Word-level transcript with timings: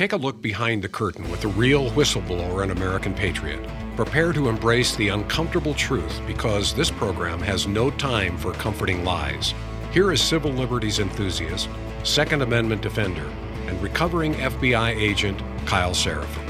Take 0.00 0.14
a 0.14 0.16
look 0.16 0.40
behind 0.40 0.82
the 0.82 0.88
curtain 0.88 1.30
with 1.30 1.42
the 1.42 1.48
real 1.48 1.90
whistleblower 1.90 2.62
and 2.62 2.72
American 2.72 3.12
patriot. 3.12 3.60
Prepare 3.96 4.32
to 4.32 4.48
embrace 4.48 4.96
the 4.96 5.08
uncomfortable 5.08 5.74
truth 5.74 6.22
because 6.26 6.72
this 6.72 6.90
program 6.90 7.38
has 7.42 7.66
no 7.66 7.90
time 7.90 8.38
for 8.38 8.54
comforting 8.54 9.04
lies. 9.04 9.52
Here 9.92 10.10
is 10.10 10.22
civil 10.22 10.52
liberties 10.52 11.00
enthusiast, 11.00 11.68
Second 12.02 12.40
Amendment 12.40 12.80
defender, 12.80 13.30
and 13.66 13.82
recovering 13.82 14.32
FBI 14.36 14.96
agent 14.96 15.38
Kyle 15.66 15.92
Seraphin. 15.92 16.46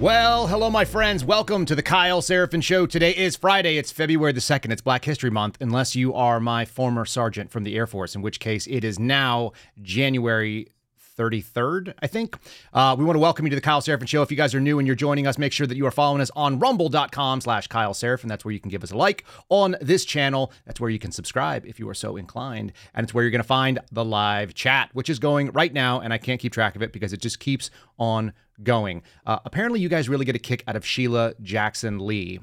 Well, 0.00 0.46
hello, 0.46 0.70
my 0.70 0.86
friends. 0.86 1.26
Welcome 1.26 1.66
to 1.66 1.74
the 1.74 1.82
Kyle 1.82 2.22
Seraphin 2.22 2.62
Show. 2.62 2.86
Today 2.86 3.14
is 3.14 3.36
Friday. 3.36 3.76
It's 3.76 3.92
February 3.92 4.32
the 4.32 4.40
2nd. 4.40 4.72
It's 4.72 4.80
Black 4.80 5.04
History 5.04 5.30
Month, 5.30 5.58
unless 5.60 5.94
you 5.94 6.14
are 6.14 6.40
my 6.40 6.64
former 6.64 7.04
sergeant 7.04 7.50
from 7.50 7.64
the 7.64 7.76
Air 7.76 7.86
Force, 7.86 8.14
in 8.14 8.22
which 8.22 8.40
case 8.40 8.66
it 8.66 8.82
is 8.82 8.98
now 8.98 9.52
January 9.82 10.68
33rd, 11.16 11.94
I 12.00 12.06
think. 12.06 12.36
Uh, 12.72 12.94
we 12.98 13.04
want 13.04 13.16
to 13.16 13.20
welcome 13.20 13.46
you 13.46 13.50
to 13.50 13.56
the 13.56 13.62
Kyle 13.62 13.80
Seraphin 13.80 14.08
Show. 14.08 14.22
If 14.22 14.30
you 14.30 14.36
guys 14.36 14.54
are 14.54 14.60
new 14.60 14.78
and 14.78 14.86
you're 14.86 14.96
joining 14.96 15.26
us, 15.26 15.38
make 15.38 15.52
sure 15.52 15.66
that 15.66 15.76
you 15.76 15.86
are 15.86 15.90
following 15.90 16.20
us 16.20 16.30
on 16.34 16.58
rumble.com 16.58 17.40
slash 17.40 17.66
Kyle 17.68 17.94
Seraphin. 17.94 18.28
That's 18.28 18.44
where 18.44 18.52
you 18.52 18.60
can 18.60 18.70
give 18.70 18.82
us 18.82 18.90
a 18.90 18.96
like 18.96 19.24
on 19.48 19.76
this 19.80 20.04
channel. 20.04 20.52
That's 20.66 20.80
where 20.80 20.90
you 20.90 20.98
can 20.98 21.12
subscribe 21.12 21.64
if 21.66 21.78
you 21.78 21.88
are 21.88 21.94
so 21.94 22.16
inclined. 22.16 22.72
And 22.94 23.04
it's 23.04 23.14
where 23.14 23.22
you're 23.22 23.30
going 23.30 23.40
to 23.40 23.44
find 23.44 23.78
the 23.92 24.04
live 24.04 24.54
chat, 24.54 24.90
which 24.92 25.08
is 25.08 25.18
going 25.18 25.50
right 25.52 25.72
now. 25.72 26.00
And 26.00 26.12
I 26.12 26.18
can't 26.18 26.40
keep 26.40 26.52
track 26.52 26.76
of 26.76 26.82
it 26.82 26.92
because 26.92 27.12
it 27.12 27.20
just 27.20 27.38
keeps 27.38 27.70
on 27.98 28.32
going. 28.62 29.02
Uh, 29.26 29.38
apparently, 29.44 29.80
you 29.80 29.88
guys 29.88 30.08
really 30.08 30.24
get 30.24 30.36
a 30.36 30.40
kick 30.40 30.64
out 30.66 30.76
of 30.76 30.86
Sheila 30.86 31.34
Jackson 31.42 32.04
Lee, 32.04 32.40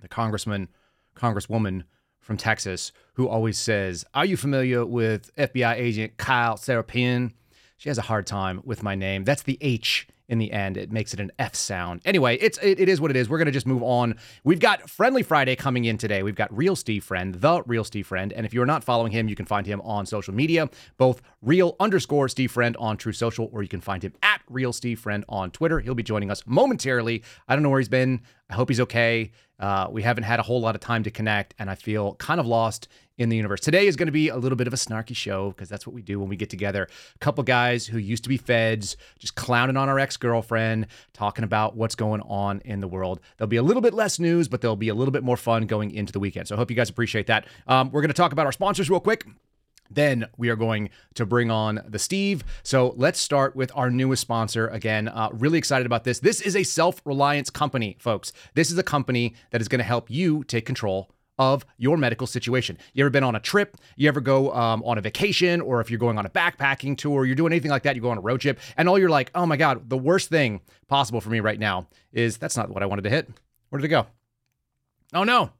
the 0.00 0.08
congressman, 0.08 0.68
congresswoman 1.16 1.84
from 2.20 2.36
Texas, 2.36 2.92
who 3.14 3.28
always 3.28 3.58
says, 3.58 4.04
Are 4.14 4.24
you 4.24 4.36
familiar 4.36 4.86
with 4.86 5.34
FBI 5.36 5.74
agent 5.74 6.16
Kyle 6.16 6.56
Seraphin? 6.56 7.32
She 7.82 7.88
has 7.88 7.98
a 7.98 8.02
hard 8.02 8.28
time 8.28 8.62
with 8.64 8.84
my 8.84 8.94
name. 8.94 9.24
That's 9.24 9.42
the 9.42 9.58
H 9.60 10.06
in 10.28 10.38
the 10.38 10.52
end. 10.52 10.76
It 10.76 10.92
makes 10.92 11.12
it 11.14 11.18
an 11.18 11.32
F 11.40 11.56
sound. 11.56 12.00
Anyway, 12.04 12.36
it's 12.36 12.56
it, 12.58 12.78
it 12.78 12.88
is 12.88 13.00
what 13.00 13.10
it 13.10 13.16
is. 13.16 13.28
We're 13.28 13.38
gonna 13.38 13.50
just 13.50 13.66
move 13.66 13.82
on. 13.82 14.14
We've 14.44 14.60
got 14.60 14.88
Friendly 14.88 15.24
Friday 15.24 15.56
coming 15.56 15.86
in 15.86 15.98
today. 15.98 16.22
We've 16.22 16.36
got 16.36 16.56
Real 16.56 16.76
Steve 16.76 17.02
Friend, 17.02 17.34
the 17.34 17.60
Real 17.66 17.82
Steve 17.82 18.06
Friend, 18.06 18.32
and 18.32 18.46
if 18.46 18.54
you 18.54 18.62
are 18.62 18.66
not 18.66 18.84
following 18.84 19.10
him, 19.10 19.28
you 19.28 19.34
can 19.34 19.46
find 19.46 19.66
him 19.66 19.80
on 19.80 20.06
social 20.06 20.32
media, 20.32 20.70
both 20.96 21.22
Real 21.42 21.74
underscore 21.80 22.28
Steve 22.28 22.52
Friend 22.52 22.76
on 22.76 22.96
Truth 22.96 23.16
Social, 23.16 23.50
or 23.52 23.64
you 23.64 23.68
can 23.68 23.80
find 23.80 24.04
him 24.04 24.12
at 24.22 24.42
Real 24.48 24.72
Steve 24.72 25.00
Friend 25.00 25.24
on 25.28 25.50
Twitter. 25.50 25.80
He'll 25.80 25.96
be 25.96 26.04
joining 26.04 26.30
us 26.30 26.44
momentarily. 26.46 27.24
I 27.48 27.56
don't 27.56 27.64
know 27.64 27.70
where 27.70 27.80
he's 27.80 27.88
been. 27.88 28.20
I 28.52 28.54
hope 28.54 28.68
he's 28.68 28.80
okay. 28.80 29.32
Uh, 29.58 29.88
we 29.90 30.02
haven't 30.02 30.24
had 30.24 30.38
a 30.38 30.42
whole 30.42 30.60
lot 30.60 30.74
of 30.74 30.82
time 30.82 31.02
to 31.04 31.10
connect, 31.10 31.54
and 31.58 31.70
I 31.70 31.74
feel 31.74 32.16
kind 32.16 32.38
of 32.38 32.46
lost 32.46 32.86
in 33.16 33.30
the 33.30 33.36
universe. 33.36 33.60
Today 33.60 33.86
is 33.86 33.96
going 33.96 34.08
to 34.08 34.12
be 34.12 34.28
a 34.28 34.36
little 34.36 34.56
bit 34.56 34.66
of 34.66 34.74
a 34.74 34.76
snarky 34.76 35.16
show 35.16 35.52
because 35.52 35.70
that's 35.70 35.86
what 35.86 35.94
we 35.94 36.02
do 36.02 36.20
when 36.20 36.28
we 36.28 36.36
get 36.36 36.50
together. 36.50 36.86
A 37.14 37.18
couple 37.18 37.42
guys 37.44 37.86
who 37.86 37.96
used 37.96 38.24
to 38.24 38.28
be 38.28 38.36
feds, 38.36 38.98
just 39.18 39.36
clowning 39.36 39.78
on 39.78 39.88
our 39.88 39.98
ex 39.98 40.18
girlfriend, 40.18 40.88
talking 41.14 41.44
about 41.44 41.76
what's 41.76 41.94
going 41.94 42.20
on 42.22 42.60
in 42.66 42.80
the 42.80 42.88
world. 42.88 43.20
There'll 43.38 43.48
be 43.48 43.56
a 43.56 43.62
little 43.62 43.80
bit 43.80 43.94
less 43.94 44.18
news, 44.18 44.48
but 44.48 44.60
there'll 44.60 44.76
be 44.76 44.90
a 44.90 44.94
little 44.94 45.12
bit 45.12 45.22
more 45.22 45.38
fun 45.38 45.64
going 45.66 45.92
into 45.92 46.12
the 46.12 46.20
weekend. 46.20 46.48
So 46.48 46.54
I 46.54 46.58
hope 46.58 46.68
you 46.68 46.76
guys 46.76 46.90
appreciate 46.90 47.28
that. 47.28 47.46
Um, 47.66 47.90
we're 47.90 48.02
going 48.02 48.08
to 48.08 48.14
talk 48.14 48.32
about 48.32 48.44
our 48.44 48.52
sponsors 48.52 48.90
real 48.90 49.00
quick. 49.00 49.24
Then 49.94 50.26
we 50.36 50.48
are 50.48 50.56
going 50.56 50.90
to 51.14 51.26
bring 51.26 51.50
on 51.50 51.80
the 51.86 51.98
Steve. 51.98 52.44
So 52.62 52.94
let's 52.96 53.20
start 53.20 53.54
with 53.56 53.70
our 53.74 53.90
newest 53.90 54.22
sponsor. 54.22 54.68
Again, 54.68 55.08
uh, 55.08 55.30
really 55.32 55.58
excited 55.58 55.86
about 55.86 56.04
this. 56.04 56.20
This 56.20 56.40
is 56.40 56.56
a 56.56 56.62
self 56.62 57.00
reliance 57.04 57.50
company, 57.50 57.96
folks. 57.98 58.32
This 58.54 58.70
is 58.70 58.78
a 58.78 58.82
company 58.82 59.34
that 59.50 59.60
is 59.60 59.68
going 59.68 59.80
to 59.80 59.84
help 59.84 60.10
you 60.10 60.44
take 60.44 60.66
control 60.66 61.10
of 61.38 61.64
your 61.78 61.96
medical 61.96 62.26
situation. 62.26 62.78
You 62.92 63.04
ever 63.04 63.10
been 63.10 63.24
on 63.24 63.34
a 63.34 63.40
trip? 63.40 63.76
You 63.96 64.08
ever 64.08 64.20
go 64.20 64.52
um, 64.52 64.82
on 64.84 64.98
a 64.98 65.00
vacation? 65.00 65.60
Or 65.60 65.80
if 65.80 65.90
you're 65.90 65.98
going 65.98 66.18
on 66.18 66.26
a 66.26 66.30
backpacking 66.30 66.96
tour, 66.96 67.24
you're 67.24 67.34
doing 67.34 67.52
anything 67.52 67.70
like 67.70 67.82
that, 67.84 67.96
you 67.96 68.02
go 68.02 68.10
on 68.10 68.18
a 68.18 68.22
road 68.22 68.40
trip, 68.40 68.58
and 68.76 68.88
all 68.88 68.98
you're 68.98 69.08
like, 69.08 69.30
oh 69.34 69.46
my 69.46 69.56
God, 69.56 69.88
the 69.88 69.98
worst 69.98 70.28
thing 70.28 70.60
possible 70.88 71.20
for 71.20 71.30
me 71.30 71.40
right 71.40 71.58
now 71.58 71.88
is 72.12 72.36
that's 72.36 72.56
not 72.56 72.70
what 72.70 72.82
I 72.82 72.86
wanted 72.86 73.02
to 73.02 73.10
hit. 73.10 73.28
Where 73.70 73.80
did 73.80 73.86
it 73.86 73.88
go? 73.88 74.06
Oh 75.14 75.24
no, 75.24 75.50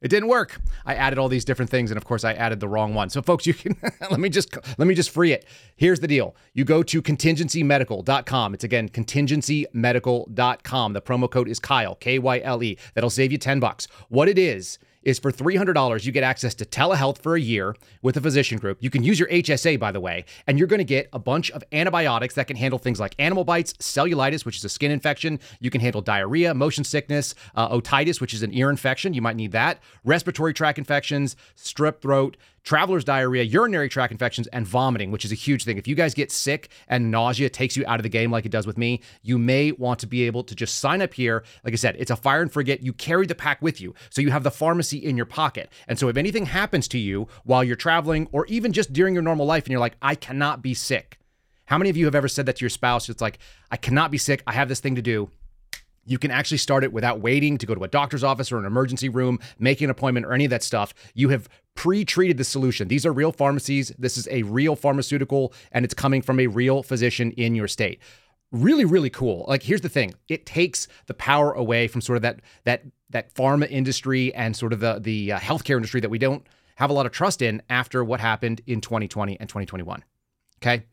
it 0.00 0.08
didn't 0.08 0.28
work. 0.28 0.60
I 0.84 0.94
added 0.94 1.18
all 1.18 1.28
these 1.28 1.44
different 1.44 1.70
things, 1.70 1.90
and 1.90 1.98
of 1.98 2.04
course, 2.04 2.24
I 2.24 2.32
added 2.34 2.60
the 2.60 2.68
wrong 2.68 2.94
one. 2.94 3.10
So, 3.10 3.22
folks, 3.22 3.46
you 3.46 3.54
can 3.54 3.76
let 4.10 4.20
me 4.20 4.28
just 4.28 4.56
let 4.78 4.86
me 4.86 4.94
just 4.94 5.10
free 5.10 5.32
it. 5.32 5.44
Here's 5.76 6.00
the 6.00 6.08
deal: 6.08 6.34
you 6.54 6.64
go 6.64 6.82
to 6.82 7.02
contingencymedical.com. 7.02 8.54
It's 8.54 8.64
again 8.64 8.88
contingencymedical.com. 8.88 10.92
The 10.92 11.02
promo 11.02 11.30
code 11.30 11.48
is 11.48 11.58
Kyle 11.58 11.94
K 11.94 12.18
Y 12.18 12.40
L 12.40 12.62
E. 12.62 12.78
That'll 12.94 13.10
save 13.10 13.32
you 13.32 13.38
ten 13.38 13.60
bucks. 13.60 13.88
What 14.08 14.28
it 14.28 14.38
is 14.38 14.78
is 15.06 15.20
for 15.20 15.30
$300, 15.30 16.04
you 16.04 16.10
get 16.10 16.24
access 16.24 16.52
to 16.56 16.64
telehealth 16.64 17.18
for 17.18 17.36
a 17.36 17.40
year 17.40 17.76
with 18.02 18.16
a 18.16 18.20
physician 18.20 18.58
group. 18.58 18.76
You 18.80 18.90
can 18.90 19.04
use 19.04 19.20
your 19.20 19.28
HSA, 19.28 19.78
by 19.78 19.92
the 19.92 20.00
way, 20.00 20.24
and 20.48 20.58
you're 20.58 20.66
going 20.66 20.78
to 20.78 20.84
get 20.84 21.08
a 21.12 21.18
bunch 21.20 21.48
of 21.52 21.62
antibiotics 21.70 22.34
that 22.34 22.48
can 22.48 22.56
handle 22.56 22.80
things 22.80 22.98
like 22.98 23.14
animal 23.20 23.44
bites, 23.44 23.72
cellulitis, 23.74 24.44
which 24.44 24.56
is 24.56 24.64
a 24.64 24.68
skin 24.68 24.90
infection. 24.90 25.38
You 25.60 25.70
can 25.70 25.80
handle 25.80 26.02
diarrhea, 26.02 26.52
motion 26.54 26.82
sickness, 26.82 27.36
uh, 27.54 27.68
otitis, 27.68 28.20
which 28.20 28.34
is 28.34 28.42
an 28.42 28.52
ear 28.52 28.68
infection. 28.68 29.14
You 29.14 29.22
might 29.22 29.36
need 29.36 29.52
that, 29.52 29.80
respiratory 30.04 30.52
tract 30.52 30.76
infections, 30.76 31.36
strep 31.56 32.00
throat 32.00 32.36
traveler's 32.66 33.04
diarrhea, 33.04 33.44
urinary 33.44 33.88
tract 33.88 34.10
infections, 34.12 34.48
and 34.48 34.66
vomiting, 34.66 35.10
which 35.10 35.24
is 35.24 35.32
a 35.32 35.36
huge 35.36 35.64
thing. 35.64 35.78
If 35.78 35.86
you 35.86 35.94
guys 35.94 36.12
get 36.12 36.30
sick 36.30 36.68
and 36.88 37.10
nausea 37.10 37.48
takes 37.48 37.76
you 37.76 37.84
out 37.86 38.00
of 38.00 38.02
the 38.02 38.10
game 38.10 38.30
like 38.30 38.44
it 38.44 38.50
does 38.50 38.66
with 38.66 38.76
me, 38.76 39.00
you 39.22 39.38
may 39.38 39.70
want 39.72 40.00
to 40.00 40.06
be 40.06 40.24
able 40.24 40.42
to 40.44 40.54
just 40.54 40.78
sign 40.78 41.00
up 41.00 41.14
here. 41.14 41.44
Like 41.64 41.72
I 41.72 41.76
said, 41.76 41.96
it's 41.98 42.10
a 42.10 42.16
fire 42.16 42.42
and 42.42 42.52
forget. 42.52 42.82
You 42.82 42.92
carry 42.92 43.26
the 43.26 43.36
pack 43.36 43.62
with 43.62 43.80
you. 43.80 43.94
So 44.10 44.20
you 44.20 44.32
have 44.32 44.42
the 44.42 44.50
pharmacy 44.50 44.98
in 44.98 45.16
your 45.16 45.26
pocket. 45.26 45.70
And 45.86 45.98
so 45.98 46.08
if 46.08 46.16
anything 46.16 46.46
happens 46.46 46.88
to 46.88 46.98
you 46.98 47.28
while 47.44 47.62
you're 47.62 47.76
traveling 47.76 48.28
or 48.32 48.44
even 48.46 48.72
just 48.72 48.92
during 48.92 49.14
your 49.14 49.22
normal 49.22 49.46
life 49.46 49.64
and 49.64 49.70
you're 49.70 49.80
like, 49.80 49.96
I 50.02 50.16
cannot 50.16 50.60
be 50.60 50.74
sick. 50.74 51.20
How 51.66 51.78
many 51.78 51.88
of 51.88 51.96
you 51.96 52.04
have 52.04 52.14
ever 52.16 52.28
said 52.28 52.46
that 52.46 52.56
to 52.56 52.64
your 52.64 52.70
spouse? 52.70 53.08
It's 53.08 53.22
like, 53.22 53.38
I 53.70 53.76
cannot 53.76 54.10
be 54.10 54.18
sick. 54.18 54.42
I 54.46 54.52
have 54.52 54.68
this 54.68 54.80
thing 54.80 54.96
to 54.96 55.02
do. 55.02 55.30
You 56.04 56.18
can 56.18 56.30
actually 56.30 56.58
start 56.58 56.84
it 56.84 56.92
without 56.92 57.20
waiting 57.20 57.58
to 57.58 57.66
go 57.66 57.74
to 57.74 57.82
a 57.82 57.88
doctor's 57.88 58.22
office 58.22 58.52
or 58.52 58.58
an 58.58 58.64
emergency 58.64 59.08
room, 59.08 59.40
making 59.58 59.86
an 59.86 59.90
appointment 59.90 60.26
or 60.26 60.32
any 60.32 60.44
of 60.44 60.50
that 60.50 60.62
stuff. 60.62 60.94
You 61.14 61.30
have 61.30 61.48
pre-treated 61.76 62.38
the 62.38 62.44
solution. 62.44 62.88
These 62.88 63.06
are 63.06 63.12
real 63.12 63.32
pharmacies. 63.32 63.92
This 63.98 64.16
is 64.16 64.26
a 64.30 64.42
real 64.42 64.74
pharmaceutical 64.74 65.52
and 65.70 65.84
it's 65.84 65.94
coming 65.94 66.22
from 66.22 66.40
a 66.40 66.48
real 66.48 66.82
physician 66.82 67.30
in 67.32 67.54
your 67.54 67.68
state. 67.68 68.00
Really 68.50 68.84
really 68.84 69.10
cool. 69.10 69.44
Like 69.48 69.62
here's 69.62 69.82
the 69.82 69.88
thing. 69.88 70.14
It 70.28 70.46
takes 70.46 70.88
the 71.06 71.14
power 71.14 71.52
away 71.52 71.86
from 71.88 72.00
sort 72.00 72.16
of 72.16 72.22
that 72.22 72.40
that 72.64 72.82
that 73.10 73.32
pharma 73.34 73.70
industry 73.70 74.34
and 74.34 74.56
sort 74.56 74.72
of 74.72 74.80
the 74.80 74.98
the 75.00 75.32
uh, 75.32 75.38
healthcare 75.38 75.76
industry 75.76 76.00
that 76.00 76.10
we 76.10 76.18
don't 76.18 76.46
have 76.76 76.90
a 76.90 76.92
lot 76.92 77.06
of 77.06 77.12
trust 77.12 77.42
in 77.42 77.62
after 77.68 78.04
what 78.04 78.20
happened 78.20 78.60
in 78.66 78.80
2020 78.80 79.38
and 79.40 79.48
2021. 79.48 80.04
Okay? 80.62 80.84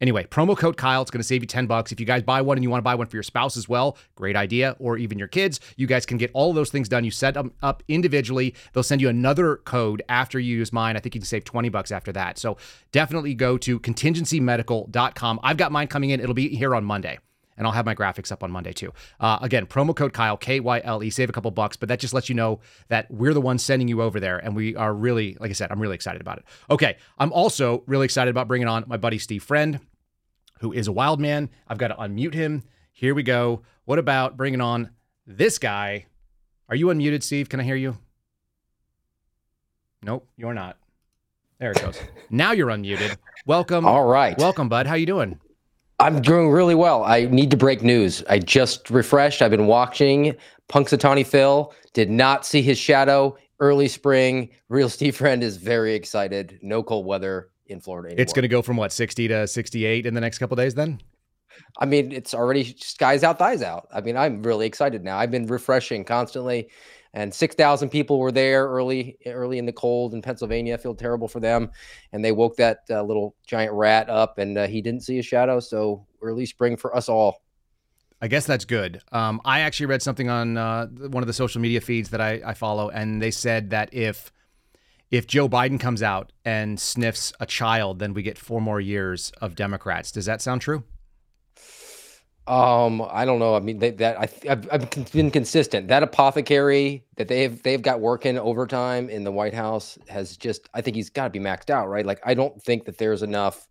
Anyway, 0.00 0.24
promo 0.24 0.56
code 0.56 0.76
Kyle, 0.76 1.02
it's 1.02 1.10
going 1.10 1.20
to 1.20 1.26
save 1.26 1.42
you 1.42 1.46
10 1.46 1.66
bucks. 1.66 1.92
If 1.92 2.00
you 2.00 2.06
guys 2.06 2.22
buy 2.22 2.40
one 2.40 2.56
and 2.56 2.64
you 2.64 2.70
want 2.70 2.80
to 2.80 2.84
buy 2.84 2.94
one 2.94 3.06
for 3.06 3.16
your 3.16 3.22
spouse 3.22 3.56
as 3.56 3.68
well, 3.68 3.98
great 4.14 4.36
idea, 4.36 4.76
or 4.78 4.96
even 4.96 5.18
your 5.18 5.28
kids, 5.28 5.60
you 5.76 5.86
guys 5.86 6.06
can 6.06 6.16
get 6.16 6.30
all 6.32 6.52
those 6.52 6.70
things 6.70 6.88
done. 6.88 7.04
You 7.04 7.10
set 7.10 7.34
them 7.34 7.52
up 7.62 7.82
individually. 7.88 8.54
They'll 8.72 8.82
send 8.82 9.00
you 9.00 9.08
another 9.08 9.56
code 9.58 10.02
after 10.08 10.38
you 10.38 10.56
use 10.56 10.72
mine. 10.72 10.96
I 10.96 11.00
think 11.00 11.14
you 11.14 11.20
can 11.20 11.26
save 11.26 11.44
20 11.44 11.68
bucks 11.68 11.92
after 11.92 12.12
that. 12.12 12.38
So 12.38 12.56
definitely 12.92 13.34
go 13.34 13.58
to 13.58 13.78
contingencymedical.com. 13.78 15.40
I've 15.42 15.56
got 15.56 15.72
mine 15.72 15.88
coming 15.88 16.10
in. 16.10 16.20
It'll 16.20 16.34
be 16.34 16.48
here 16.48 16.74
on 16.74 16.84
Monday 16.84 17.18
and 17.60 17.66
I'll 17.66 17.74
have 17.74 17.84
my 17.84 17.94
graphics 17.94 18.32
up 18.32 18.42
on 18.42 18.50
Monday 18.50 18.72
too. 18.72 18.90
Uh, 19.20 19.38
again, 19.42 19.66
promo 19.66 19.94
code 19.94 20.14
Kyle 20.14 20.38
K 20.38 20.60
Y 20.60 20.80
L 20.82 21.04
E, 21.04 21.10
save 21.10 21.28
a 21.28 21.32
couple 21.32 21.50
bucks, 21.50 21.76
but 21.76 21.90
that 21.90 22.00
just 22.00 22.14
lets 22.14 22.30
you 22.30 22.34
know 22.34 22.60
that 22.88 23.08
we're 23.10 23.34
the 23.34 23.40
ones 23.40 23.62
sending 23.62 23.86
you 23.86 24.00
over 24.00 24.18
there, 24.18 24.38
and 24.38 24.56
we 24.56 24.74
are 24.76 24.94
really, 24.94 25.36
like 25.38 25.50
I 25.50 25.52
said, 25.52 25.70
I'm 25.70 25.78
really 25.78 25.94
excited 25.94 26.22
about 26.22 26.38
it. 26.38 26.44
Okay, 26.70 26.96
I'm 27.18 27.32
also 27.34 27.84
really 27.86 28.06
excited 28.06 28.30
about 28.30 28.48
bringing 28.48 28.66
on 28.66 28.84
my 28.86 28.96
buddy 28.96 29.18
Steve 29.18 29.44
Friend 29.44 29.78
who 30.60 30.72
is 30.72 30.88
a 30.88 30.92
wild 30.92 31.20
man. 31.20 31.50
I've 31.66 31.78
got 31.78 31.88
to 31.88 31.94
unmute 31.94 32.34
him. 32.34 32.62
Here 32.92 33.14
we 33.14 33.22
go. 33.22 33.62
What 33.84 33.98
about 33.98 34.36
bringing 34.36 34.60
on 34.60 34.90
this 35.26 35.58
guy? 35.58 36.06
Are 36.68 36.76
you 36.76 36.86
unmuted, 36.86 37.22
Steve? 37.22 37.48
Can 37.48 37.60
I 37.60 37.64
hear 37.64 37.76
you? 37.76 37.98
Nope, 40.02 40.28
you're 40.36 40.54
not. 40.54 40.76
There 41.58 41.72
it 41.72 41.80
goes. 41.82 41.98
now 42.30 42.52
you're 42.52 42.68
unmuted. 42.68 43.16
Welcome. 43.46 43.86
All 43.86 44.06
right. 44.06 44.38
Welcome, 44.38 44.68
bud. 44.68 44.86
How 44.86 44.94
you 44.94 45.06
doing? 45.06 45.38
I'm 45.98 46.22
doing 46.22 46.50
really 46.50 46.74
well. 46.74 47.04
I 47.04 47.26
need 47.26 47.50
to 47.50 47.58
break 47.58 47.82
news. 47.82 48.22
I 48.28 48.38
just 48.38 48.88
refreshed. 48.88 49.42
I've 49.42 49.50
been 49.50 49.66
watching 49.66 50.34
Punxsutawney 50.70 51.26
Phil. 51.26 51.74
Did 51.92 52.10
not 52.10 52.46
see 52.46 52.62
his 52.62 52.78
shadow. 52.78 53.36
Early 53.58 53.88
spring. 53.88 54.50
Real 54.68 54.88
Steve 54.90 55.16
Friend 55.16 55.42
is 55.42 55.58
very 55.58 55.94
excited. 55.94 56.58
No 56.62 56.82
cold 56.82 57.04
weather 57.04 57.49
in 57.70 57.80
Florida. 57.80 58.08
Anymore. 58.08 58.22
It's 58.22 58.32
going 58.32 58.42
to 58.42 58.48
go 58.48 58.62
from 58.62 58.76
what 58.76 58.92
60 58.92 59.28
to 59.28 59.46
68 59.46 60.06
in 60.06 60.14
the 60.14 60.20
next 60.20 60.38
couple 60.38 60.56
days. 60.56 60.74
Then. 60.74 61.00
I 61.78 61.86
mean, 61.86 62.12
it's 62.12 62.34
already 62.34 62.76
skies 62.78 63.22
out, 63.22 63.38
thighs 63.38 63.62
out. 63.62 63.88
I 63.92 64.00
mean, 64.00 64.16
I'm 64.16 64.42
really 64.42 64.66
excited 64.66 65.04
now. 65.04 65.18
I've 65.18 65.30
been 65.30 65.46
refreshing 65.46 66.04
constantly, 66.04 66.68
and 67.12 67.32
six 67.34 67.54
thousand 67.54 67.90
people 67.90 68.18
were 68.18 68.32
there 68.32 68.66
early, 68.66 69.18
early 69.26 69.58
in 69.58 69.66
the 69.66 69.72
cold 69.72 70.14
in 70.14 70.22
Pennsylvania. 70.22 70.74
I 70.74 70.76
feel 70.76 70.94
terrible 70.94 71.28
for 71.28 71.40
them, 71.40 71.70
and 72.12 72.24
they 72.24 72.32
woke 72.32 72.56
that 72.56 72.80
uh, 72.90 73.02
little 73.02 73.34
giant 73.46 73.72
rat 73.72 74.08
up, 74.08 74.38
and 74.38 74.56
uh, 74.56 74.66
he 74.66 74.80
didn't 74.80 75.02
see 75.02 75.18
a 75.18 75.22
shadow. 75.22 75.60
So 75.60 76.06
early 76.22 76.46
spring 76.46 76.76
for 76.76 76.94
us 76.94 77.08
all. 77.08 77.42
I 78.22 78.28
guess 78.28 78.44
that's 78.44 78.66
good. 78.66 79.00
Um, 79.12 79.40
I 79.44 79.60
actually 79.60 79.86
read 79.86 80.02
something 80.02 80.28
on 80.28 80.58
uh, 80.58 80.86
one 80.86 81.22
of 81.22 81.26
the 81.26 81.32
social 81.32 81.60
media 81.60 81.80
feeds 81.80 82.10
that 82.10 82.20
I, 82.20 82.42
I 82.44 82.54
follow, 82.54 82.90
and 82.90 83.20
they 83.20 83.30
said 83.30 83.70
that 83.70 83.94
if 83.94 84.30
if 85.10 85.26
Joe 85.26 85.48
Biden 85.48 85.80
comes 85.80 86.02
out 86.02 86.32
and 86.44 86.78
sniffs 86.78 87.32
a 87.40 87.46
child, 87.46 87.98
then 87.98 88.14
we 88.14 88.22
get 88.22 88.38
four 88.38 88.60
more 88.60 88.80
years 88.80 89.32
of 89.40 89.54
Democrats. 89.54 90.12
Does 90.12 90.26
that 90.26 90.40
sound 90.40 90.60
true? 90.60 90.84
Um, 92.46 93.02
I 93.10 93.24
don't 93.24 93.38
know. 93.38 93.54
I 93.54 93.60
mean, 93.60 93.78
they, 93.78 93.90
that 93.92 94.18
I, 94.18 94.28
I've, 94.48 94.68
I've 94.72 95.12
been 95.12 95.30
consistent. 95.30 95.88
That 95.88 96.02
apothecary 96.02 97.04
that 97.16 97.28
they've 97.28 97.62
they've 97.62 97.82
got 97.82 98.00
working 98.00 98.38
overtime 98.38 99.08
in 99.08 99.22
the 99.22 99.30
White 99.30 99.54
House 99.54 99.98
has 100.08 100.36
just. 100.36 100.68
I 100.74 100.80
think 100.80 100.96
he's 100.96 101.10
got 101.10 101.24
to 101.24 101.30
be 101.30 101.38
maxed 101.38 101.70
out, 101.70 101.88
right? 101.88 102.04
Like, 102.04 102.20
I 102.24 102.34
don't 102.34 102.60
think 102.62 102.86
that 102.86 102.98
there's 102.98 103.22
enough. 103.22 103.68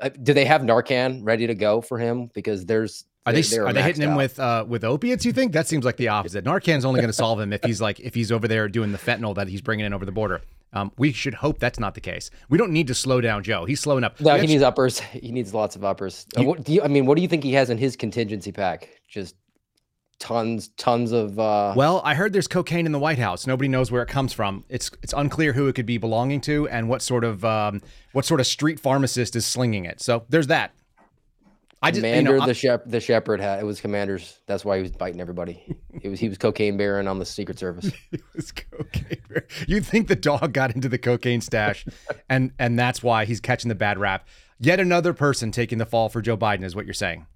Uh, 0.00 0.08
do 0.08 0.32
they 0.32 0.44
have 0.44 0.62
Narcan 0.62 1.20
ready 1.22 1.46
to 1.48 1.54
go 1.54 1.82
for 1.82 1.98
him? 1.98 2.30
Because 2.32 2.64
there's 2.64 3.04
are 3.26 3.32
they 3.32 3.58
are 3.58 3.72
they 3.74 3.82
hitting 3.82 4.02
him 4.02 4.14
with 4.14 4.40
uh, 4.40 4.64
with 4.66 4.84
opiates? 4.84 5.26
You 5.26 5.32
think 5.34 5.52
that 5.52 5.66
seems 5.66 5.84
like 5.84 5.96
the 5.96 6.08
opposite. 6.08 6.44
Narcan's 6.44 6.86
only 6.86 7.00
going 7.00 7.10
to 7.10 7.12
solve 7.12 7.40
him 7.40 7.52
if 7.52 7.62
he's 7.62 7.80
like 7.80 8.00
if 8.00 8.14
he's 8.14 8.32
over 8.32 8.48
there 8.48 8.68
doing 8.68 8.92
the 8.92 8.98
fentanyl 8.98 9.34
that 9.34 9.48
he's 9.48 9.60
bringing 9.60 9.84
in 9.84 9.92
over 9.92 10.06
the 10.06 10.12
border. 10.12 10.40
Um, 10.72 10.92
we 10.98 11.12
should 11.12 11.34
hope 11.34 11.58
that's 11.58 11.80
not 11.80 11.94
the 11.94 12.00
case. 12.00 12.30
We 12.48 12.58
don't 12.58 12.72
need 12.72 12.86
to 12.88 12.94
slow 12.94 13.20
down 13.20 13.42
Joe. 13.42 13.64
He's 13.64 13.80
slowing 13.80 14.04
up. 14.04 14.20
No, 14.20 14.36
he 14.36 14.46
needs 14.46 14.62
uppers. 14.62 15.00
He 15.18 15.32
needs 15.32 15.52
lots 15.52 15.74
of 15.74 15.84
uppers. 15.84 16.26
Uh, 16.36 16.42
you, 16.42 16.46
what 16.46 16.64
do 16.64 16.72
you? 16.72 16.82
I 16.82 16.88
mean, 16.88 17.06
what 17.06 17.16
do 17.16 17.22
you 17.22 17.28
think 17.28 17.42
he 17.42 17.52
has 17.54 17.70
in 17.70 17.78
his 17.78 17.96
contingency 17.96 18.52
pack? 18.52 18.88
Just 19.08 19.34
tons, 20.18 20.68
tons 20.76 21.12
of. 21.12 21.38
Uh... 21.38 21.72
Well, 21.76 22.00
I 22.04 22.14
heard 22.14 22.32
there's 22.32 22.46
cocaine 22.46 22.86
in 22.86 22.92
the 22.92 22.98
White 22.98 23.18
House. 23.18 23.46
Nobody 23.46 23.68
knows 23.68 23.90
where 23.90 24.02
it 24.02 24.08
comes 24.08 24.32
from. 24.32 24.64
It's 24.68 24.90
it's 25.02 25.14
unclear 25.16 25.52
who 25.52 25.66
it 25.68 25.74
could 25.74 25.86
be 25.86 25.98
belonging 25.98 26.40
to 26.42 26.68
and 26.68 26.88
what 26.88 27.02
sort 27.02 27.24
of 27.24 27.44
um, 27.44 27.80
what 28.12 28.24
sort 28.24 28.40
of 28.40 28.46
street 28.46 28.78
pharmacist 28.78 29.34
is 29.34 29.46
slinging 29.46 29.84
it. 29.84 30.00
So 30.00 30.24
there's 30.28 30.48
that. 30.48 30.72
I 31.80 31.90
just 31.90 32.00
Commander 32.00 32.32
you 32.32 32.40
know, 32.40 32.46
the 32.46 32.54
shep 32.54 32.82
the 32.86 33.00
shepherd 33.00 33.40
had 33.40 33.60
it 33.60 33.64
was 33.64 33.80
commanders. 33.80 34.40
That's 34.46 34.64
why 34.64 34.76
he 34.76 34.82
was 34.82 34.90
biting 34.90 35.20
everybody. 35.20 35.62
it 36.02 36.08
was 36.08 36.18
he 36.18 36.28
was 36.28 36.36
cocaine 36.36 36.76
baron 36.76 37.06
on 37.06 37.18
the 37.18 37.24
Secret 37.24 37.58
Service. 37.58 37.92
he 38.10 38.18
was 38.34 38.50
cocaine 38.50 39.22
baron. 39.28 39.44
You 39.66 39.80
think 39.80 40.08
the 40.08 40.16
dog 40.16 40.52
got 40.52 40.74
into 40.74 40.88
the 40.88 40.98
cocaine 40.98 41.40
stash, 41.40 41.86
and 42.28 42.52
and 42.58 42.78
that's 42.78 43.02
why 43.02 43.24
he's 43.24 43.40
catching 43.40 43.68
the 43.68 43.76
bad 43.76 43.98
rap. 43.98 44.26
Yet 44.58 44.80
another 44.80 45.12
person 45.12 45.52
taking 45.52 45.78
the 45.78 45.86
fall 45.86 46.08
for 46.08 46.20
Joe 46.20 46.36
Biden 46.36 46.64
is 46.64 46.74
what 46.74 46.84
you're 46.84 46.94
saying. 46.94 47.26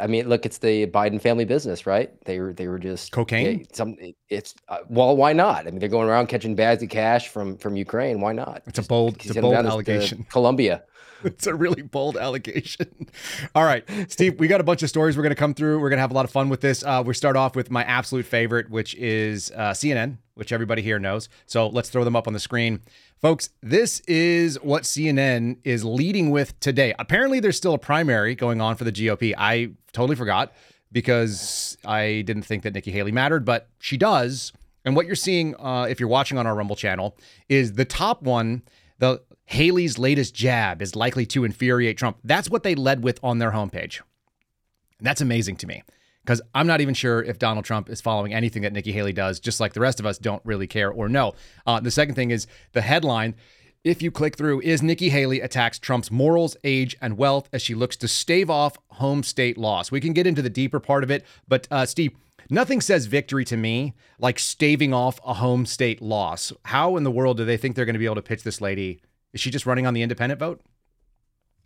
I 0.00 0.06
mean, 0.06 0.28
look, 0.28 0.46
it's 0.46 0.58
the 0.58 0.86
Biden 0.86 1.20
family 1.20 1.44
business, 1.44 1.86
right? 1.86 2.10
They 2.24 2.40
were 2.40 2.52
they 2.52 2.68
were 2.68 2.78
just 2.78 3.12
cocaine. 3.12 3.58
They, 3.58 3.66
some 3.72 3.96
it's 4.28 4.54
uh, 4.68 4.78
well, 4.88 5.16
why 5.16 5.32
not? 5.32 5.66
I 5.66 5.70
mean, 5.70 5.78
they're 5.78 5.88
going 5.88 6.08
around 6.08 6.28
catching 6.28 6.54
bags 6.54 6.82
of 6.82 6.88
cash 6.88 7.28
from 7.28 7.56
from 7.58 7.76
Ukraine. 7.76 8.20
Why 8.20 8.32
not? 8.32 8.62
It's 8.66 8.76
just, 8.76 8.86
a 8.86 8.88
bold, 8.88 9.16
it's 9.16 9.36
a 9.36 9.40
bold 9.40 9.54
allegation. 9.54 10.24
Colombia. 10.30 10.82
it's 11.34 11.46
a 11.46 11.54
really 11.54 11.82
bold 11.82 12.16
allegation. 12.16 13.08
All 13.54 13.64
right, 13.64 13.84
Steve, 14.08 14.38
we 14.38 14.46
got 14.46 14.60
a 14.60 14.64
bunch 14.64 14.82
of 14.82 14.90
stories 14.90 15.16
we're 15.16 15.22
going 15.22 15.30
to 15.30 15.36
come 15.36 15.54
through. 15.54 15.80
We're 15.80 15.88
going 15.88 15.96
to 15.96 16.02
have 16.02 16.10
a 16.10 16.14
lot 16.14 16.26
of 16.26 16.30
fun 16.30 16.50
with 16.50 16.60
this. 16.60 16.84
Uh, 16.84 17.02
we 17.04 17.14
start 17.14 17.34
off 17.36 17.56
with 17.56 17.70
my 17.70 17.82
absolute 17.84 18.26
favorite, 18.26 18.68
which 18.68 18.94
is 18.96 19.50
uh, 19.56 19.70
CNN, 19.70 20.18
which 20.34 20.52
everybody 20.52 20.82
here 20.82 20.98
knows. 20.98 21.30
So 21.46 21.68
let's 21.68 21.88
throw 21.88 22.04
them 22.04 22.14
up 22.14 22.26
on 22.26 22.34
the 22.34 22.40
screen. 22.40 22.80
Folks, 23.22 23.48
this 23.62 24.00
is 24.00 24.60
what 24.62 24.82
CNN 24.82 25.56
is 25.64 25.82
leading 25.82 26.30
with 26.30 26.58
today. 26.60 26.94
Apparently, 26.98 27.40
there's 27.40 27.56
still 27.56 27.74
a 27.74 27.78
primary 27.78 28.34
going 28.34 28.60
on 28.60 28.76
for 28.76 28.84
the 28.84 28.92
GOP. 28.92 29.32
I 29.38 29.70
totally 29.92 30.16
forgot 30.16 30.52
because 30.92 31.78
I 31.86 32.22
didn't 32.26 32.42
think 32.42 32.64
that 32.64 32.74
Nikki 32.74 32.90
Haley 32.90 33.12
mattered, 33.12 33.46
but 33.46 33.68
she 33.78 33.96
does. 33.96 34.52
And 34.84 34.94
what 34.94 35.06
you're 35.06 35.16
seeing, 35.16 35.56
uh, 35.58 35.86
if 35.88 35.98
you're 35.98 36.08
watching 36.08 36.36
on 36.36 36.46
our 36.46 36.54
Rumble 36.54 36.76
channel, 36.76 37.16
is 37.48 37.72
the 37.72 37.86
top 37.86 38.22
one. 38.22 38.62
The 38.98 39.22
Haley's 39.46 39.98
latest 39.98 40.34
jab 40.34 40.80
is 40.80 40.96
likely 40.96 41.26
to 41.26 41.44
infuriate 41.44 41.98
Trump. 41.98 42.18
That's 42.24 42.48
what 42.48 42.62
they 42.62 42.74
led 42.74 43.02
with 43.02 43.20
on 43.22 43.38
their 43.38 43.52
homepage. 43.52 44.00
That's 45.00 45.20
amazing 45.20 45.56
to 45.56 45.66
me 45.66 45.82
because 46.24 46.40
I'm 46.54 46.66
not 46.66 46.80
even 46.80 46.94
sure 46.94 47.22
if 47.22 47.38
Donald 47.38 47.64
Trump 47.64 47.90
is 47.90 48.00
following 48.00 48.32
anything 48.32 48.62
that 48.62 48.72
Nikki 48.72 48.92
Haley 48.92 49.12
does, 49.12 49.38
just 49.38 49.60
like 49.60 49.74
the 49.74 49.80
rest 49.80 50.00
of 50.00 50.06
us 50.06 50.18
don't 50.18 50.42
really 50.44 50.66
care 50.66 50.90
or 50.90 51.08
know. 51.08 51.34
Uh, 51.66 51.80
the 51.80 51.90
second 51.90 52.14
thing 52.14 52.30
is 52.30 52.46
the 52.72 52.80
headline. 52.80 53.34
If 53.82 54.00
you 54.00 54.10
click 54.10 54.36
through, 54.36 54.62
is 54.62 54.82
Nikki 54.82 55.10
Haley 55.10 55.42
attacks 55.42 55.78
Trump's 55.78 56.10
morals, 56.10 56.56
age, 56.64 56.96
and 57.02 57.18
wealth 57.18 57.50
as 57.52 57.60
she 57.60 57.74
looks 57.74 57.96
to 57.96 58.08
stave 58.08 58.48
off 58.48 58.78
home 58.92 59.22
state 59.22 59.58
loss. 59.58 59.90
We 59.90 60.00
can 60.00 60.14
get 60.14 60.26
into 60.26 60.40
the 60.40 60.48
deeper 60.48 60.80
part 60.80 61.04
of 61.04 61.10
it, 61.10 61.22
but 61.46 61.68
uh, 61.70 61.84
Steve, 61.84 62.12
nothing 62.48 62.80
says 62.80 63.04
victory 63.04 63.44
to 63.44 63.58
me 63.58 63.92
like 64.18 64.38
staving 64.38 64.94
off 64.94 65.20
a 65.26 65.34
home 65.34 65.66
state 65.66 66.00
loss. 66.00 66.50
How 66.64 66.96
in 66.96 67.04
the 67.04 67.10
world 67.10 67.36
do 67.36 67.44
they 67.44 67.58
think 67.58 67.76
they're 67.76 67.84
going 67.84 67.92
to 67.92 67.98
be 67.98 68.06
able 68.06 68.14
to 68.14 68.22
pitch 68.22 68.42
this 68.42 68.62
lady 68.62 69.02
is 69.34 69.40
she 69.40 69.50
just 69.50 69.66
running 69.66 69.86
on 69.86 69.92
the 69.92 70.02
independent 70.02 70.40
vote? 70.40 70.62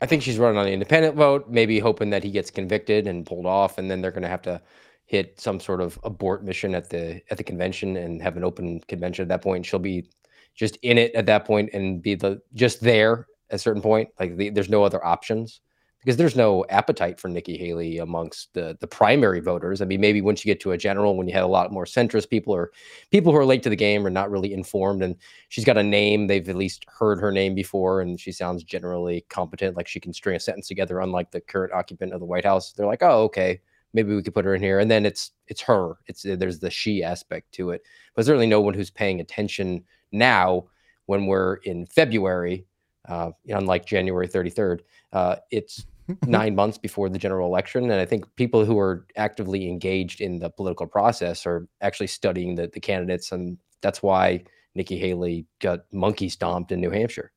I 0.01 0.07
think 0.07 0.23
she's 0.23 0.39
running 0.39 0.59
on 0.59 0.65
the 0.65 0.73
independent 0.73 1.15
vote, 1.17 1.49
maybe 1.49 1.79
hoping 1.79 2.11
that 2.11 2.25
he 2.25 2.31
gets 2.31 2.51
convicted 2.51 3.07
and 3.07 3.27
pulled 3.27 3.47
off, 3.47 3.79
and 3.79 3.91
then 3.91 4.01
they're 4.01 4.11
going 4.11 4.23
to 4.23 4.29
have 4.29 4.43
to 4.43 4.61
hit 5.07 5.41
some 5.41 5.61
sort 5.61 5.81
of 5.81 5.99
abort 6.05 6.45
mission 6.45 6.75
at 6.75 6.91
the 6.91 7.23
at 7.31 7.39
the 7.39 7.45
convention 7.45 7.97
and 7.97 8.23
have 8.23 8.37
an 8.37 8.45
open 8.45 8.81
convention 8.81 9.23
at 9.23 9.29
that 9.29 9.43
point. 9.43 9.67
She'll 9.67 9.79
be 9.79 10.09
just 10.55 10.77
in 10.83 10.99
it 10.99 11.15
at 11.15 11.27
that 11.27 11.45
point 11.45 11.71
and 11.73 12.03
be 12.03 12.15
the 12.15 12.41
just 12.55 12.81
there 12.81 13.27
at 13.51 13.57
a 13.57 13.59
certain 13.59 13.83
point. 13.83 14.09
Like 14.19 14.37
the, 14.37 14.51
there's 14.51 14.69
no 14.69 14.85
other 14.85 15.05
options 15.05 15.61
because 16.01 16.17
there's 16.17 16.37
no 16.37 16.65
appetite 16.71 17.19
for 17.19 17.29
Nikki 17.29 17.57
Haley 17.57 17.99
amongst 17.99 18.55
the 18.55 18.77
the 18.81 18.87
primary 18.87 19.41
voters. 19.41 19.83
I 19.83 19.85
mean, 19.85 20.01
maybe 20.01 20.21
once 20.21 20.45
you 20.45 20.53
get 20.53 20.61
to 20.61 20.73
a 20.73 20.79
general, 20.79 21.17
when 21.17 21.27
you 21.27 21.35
have 21.35 21.45
a 21.45 21.49
lot 21.49 21.73
more 21.73 21.85
centrist 21.85 22.31
people 22.31 22.55
or 22.55 22.71
people 23.11 23.33
who 23.33 23.39
are 23.39 23.45
late 23.45 23.63
to 23.65 23.69
the 23.71 23.77
game 23.77 24.07
or 24.07 24.11
not 24.11 24.31
really 24.31 24.53
informed, 24.53 25.03
and 25.03 25.17
she's 25.49 25.65
got 25.65 25.77
a 25.77 25.83
name, 25.83 26.27
they've 26.27 26.49
at 26.49 26.57
least 26.57 26.85
heard 26.89 27.21
her 27.21 27.33
name 27.33 27.55
before, 27.55 28.01
and 28.01 28.21
she 28.21 28.33
sounds 28.33 28.63
generally 28.63 29.25
competent, 29.29 29.77
like 29.77 29.89
she 29.89 30.01
can 30.01 30.13
string 30.13 30.37
a 30.37 30.41
sentence 30.41 30.69
together, 30.69 31.01
unlike 31.01 31.31
the 31.31 31.41
current 31.41 31.73
occupant 31.73 32.13
of 32.13 32.21
the 32.21 32.27
White 32.27 32.45
House. 32.45 32.73
They're 32.73 32.87
like, 32.87 33.03
oh, 33.03 33.25
okay, 33.25 33.61
maybe 33.93 34.15
we 34.15 34.23
could 34.23 34.35
put 34.35 34.45
her 34.45 34.55
in 34.55 34.63
here, 34.63 34.79
and 34.79 34.91
then 34.91 35.05
it's 35.05 35.33
it's 35.49 35.63
her. 35.63 35.97
It's 36.07 36.25
uh, 36.25 36.37
there's 36.37 36.61
the 36.61 36.71
she 36.71 37.03
aspect 37.03 37.53
to 37.53 37.71
it, 37.71 37.83
but 38.15 38.25
certainly 38.25 38.47
no 38.47 38.61
one 38.61 38.75
who's 38.75 38.91
paying 38.91 39.21
attention 39.21 39.85
now 40.13 40.67
when 41.07 41.27
we're 41.27 41.55
in 41.65 41.87
February 41.87 42.67
uh, 43.07 43.31
unlike 43.49 43.87
January 43.87 44.29
33rd. 44.29 44.81
Uh, 45.13 45.37
it's 45.51 45.87
nine 46.27 46.55
months 46.55 46.79
before 46.79 47.09
the 47.09 47.19
general 47.19 47.49
election. 47.49 47.85
And 47.85 48.01
I 48.01 48.05
think 48.05 48.25
people 48.37 48.65
who 48.65 48.79
are 48.79 49.07
actively 49.17 49.69
engaged 49.69 50.21
in 50.21 50.39
the 50.39 50.51
political 50.51 50.87
process 50.87 51.47
are 51.47 51.69
actually 51.81 52.07
studying 52.07 52.55
the, 52.55 52.69
the 52.73 52.81
candidates. 52.81 53.33
And 53.33 53.59
that's 53.83 54.03
why 54.03 54.45
Nikki 54.75 54.99
Haley 54.99 55.47
got 55.61 55.81
monkey 55.93 56.29
stomped 56.29 56.73
in 56.73 56.81
New 56.81 56.91
Hampshire. 56.91 57.33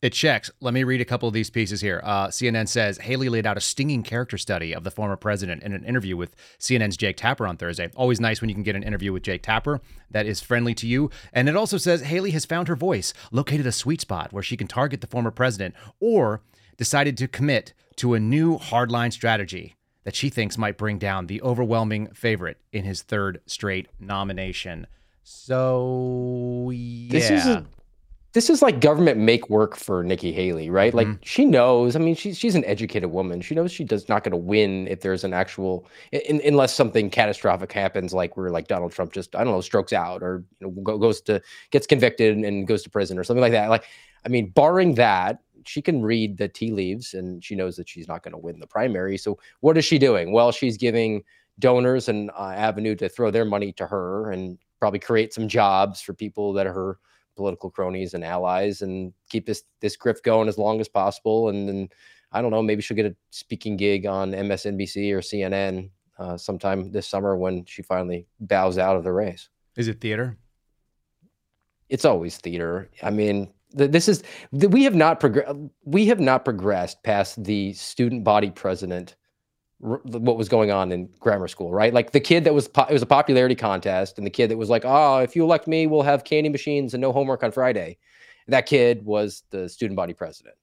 It 0.00 0.12
checks. 0.12 0.48
Let 0.60 0.74
me 0.74 0.84
read 0.84 1.00
a 1.00 1.04
couple 1.04 1.26
of 1.26 1.34
these 1.34 1.50
pieces 1.50 1.80
here. 1.80 2.00
Uh, 2.04 2.28
CNN 2.28 2.68
says 2.68 2.98
Haley 2.98 3.28
laid 3.28 3.46
out 3.46 3.56
a 3.56 3.60
stinging 3.60 4.04
character 4.04 4.38
study 4.38 4.72
of 4.72 4.84
the 4.84 4.92
former 4.92 5.16
president 5.16 5.64
in 5.64 5.72
an 5.72 5.84
interview 5.84 6.16
with 6.16 6.36
CNN's 6.60 6.96
Jake 6.96 7.16
Tapper 7.16 7.48
on 7.48 7.56
Thursday. 7.56 7.90
Always 7.96 8.20
nice 8.20 8.40
when 8.40 8.48
you 8.48 8.54
can 8.54 8.62
get 8.62 8.76
an 8.76 8.84
interview 8.84 9.12
with 9.12 9.24
Jake 9.24 9.42
Tapper 9.42 9.80
that 10.12 10.24
is 10.24 10.40
friendly 10.40 10.72
to 10.74 10.86
you. 10.86 11.10
And 11.32 11.48
it 11.48 11.56
also 11.56 11.78
says 11.78 12.02
Haley 12.02 12.30
has 12.30 12.44
found 12.44 12.68
her 12.68 12.76
voice, 12.76 13.12
located 13.32 13.66
a 13.66 13.72
sweet 13.72 14.00
spot 14.00 14.32
where 14.32 14.42
she 14.42 14.56
can 14.56 14.68
target 14.68 15.00
the 15.00 15.08
former 15.08 15.32
president, 15.32 15.74
or 15.98 16.42
decided 16.76 17.16
to 17.18 17.26
commit 17.26 17.74
to 17.96 18.14
a 18.14 18.20
new 18.20 18.56
hardline 18.56 19.12
strategy 19.12 19.74
that 20.04 20.14
she 20.14 20.30
thinks 20.30 20.56
might 20.56 20.78
bring 20.78 20.98
down 20.98 21.26
the 21.26 21.42
overwhelming 21.42 22.06
favorite 22.14 22.58
in 22.72 22.84
his 22.84 23.02
third 23.02 23.40
straight 23.46 23.88
nomination. 23.98 24.86
So, 25.24 26.70
yeah. 26.72 27.10
This 27.10 27.30
is 27.30 27.46
a 27.46 27.66
this 28.34 28.50
is 28.50 28.60
like 28.60 28.80
government 28.80 29.18
make 29.18 29.48
work 29.48 29.74
for 29.74 30.04
Nikki 30.04 30.32
Haley, 30.32 30.68
right? 30.68 30.92
Like 30.92 31.06
mm-hmm. 31.06 31.22
she 31.22 31.46
knows. 31.46 31.96
I 31.96 31.98
mean, 31.98 32.14
she's 32.14 32.36
she's 32.36 32.54
an 32.54 32.64
educated 32.66 33.10
woman. 33.10 33.40
She 33.40 33.54
knows 33.54 33.72
she 33.72 33.84
does 33.84 34.08
not 34.08 34.22
going 34.22 34.32
to 34.32 34.36
win 34.36 34.86
if 34.88 35.00
there's 35.00 35.24
an 35.24 35.32
actual, 35.32 35.86
in, 36.12 36.40
unless 36.44 36.74
something 36.74 37.08
catastrophic 37.08 37.72
happens, 37.72 38.12
like 38.12 38.36
where 38.36 38.50
like 38.50 38.68
Donald 38.68 38.92
Trump 38.92 39.12
just 39.12 39.34
I 39.34 39.44
don't 39.44 39.54
know 39.54 39.60
strokes 39.62 39.94
out 39.94 40.22
or 40.22 40.44
you 40.60 40.66
know, 40.66 40.98
goes 40.98 41.22
to 41.22 41.40
gets 41.70 41.86
convicted 41.86 42.36
and 42.36 42.66
goes 42.66 42.82
to 42.82 42.90
prison 42.90 43.18
or 43.18 43.24
something 43.24 43.40
like 43.40 43.52
that. 43.52 43.70
Like, 43.70 43.84
I 44.26 44.28
mean, 44.28 44.50
barring 44.50 44.94
that, 44.96 45.40
she 45.64 45.80
can 45.80 46.02
read 46.02 46.36
the 46.36 46.48
tea 46.48 46.70
leaves 46.70 47.14
and 47.14 47.42
she 47.42 47.54
knows 47.54 47.76
that 47.76 47.88
she's 47.88 48.08
not 48.08 48.22
going 48.22 48.32
to 48.32 48.38
win 48.38 48.60
the 48.60 48.66
primary. 48.66 49.16
So 49.16 49.38
what 49.60 49.78
is 49.78 49.86
she 49.86 49.98
doing? 49.98 50.32
Well, 50.32 50.52
she's 50.52 50.76
giving 50.76 51.24
donors 51.58 52.08
an 52.08 52.30
uh, 52.38 52.52
avenue 52.54 52.94
to 52.96 53.08
throw 53.08 53.30
their 53.30 53.46
money 53.46 53.72
to 53.72 53.86
her 53.86 54.30
and 54.30 54.58
probably 54.80 55.00
create 55.00 55.32
some 55.32 55.48
jobs 55.48 56.00
for 56.00 56.12
people 56.12 56.52
that 56.52 56.66
are 56.66 56.72
her 56.72 56.98
political 57.38 57.70
cronies 57.70 58.14
and 58.14 58.24
allies 58.24 58.82
and 58.82 59.12
keep 59.30 59.46
this 59.46 59.62
this 59.80 59.96
grift 59.96 60.24
going 60.24 60.48
as 60.48 60.58
long 60.58 60.80
as 60.80 60.88
possible. 60.88 61.48
And 61.48 61.68
then 61.68 61.88
I 62.32 62.42
don't 62.42 62.50
know, 62.50 62.62
maybe 62.62 62.82
she'll 62.82 62.96
get 62.96 63.06
a 63.06 63.16
speaking 63.30 63.76
gig 63.76 64.04
on 64.04 64.32
MSNBC 64.32 65.12
or 65.12 65.20
CNN 65.20 65.90
uh, 66.18 66.36
sometime 66.36 66.90
this 66.90 67.06
summer 67.06 67.36
when 67.36 67.64
she 67.64 67.80
finally 67.82 68.26
bows 68.40 68.76
out 68.76 68.96
of 68.96 69.04
the 69.04 69.12
race. 69.12 69.48
Is 69.76 69.86
it 69.86 70.00
theater? 70.00 70.36
It's 71.88 72.04
always 72.04 72.36
theater. 72.36 72.90
I 73.02 73.10
mean, 73.10 73.54
this 73.72 74.08
is 74.08 74.24
we 74.50 74.82
have 74.82 74.96
not 74.96 75.20
progressed. 75.20 75.56
We 75.84 76.06
have 76.06 76.20
not 76.20 76.44
progressed 76.44 77.02
past 77.04 77.44
the 77.44 77.72
student 77.74 78.24
body 78.24 78.50
president 78.50 79.14
what 79.80 80.36
was 80.36 80.48
going 80.48 80.70
on 80.70 80.90
in 80.90 81.08
grammar 81.20 81.48
school, 81.48 81.70
right? 81.72 81.94
Like 81.94 82.10
the 82.10 82.20
kid 82.20 82.44
that 82.44 82.54
was 82.54 82.66
it 82.66 82.92
was 82.92 83.02
a 83.02 83.06
popularity 83.06 83.54
contest, 83.54 84.18
and 84.18 84.26
the 84.26 84.30
kid 84.30 84.50
that 84.50 84.56
was 84.56 84.70
like, 84.70 84.82
"Oh, 84.84 85.18
if 85.18 85.36
you 85.36 85.44
elect 85.44 85.68
me, 85.68 85.86
we'll 85.86 86.02
have 86.02 86.24
candy 86.24 86.48
machines 86.48 86.94
and 86.94 87.00
no 87.00 87.12
homework 87.12 87.42
on 87.42 87.52
Friday." 87.52 87.98
That 88.48 88.66
kid 88.66 89.04
was 89.04 89.44
the 89.50 89.68
student 89.68 89.96
body 89.96 90.14
president, 90.14 90.56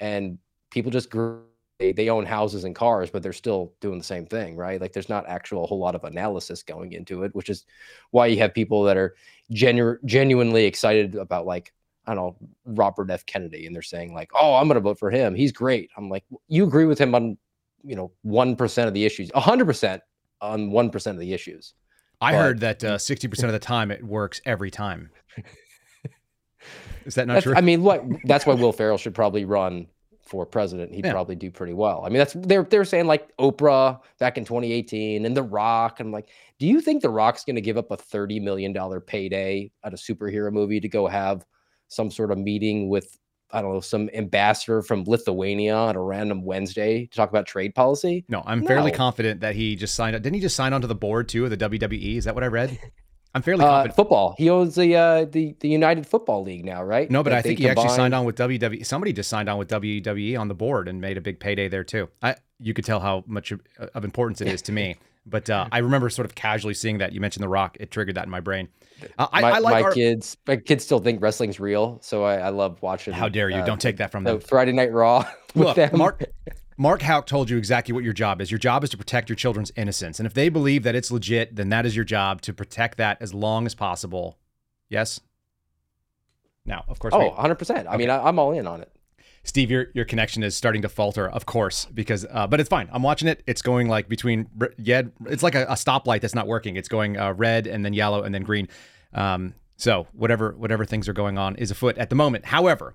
and 0.00 0.38
people 0.70 0.90
just 0.90 1.10
grew 1.10 1.42
they 1.90 2.08
own 2.08 2.24
houses 2.24 2.62
and 2.62 2.76
cars, 2.76 3.10
but 3.10 3.24
they're 3.24 3.32
still 3.32 3.72
doing 3.80 3.98
the 3.98 4.04
same 4.04 4.24
thing, 4.24 4.54
right? 4.54 4.80
Like 4.80 4.92
there's 4.92 5.08
not 5.08 5.26
actual 5.26 5.64
a 5.64 5.66
whole 5.66 5.80
lot 5.80 5.96
of 5.96 6.04
analysis 6.04 6.62
going 6.62 6.92
into 6.92 7.24
it, 7.24 7.34
which 7.34 7.50
is 7.50 7.64
why 8.12 8.26
you 8.26 8.38
have 8.38 8.54
people 8.54 8.84
that 8.84 8.96
are 8.96 9.16
genu- 9.50 9.98
genuinely 10.04 10.64
excited 10.64 11.16
about 11.16 11.46
like 11.46 11.72
I 12.06 12.14
don't 12.14 12.24
know 12.24 12.48
Robert 12.64 13.10
F. 13.10 13.26
Kennedy, 13.26 13.66
and 13.66 13.74
they're 13.74 13.82
saying 13.82 14.12
like, 14.14 14.30
"Oh, 14.38 14.54
I'm 14.54 14.66
going 14.68 14.74
to 14.74 14.80
vote 14.80 14.98
for 14.98 15.10
him. 15.10 15.34
He's 15.34 15.52
great." 15.52 15.90
I'm 15.96 16.08
like, 16.08 16.24
you 16.48 16.64
agree 16.64 16.84
with 16.84 16.98
him 16.98 17.14
on 17.14 17.38
you 17.84 17.96
know 17.96 18.12
one 18.22 18.56
percent 18.56 18.88
of 18.88 18.94
the 18.94 19.04
issues, 19.04 19.30
hundred 19.34 19.66
percent 19.66 20.02
on 20.40 20.70
one 20.70 20.90
percent 20.90 21.16
of 21.16 21.20
the 21.20 21.32
issues. 21.32 21.74
I 22.20 22.32
but, 22.32 22.38
heard 22.38 22.60
that 22.60 22.84
uh, 22.84 22.98
sixty 22.98 23.26
uh, 23.26 23.30
percent 23.30 23.48
of 23.48 23.52
the 23.52 23.64
time 23.64 23.90
it 23.90 24.04
works 24.04 24.40
every 24.44 24.70
time. 24.70 25.10
Is 27.04 27.16
that 27.16 27.26
not 27.26 27.42
true? 27.42 27.54
I 27.56 27.60
mean, 27.60 27.82
what? 27.82 28.04
That's 28.24 28.46
why 28.46 28.54
Will 28.54 28.72
Ferrell 28.72 28.98
should 28.98 29.14
probably 29.14 29.44
run 29.44 29.86
for 30.32 30.46
president. 30.46 30.94
He'd 30.94 31.04
yeah. 31.04 31.12
probably 31.12 31.34
do 31.34 31.50
pretty 31.50 31.74
well. 31.74 32.04
I 32.04 32.08
mean, 32.08 32.18
that's 32.18 32.32
they're 32.34 32.62
they're 32.62 32.84
saying 32.84 33.06
like 33.06 33.36
Oprah 33.36 34.00
back 34.18 34.38
in 34.38 34.44
2018 34.44 35.26
and 35.26 35.36
The 35.36 35.42
Rock. 35.42 36.00
I'm 36.00 36.10
like, 36.10 36.28
do 36.58 36.66
you 36.66 36.80
think 36.80 37.02
The 37.02 37.10
Rock's 37.10 37.44
going 37.44 37.56
to 37.56 37.62
give 37.62 37.76
up 37.76 37.90
a 37.90 37.96
30 37.96 38.40
million 38.40 38.72
dollar 38.72 39.00
payday 39.00 39.70
at 39.84 39.92
a 39.92 39.96
superhero 39.96 40.52
movie 40.52 40.80
to 40.80 40.88
go 40.88 41.06
have 41.06 41.44
some 41.88 42.10
sort 42.10 42.30
of 42.30 42.38
meeting 42.38 42.88
with 42.88 43.18
I 43.52 43.62
don't 43.62 43.72
know, 43.72 43.80
some 43.80 44.08
ambassador 44.14 44.82
from 44.82 45.04
Lithuania 45.04 45.74
on 45.74 45.96
a 45.96 46.02
random 46.02 46.44
Wednesday 46.44 47.06
to 47.06 47.16
talk 47.16 47.30
about 47.30 47.46
trade 47.46 47.74
policy? 47.74 48.24
No, 48.28 48.42
I'm 48.46 48.60
no. 48.60 48.66
fairly 48.66 48.90
confident 48.90 49.40
that 49.40 49.54
he 49.54 49.76
just 49.76 49.94
signed 49.94 50.16
up. 50.16 50.22
Didn't 50.22 50.34
he 50.34 50.40
just 50.40 50.56
sign 50.56 50.72
onto 50.72 50.86
the 50.86 50.94
board 50.94 51.28
too 51.28 51.44
of 51.44 51.50
the 51.50 51.56
WWE? 51.56 52.16
Is 52.16 52.24
that 52.24 52.34
what 52.34 52.44
I 52.44 52.48
read? 52.48 52.78
I'm 53.34 53.42
fairly 53.42 53.64
uh, 53.64 53.68
confident. 53.68 53.92
Uh, 53.92 53.94
football. 53.94 54.34
He 54.36 54.50
owns 54.50 54.74
the 54.74 54.94
uh, 54.94 55.24
the 55.24 55.56
the 55.60 55.68
United 55.68 56.06
Football 56.06 56.42
League 56.42 56.64
now, 56.64 56.82
right? 56.82 57.10
No, 57.10 57.22
but 57.22 57.30
that 57.30 57.38
I 57.38 57.42
think 57.42 57.58
he 57.58 57.64
combine... 57.64 57.84
actually 57.84 57.96
signed 57.96 58.14
on 58.14 58.24
with 58.26 58.36
WWE. 58.36 58.84
Somebody 58.84 59.12
just 59.12 59.30
signed 59.30 59.48
on 59.48 59.58
with 59.58 59.68
WWE 59.68 60.38
on 60.38 60.48
the 60.48 60.54
board 60.54 60.88
and 60.88 61.00
made 61.00 61.16
a 61.16 61.20
big 61.20 61.40
payday 61.40 61.68
there 61.68 61.84
too. 61.84 62.08
I 62.22 62.36
you 62.60 62.74
could 62.74 62.84
tell 62.84 63.00
how 63.00 63.24
much 63.26 63.52
of 63.78 64.04
importance 64.04 64.40
it 64.40 64.48
is 64.48 64.60
to 64.62 64.72
me. 64.72 64.96
But 65.24 65.48
uh, 65.48 65.68
I 65.70 65.78
remember 65.78 66.10
sort 66.10 66.26
of 66.26 66.34
casually 66.34 66.74
seeing 66.74 66.98
that 66.98 67.12
you 67.12 67.20
mentioned 67.20 67.42
The 67.42 67.48
Rock. 67.48 67.76
It 67.78 67.90
triggered 67.90 68.16
that 68.16 68.24
in 68.24 68.30
my 68.30 68.40
brain. 68.40 68.68
Uh, 69.18 69.28
I, 69.32 69.40
my, 69.40 69.50
I 69.52 69.58
like 69.58 69.72
my 69.72 69.82
our... 69.82 69.92
kids. 69.92 70.36
My 70.46 70.56
kids 70.56 70.84
still 70.84 70.98
think 70.98 71.22
wrestling's 71.22 71.60
real, 71.60 71.98
so 72.02 72.24
I, 72.24 72.36
I 72.36 72.48
love 72.48 72.82
watching. 72.82 73.14
How 73.14 73.28
dare 73.28 73.48
you? 73.48 73.56
Uh, 73.56 73.64
Don't 73.64 73.80
take 73.80 73.98
that 73.98 74.10
from 74.10 74.24
them. 74.24 74.40
Friday 74.40 74.72
Night 74.72 74.92
Raw. 74.92 75.26
Look, 75.54 75.76
them. 75.76 75.96
Mark. 75.96 76.24
Mark 76.78 77.02
Houck 77.02 77.26
told 77.26 77.50
you 77.50 77.58
exactly 77.58 77.92
what 77.92 78.02
your 78.02 78.14
job 78.14 78.40
is. 78.40 78.50
Your 78.50 78.58
job 78.58 78.82
is 78.82 78.90
to 78.90 78.96
protect 78.96 79.28
your 79.28 79.36
children's 79.36 79.70
innocence. 79.76 80.18
And 80.18 80.26
if 80.26 80.34
they 80.34 80.48
believe 80.48 80.82
that 80.82 80.94
it's 80.94 81.10
legit, 81.10 81.54
then 81.54 81.68
that 81.68 81.86
is 81.86 81.94
your 81.94 82.04
job 82.04 82.40
to 82.42 82.52
protect 82.52 82.98
that 82.98 83.18
as 83.20 83.34
long 83.34 83.66
as 83.66 83.74
possible. 83.74 84.38
Yes? 84.88 85.20
Now, 86.64 86.84
of 86.88 86.98
course. 86.98 87.14
Oh, 87.14 87.30
100%. 87.30 87.70
Okay. 87.70 87.86
I 87.88 87.96
mean, 87.96 88.10
I, 88.10 88.28
am 88.28 88.38
all 88.38 88.52
in 88.52 88.66
on 88.66 88.80
it. 88.80 88.91
Steve, 89.44 89.70
your, 89.70 89.88
your 89.94 90.04
connection 90.04 90.42
is 90.42 90.56
starting 90.56 90.82
to 90.82 90.88
falter, 90.88 91.28
of 91.28 91.46
course, 91.46 91.86
because, 91.86 92.24
uh, 92.30 92.46
but 92.46 92.60
it's 92.60 92.68
fine. 92.68 92.88
I'm 92.92 93.02
watching 93.02 93.26
it. 93.26 93.42
It's 93.46 93.60
going 93.60 93.88
like 93.88 94.08
between, 94.08 94.48
yeah, 94.78 95.02
it's 95.26 95.42
like 95.42 95.56
a, 95.56 95.64
a 95.64 95.74
stoplight 95.74 96.20
that's 96.20 96.34
not 96.34 96.46
working. 96.46 96.76
It's 96.76 96.88
going 96.88 97.18
uh, 97.18 97.32
red 97.32 97.66
and 97.66 97.84
then 97.84 97.92
yellow 97.92 98.22
and 98.22 98.32
then 98.32 98.42
green. 98.42 98.68
Um, 99.12 99.54
so 99.76 100.06
whatever, 100.12 100.52
whatever 100.52 100.84
things 100.84 101.08
are 101.08 101.12
going 101.12 101.38
on 101.38 101.56
is 101.56 101.72
afoot 101.72 101.98
at 101.98 102.08
the 102.08 102.14
moment. 102.14 102.44
However, 102.44 102.94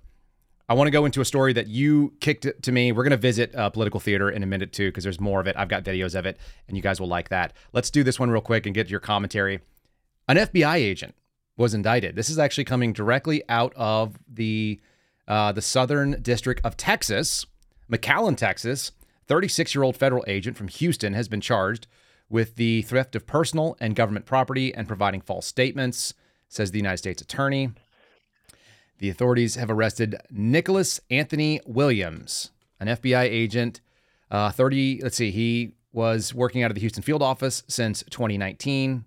I 0.70 0.74
want 0.74 0.88
to 0.88 0.92
go 0.92 1.06
into 1.06 1.22
a 1.22 1.26
story 1.26 1.52
that 1.54 1.68
you 1.68 2.14
kicked 2.22 2.48
to 2.62 2.72
me. 2.72 2.92
We're 2.92 3.04
going 3.04 3.12
to 3.12 3.18
visit 3.18 3.54
uh, 3.56 3.70
political 3.70 4.00
theater 4.00 4.30
in 4.30 4.44
a 4.44 4.46
minute 4.46 4.74
too, 4.74 4.90
because 4.90 5.04
there's 5.04 5.20
more 5.20 5.40
of 5.40 5.48
it. 5.48 5.56
I've 5.58 5.70
got 5.70 5.84
videos 5.84 6.14
of 6.14 6.26
it, 6.26 6.38
and 6.68 6.76
you 6.76 6.84
guys 6.84 7.00
will 7.00 7.08
like 7.08 7.30
that. 7.30 7.54
Let's 7.74 7.90
do 7.90 8.04
this 8.04 8.20
one 8.20 8.30
real 8.30 8.42
quick 8.42 8.66
and 8.66 8.76
get 8.76 8.90
your 8.90 9.00
commentary. 9.00 9.60
An 10.28 10.38
FBI 10.38 10.76
agent 10.76 11.16
was 11.56 11.74
indicted. 11.74 12.16
This 12.16 12.30
is 12.30 12.38
actually 12.38 12.66
coming 12.66 12.92
directly 12.92 13.44
out 13.48 13.74
of 13.78 14.18
the 14.32 14.80
uh, 15.28 15.52
the 15.52 15.62
Southern 15.62 16.22
District 16.22 16.62
of 16.64 16.78
Texas, 16.78 17.46
McAllen, 17.92 18.38
Texas. 18.38 18.92
36 19.28 19.76
year 19.76 19.84
old 19.84 19.98
federal 19.98 20.24
agent 20.26 20.56
from 20.56 20.70
Houston 20.70 21.14
has 21.14 21.28
been 21.28 21.42
charged 21.42 21.86
with 22.30 22.56
the 22.56 22.82
theft 22.84 23.16
of 23.16 23.28
personal 23.28 23.76
and 23.80 23.96
government 23.96 24.26
property 24.26 24.74
and 24.74 24.88
providing 24.88 25.22
false 25.22 25.46
statements, 25.46 26.14
says 26.48 26.72
the 26.72 26.80
United 26.80 26.98
States 26.98 27.22
Attorney. 27.22 27.72
The 29.00 29.10
authorities 29.10 29.56
have 29.56 29.70
arrested 29.70 30.16
Nicholas 30.32 31.00
Anthony 31.12 31.62
Williams, 31.66 32.52
an 32.80 32.88
FBI 32.88 33.24
agent. 33.24 33.82
Uh, 34.32 34.50
30, 34.52 35.02
let's 35.04 35.18
see, 35.18 35.32
he 35.32 35.74
was 35.94 36.34
working 36.34 36.64
out 36.64 36.72
of 36.72 36.76
the 36.76 36.82
Houston 36.82 37.04
field 37.04 37.22
office 37.22 37.64
since 37.68 38.04
2019 38.10 39.06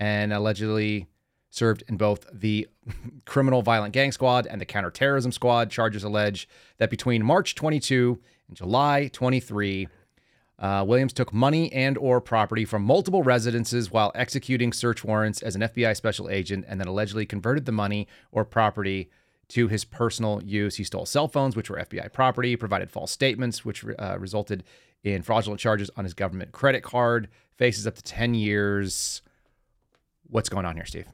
and 0.00 0.32
allegedly 0.32 1.06
served 1.50 1.82
in 1.88 1.96
both 1.96 2.26
the 2.32 2.68
criminal 3.24 3.62
violent 3.62 3.92
gang 3.92 4.12
squad 4.12 4.46
and 4.46 4.60
the 4.60 4.66
counterterrorism 4.66 5.32
squad. 5.32 5.70
Charges 5.70 6.04
allege 6.04 6.48
that 6.78 6.90
between 6.90 7.24
March 7.24 7.54
22 7.54 8.18
and 8.48 8.56
July 8.56 9.08
23, 9.12 9.88
uh, 10.58 10.84
Williams 10.86 11.12
took 11.12 11.32
money 11.32 11.72
and 11.72 11.96
or 11.98 12.20
property 12.20 12.64
from 12.64 12.82
multiple 12.82 13.22
residences 13.22 13.90
while 13.90 14.10
executing 14.14 14.72
search 14.72 15.04
warrants 15.04 15.40
as 15.40 15.54
an 15.54 15.62
FBI 15.62 15.96
special 15.96 16.28
agent 16.28 16.64
and 16.68 16.80
then 16.80 16.88
allegedly 16.88 17.24
converted 17.24 17.64
the 17.64 17.72
money 17.72 18.08
or 18.32 18.44
property 18.44 19.08
to 19.48 19.68
his 19.68 19.84
personal 19.84 20.42
use. 20.42 20.76
He 20.76 20.84
stole 20.84 21.06
cell 21.06 21.28
phones, 21.28 21.56
which 21.56 21.70
were 21.70 21.78
FBI 21.78 22.12
property, 22.12 22.56
provided 22.56 22.90
false 22.90 23.12
statements, 23.12 23.64
which 23.64 23.84
uh, 23.98 24.18
resulted 24.18 24.64
in 25.04 25.22
fraudulent 25.22 25.60
charges 25.60 25.90
on 25.96 26.04
his 26.04 26.12
government 26.12 26.52
credit 26.52 26.82
card, 26.82 27.28
faces 27.56 27.86
up 27.86 27.94
to 27.94 28.02
10 28.02 28.34
years. 28.34 29.22
What's 30.28 30.48
going 30.48 30.66
on 30.66 30.74
here, 30.74 30.84
Steve? 30.84 31.06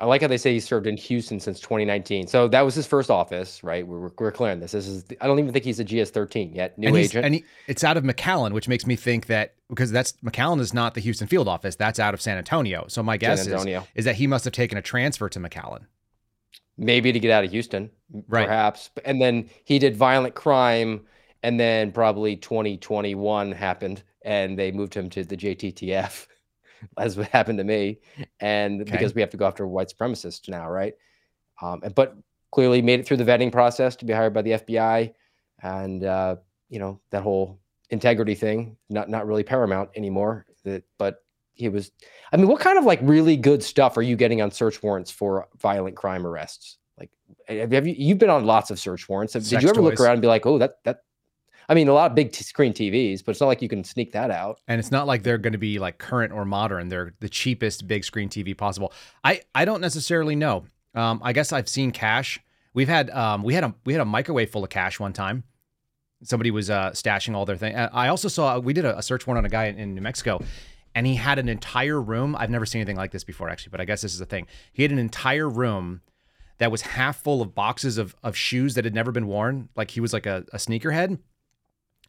I 0.00 0.06
like 0.06 0.22
how 0.22 0.28
they 0.28 0.38
say 0.38 0.54
he 0.54 0.60
served 0.60 0.86
in 0.86 0.96
Houston 0.96 1.38
since 1.38 1.60
2019. 1.60 2.26
So 2.26 2.48
that 2.48 2.62
was 2.62 2.74
his 2.74 2.86
first 2.86 3.10
office, 3.10 3.62
right? 3.62 3.86
We're, 3.86 4.10
we're 4.18 4.32
clear 4.32 4.50
on 4.50 4.58
this. 4.58 4.72
This 4.72 4.86
is, 4.86 5.04
I 5.20 5.26
don't 5.26 5.38
even 5.38 5.52
think 5.52 5.64
he's 5.64 5.78
a 5.78 5.84
GS 5.84 6.10
13 6.10 6.54
yet. 6.54 6.78
New 6.78 6.88
and 6.88 6.96
agent. 6.96 7.24
And 7.26 7.34
he, 7.34 7.44
it's 7.66 7.84
out 7.84 7.98
of 7.98 8.04
McAllen, 8.04 8.52
which 8.52 8.66
makes 8.66 8.86
me 8.86 8.96
think 8.96 9.26
that 9.26 9.54
because 9.68 9.90
that's 9.90 10.12
McAllen 10.24 10.58
is 10.60 10.72
not 10.72 10.94
the 10.94 11.00
Houston 11.00 11.28
field 11.28 11.48
office. 11.48 11.76
That's 11.76 12.00
out 12.00 12.14
of 12.14 12.20
San 12.22 12.38
Antonio. 12.38 12.86
So 12.88 13.02
my 13.02 13.18
guess 13.18 13.46
is, 13.46 13.66
is 13.94 14.04
that 14.06 14.14
he 14.14 14.26
must 14.26 14.44
have 14.44 14.54
taken 14.54 14.78
a 14.78 14.82
transfer 14.82 15.28
to 15.28 15.38
McAllen. 15.38 15.84
Maybe 16.78 17.12
to 17.12 17.20
get 17.20 17.30
out 17.30 17.44
of 17.44 17.50
Houston, 17.50 17.90
right. 18.26 18.46
perhaps. 18.46 18.88
And 19.04 19.20
then 19.20 19.50
he 19.64 19.78
did 19.78 19.96
violent 19.96 20.34
crime. 20.34 21.02
And 21.42 21.58
then 21.60 21.92
probably 21.92 22.36
2021 22.36 23.52
happened 23.52 24.02
and 24.22 24.58
they 24.58 24.72
moved 24.72 24.94
him 24.94 25.08
to 25.10 25.24
the 25.24 25.36
JTTF. 25.36 26.26
As 26.98 27.16
what 27.16 27.28
happened 27.28 27.58
to 27.58 27.64
me, 27.64 27.98
and 28.40 28.82
okay. 28.82 28.92
because 28.92 29.14
we 29.14 29.20
have 29.20 29.30
to 29.30 29.36
go 29.36 29.46
after 29.46 29.66
white 29.66 29.92
supremacists 29.96 30.48
now, 30.48 30.68
right? 30.68 30.94
Um, 31.62 31.82
but 31.94 32.16
clearly 32.50 32.82
made 32.82 33.00
it 33.00 33.06
through 33.06 33.18
the 33.18 33.24
vetting 33.24 33.52
process 33.52 33.96
to 33.96 34.04
be 34.04 34.12
hired 34.12 34.34
by 34.34 34.42
the 34.42 34.52
FBI, 34.52 35.12
and 35.62 36.04
uh, 36.04 36.36
you 36.68 36.78
know 36.78 37.00
that 37.10 37.22
whole 37.22 37.60
integrity 37.90 38.34
thing 38.34 38.76
not 38.88 39.08
not 39.08 39.26
really 39.26 39.42
paramount 39.42 39.90
anymore. 39.94 40.46
That, 40.64 40.84
but 40.98 41.22
he 41.54 41.68
was. 41.68 41.90
I 42.32 42.36
mean, 42.36 42.48
what 42.48 42.60
kind 42.60 42.78
of 42.78 42.84
like 42.84 43.00
really 43.02 43.36
good 43.36 43.62
stuff 43.62 43.96
are 43.96 44.02
you 44.02 44.16
getting 44.16 44.42
on 44.42 44.50
search 44.50 44.82
warrants 44.82 45.10
for 45.10 45.48
violent 45.58 45.96
crime 45.96 46.26
arrests? 46.26 46.78
Like, 46.98 47.10
have 47.48 47.86
you 47.86 47.94
you've 47.96 48.18
been 48.18 48.30
on 48.30 48.44
lots 48.44 48.70
of 48.70 48.78
search 48.78 49.08
warrants? 49.08 49.34
Did 49.34 49.50
you 49.50 49.58
ever 49.58 49.74
toys. 49.74 49.84
look 49.84 50.00
around 50.00 50.14
and 50.14 50.22
be 50.22 50.28
like, 50.28 50.46
oh, 50.46 50.58
that 50.58 50.76
that 50.84 51.02
I 51.70 51.74
mean, 51.74 51.86
a 51.86 51.92
lot 51.92 52.10
of 52.10 52.16
big 52.16 52.32
t- 52.32 52.42
screen 52.42 52.72
TVs, 52.72 53.24
but 53.24 53.30
it's 53.30 53.40
not 53.40 53.46
like 53.46 53.62
you 53.62 53.68
can 53.68 53.84
sneak 53.84 54.10
that 54.12 54.32
out. 54.32 54.60
And 54.66 54.80
it's 54.80 54.90
not 54.90 55.06
like 55.06 55.22
they're 55.22 55.38
going 55.38 55.52
to 55.52 55.58
be 55.58 55.78
like 55.78 55.98
current 55.98 56.32
or 56.32 56.44
modern. 56.44 56.88
They're 56.88 57.14
the 57.20 57.28
cheapest 57.28 57.86
big 57.86 58.04
screen 58.04 58.28
TV 58.28 58.58
possible. 58.58 58.92
I 59.22 59.42
I 59.54 59.64
don't 59.64 59.80
necessarily 59.80 60.34
know. 60.34 60.64
Um, 60.96 61.20
I 61.22 61.32
guess 61.32 61.52
I've 61.52 61.68
seen 61.68 61.92
cash. 61.92 62.40
We've 62.74 62.88
had 62.88 63.08
um, 63.10 63.44
we 63.44 63.54
had 63.54 63.62
a 63.62 63.72
we 63.86 63.92
had 63.92 64.02
a 64.02 64.04
microwave 64.04 64.50
full 64.50 64.64
of 64.64 64.70
cash 64.70 64.98
one 64.98 65.12
time. 65.12 65.44
Somebody 66.24 66.50
was 66.50 66.70
uh, 66.70 66.90
stashing 66.90 67.36
all 67.36 67.46
their 67.46 67.56
things. 67.56 67.78
I 67.92 68.08
also 68.08 68.26
saw 68.26 68.58
we 68.58 68.72
did 68.72 68.84
a, 68.84 68.98
a 68.98 69.02
search 69.02 69.24
warrant 69.26 69.44
on 69.44 69.46
a 69.46 69.48
guy 69.48 69.66
in, 69.66 69.78
in 69.78 69.94
New 69.94 70.00
Mexico, 70.00 70.42
and 70.96 71.06
he 71.06 71.14
had 71.14 71.38
an 71.38 71.48
entire 71.48 72.02
room. 72.02 72.34
I've 72.34 72.50
never 72.50 72.66
seen 72.66 72.80
anything 72.80 72.96
like 72.96 73.12
this 73.12 73.22
before, 73.22 73.48
actually, 73.48 73.70
but 73.70 73.80
I 73.80 73.84
guess 73.84 74.02
this 74.02 74.12
is 74.12 74.20
a 74.20 74.26
thing. 74.26 74.48
He 74.72 74.82
had 74.82 74.90
an 74.90 74.98
entire 74.98 75.48
room 75.48 76.00
that 76.58 76.72
was 76.72 76.82
half 76.82 77.22
full 77.22 77.40
of 77.40 77.54
boxes 77.54 77.96
of 77.96 78.16
of 78.24 78.36
shoes 78.36 78.74
that 78.74 78.84
had 78.84 78.94
never 78.94 79.12
been 79.12 79.28
worn. 79.28 79.68
Like 79.76 79.92
he 79.92 80.00
was 80.00 80.12
like 80.12 80.26
a, 80.26 80.44
a 80.52 80.56
sneakerhead 80.56 81.20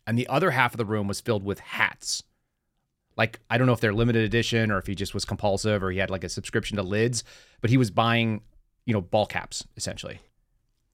and 0.07 0.17
the 0.17 0.27
other 0.27 0.51
half 0.51 0.73
of 0.73 0.77
the 0.77 0.85
room 0.85 1.07
was 1.07 1.21
filled 1.21 1.43
with 1.43 1.59
hats. 1.59 2.23
Like 3.17 3.39
I 3.49 3.57
don't 3.57 3.67
know 3.67 3.73
if 3.73 3.79
they're 3.81 3.93
limited 3.93 4.23
edition 4.23 4.71
or 4.71 4.77
if 4.77 4.87
he 4.87 4.95
just 4.95 5.13
was 5.13 5.25
compulsive 5.25 5.83
or 5.83 5.91
he 5.91 5.99
had 5.99 6.09
like 6.09 6.23
a 6.23 6.29
subscription 6.29 6.77
to 6.77 6.83
lids, 6.83 7.23
but 7.59 7.69
he 7.69 7.77
was 7.77 7.91
buying, 7.91 8.41
you 8.85 8.93
know, 8.93 9.01
ball 9.01 9.25
caps 9.25 9.65
essentially. 9.75 10.19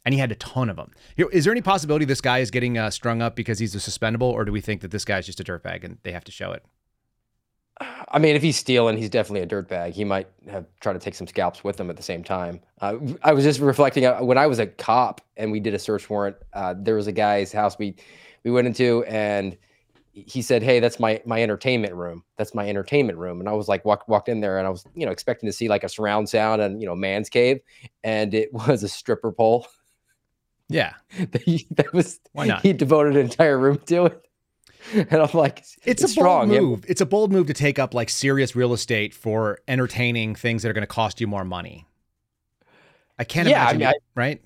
And 0.03 0.13
he 0.13 0.19
had 0.19 0.31
a 0.31 0.35
ton 0.35 0.69
of 0.69 0.77
them. 0.77 0.91
Is 1.17 1.43
there 1.43 1.51
any 1.51 1.61
possibility 1.61 2.05
this 2.05 2.21
guy 2.21 2.39
is 2.39 2.49
getting 2.49 2.77
uh, 2.77 2.89
strung 2.89 3.21
up 3.21 3.35
because 3.35 3.59
he's 3.59 3.75
a 3.75 3.79
suspendable, 3.79 4.21
or 4.31 4.45
do 4.45 4.53
we 4.53 4.61
think 4.61 4.79
that 4.79 4.91
this 4.91 5.03
guy's 5.03 5.25
just 5.25 5.41
a 5.41 5.43
dirtbag 5.43 5.83
and 5.83 5.97
they 6.03 6.13
have 6.13 6.23
to 6.23 6.31
show 6.31 6.53
it? 6.53 6.63
I 8.09 8.17
mean, 8.19 8.35
if 8.35 8.41
he's 8.41 8.57
stealing, 8.57 8.97
he's 8.97 9.09
definitely 9.09 9.41
a 9.41 9.47
dirtbag. 9.47 9.93
He 9.93 10.03
might 10.03 10.27
have 10.49 10.65
tried 10.79 10.93
to 10.93 10.99
take 10.99 11.13
some 11.13 11.27
scalps 11.27 11.63
with 11.63 11.79
him 11.79 11.89
at 11.89 11.97
the 11.97 12.03
same 12.03 12.23
time. 12.23 12.61
Uh, 12.81 12.97
I 13.21 13.33
was 13.33 13.43
just 13.43 13.59
reflecting 13.59 14.05
uh, 14.05 14.19
when 14.19 14.37
I 14.37 14.47
was 14.47 14.59
a 14.59 14.65
cop 14.65 15.21
and 15.35 15.51
we 15.51 15.59
did 15.59 15.73
a 15.73 15.79
search 15.79 16.09
warrant. 16.09 16.37
Uh, 16.53 16.73
there 16.77 16.95
was 16.95 17.07
a 17.07 17.11
guy's 17.11 17.51
house. 17.51 17.77
We 17.77 17.95
we 18.44 18.51
went 18.51 18.67
into 18.67 19.03
and 19.06 19.58
he 20.13 20.41
said, 20.41 20.63
"Hey, 20.63 20.79
that's 20.79 21.00
my 21.00 21.22
my 21.25 21.44
entertainment 21.44 21.94
room. 21.94 22.24
That's 22.38 22.56
my 22.56 22.67
entertainment 22.67 23.17
room." 23.20 23.39
And 23.39 23.48
I 23.48 23.51
was 23.53 23.67
like, 23.67 23.86
walk, 23.86 24.08
walked 24.08 24.29
in 24.29 24.39
there, 24.41 24.58
and 24.58 24.65
I 24.65 24.70
was, 24.72 24.84
you 24.96 25.06
know, 25.06 25.12
expecting 25.12 25.48
to 25.48 25.53
see 25.53 25.67
like 25.70 25.84
a 25.84 25.89
surround 25.89 26.27
sound 26.29 26.62
and 26.62 26.82
you 26.82 26.88
know, 26.88 26.96
man's 26.96 27.29
cave, 27.29 27.60
and 28.03 28.34
it 28.34 28.51
was 28.67 28.82
a 28.84 28.89
stripper 28.89 29.32
pole. 29.32 29.67
Yeah. 30.70 30.94
that 31.20 31.89
was 31.94 32.20
Why 32.34 32.48
not? 32.48 32.62
He 32.62 32.74
devoted 32.74 33.15
an 33.15 33.22
entire 33.25 33.58
room 33.58 33.79
to 33.88 34.06
it. 34.08 34.24
And 34.94 35.22
I'm 35.22 35.29
like, 35.34 35.65
It's, 35.84 36.01
a 36.03 36.08
strong. 36.08 36.48
bold 36.48 36.53
yeah. 36.53 36.60
move. 36.62 36.86
It's 36.88 37.01
a 37.01 37.06
bold 37.06 37.29
move 37.32 37.48
to 37.48 37.53
take 37.53 37.77
up 37.77 37.94
like 37.94 38.10
serious 38.10 38.56
real 38.56 38.72
estate 38.74 39.13
for 39.13 39.60
entertaining 39.67 40.34
things 40.36 40.63
that 40.63 40.70
are 40.70 40.74
going 40.74 40.82
to 40.84 40.88
cost 40.88 41.20
you 41.20 41.27
more 41.27 41.44
money. 41.44 41.86
I 43.20 43.24
can't 43.25 43.50
Yeah, 43.50 43.60
I 43.67 43.72
imagine, 43.72 43.79
mean, 43.79 43.88
you- 43.89 43.94
I- 43.96 44.20
right? 44.20 44.41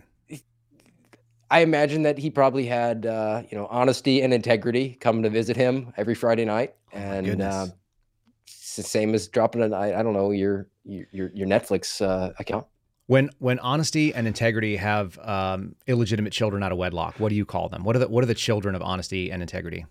I 1.52 1.60
imagine 1.60 2.04
that 2.04 2.18
he 2.18 2.30
probably 2.30 2.66
had, 2.66 3.06
uh, 3.06 3.44
you 3.50 3.58
know, 3.58 3.68
honesty 3.68 4.22
and 4.22 4.34
integrity 4.34 4.98
come 5.02 5.22
to 5.22 5.30
visit 5.30 5.58
him 5.58 5.92
every 5.98 6.16
Friday 6.16 6.46
night, 6.46 6.76
and 6.94 7.42
uh, 7.42 7.68
it's 8.48 8.78
the 8.78 8.84
same 8.84 9.14
as 9.14 9.28
dropping 9.28 9.62
an, 9.62 9.74
I, 9.74 10.00
I 10.00 10.02
don't 10.02 10.14
know, 10.14 10.32
your 10.32 10.68
your 10.86 11.06
your 11.12 11.48
Netflix 11.48 12.02
uh, 12.02 12.32
account. 12.40 12.68
When 13.08 13.30
when 13.40 13.60
honesty 13.60 14.14
and 14.14 14.28
integrity 14.28 14.78
have 14.78 15.20
um, 15.20 15.76
illegitimate 15.88 16.32
children 16.32 16.64
out 16.64 16.72
of 16.72 16.78
wedlock, 16.78 17.20
what 17.20 17.28
do 17.28 17.36
you 17.36 17.46
call 17.46 17.68
them? 17.68 17.84
What 17.84 17.98
are 17.98 18.00
the 18.00 18.08
what 18.08 18.24
are 18.24 18.28
the 18.28 18.34
children 18.34 18.74
of 18.74 18.82
honesty 18.82 19.30
and 19.30 19.42
integrity? 19.42 19.86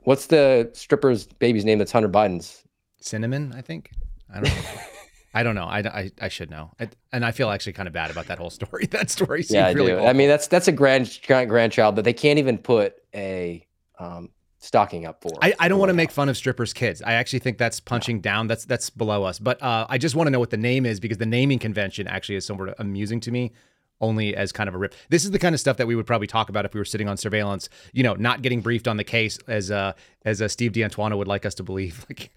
What's 0.00 0.26
the 0.26 0.70
stripper's 0.74 1.26
baby's 1.26 1.64
name? 1.64 1.78
That's 1.78 1.92
Hunter 1.92 2.10
Biden's. 2.10 2.64
Cinnamon, 3.00 3.54
I 3.56 3.62
think. 3.62 3.92
I 4.30 4.40
don't 4.40 4.54
know. 4.54 4.80
I 5.32 5.42
don't 5.42 5.54
know. 5.54 5.64
I, 5.64 5.78
I, 5.78 6.10
I 6.20 6.28
should 6.28 6.50
know. 6.50 6.72
I, 6.80 6.88
and 7.12 7.24
I 7.24 7.30
feel 7.30 7.50
actually 7.50 7.74
kind 7.74 7.86
of 7.86 7.92
bad 7.92 8.10
about 8.10 8.26
that 8.26 8.38
whole 8.38 8.50
story. 8.60 8.86
That 8.86 9.10
story 9.10 9.42
seems 9.42 9.54
Yeah, 9.54 9.66
I 9.66 9.72
really 9.72 9.92
do. 9.92 10.00
I 10.00 10.12
mean, 10.12 10.28
that's 10.28 10.46
that's 10.46 10.68
a 10.68 10.72
grand, 10.72 11.18
grand 11.26 11.48
grandchild 11.48 11.96
that 11.96 12.02
they 12.02 12.12
can't 12.12 12.38
even 12.38 12.58
put 12.58 12.94
a 13.14 13.66
um, 13.98 14.30
stocking 14.58 15.06
up 15.06 15.22
for. 15.22 15.32
I, 15.42 15.54
I 15.58 15.68
don't 15.68 15.78
want 15.78 15.90
to 15.90 15.94
make 15.94 16.10
fun 16.10 16.28
of 16.28 16.36
strippers' 16.36 16.72
kids. 16.72 17.02
I 17.02 17.14
actually 17.14 17.40
think 17.40 17.58
that's 17.58 17.80
punching 17.80 18.20
down. 18.20 18.46
That's 18.46 18.64
that's 18.64 18.90
below 18.90 19.24
us. 19.24 19.38
But 19.38 19.62
uh, 19.62 19.86
I 19.88 19.98
just 19.98 20.14
want 20.14 20.26
to 20.26 20.30
know 20.30 20.40
what 20.40 20.50
the 20.50 20.56
name 20.56 20.86
is 20.86 21.00
because 21.00 21.18
the 21.18 21.26
naming 21.26 21.58
convention 21.58 22.06
actually 22.06 22.36
is 22.36 22.46
somewhat 22.46 22.74
amusing 22.78 23.20
to 23.20 23.30
me, 23.30 23.52
only 24.00 24.34
as 24.34 24.52
kind 24.52 24.68
of 24.68 24.74
a 24.74 24.78
rip. 24.78 24.94
This 25.08 25.24
is 25.24 25.30
the 25.30 25.38
kind 25.38 25.54
of 25.54 25.60
stuff 25.60 25.76
that 25.76 25.86
we 25.86 25.94
would 25.94 26.06
probably 26.06 26.26
talk 26.26 26.48
about 26.48 26.64
if 26.64 26.74
we 26.74 26.80
were 26.80 26.84
sitting 26.84 27.08
on 27.08 27.16
surveillance. 27.16 27.68
You 27.92 28.02
know, 28.02 28.14
not 28.14 28.42
getting 28.42 28.60
briefed 28.60 28.88
on 28.88 28.96
the 28.96 29.04
case 29.04 29.38
as 29.46 29.70
uh, 29.70 29.92
as 30.24 30.40
uh, 30.42 30.48
Steve 30.48 30.72
D'Antuono 30.72 31.16
would 31.16 31.28
like 31.28 31.44
us 31.46 31.54
to 31.56 31.62
believe. 31.62 32.06
Like 32.10 32.30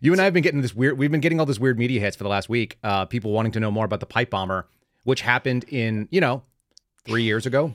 you 0.00 0.12
and 0.12 0.20
I 0.20 0.24
have 0.24 0.32
been 0.34 0.42
getting 0.42 0.62
this 0.62 0.74
weird. 0.74 0.98
We've 0.98 1.10
been 1.10 1.20
getting 1.20 1.38
all 1.40 1.46
this 1.46 1.58
weird 1.60 1.78
media 1.78 2.00
hits 2.00 2.16
for 2.16 2.24
the 2.24 2.30
last 2.30 2.48
week. 2.48 2.78
Uh, 2.82 3.04
people 3.06 3.30
wanting 3.32 3.52
to 3.52 3.60
know 3.60 3.70
more 3.70 3.84
about 3.84 4.00
the 4.00 4.06
pipe 4.06 4.30
bomber, 4.30 4.68
which 5.04 5.20
happened 5.20 5.64
in 5.68 6.08
you 6.10 6.20
know 6.20 6.42
three 7.04 7.22
years 7.22 7.46
ago. 7.46 7.74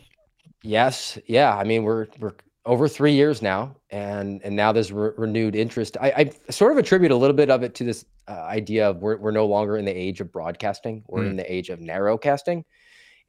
Yes, 0.63 1.17
yeah. 1.27 1.55
I 1.55 1.63
mean, 1.63 1.83
we're 1.83 2.07
we're 2.19 2.33
over 2.65 2.87
three 2.87 3.13
years 3.13 3.41
now, 3.41 3.75
and 3.91 4.41
and 4.43 4.55
now 4.55 4.71
there's 4.71 4.91
re- 4.91 5.11
renewed 5.17 5.55
interest. 5.55 5.95
I, 6.01 6.11
I 6.17 6.51
sort 6.51 6.71
of 6.71 6.77
attribute 6.77 7.11
a 7.11 7.15
little 7.15 7.35
bit 7.35 7.49
of 7.49 7.63
it 7.63 7.75
to 7.75 7.83
this 7.83 8.03
uh, 8.27 8.31
idea 8.31 8.89
of 8.89 8.97
we're 8.97 9.17
we're 9.17 9.31
no 9.31 9.45
longer 9.45 9.77
in 9.77 9.85
the 9.85 9.95
age 9.95 10.19
of 10.19 10.31
broadcasting; 10.31 11.03
we're 11.07 11.21
Mm. 11.21 11.29
in 11.31 11.35
the 11.37 11.51
age 11.53 11.69
of 11.69 11.79
narrowcasting. 11.79 12.63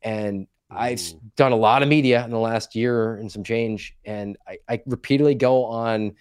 And 0.02 0.46
I've 0.70 1.00
done 1.36 1.52
a 1.52 1.56
lot 1.56 1.82
of 1.82 1.88
media 1.88 2.22
in 2.24 2.30
the 2.30 2.38
last 2.38 2.74
year 2.74 3.16
and 3.16 3.32
some 3.32 3.42
change, 3.42 3.96
and 4.04 4.36
I, 4.46 4.58
I 4.68 4.82
repeatedly 4.84 5.34
go 5.34 5.64
on 5.64 6.14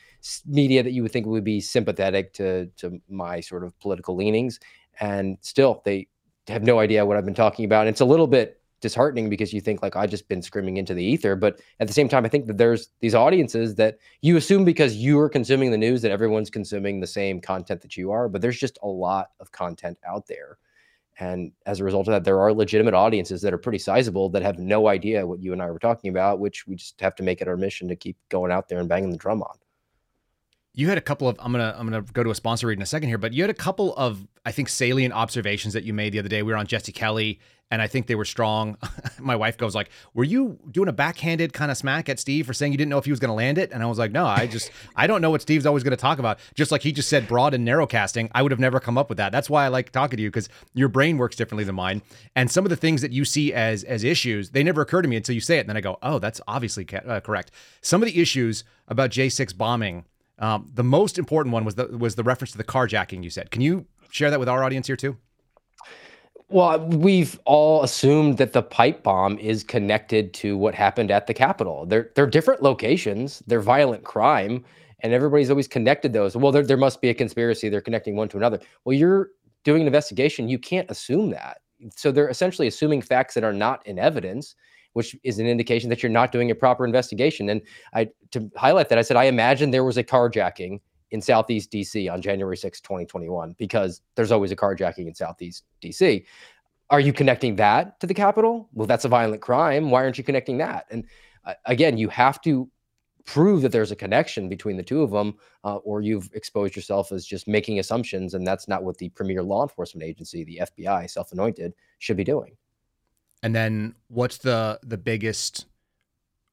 media 0.45 0.83
that 0.83 0.91
you 0.91 1.01
would 1.03 1.11
think 1.11 1.25
would 1.25 1.43
be 1.43 1.59
sympathetic 1.59 2.33
to 2.33 2.67
to 2.77 3.01
my 3.09 3.41
sort 3.41 3.65
of 3.65 3.77
political 3.79 4.15
leanings, 4.15 4.59
and 5.01 5.37
still 5.41 5.81
they 5.83 6.07
have 6.47 6.63
no 6.63 6.79
idea 6.79 7.05
what 7.05 7.17
I've 7.17 7.25
been 7.25 7.33
talking 7.33 7.65
about. 7.65 7.81
And 7.81 7.89
it's 7.89 7.99
a 7.99 8.05
little 8.05 8.27
bit 8.27 8.61
disheartening 8.79 9.29
because 9.29 9.51
you 9.53 9.59
think 9.59 9.81
like 9.81 9.95
I 9.95 10.05
just 10.07 10.29
been 10.29 10.41
screaming 10.41 10.77
into 10.77 10.93
the 10.93 11.03
ether, 11.03 11.35
but 11.35 11.59
at 11.79 11.87
the 11.87 11.93
same 11.93 12.07
time, 12.07 12.25
I 12.25 12.29
think 12.29 12.45
that 12.45 12.57
there's 12.57 12.89
these 13.01 13.15
audiences 13.15 13.75
that 13.75 13.97
you 14.21 14.37
assume 14.37 14.63
because 14.63 14.95
you 14.95 15.19
are 15.19 15.29
consuming 15.29 15.71
the 15.71 15.77
news 15.77 16.01
that 16.03 16.11
everyone's 16.11 16.49
consuming 16.49 16.99
the 16.99 17.07
same 17.07 17.41
content 17.41 17.81
that 17.81 17.97
you 17.97 18.11
are, 18.11 18.29
but 18.29 18.41
there's 18.41 18.59
just 18.59 18.77
a 18.83 18.87
lot 18.87 19.31
of 19.39 19.51
content 19.51 19.97
out 20.07 20.27
there. 20.27 20.57
And 21.19 21.51
as 21.65 21.79
a 21.79 21.83
result 21.83 22.07
of 22.07 22.11
that, 22.11 22.23
there 22.23 22.39
are 22.39 22.53
legitimate 22.53 22.93
audiences 22.93 23.41
that 23.41 23.53
are 23.53 23.57
pretty 23.57 23.79
sizable 23.79 24.29
that 24.29 24.43
have 24.43 24.59
no 24.59 24.87
idea 24.87 25.25
what 25.25 25.41
you 25.41 25.51
and 25.51 25.61
I 25.61 25.71
were 25.71 25.79
talking 25.79 26.11
about, 26.11 26.39
which 26.39 26.67
we 26.67 26.75
just 26.75 26.99
have 27.01 27.15
to 27.15 27.23
make 27.23 27.41
it 27.41 27.47
our 27.47 27.57
mission 27.57 27.87
to 27.87 27.95
keep 27.95 28.17
going 28.29 28.51
out 28.51 28.69
there 28.69 28.79
and 28.79 28.87
banging 28.87 29.09
the 29.09 29.17
drum 29.17 29.41
on. 29.41 29.57
You 30.73 30.89
had 30.89 30.99
a 30.99 31.01
couple 31.01 31.27
of 31.27 31.35
I'm 31.39 31.51
gonna 31.51 31.75
I'm 31.75 31.89
gonna 31.89 32.03
go 32.03 32.23
to 32.23 32.29
a 32.29 32.35
sponsor 32.35 32.67
read 32.67 32.77
in 32.77 32.83
a 32.83 32.85
second 32.85 33.09
here, 33.09 33.17
but 33.17 33.33
you 33.33 33.41
had 33.41 33.49
a 33.49 33.55
couple 33.55 33.95
of 33.95 34.27
I 34.45 34.51
think 34.51 34.69
salient 34.69 35.11
observations 35.11 35.73
that 35.73 35.83
you 35.83 35.91
made 35.91 36.13
the 36.13 36.19
other 36.19 36.29
day. 36.29 36.43
We 36.43 36.51
were 36.51 36.57
on 36.57 36.67
Jesse 36.67 36.91
Kelly, 36.91 37.39
and 37.69 37.81
I 37.81 37.87
think 37.87 38.07
they 38.07 38.15
were 38.15 38.25
strong. 38.25 38.77
My 39.19 39.35
wife 39.35 39.57
goes 39.57 39.75
like, 39.75 39.89
"Were 40.13 40.23
you 40.23 40.57
doing 40.71 40.87
a 40.87 40.93
backhanded 40.93 41.53
kind 41.53 41.71
of 41.71 41.77
smack 41.77 42.09
at 42.09 42.19
Steve 42.19 42.45
for 42.45 42.53
saying 42.53 42.71
you 42.71 42.77
didn't 42.77 42.89
know 42.89 42.97
if 42.97 43.05
he 43.05 43.11
was 43.11 43.19
going 43.19 43.29
to 43.29 43.35
land 43.35 43.57
it?" 43.57 43.71
And 43.71 43.83
I 43.83 43.85
was 43.87 43.97
like, 43.97 44.11
"No, 44.11 44.25
I 44.25 44.47
just 44.47 44.71
I 44.95 45.07
don't 45.07 45.21
know 45.21 45.29
what 45.29 45.41
Steve's 45.41 45.65
always 45.65 45.83
going 45.83 45.91
to 45.91 45.97
talk 45.97 46.19
about. 46.19 46.39
Just 46.55 46.71
like 46.71 46.81
he 46.81 46.91
just 46.91 47.09
said 47.09 47.27
broad 47.27 47.53
and 47.53 47.65
narrow 47.65 47.87
casting, 47.87 48.29
I 48.33 48.41
would 48.41 48.51
have 48.51 48.59
never 48.59 48.79
come 48.79 48.97
up 48.97 49.09
with 49.09 49.17
that. 49.17 49.31
That's 49.31 49.49
why 49.49 49.65
I 49.65 49.67
like 49.67 49.91
talking 49.91 50.17
to 50.17 50.23
you 50.23 50.29
because 50.29 50.49
your 50.73 50.87
brain 50.89 51.17
works 51.17 51.35
differently 51.35 51.63
than 51.63 51.75
mine. 51.75 52.01
And 52.35 52.49
some 52.49 52.65
of 52.65 52.69
the 52.69 52.75
things 52.75 53.01
that 53.01 53.11
you 53.11 53.25
see 53.25 53.53
as 53.53 53.83
as 53.83 54.03
issues, 54.03 54.51
they 54.51 54.63
never 54.63 54.81
occur 54.81 55.01
to 55.01 55.07
me 55.07 55.15
until 55.15 55.35
you 55.35 55.41
say 55.41 55.57
it. 55.57 55.61
And 55.61 55.69
then 55.69 55.77
I 55.77 55.81
go, 55.81 55.97
"Oh, 56.01 56.19
that's 56.19 56.41
obviously 56.47 56.85
ca- 56.85 57.01
uh, 57.05 57.19
correct." 57.19 57.51
Some 57.81 58.01
of 58.01 58.07
the 58.07 58.19
issues 58.21 58.63
about 58.87 59.11
J6 59.11 59.57
bombing. 59.57 60.05
Um, 60.39 60.69
the 60.73 60.83
most 60.83 61.17
important 61.17 61.51
one 61.51 61.65
was 61.65 61.75
the 61.75 61.87
was 61.97 62.15
the 62.15 62.23
reference 62.23 62.51
to 62.51 62.57
the 62.57 62.63
carjacking 62.63 63.23
you 63.23 63.29
said. 63.29 63.51
Can 63.51 63.61
you 63.61 63.87
share 64.11 64.29
that 64.29 64.39
with 64.39 64.47
our 64.47 64.63
audience 64.63 64.87
here 64.87 64.95
too? 64.95 65.17
Well, 66.49 66.79
we've 66.87 67.37
all 67.43 67.83
assumed 67.83 68.37
that 68.37 68.53
the 68.53 68.63
pipe 68.63 69.03
bomb 69.03 69.37
is 69.37 69.63
connected 69.63 70.33
to 70.35 70.55
what 70.57 70.73
happened 70.75 71.11
at 71.11 71.27
the 71.27 71.33
Capitol. 71.33 71.85
They're 71.85 72.11
they're 72.15 72.25
different 72.27 72.63
locations. 72.63 73.43
They're 73.47 73.59
violent 73.59 74.05
crime, 74.05 74.63
and 75.01 75.11
everybody's 75.11 75.49
always 75.49 75.67
connected 75.67 76.13
those. 76.13 76.37
Well, 76.37 76.53
there 76.53 76.63
there 76.63 76.77
must 76.77 77.01
be 77.01 77.09
a 77.09 77.13
conspiracy. 77.13 77.67
They're 77.67 77.81
connecting 77.81 78.15
one 78.15 78.29
to 78.29 78.37
another. 78.37 78.61
Well, 78.85 78.95
you're 78.95 79.31
doing 79.65 79.81
an 79.81 79.87
investigation. 79.87 80.47
You 80.47 80.57
can't 80.57 80.89
assume 80.89 81.31
that. 81.31 81.57
So 81.97 82.11
they're 82.11 82.29
essentially 82.29 82.67
assuming 82.67 83.01
facts 83.01 83.33
that 83.33 83.43
are 83.43 83.53
not 83.53 83.85
in 83.85 83.99
evidence, 83.99 84.55
which 84.93 85.17
is 85.25 85.39
an 85.39 85.47
indication 85.47 85.89
that 85.89 86.01
you're 86.01 86.09
not 86.11 86.31
doing 86.31 86.49
a 86.49 86.55
proper 86.55 86.85
investigation. 86.85 87.49
And 87.49 87.61
I 87.93 88.07
to 88.31 88.49
highlight 88.55 88.87
that, 88.89 88.97
I 88.97 89.01
said 89.01 89.17
I 89.17 89.25
imagine 89.25 89.71
there 89.71 89.83
was 89.83 89.97
a 89.97 90.03
carjacking 90.03 90.79
in 91.11 91.21
Southeast 91.21 91.71
DC 91.71 92.11
on 92.11 92.21
January 92.21 92.57
6, 92.57 92.81
2021, 92.81 93.55
because 93.57 94.01
there's 94.15 94.31
always 94.31 94.51
a 94.51 94.55
carjacking 94.55 95.07
in 95.07 95.15
Southeast 95.15 95.63
DC. 95.81 96.25
Are 96.89 96.99
you 96.99 97.13
connecting 97.13 97.55
that 97.57 97.99
to 97.99 98.07
the 98.07 98.13
Capitol? 98.13 98.69
Well, 98.73 98.87
that's 98.87 99.05
a 99.05 99.09
violent 99.09 99.41
crime. 99.41 99.89
Why 99.89 100.03
aren't 100.03 100.17
you 100.17 100.23
connecting 100.23 100.57
that? 100.59 100.85
And 100.89 101.05
uh, 101.45 101.53
again, 101.65 101.97
you 101.97 102.09
have 102.09 102.41
to 102.41 102.69
prove 103.25 103.61
that 103.61 103.73
there's 103.73 103.91
a 103.91 103.95
connection 103.95 104.47
between 104.47 104.77
the 104.77 104.83
two 104.83 105.01
of 105.01 105.11
them, 105.11 105.35
uh, 105.63 105.75
or 105.77 106.01
you've 106.01 106.29
exposed 106.33 106.75
yourself 106.75 107.11
as 107.11 107.25
just 107.25 107.47
making 107.47 107.77
assumptions, 107.79 108.33
and 108.33 108.47
that's 108.47 108.67
not 108.67 108.83
what 108.83 108.97
the 108.97 109.09
premier 109.09 109.43
law 109.43 109.63
enforcement 109.63 110.07
agency, 110.07 110.43
the 110.45 110.61
FBI, 110.63 111.09
self-anointed, 111.09 111.73
should 111.99 112.17
be 112.17 112.23
doing. 112.23 112.55
And 113.43 113.53
then 113.53 113.95
what's 114.07 114.37
the 114.37 114.79
the 114.81 114.97
biggest 114.97 115.65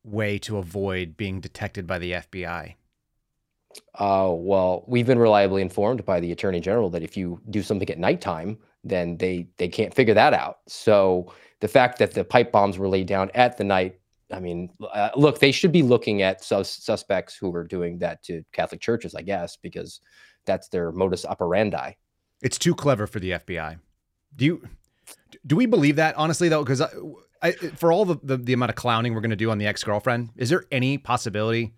way 0.04 0.38
to 0.38 0.58
avoid 0.58 1.16
being 1.16 1.40
detected 1.40 1.86
by 1.86 1.98
the 1.98 2.12
FBI? 2.12 2.74
Uh, 3.96 4.30
well, 4.32 4.84
we've 4.86 5.06
been 5.06 5.18
reliably 5.18 5.62
informed 5.62 6.04
by 6.04 6.20
the 6.20 6.32
attorney 6.32 6.60
general 6.60 6.90
that 6.90 7.02
if 7.02 7.16
you 7.16 7.40
do 7.50 7.62
something 7.62 7.88
at 7.90 7.98
nighttime, 7.98 8.58
then 8.82 9.16
they 9.16 9.48
they 9.56 9.68
can't 9.68 9.94
figure 9.94 10.14
that 10.14 10.34
out. 10.34 10.58
So 10.66 11.32
the 11.60 11.68
fact 11.68 11.98
that 11.98 12.12
the 12.12 12.24
pipe 12.24 12.52
bombs 12.52 12.78
were 12.78 12.88
laid 12.88 13.06
down 13.06 13.30
at 13.34 13.56
the 13.56 13.64
night, 13.64 13.98
I 14.30 14.40
mean, 14.40 14.70
uh, 14.92 15.10
look, 15.16 15.38
they 15.38 15.52
should 15.52 15.72
be 15.72 15.82
looking 15.82 16.22
at 16.22 16.44
sus- 16.44 16.82
suspects 16.84 17.36
who 17.36 17.54
are 17.54 17.64
doing 17.64 17.98
that 17.98 18.22
to 18.24 18.44
Catholic 18.52 18.80
churches, 18.80 19.14
I 19.14 19.22
guess, 19.22 19.56
because 19.56 20.00
that's 20.44 20.68
their 20.68 20.92
modus 20.92 21.24
operandi. 21.24 21.92
It's 22.42 22.58
too 22.58 22.74
clever 22.74 23.06
for 23.06 23.20
the 23.20 23.32
FBI. 23.32 23.78
Do 24.36 24.44
you 24.44 24.68
do 25.46 25.56
we 25.56 25.66
believe 25.66 25.96
that 25.96 26.16
honestly 26.16 26.48
though? 26.48 26.62
Because 26.62 26.82
I, 27.42 27.52
for 27.52 27.92
all 27.92 28.04
the, 28.04 28.16
the 28.22 28.36
the 28.36 28.52
amount 28.52 28.70
of 28.70 28.76
clowning 28.76 29.14
we're 29.14 29.20
going 29.20 29.30
to 29.30 29.36
do 29.36 29.50
on 29.50 29.58
the 29.58 29.66
ex 29.66 29.82
girlfriend, 29.84 30.30
is 30.36 30.50
there 30.50 30.64
any 30.70 30.98
possibility 30.98 31.74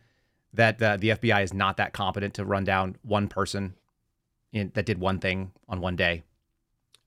that 0.54 0.82
uh, 0.82 0.96
the 0.96 1.11
FBI 1.11 1.42
is 1.42 1.52
not 1.52 1.76
that 1.76 1.92
competent 1.92 2.35
to 2.35 2.44
run 2.44 2.64
down 2.64 2.96
one 3.02 3.28
person 3.28 3.74
in, 4.52 4.70
that 4.74 4.87
did 4.87 4.98
one 4.98 5.18
thing 5.18 5.52
on 5.68 5.80
one 5.80 5.96
day? 5.96 6.22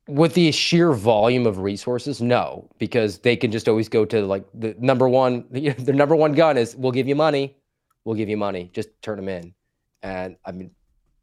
With 0.07 0.33
the 0.33 0.51
sheer 0.51 0.91
volume 0.93 1.45
of 1.45 1.59
resources, 1.59 2.21
no, 2.21 2.67
because 2.79 3.19
they 3.19 3.35
can 3.35 3.51
just 3.51 3.67
always 3.67 3.89
go 3.89 4.05
to 4.05 4.25
like 4.25 4.45
the 4.53 4.75
number 4.79 5.07
one, 5.07 5.45
their 5.51 5.95
number 5.95 6.15
one 6.15 6.33
gun 6.33 6.57
is 6.57 6.75
we'll 6.75 6.91
give 6.91 7.07
you 7.07 7.15
money, 7.15 7.55
we'll 8.05 8.15
give 8.15 8.29
you 8.29 8.37
money, 8.37 8.69
just 8.73 8.89
turn 9.01 9.17
them 9.17 9.29
in. 9.29 9.53
And 10.01 10.35
I 10.45 10.51
mean, 10.51 10.71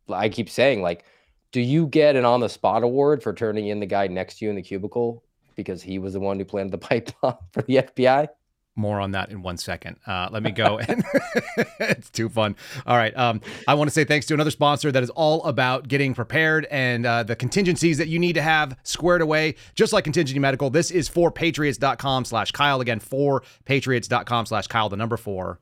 I 0.08 0.28
keep 0.28 0.48
saying 0.48 0.82
like, 0.82 1.04
do 1.52 1.60
you 1.60 1.86
get 1.86 2.16
an 2.16 2.24
on 2.24 2.40
the 2.40 2.48
spot 2.48 2.82
award 2.82 3.22
for 3.22 3.32
turning 3.32 3.68
in 3.68 3.80
the 3.80 3.86
guy 3.86 4.06
next 4.06 4.38
to 4.38 4.44
you 4.44 4.50
in 4.50 4.56
the 4.56 4.62
cubicle 4.62 5.24
because 5.54 5.82
he 5.82 5.98
was 5.98 6.12
the 6.12 6.20
one 6.20 6.38
who 6.38 6.44
planted 6.44 6.72
the 6.72 6.78
pipe 6.86 7.10
bomb 7.20 7.38
for 7.52 7.62
the 7.62 7.76
FBI? 7.76 8.28
More 8.76 9.00
on 9.00 9.12
that 9.12 9.30
in 9.30 9.42
one 9.42 9.56
second. 9.56 9.96
Uh, 10.06 10.28
let 10.30 10.42
me 10.42 10.50
go. 10.50 10.78
it's 11.80 12.10
too 12.10 12.28
fun. 12.28 12.56
All 12.86 12.96
right. 12.96 13.16
Um, 13.16 13.40
I 13.66 13.74
want 13.74 13.88
to 13.88 13.94
say 13.94 14.04
thanks 14.04 14.26
to 14.26 14.34
another 14.34 14.50
sponsor 14.50 14.92
that 14.92 15.02
is 15.02 15.10
all 15.10 15.42
about 15.44 15.88
getting 15.88 16.14
prepared 16.14 16.66
and 16.70 17.06
uh, 17.06 17.22
the 17.22 17.36
contingencies 17.36 17.96
that 17.98 18.08
you 18.08 18.18
need 18.18 18.34
to 18.34 18.42
have 18.42 18.76
squared 18.82 19.22
away, 19.22 19.54
just 19.74 19.92
like 19.92 20.04
Contingency 20.04 20.38
Medical. 20.38 20.68
This 20.68 20.90
is 20.90 21.08
4patriots.com 21.08 22.26
slash 22.26 22.52
Kyle. 22.52 22.80
Again, 22.80 23.00
for 23.00 23.42
patriots.com 23.64 24.46
slash 24.46 24.66
Kyle, 24.66 24.88
the 24.90 24.96
number 24.96 25.16
four. 25.16 25.58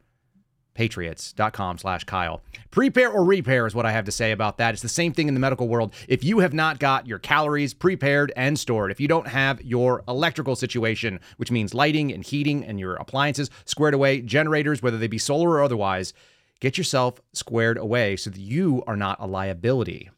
patriots.com 0.74 1.78
slash 1.78 2.04
Kyle. 2.04 2.42
Prepare 2.70 3.10
or 3.10 3.24
repair 3.24 3.66
is 3.66 3.74
what 3.74 3.86
I 3.86 3.92
have 3.92 4.04
to 4.04 4.12
say 4.12 4.32
about 4.32 4.58
that. 4.58 4.74
It's 4.74 4.82
the 4.82 4.88
same 4.88 5.12
thing 5.12 5.28
in 5.28 5.34
the 5.34 5.40
medical 5.40 5.68
world. 5.68 5.94
If 6.08 6.24
you 6.24 6.40
have 6.40 6.52
not 6.52 6.78
got 6.78 7.06
your 7.06 7.18
calories 7.18 7.72
prepared 7.72 8.32
and 8.36 8.58
stored, 8.58 8.90
if 8.90 9.00
you 9.00 9.08
don't 9.08 9.28
have 9.28 9.62
your 9.62 10.02
electrical 10.08 10.56
situation, 10.56 11.20
which 11.36 11.50
means 11.50 11.74
lighting 11.74 12.12
and 12.12 12.24
heating 12.24 12.64
and 12.64 12.78
your 12.78 12.94
appliances 12.96 13.50
squared 13.64 13.94
away, 13.94 14.20
generators, 14.20 14.82
whether 14.82 14.98
they 14.98 15.06
be 15.06 15.18
solar 15.18 15.50
or 15.50 15.62
otherwise, 15.62 16.12
get 16.60 16.76
yourself 16.76 17.20
squared 17.32 17.78
away 17.78 18.16
so 18.16 18.30
that 18.30 18.40
you 18.40 18.82
are 18.86 18.96
not 18.96 19.16
a 19.20 19.26
liability 19.26 20.10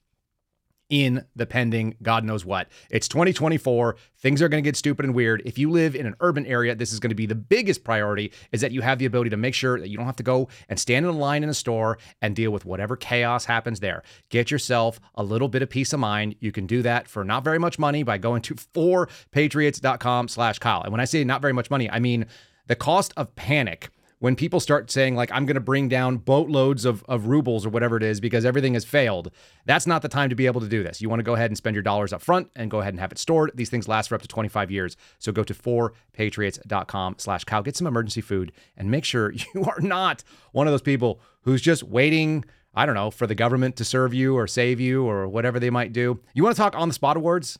in 0.88 1.24
the 1.34 1.46
pending 1.46 1.96
God 2.02 2.24
knows 2.24 2.44
what. 2.44 2.68
It's 2.90 3.08
2024. 3.08 3.96
Things 4.18 4.40
are 4.40 4.48
going 4.48 4.62
to 4.62 4.66
get 4.66 4.76
stupid 4.76 5.04
and 5.04 5.14
weird. 5.14 5.42
If 5.44 5.58
you 5.58 5.70
live 5.70 5.94
in 5.94 6.06
an 6.06 6.14
urban 6.20 6.46
area, 6.46 6.74
this 6.74 6.92
is 6.92 7.00
going 7.00 7.10
to 7.10 7.16
be 7.16 7.26
the 7.26 7.34
biggest 7.34 7.84
priority 7.84 8.32
is 8.52 8.60
that 8.60 8.72
you 8.72 8.82
have 8.82 8.98
the 8.98 9.06
ability 9.06 9.30
to 9.30 9.36
make 9.36 9.54
sure 9.54 9.78
that 9.80 9.88
you 9.88 9.96
don't 9.96 10.06
have 10.06 10.16
to 10.16 10.22
go 10.22 10.48
and 10.68 10.78
stand 10.78 11.04
in 11.04 11.10
a 11.10 11.16
line 11.16 11.42
in 11.42 11.48
a 11.48 11.54
store 11.54 11.98
and 12.22 12.36
deal 12.36 12.50
with 12.50 12.64
whatever 12.64 12.96
chaos 12.96 13.44
happens 13.44 13.80
there. 13.80 14.02
Get 14.30 14.50
yourself 14.50 15.00
a 15.14 15.22
little 15.22 15.48
bit 15.48 15.62
of 15.62 15.70
peace 15.70 15.92
of 15.92 16.00
mind. 16.00 16.36
You 16.40 16.52
can 16.52 16.66
do 16.66 16.82
that 16.82 17.08
for 17.08 17.24
not 17.24 17.44
very 17.44 17.58
much 17.58 17.78
money 17.78 18.02
by 18.02 18.18
going 18.18 18.42
to 18.42 18.54
4patriots.com 18.54 20.28
slash 20.28 20.58
Kyle. 20.58 20.82
And 20.82 20.92
when 20.92 21.00
I 21.00 21.04
say 21.04 21.24
not 21.24 21.42
very 21.42 21.52
much 21.52 21.70
money, 21.70 21.90
I 21.90 21.98
mean 21.98 22.26
the 22.66 22.76
cost 22.76 23.12
of 23.16 23.34
panic 23.36 23.90
when 24.18 24.36
people 24.36 24.60
start 24.60 24.90
saying 24.90 25.14
like 25.14 25.30
i'm 25.32 25.46
going 25.46 25.54
to 25.54 25.60
bring 25.60 25.88
down 25.88 26.16
boatloads 26.16 26.84
of, 26.84 27.04
of 27.08 27.26
rubles 27.26 27.66
or 27.66 27.70
whatever 27.70 27.96
it 27.96 28.02
is 28.02 28.20
because 28.20 28.44
everything 28.44 28.74
has 28.74 28.84
failed 28.84 29.30
that's 29.64 29.86
not 29.86 30.02
the 30.02 30.08
time 30.08 30.28
to 30.28 30.36
be 30.36 30.46
able 30.46 30.60
to 30.60 30.68
do 30.68 30.82
this 30.82 31.00
you 31.00 31.08
want 31.08 31.20
to 31.20 31.24
go 31.24 31.34
ahead 31.34 31.50
and 31.50 31.56
spend 31.56 31.74
your 31.74 31.82
dollars 31.82 32.12
up 32.12 32.22
front 32.22 32.48
and 32.56 32.70
go 32.70 32.80
ahead 32.80 32.92
and 32.92 33.00
have 33.00 33.12
it 33.12 33.18
stored 33.18 33.50
these 33.54 33.70
things 33.70 33.88
last 33.88 34.08
for 34.08 34.14
up 34.14 34.22
to 34.22 34.28
25 34.28 34.70
years 34.70 34.96
so 35.18 35.32
go 35.32 35.42
to 35.42 35.54
4patriots.com 35.54 37.16
slash 37.18 37.44
cow 37.44 37.62
get 37.62 37.76
some 37.76 37.86
emergency 37.86 38.20
food 38.20 38.52
and 38.76 38.90
make 38.90 39.04
sure 39.04 39.32
you 39.54 39.64
are 39.64 39.80
not 39.80 40.22
one 40.52 40.66
of 40.66 40.72
those 40.72 40.82
people 40.82 41.20
who's 41.42 41.62
just 41.62 41.82
waiting 41.82 42.44
I 42.78 42.84
don't 42.84 42.94
know, 42.94 43.10
for 43.10 43.26
the 43.26 43.34
government 43.34 43.76
to 43.76 43.86
serve 43.86 44.12
you 44.12 44.36
or 44.36 44.46
save 44.46 44.80
you 44.80 45.06
or 45.06 45.26
whatever 45.26 45.58
they 45.58 45.70
might 45.70 45.94
do. 45.94 46.20
You 46.34 46.42
want 46.42 46.54
to 46.54 46.60
talk 46.60 46.76
on 46.76 46.88
the 46.88 46.94
spot 46.94 47.16
awards? 47.16 47.58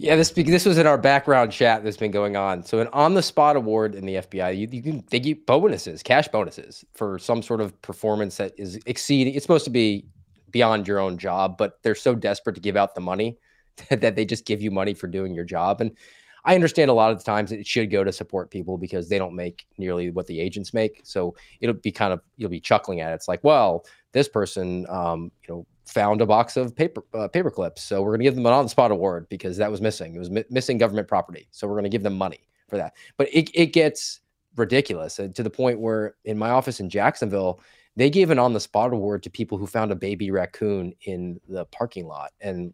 Yeah, 0.00 0.14
this 0.14 0.30
this 0.30 0.64
was 0.64 0.78
in 0.78 0.86
our 0.86 0.96
background 0.96 1.50
chat 1.50 1.82
that's 1.82 1.96
been 1.96 2.12
going 2.12 2.36
on. 2.36 2.62
So 2.62 2.78
an 2.78 2.86
on 2.92 3.14
the 3.14 3.22
spot 3.22 3.56
award 3.56 3.96
in 3.96 4.06
the 4.06 4.14
FBI, 4.14 4.56
you, 4.56 4.68
you 4.70 4.80
can 4.80 5.04
they 5.10 5.18
give 5.18 5.44
bonuses, 5.44 6.04
cash 6.04 6.28
bonuses 6.28 6.84
for 6.94 7.18
some 7.18 7.42
sort 7.42 7.60
of 7.60 7.80
performance 7.82 8.36
that 8.36 8.52
is 8.56 8.78
exceeding. 8.86 9.34
It's 9.34 9.44
supposed 9.44 9.64
to 9.64 9.70
be 9.70 10.06
beyond 10.52 10.86
your 10.86 11.00
own 11.00 11.18
job, 11.18 11.58
but 11.58 11.82
they're 11.82 11.96
so 11.96 12.14
desperate 12.14 12.54
to 12.54 12.60
give 12.60 12.76
out 12.76 12.94
the 12.94 13.00
money 13.00 13.38
that 13.90 14.14
they 14.14 14.24
just 14.24 14.46
give 14.46 14.62
you 14.62 14.70
money 14.70 14.94
for 14.94 15.08
doing 15.08 15.34
your 15.34 15.44
job. 15.44 15.80
And 15.80 15.96
I 16.44 16.54
understand 16.54 16.90
a 16.90 16.94
lot 16.94 17.10
of 17.10 17.18
the 17.18 17.24
times 17.24 17.52
it 17.52 17.66
should 17.66 17.90
go 17.90 18.04
to 18.04 18.12
support 18.12 18.50
people 18.50 18.78
because 18.78 19.08
they 19.08 19.18
don't 19.18 19.34
make 19.34 19.66
nearly 19.76 20.10
what 20.10 20.26
the 20.26 20.40
agents 20.40 20.72
make. 20.72 21.00
So 21.04 21.34
it'll 21.60 21.74
be 21.74 21.92
kind 21.92 22.12
of 22.12 22.20
you'll 22.36 22.50
be 22.50 22.60
chuckling 22.60 23.00
at 23.00 23.12
it. 23.12 23.14
It's 23.14 23.28
like, 23.28 23.42
well, 23.44 23.84
this 24.12 24.28
person, 24.28 24.86
um, 24.88 25.30
you 25.46 25.54
know, 25.54 25.66
found 25.86 26.20
a 26.20 26.26
box 26.26 26.56
of 26.56 26.76
paper 26.76 27.02
uh, 27.14 27.28
paper 27.28 27.50
clips. 27.50 27.82
So 27.82 28.02
we're 28.02 28.10
going 28.10 28.20
to 28.20 28.24
give 28.24 28.34
them 28.34 28.46
an 28.46 28.52
on-the-spot 28.52 28.90
award 28.90 29.28
because 29.28 29.56
that 29.56 29.70
was 29.70 29.80
missing. 29.80 30.14
It 30.14 30.18
was 30.18 30.30
mi- 30.30 30.44
missing 30.50 30.78
government 30.78 31.08
property. 31.08 31.48
So 31.50 31.66
we're 31.66 31.74
going 31.74 31.84
to 31.84 31.90
give 31.90 32.02
them 32.02 32.16
money 32.16 32.46
for 32.68 32.76
that. 32.76 32.94
But 33.16 33.28
it, 33.32 33.50
it 33.54 33.72
gets 33.72 34.20
ridiculous 34.56 35.18
uh, 35.18 35.28
to 35.34 35.42
the 35.42 35.50
point 35.50 35.80
where 35.80 36.16
in 36.24 36.38
my 36.38 36.50
office 36.50 36.80
in 36.80 36.90
Jacksonville, 36.90 37.60
they 37.96 38.10
gave 38.10 38.30
an 38.30 38.38
on-the-spot 38.38 38.92
award 38.92 39.22
to 39.24 39.30
people 39.30 39.58
who 39.58 39.66
found 39.66 39.90
a 39.90 39.96
baby 39.96 40.30
raccoon 40.30 40.92
in 41.02 41.40
the 41.48 41.64
parking 41.66 42.06
lot 42.06 42.30
and 42.40 42.72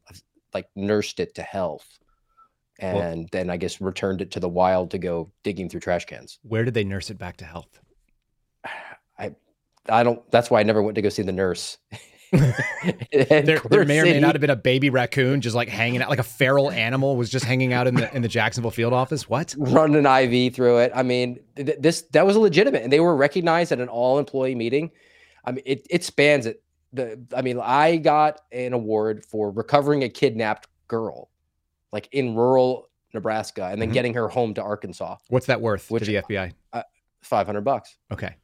like 0.52 0.68
nursed 0.74 1.20
it 1.20 1.34
to 1.34 1.42
health. 1.42 1.98
And 2.80 2.96
well, 2.96 3.26
then 3.32 3.50
I 3.50 3.56
guess 3.56 3.80
returned 3.80 4.20
it 4.20 4.32
to 4.32 4.40
the 4.40 4.48
wild 4.48 4.90
to 4.92 4.98
go 4.98 5.30
digging 5.42 5.68
through 5.68 5.80
trash 5.80 6.06
cans. 6.06 6.38
Where 6.42 6.64
did 6.64 6.74
they 6.74 6.84
nurse 6.84 7.10
it 7.10 7.18
back 7.18 7.36
to 7.38 7.44
health? 7.44 7.80
I 9.18 9.34
I 9.88 10.02
don't 10.02 10.28
that's 10.30 10.50
why 10.50 10.60
I 10.60 10.62
never 10.64 10.82
went 10.82 10.96
to 10.96 11.02
go 11.02 11.08
see 11.08 11.22
the 11.22 11.32
nurse. 11.32 11.78
there, 13.12 13.60
there, 13.60 13.84
may 13.84 14.00
or 14.00 14.04
may 14.04 14.18
not 14.18 14.34
have 14.34 14.40
been 14.40 14.50
a 14.50 14.56
baby 14.56 14.90
raccoon 14.90 15.40
just 15.40 15.54
like 15.54 15.68
hanging 15.68 16.02
out, 16.02 16.08
like 16.08 16.18
a 16.18 16.24
feral 16.24 16.70
animal 16.70 17.16
was 17.16 17.30
just 17.30 17.44
hanging 17.44 17.72
out 17.72 17.86
in 17.86 17.94
the 17.94 18.14
in 18.14 18.22
the 18.22 18.28
Jacksonville 18.28 18.70
field 18.70 18.92
office. 18.92 19.28
What? 19.28 19.54
Run 19.56 19.94
an 19.94 20.06
IV 20.06 20.54
through 20.54 20.78
it. 20.78 20.92
I 20.94 21.02
mean, 21.02 21.38
th- 21.56 21.78
this 21.78 22.02
that 22.12 22.26
was 22.26 22.36
legitimate, 22.36 22.82
and 22.82 22.92
they 22.92 23.00
were 23.00 23.14
recognized 23.14 23.70
at 23.72 23.80
an 23.80 23.88
all 23.88 24.18
employee 24.18 24.54
meeting. 24.54 24.90
I 25.44 25.52
mean, 25.52 25.62
it 25.64 25.86
it 25.90 26.04
spans 26.04 26.46
it. 26.46 26.62
The 26.92 27.24
I 27.36 27.42
mean, 27.42 27.60
I 27.62 27.96
got 27.96 28.40
an 28.50 28.72
award 28.72 29.24
for 29.24 29.50
recovering 29.50 30.02
a 30.02 30.08
kidnapped 30.08 30.66
girl, 30.88 31.30
like 31.94 32.08
in 32.12 32.34
rural 32.34 32.90
Nebraska, 33.14 33.66
and 33.70 33.80
then 33.80 33.88
mm-hmm. 33.88 33.94
getting 33.94 34.14
her 34.14 34.28
home 34.28 34.52
to 34.54 34.62
Arkansas. 34.62 35.16
What's 35.28 35.46
that 35.46 35.60
worth 35.60 35.90
which, 35.90 36.04
to 36.04 36.06
the 36.10 36.16
FBI? 36.16 36.52
Uh, 36.72 36.82
Five 37.22 37.46
hundred 37.46 37.62
bucks. 37.62 37.96
Okay. 38.12 38.34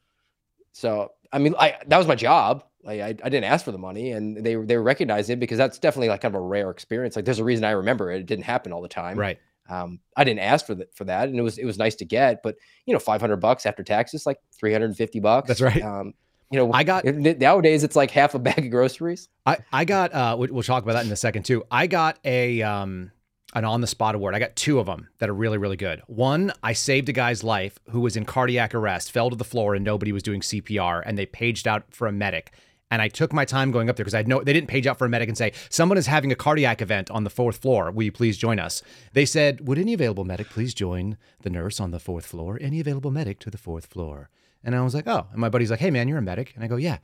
So 0.71 1.11
I 1.31 1.37
mean, 1.37 1.53
I 1.59 1.77
that 1.85 1.97
was 1.97 2.07
my 2.07 2.15
job. 2.15 2.63
Like 2.83 3.01
I, 3.01 3.09
I 3.09 3.29
didn't 3.29 3.43
ask 3.43 3.63
for 3.63 3.71
the 3.71 3.77
money, 3.77 4.13
and 4.13 4.37
they 4.37 4.55
they 4.55 4.77
recognized 4.77 5.29
it 5.29 5.39
because 5.39 5.57
that's 5.57 5.77
definitely 5.77 6.09
like 6.09 6.21
kind 6.21 6.33
of 6.33 6.41
a 6.41 6.43
rare 6.43 6.71
experience. 6.71 7.15
Like 7.15 7.25
there's 7.25 7.39
a 7.39 7.43
reason 7.43 7.63
I 7.63 7.71
remember 7.71 8.09
it. 8.11 8.21
It 8.21 8.25
didn't 8.25 8.45
happen 8.45 8.71
all 8.71 8.81
the 8.81 8.87
time. 8.87 9.19
Right. 9.19 9.37
Um, 9.69 9.99
I 10.17 10.23
didn't 10.23 10.39
ask 10.39 10.65
for 10.65 10.73
that 10.75 10.95
for 10.95 11.03
that, 11.03 11.29
and 11.29 11.37
it 11.37 11.43
was 11.43 11.59
it 11.59 11.65
was 11.65 11.77
nice 11.77 11.95
to 11.95 12.05
get. 12.05 12.41
But 12.41 12.55
you 12.85 12.93
know, 12.93 12.99
500 12.99 13.37
bucks 13.37 13.67
after 13.67 13.83
taxes, 13.83 14.25
like 14.25 14.39
350 14.57 15.19
bucks. 15.19 15.47
That's 15.47 15.61
right. 15.61 15.81
Um, 15.83 16.13
you 16.49 16.57
know, 16.57 16.73
I 16.73 16.83
got 16.83 17.05
nowadays 17.05 17.83
it's 17.83 17.95
like 17.95 18.11
half 18.11 18.33
a 18.35 18.39
bag 18.39 18.59
of 18.59 18.71
groceries. 18.71 19.29
I 19.45 19.59
I 19.71 19.85
got 19.85 20.13
uh, 20.13 20.35
we'll 20.37 20.63
talk 20.63 20.83
about 20.83 20.93
that 20.93 21.05
in 21.05 21.11
a 21.11 21.15
second 21.15 21.43
too. 21.43 21.63
I 21.69 21.87
got 21.87 22.19
a 22.25 22.61
um 22.61 23.11
an 23.53 23.65
on 23.65 23.81
the 23.81 23.87
spot 23.87 24.15
award. 24.15 24.35
I 24.35 24.39
got 24.39 24.55
two 24.55 24.79
of 24.79 24.85
them 24.85 25.09
that 25.19 25.29
are 25.29 25.33
really, 25.33 25.57
really 25.57 25.77
good. 25.77 26.01
One, 26.07 26.51
I 26.63 26.73
saved 26.73 27.09
a 27.09 27.13
guy's 27.13 27.43
life 27.43 27.77
who 27.89 27.99
was 27.99 28.15
in 28.15 28.25
cardiac 28.25 28.73
arrest, 28.73 29.11
fell 29.11 29.29
to 29.29 29.35
the 29.35 29.43
floor, 29.43 29.75
and 29.75 29.83
nobody 29.83 30.11
was 30.11 30.23
doing 30.23 30.41
CPR, 30.41 31.03
and 31.05 31.17
they 31.17 31.25
paged 31.25 31.67
out 31.67 31.83
for 31.93 32.07
a 32.07 32.11
medic. 32.11 32.53
And 32.89 33.01
I 33.01 33.07
took 33.07 33.31
my 33.31 33.45
time 33.45 33.71
going 33.71 33.89
up 33.89 33.95
there 33.95 34.03
because 34.03 34.13
I 34.13 34.23
know 34.23 34.43
they 34.43 34.51
didn't 34.51 34.67
page 34.67 34.85
out 34.85 34.97
for 34.97 35.05
a 35.05 35.09
medic 35.09 35.29
and 35.29 35.37
say, 35.37 35.53
someone 35.69 35.97
is 35.97 36.07
having 36.07 36.31
a 36.31 36.35
cardiac 36.35 36.81
event 36.81 37.09
on 37.09 37.23
the 37.23 37.29
fourth 37.29 37.57
floor. 37.57 37.89
Will 37.89 38.03
you 38.03 38.11
please 38.11 38.37
join 38.37 38.59
us? 38.59 38.83
They 39.13 39.25
said, 39.25 39.65
Would 39.65 39.79
any 39.79 39.93
available 39.93 40.25
medic 40.25 40.49
please 40.49 40.73
join 40.73 41.17
the 41.41 41.49
nurse 41.49 41.79
on 41.79 41.91
the 41.91 41.99
fourth 41.99 42.25
floor? 42.25 42.57
Any 42.59 42.81
available 42.81 43.09
medic 43.09 43.39
to 43.39 43.49
the 43.49 43.57
fourth 43.57 43.85
floor? 43.85 44.29
And 44.61 44.75
I 44.75 44.81
was 44.81 44.93
like, 44.93 45.07
Oh. 45.07 45.27
And 45.31 45.39
my 45.39 45.47
buddy's 45.47 45.71
like, 45.71 45.79
Hey, 45.79 45.89
man, 45.89 46.09
you're 46.09 46.17
a 46.17 46.21
medic. 46.21 46.51
And 46.55 46.65
I 46.65 46.67
go, 46.67 46.75
Yeah. 46.75 46.97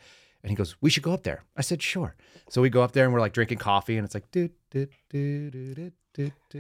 And 0.44 0.50
he 0.50 0.56
goes, 0.56 0.76
We 0.82 0.90
should 0.90 1.04
go 1.04 1.14
up 1.14 1.24
there. 1.24 1.46
I 1.56 1.62
said, 1.62 1.82
Sure. 1.82 2.16
So 2.50 2.62
we 2.62 2.70
go 2.70 2.82
up 2.82 2.92
there 2.92 3.06
and 3.06 3.14
we're 3.14 3.22
like 3.22 3.34
drinking 3.34 3.60
coffee 3.60 3.98
and 3.98 4.06
it's 4.06 4.14
like, 4.14 4.30
do, 4.32 4.50
do, 4.72 4.88
do, 5.10 5.50
do, 5.50 5.76
do, 5.76 5.92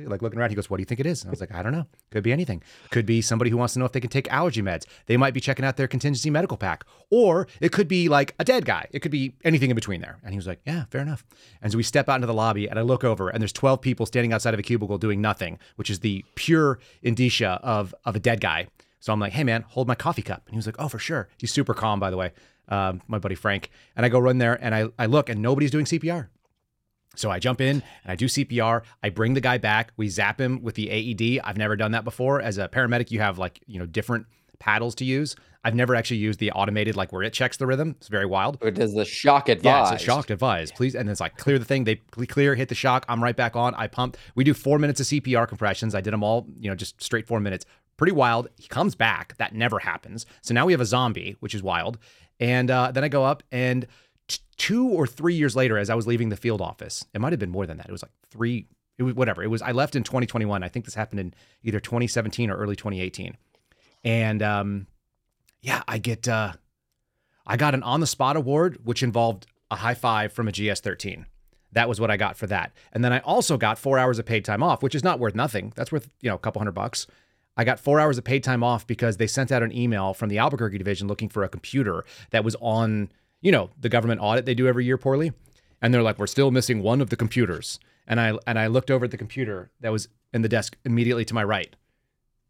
like 0.09 0.21
looking 0.21 0.39
around. 0.39 0.49
He 0.49 0.55
goes, 0.55 0.69
What 0.69 0.77
do 0.77 0.81
you 0.81 0.85
think 0.85 0.99
it 0.99 1.05
is? 1.05 1.21
And 1.21 1.29
I 1.29 1.31
was 1.31 1.39
like, 1.39 1.53
I 1.53 1.63
don't 1.63 1.71
know. 1.71 1.85
Could 2.11 2.23
be 2.23 2.31
anything. 2.31 2.61
Could 2.91 3.05
be 3.05 3.21
somebody 3.21 3.49
who 3.49 3.57
wants 3.57 3.73
to 3.73 3.79
know 3.79 3.85
if 3.85 3.91
they 3.91 3.99
can 3.99 4.09
take 4.09 4.31
allergy 4.31 4.61
meds. 4.61 4.85
They 5.07 5.17
might 5.17 5.33
be 5.33 5.39
checking 5.39 5.65
out 5.65 5.77
their 5.77 5.87
contingency 5.87 6.29
medical 6.29 6.57
pack. 6.57 6.85
Or 7.09 7.47
it 7.59 7.71
could 7.71 7.87
be 7.87 8.09
like 8.09 8.35
a 8.39 8.45
dead 8.45 8.65
guy. 8.65 8.87
It 8.91 8.99
could 8.99 9.11
be 9.11 9.33
anything 9.43 9.69
in 9.69 9.75
between 9.75 10.01
there. 10.01 10.19
And 10.23 10.33
he 10.33 10.37
was 10.37 10.47
like, 10.47 10.59
Yeah, 10.65 10.85
fair 10.91 11.01
enough. 11.01 11.25
And 11.61 11.71
so 11.71 11.77
we 11.77 11.83
step 11.83 12.07
out 12.09 12.15
into 12.15 12.27
the 12.27 12.33
lobby 12.33 12.69
and 12.69 12.77
I 12.77 12.81
look 12.81 13.03
over 13.03 13.29
and 13.29 13.41
there's 13.41 13.53
12 13.53 13.81
people 13.81 14.05
standing 14.05 14.33
outside 14.33 14.53
of 14.53 14.59
a 14.59 14.63
cubicle 14.63 14.97
doing 14.97 15.21
nothing, 15.21 15.59
which 15.75 15.89
is 15.89 15.99
the 15.99 16.23
pure 16.35 16.79
indicia 17.01 17.59
of, 17.63 17.95
of 18.05 18.15
a 18.15 18.19
dead 18.19 18.41
guy. 18.41 18.67
So 18.99 19.13
I'm 19.13 19.19
like, 19.19 19.33
Hey 19.33 19.43
man, 19.43 19.63
hold 19.67 19.87
my 19.87 19.95
coffee 19.95 20.21
cup. 20.21 20.43
And 20.45 20.53
he 20.53 20.57
was 20.57 20.65
like, 20.65 20.75
Oh, 20.79 20.87
for 20.87 20.99
sure. 20.99 21.29
He's 21.37 21.51
super 21.51 21.73
calm, 21.73 21.99
by 21.99 22.09
the 22.09 22.17
way. 22.17 22.31
Um, 22.69 23.01
my 23.07 23.17
buddy 23.17 23.35
Frank. 23.35 23.69
And 23.95 24.05
I 24.05 24.09
go 24.09 24.19
run 24.19 24.39
there 24.39 24.61
and 24.61 24.75
I, 24.75 24.87
I 24.99 25.05
look 25.05 25.29
and 25.29 25.41
nobody's 25.41 25.71
doing 25.71 25.85
CPR. 25.85 26.27
So 27.17 27.31
I 27.31 27.39
jump 27.39 27.61
in 27.61 27.81
and 28.03 28.11
I 28.11 28.15
do 28.15 28.25
CPR. 28.25 28.83
I 29.03 29.09
bring 29.09 29.33
the 29.33 29.41
guy 29.41 29.57
back. 29.57 29.91
We 29.97 30.07
zap 30.07 30.39
him 30.39 30.61
with 30.61 30.75
the 30.75 30.89
AED. 30.89 31.41
I've 31.43 31.57
never 31.57 31.75
done 31.75 31.91
that 31.91 32.03
before. 32.03 32.41
As 32.41 32.57
a 32.57 32.67
paramedic, 32.67 33.11
you 33.11 33.19
have 33.19 33.37
like, 33.37 33.59
you 33.65 33.79
know, 33.79 33.85
different 33.85 34.27
paddles 34.59 34.95
to 34.95 35.05
use. 35.05 35.35
I've 35.63 35.75
never 35.75 35.95
actually 35.95 36.17
used 36.17 36.39
the 36.39 36.51
automated, 36.51 36.95
like 36.95 37.11
where 37.11 37.23
it 37.23 37.33
checks 37.33 37.57
the 37.57 37.67
rhythm. 37.67 37.95
It's 37.97 38.07
very 38.07 38.25
wild. 38.25 38.57
It 38.61 38.75
does 38.75 38.93
the 38.93 39.03
shock 39.03 39.49
advise. 39.49 39.65
Yeah, 39.89 39.93
it's 39.93 40.01
a 40.01 40.05
shock 40.05 40.29
advise. 40.29 40.71
Please. 40.71 40.95
And 40.95 41.09
it's 41.09 41.19
like 41.19 41.37
clear 41.37 41.59
the 41.59 41.65
thing. 41.65 41.83
They 41.83 41.95
clear, 41.95 42.55
hit 42.55 42.69
the 42.69 42.75
shock. 42.75 43.05
I'm 43.09 43.21
right 43.21 43.35
back 43.35 43.55
on. 43.55 43.75
I 43.75 43.87
pump. 43.87 44.15
We 44.35 44.43
do 44.43 44.53
four 44.53 44.79
minutes 44.79 44.99
of 45.01 45.07
CPR 45.07 45.47
compressions. 45.47 45.93
I 45.93 46.01
did 46.01 46.13
them 46.13 46.23
all, 46.23 46.47
you 46.59 46.69
know, 46.69 46.75
just 46.75 47.01
straight 47.01 47.27
four 47.27 47.39
minutes. 47.39 47.65
Pretty 47.97 48.13
wild. 48.13 48.47
He 48.57 48.67
comes 48.67 48.95
back. 48.95 49.35
That 49.37 49.55
never 49.55 49.79
happens. 49.79 50.25
So 50.41 50.53
now 50.53 50.65
we 50.65 50.71
have 50.71 50.81
a 50.81 50.85
zombie, 50.85 51.35
which 51.39 51.55
is 51.55 51.63
wild. 51.63 51.97
And 52.39 52.69
uh, 52.69 52.91
then 52.91 53.03
I 53.03 53.09
go 53.09 53.25
up 53.25 53.43
and 53.51 53.87
two 54.57 54.87
or 54.87 55.07
three 55.07 55.35
years 55.35 55.55
later, 55.55 55.77
as 55.77 55.89
I 55.89 55.95
was 55.95 56.07
leaving 56.07 56.29
the 56.29 56.35
field 56.35 56.61
office, 56.61 57.05
it 57.13 57.21
might 57.21 57.33
have 57.33 57.39
been 57.39 57.51
more 57.51 57.65
than 57.65 57.77
that. 57.77 57.87
It 57.87 57.91
was 57.91 58.03
like 58.03 58.11
three, 58.29 58.67
it 58.97 59.03
was 59.03 59.15
whatever. 59.15 59.43
It 59.43 59.47
was, 59.47 59.61
I 59.61 59.71
left 59.71 59.95
in 59.95 60.03
2021. 60.03 60.63
I 60.63 60.67
think 60.67 60.85
this 60.85 60.95
happened 60.95 61.19
in 61.19 61.33
either 61.63 61.79
2017 61.79 62.49
or 62.49 62.57
early 62.57 62.75
2018. 62.75 63.37
And 64.03 64.41
um, 64.41 64.87
yeah, 65.61 65.83
I 65.87 65.97
get, 65.97 66.27
uh, 66.27 66.53
I 67.45 67.57
got 67.57 67.73
an 67.73 67.83
on 67.83 67.99
the 67.99 68.07
spot 68.07 68.35
award, 68.35 68.79
which 68.83 69.03
involved 69.03 69.47
a 69.71 69.75
high 69.75 69.93
five 69.93 70.33
from 70.33 70.47
a 70.47 70.51
GS 70.51 70.81
13. 70.81 71.25
That 71.73 71.89
was 71.89 71.99
what 71.99 72.09
I 72.09 72.17
got 72.17 72.37
for 72.37 72.47
that. 72.47 72.71
And 72.93 73.03
then 73.03 73.13
I 73.13 73.19
also 73.19 73.57
got 73.57 73.77
four 73.77 73.99
hours 73.99 74.19
of 74.19 74.25
paid 74.25 74.45
time 74.45 74.63
off, 74.63 74.81
which 74.81 74.95
is 74.95 75.03
not 75.03 75.19
worth 75.19 75.35
nothing. 75.35 75.73
That's 75.75 75.91
worth, 75.91 76.09
you 76.21 76.29
know, 76.29 76.35
a 76.35 76.39
couple 76.39 76.59
hundred 76.59 76.71
bucks. 76.73 77.07
I 77.57 77.63
got 77.63 77.79
four 77.79 77.99
hours 77.99 78.17
of 78.17 78.23
paid 78.23 78.43
time 78.43 78.63
off 78.63 78.85
because 78.87 79.17
they 79.17 79.27
sent 79.27 79.51
out 79.51 79.63
an 79.63 79.75
email 79.75 80.13
from 80.13 80.29
the 80.29 80.37
Albuquerque 80.37 80.77
division 80.77 81.07
looking 81.07 81.29
for 81.29 81.43
a 81.43 81.49
computer 81.49 82.05
that 82.31 82.43
was 82.43 82.55
on 82.61 83.09
you 83.41 83.51
know, 83.51 83.69
the 83.79 83.89
government 83.89 84.21
audit 84.21 84.45
they 84.45 84.53
do 84.53 84.67
every 84.67 84.85
year 84.85 84.97
poorly. 84.97 85.33
And 85.81 85.93
they're 85.93 86.03
like, 86.03 86.17
we're 86.17 86.27
still 86.27 86.49
missing 86.51 86.81
one 86.81 87.01
of 87.01 87.09
the 87.09 87.15
computers. 87.15 87.79
And 88.07 88.19
I 88.19 88.37
and 88.47 88.57
I 88.57 88.67
looked 88.67 88.89
over 88.89 89.05
at 89.05 89.11
the 89.11 89.17
computer 89.17 89.69
that 89.81 89.91
was 89.91 90.07
in 90.33 90.41
the 90.41 90.49
desk 90.49 90.77
immediately 90.85 91.25
to 91.25 91.33
my 91.33 91.43
right. 91.43 91.75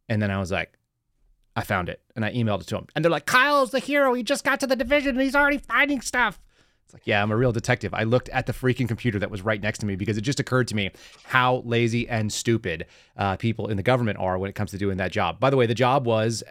And 0.08 0.22
then 0.22 0.32
I 0.32 0.40
was 0.40 0.52
like, 0.52 0.78
I 1.56 1.64
found 1.64 1.90
it 1.90 2.02
and 2.16 2.24
I 2.24 2.32
emailed 2.32 2.62
it 2.62 2.68
to 2.68 2.78
him. 2.78 2.88
And 2.96 3.04
they're 3.04 3.12
like, 3.12 3.26
Kyle's 3.26 3.72
the 3.72 3.80
hero. 3.80 4.14
He 4.14 4.24
just 4.24 4.44
got 4.44 4.60
to 4.62 4.68
the 4.68 4.76
division 4.76 5.12
and 5.12 5.22
he's 5.22 5.36
already 5.36 5.58
finding 5.58 6.02
stuff. 6.02 6.40
It's 6.86 6.94
like, 6.94 7.06
yeah, 7.06 7.22
I'm 7.22 7.32
a 7.32 7.36
real 7.36 7.52
detective. 7.52 7.94
I 7.94 8.04
looked 8.04 8.30
at 8.30 8.46
the 8.46 8.54
freaking 8.54 8.88
computer 8.88 9.20
that 9.20 9.30
was 9.30 9.42
right 9.42 9.62
next 9.62 9.80
to 9.80 9.86
me 9.86 9.98
because 9.98 10.18
it 10.18 10.22
just 10.22 10.40
occurred 10.40 10.70
to 10.70 10.76
me 10.76 10.92
how 11.26 11.64
lazy 11.66 12.08
and 12.08 12.32
stupid 12.32 12.86
uh, 13.18 13.36
people 13.36 13.68
in 13.68 13.76
the 13.76 13.84
government 13.84 14.20
are 14.20 14.38
when 14.38 14.50
it 14.50 14.56
comes 14.56 14.72
to 14.72 14.78
doing 14.78 14.96
that 14.98 15.12
job. 15.12 15.38
By 15.38 15.50
the 15.50 15.58
way, 15.58 15.66
the 15.66 15.74
job 15.74 16.06
was 16.06 16.44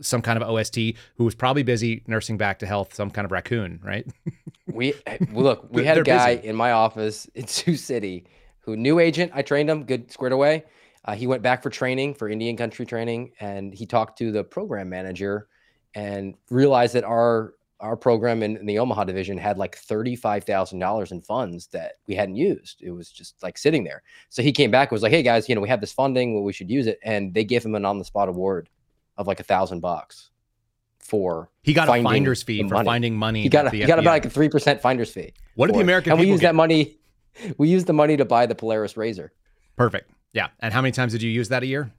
some 0.00 0.22
kind 0.22 0.40
of 0.40 0.48
OST 0.48 0.76
who 1.16 1.24
was 1.24 1.34
probably 1.34 1.62
busy 1.62 2.02
nursing 2.06 2.36
back 2.36 2.58
to 2.60 2.66
health 2.66 2.94
some 2.94 3.10
kind 3.10 3.24
of 3.24 3.32
raccoon, 3.32 3.80
right? 3.82 4.06
we 4.72 4.94
look, 5.32 5.66
we 5.70 5.84
had 5.84 5.98
a 5.98 6.02
guy 6.02 6.36
busy. 6.36 6.48
in 6.48 6.56
my 6.56 6.72
office 6.72 7.26
in 7.34 7.46
Sioux 7.46 7.76
City 7.76 8.24
who 8.60 8.76
new 8.76 8.98
agent. 8.98 9.32
I 9.34 9.42
trained 9.42 9.70
him, 9.70 9.84
good 9.84 10.12
squared 10.12 10.32
away. 10.32 10.64
Uh, 11.04 11.14
he 11.14 11.26
went 11.26 11.42
back 11.42 11.62
for 11.62 11.70
training 11.70 12.14
for 12.14 12.28
Indian 12.28 12.56
country 12.56 12.84
training, 12.84 13.32
and 13.40 13.72
he 13.72 13.86
talked 13.86 14.18
to 14.18 14.30
the 14.30 14.44
program 14.44 14.88
manager 14.88 15.48
and 15.94 16.34
realized 16.50 16.94
that 16.94 17.04
our 17.04 17.54
our 17.80 17.96
program 17.96 18.42
in, 18.42 18.56
in 18.56 18.66
the 18.66 18.78
Omaha 18.78 19.04
division 19.04 19.38
had 19.38 19.56
like 19.56 19.80
$35,000 19.80 21.12
in 21.12 21.20
funds 21.20 21.68
that 21.68 21.92
we 22.08 22.16
hadn't 22.16 22.34
used. 22.34 22.82
It 22.82 22.90
was 22.90 23.08
just 23.08 23.40
like 23.40 23.56
sitting 23.56 23.84
there. 23.84 24.02
So 24.30 24.42
he 24.42 24.50
came 24.50 24.72
back 24.72 24.90
and 24.90 24.96
was 24.96 25.02
like, 25.02 25.12
Hey 25.12 25.22
guys, 25.22 25.48
you 25.48 25.54
know, 25.54 25.60
we 25.60 25.68
have 25.68 25.80
this 25.80 25.92
funding, 25.92 26.34
well, 26.34 26.42
we 26.42 26.52
should 26.52 26.68
use 26.68 26.88
it. 26.88 26.98
And 27.04 27.32
they 27.32 27.44
gave 27.44 27.64
him 27.64 27.76
an 27.76 27.84
on 27.84 27.98
the 27.98 28.04
spot 28.04 28.28
award 28.28 28.68
of 29.18 29.26
like 29.26 29.40
a 29.40 29.42
thousand 29.42 29.80
bucks 29.80 30.30
for 31.00 31.50
he 31.62 31.74
got 31.74 31.88
a 31.88 32.02
finder's 32.02 32.42
fee 32.42 32.62
for 32.62 32.74
money. 32.74 32.86
finding 32.86 33.16
money. 33.16 33.42
He 33.42 33.48
got 33.48 33.66
a, 33.66 33.70
he 33.70 33.84
got 33.84 33.98
about 33.98 34.12
like 34.12 34.24
a 34.24 34.30
three 34.30 34.48
percent 34.48 34.80
finder's 34.80 35.10
fee. 35.10 35.34
What 35.56 35.66
did 35.66 35.76
the 35.76 35.80
American? 35.80 36.12
And 36.12 36.20
we 36.20 36.26
used 36.26 36.40
get? 36.40 36.48
that 36.48 36.54
money. 36.54 36.98
We 37.56 37.68
used 37.68 37.86
the 37.86 37.92
money 37.92 38.16
to 38.16 38.24
buy 38.24 38.46
the 38.46 38.54
Polaris 38.54 38.96
Razor. 38.96 39.32
Perfect. 39.76 40.10
Yeah. 40.32 40.48
And 40.60 40.72
how 40.72 40.82
many 40.82 40.92
times 40.92 41.12
did 41.12 41.22
you 41.22 41.30
use 41.30 41.50
that 41.50 41.62
a 41.62 41.66
year? 41.66 41.92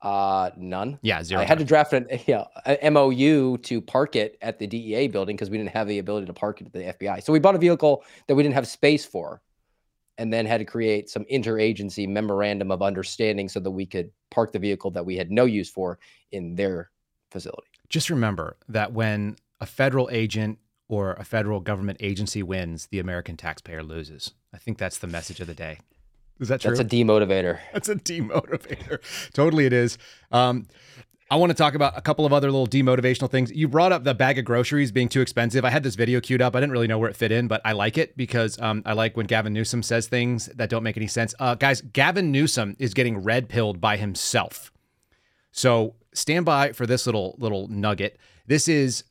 Uh, 0.00 0.50
none. 0.56 0.98
Yeah, 1.00 1.22
zero. 1.22 1.40
I 1.40 1.44
had 1.44 1.58
to 1.58 1.64
draft 1.64 1.94
an 1.94 2.06
yeah, 2.26 2.44
a 2.66 2.90
MOU 2.90 3.56
to 3.58 3.80
park 3.80 4.16
it 4.16 4.36
at 4.42 4.58
the 4.58 4.66
DEA 4.66 5.08
building 5.08 5.34
because 5.34 5.48
we 5.48 5.56
didn't 5.56 5.70
have 5.70 5.88
the 5.88 5.98
ability 5.98 6.26
to 6.26 6.34
park 6.34 6.60
it 6.60 6.66
at 6.66 6.72
the 6.72 7.06
FBI. 7.06 7.22
So 7.22 7.32
we 7.32 7.38
bought 7.38 7.54
a 7.54 7.58
vehicle 7.58 8.04
that 8.26 8.34
we 8.34 8.42
didn't 8.42 8.54
have 8.54 8.68
space 8.68 9.06
for, 9.06 9.40
and 10.18 10.32
then 10.32 10.46
had 10.46 10.58
to 10.58 10.64
create 10.64 11.10
some 11.10 11.24
interagency 11.32 12.08
memorandum 12.08 12.70
of 12.70 12.82
understanding 12.82 13.48
so 13.48 13.60
that 13.60 13.70
we 13.70 13.86
could 13.86 14.10
park 14.30 14.52
the 14.52 14.58
vehicle 14.58 14.90
that 14.92 15.04
we 15.04 15.16
had 15.16 15.30
no 15.30 15.44
use 15.44 15.68
for 15.68 15.98
in 16.32 16.54
their 16.54 16.90
facility. 17.30 17.68
Just 17.88 18.10
remember 18.10 18.56
that 18.68 18.92
when 18.92 19.36
a 19.60 19.66
federal 19.66 20.08
agent 20.12 20.58
or 20.88 21.14
a 21.14 21.24
federal 21.24 21.60
government 21.60 21.98
agency 22.00 22.42
wins, 22.42 22.86
the 22.86 22.98
American 22.98 23.36
taxpayer 23.36 23.82
loses. 23.82 24.32
I 24.52 24.58
think 24.58 24.78
that's 24.78 24.98
the 24.98 25.06
message 25.06 25.40
of 25.40 25.46
the 25.46 25.54
day. 25.54 25.78
Is 26.40 26.48
that 26.48 26.60
true? 26.60 26.76
That's 26.76 26.80
a 26.80 26.96
demotivator. 26.96 27.58
That's 27.72 27.88
a 27.88 27.96
demotivator. 27.96 28.98
totally, 29.32 29.66
it 29.66 29.72
is. 29.72 29.98
Um, 30.32 30.66
I 31.34 31.36
want 31.36 31.50
to 31.50 31.54
talk 31.54 31.74
about 31.74 31.98
a 31.98 32.00
couple 32.00 32.24
of 32.24 32.32
other 32.32 32.48
little 32.48 32.68
demotivational 32.68 33.28
things. 33.28 33.50
You 33.50 33.66
brought 33.66 33.90
up 33.90 34.04
the 34.04 34.14
bag 34.14 34.38
of 34.38 34.44
groceries 34.44 34.92
being 34.92 35.08
too 35.08 35.20
expensive. 35.20 35.64
I 35.64 35.70
had 35.70 35.82
this 35.82 35.96
video 35.96 36.20
queued 36.20 36.40
up. 36.40 36.54
I 36.54 36.60
didn't 36.60 36.70
really 36.70 36.86
know 36.86 36.96
where 36.96 37.10
it 37.10 37.16
fit 37.16 37.32
in, 37.32 37.48
but 37.48 37.60
I 37.64 37.72
like 37.72 37.98
it 37.98 38.16
because 38.16 38.56
um, 38.60 38.84
I 38.86 38.92
like 38.92 39.16
when 39.16 39.26
Gavin 39.26 39.52
Newsom 39.52 39.82
says 39.82 40.06
things 40.06 40.46
that 40.54 40.70
don't 40.70 40.84
make 40.84 40.96
any 40.96 41.08
sense. 41.08 41.34
Uh, 41.40 41.56
guys, 41.56 41.80
Gavin 41.80 42.30
Newsom 42.30 42.76
is 42.78 42.94
getting 42.94 43.18
red 43.18 43.48
pilled 43.48 43.80
by 43.80 43.96
himself. 43.96 44.70
So 45.50 45.96
stand 46.12 46.46
by 46.46 46.70
for 46.70 46.86
this 46.86 47.04
little 47.04 47.34
little 47.38 47.66
nugget. 47.66 48.16
This 48.46 48.68
is 48.68 49.02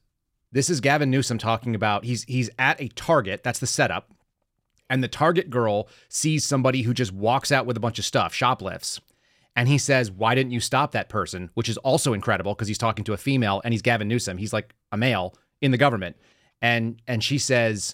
this 0.49 0.69
is 0.69 0.79
Gavin 0.79 1.11
Newsom 1.11 1.37
talking 1.37 1.75
about 1.75 2.05
he's 2.05 2.23
he's 2.23 2.49
at 2.57 2.79
a 2.79 2.87
Target. 2.87 3.43
That's 3.43 3.59
the 3.59 3.67
setup 3.67 4.13
and 4.89 5.03
the 5.03 5.07
target 5.07 5.49
girl 5.49 5.89
sees 6.07 6.45
somebody 6.45 6.83
who 6.83 6.93
just 6.93 7.11
walks 7.11 7.51
out 7.51 7.65
with 7.65 7.75
a 7.75 7.79
bunch 7.79 7.99
of 7.99 8.05
stuff, 8.05 8.33
shoplifts. 8.33 9.01
And 9.55 9.67
he 9.67 9.77
says, 9.77 10.11
Why 10.11 10.35
didn't 10.35 10.51
you 10.51 10.59
stop 10.59 10.91
that 10.91 11.09
person? 11.09 11.49
Which 11.53 11.69
is 11.69 11.77
also 11.77 12.13
incredible 12.13 12.53
because 12.53 12.67
he's 12.67 12.77
talking 12.77 13.05
to 13.05 13.13
a 13.13 13.17
female 13.17 13.61
and 13.63 13.73
he's 13.73 13.81
Gavin 13.81 14.07
Newsom. 14.07 14.37
He's 14.37 14.53
like 14.53 14.73
a 14.91 14.97
male 14.97 15.35
in 15.61 15.71
the 15.71 15.77
government. 15.77 16.15
And 16.61 17.01
and 17.07 17.23
she 17.23 17.37
says, 17.37 17.93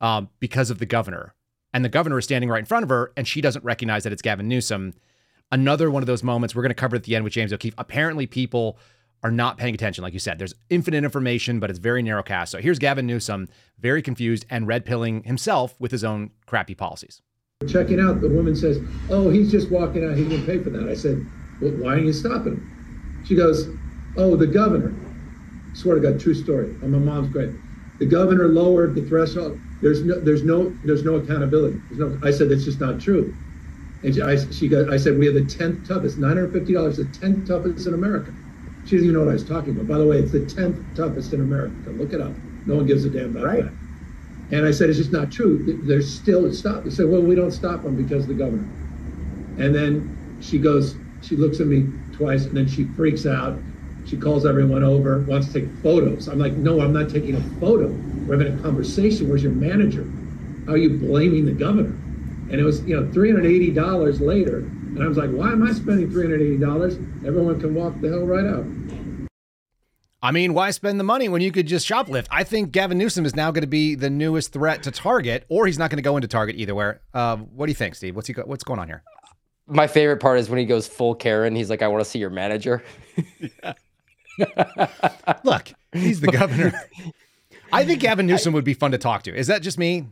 um, 0.00 0.28
because 0.40 0.70
of 0.70 0.78
the 0.78 0.86
governor. 0.86 1.34
And 1.72 1.84
the 1.84 1.88
governor 1.88 2.18
is 2.18 2.24
standing 2.24 2.48
right 2.48 2.58
in 2.58 2.64
front 2.64 2.84
of 2.84 2.88
her, 2.88 3.12
and 3.16 3.28
she 3.28 3.40
doesn't 3.40 3.64
recognize 3.64 4.04
that 4.04 4.12
it's 4.12 4.22
Gavin 4.22 4.48
Newsom. 4.48 4.94
Another 5.52 5.90
one 5.90 6.02
of 6.02 6.06
those 6.06 6.22
moments 6.22 6.54
we're 6.54 6.62
going 6.62 6.70
to 6.70 6.74
cover 6.74 6.96
at 6.96 7.04
the 7.04 7.14
end 7.14 7.24
with 7.24 7.34
James 7.34 7.52
O'Keefe. 7.52 7.74
Apparently, 7.76 8.26
people 8.26 8.78
are 9.22 9.30
not 9.30 9.58
paying 9.58 9.74
attention. 9.74 10.02
Like 10.02 10.12
you 10.12 10.18
said, 10.18 10.38
there's 10.38 10.54
infinite 10.70 11.04
information, 11.04 11.60
but 11.60 11.70
it's 11.70 11.78
very 11.78 12.02
narrow 12.02 12.22
cast. 12.22 12.52
So 12.52 12.58
here's 12.58 12.78
Gavin 12.78 13.06
Newsom, 13.06 13.48
very 13.78 14.02
confused 14.02 14.46
and 14.50 14.66
red 14.66 14.84
pilling 14.84 15.22
himself 15.24 15.74
with 15.78 15.90
his 15.90 16.04
own 16.04 16.30
crappy 16.46 16.74
policies. 16.74 17.22
Checking 17.66 17.98
out, 17.98 18.20
the 18.20 18.28
woman 18.28 18.54
says, 18.54 18.78
Oh, 19.08 19.30
he's 19.30 19.50
just 19.50 19.70
walking 19.70 20.04
out. 20.04 20.14
He 20.14 20.28
didn't 20.28 20.44
pay 20.44 20.62
for 20.62 20.68
that. 20.68 20.90
I 20.90 20.94
said, 20.94 21.24
Well, 21.58 21.72
why 21.72 21.94
are 21.94 21.98
you 21.98 22.12
stopping 22.12 22.52
him? 22.52 23.22
She 23.26 23.34
goes, 23.34 23.66
Oh, 24.18 24.36
the 24.36 24.46
governor. 24.46 24.92
I 24.92 25.74
swear 25.74 25.94
to 25.94 26.02
God, 26.02 26.20
true 26.20 26.34
story. 26.34 26.66
And 26.66 26.92
my 26.92 26.98
mom's 26.98 27.32
great. 27.32 27.48
The 27.98 28.04
governor 28.04 28.48
lowered 28.48 28.94
the 28.94 29.00
threshold. 29.08 29.58
There's 29.80 30.04
no, 30.04 30.20
there's 30.20 30.44
no, 30.44 30.68
there's 30.84 31.02
no 31.02 31.14
accountability. 31.14 31.80
There's 31.88 31.98
no. 31.98 32.20
I 32.28 32.30
said 32.30 32.50
that's 32.50 32.64
just 32.64 32.78
not 32.78 33.00
true. 33.00 33.34
And 34.02 34.14
she, 34.14 34.20
I, 34.20 34.36
she 34.50 34.68
got, 34.68 34.90
I 34.90 34.98
said 34.98 35.16
we 35.18 35.24
have 35.24 35.34
the 35.34 35.46
tenth 35.46 35.88
toughest, 35.88 36.18
nine 36.18 36.36
hundred 36.36 36.52
fifty 36.52 36.74
dollars, 36.74 36.98
the 36.98 37.06
tenth 37.06 37.48
toughest 37.48 37.86
in 37.86 37.94
America. 37.94 38.34
She 38.84 38.96
doesn't 38.96 39.08
even 39.08 39.14
know 39.14 39.20
what 39.24 39.30
I 39.30 39.32
was 39.32 39.48
talking 39.48 39.70
about. 39.70 39.88
By 39.88 39.96
the 39.96 40.06
way, 40.06 40.18
it's 40.18 40.30
the 40.30 40.40
10th 40.40 40.94
toughest 40.94 41.32
in 41.32 41.40
America. 41.40 41.74
Look 41.90 42.12
it 42.12 42.20
up. 42.20 42.30
No 42.66 42.76
one 42.76 42.86
gives 42.86 43.04
a 43.04 43.10
damn 43.10 43.36
about 43.36 43.44
right. 43.44 43.64
that. 43.64 43.72
And 44.52 44.64
I 44.64 44.70
said, 44.70 44.88
it's 44.90 44.98
just 44.98 45.12
not 45.12 45.32
true. 45.32 45.80
They're 45.84 46.02
still 46.02 46.52
stopped. 46.52 46.84
They 46.84 46.90
said, 46.90 47.08
well, 47.08 47.20
we 47.20 47.34
don't 47.34 47.50
stop 47.50 47.82
them 47.82 47.96
because 47.96 48.26
the 48.26 48.34
governor. 48.34 48.68
And 49.58 49.74
then 49.74 50.38
she 50.40 50.58
goes, 50.58 50.94
she 51.22 51.36
looks 51.36 51.60
at 51.60 51.66
me 51.66 51.88
twice 52.12 52.44
and 52.44 52.56
then 52.56 52.68
she 52.68 52.84
freaks 52.84 53.26
out. 53.26 53.58
She 54.06 54.16
calls 54.16 54.46
everyone 54.46 54.84
over, 54.84 55.20
wants 55.22 55.48
to 55.48 55.60
take 55.60 55.68
photos. 55.82 56.28
I'm 56.28 56.38
like, 56.38 56.52
no, 56.52 56.80
I'm 56.80 56.92
not 56.92 57.10
taking 57.10 57.34
a 57.34 57.40
photo. 57.58 57.88
We're 57.88 58.38
having 58.38 58.56
a 58.56 58.62
conversation. 58.62 59.28
Where's 59.28 59.42
your 59.42 59.52
manager? 59.52 60.06
How 60.66 60.74
are 60.74 60.76
you 60.76 60.90
blaming 60.90 61.44
the 61.44 61.52
governor? 61.52 61.94
And 62.50 62.60
it 62.60 62.62
was, 62.62 62.82
you 62.84 62.94
know, 62.94 63.08
$380 63.12 64.20
later. 64.20 64.58
And 64.58 65.02
I 65.02 65.08
was 65.08 65.16
like, 65.16 65.30
why 65.30 65.50
am 65.50 65.64
I 65.64 65.72
spending 65.72 66.08
$380? 66.08 67.26
Everyone 67.26 67.60
can 67.60 67.74
walk 67.74 68.00
the 68.00 68.08
hell 68.08 68.24
right 68.24 68.46
out. 68.46 68.64
I 70.26 70.32
mean, 70.32 70.54
why 70.54 70.72
spend 70.72 70.98
the 70.98 71.04
money 71.04 71.28
when 71.28 71.40
you 71.40 71.52
could 71.52 71.68
just 71.68 71.88
shoplift? 71.88 72.26
I 72.32 72.42
think 72.42 72.72
Gavin 72.72 72.98
Newsom 72.98 73.24
is 73.24 73.36
now 73.36 73.52
going 73.52 73.62
to 73.62 73.68
be 73.68 73.94
the 73.94 74.10
newest 74.10 74.52
threat 74.52 74.82
to 74.82 74.90
Target, 74.90 75.46
or 75.48 75.66
he's 75.66 75.78
not 75.78 75.88
going 75.88 75.98
to 75.98 76.02
go 76.02 76.16
into 76.16 76.26
Target 76.26 76.56
either. 76.56 76.74
Where? 76.74 77.00
Uh, 77.14 77.36
what 77.36 77.66
do 77.66 77.70
you 77.70 77.76
think, 77.76 77.94
Steve? 77.94 78.16
What's 78.16 78.26
he? 78.26 78.32
Go- 78.34 78.42
what's 78.44 78.64
going 78.64 78.80
on 78.80 78.88
here? 78.88 79.04
My 79.68 79.86
favorite 79.86 80.16
part 80.16 80.40
is 80.40 80.50
when 80.50 80.58
he 80.58 80.64
goes 80.64 80.88
full 80.88 81.14
Karen. 81.14 81.54
He's 81.54 81.70
like, 81.70 81.80
"I 81.80 81.86
want 81.86 82.02
to 82.02 82.10
see 82.10 82.18
your 82.18 82.30
manager." 82.30 82.82
Look, 85.44 85.72
he's 85.92 86.20
the 86.20 86.32
governor. 86.32 86.72
I 87.72 87.84
think 87.84 88.00
Gavin 88.00 88.26
Newsom 88.26 88.52
would 88.52 88.64
be 88.64 88.74
fun 88.74 88.90
to 88.90 88.98
talk 88.98 89.22
to. 89.24 89.32
Is 89.32 89.46
that 89.46 89.62
just 89.62 89.78
me? 89.78 90.08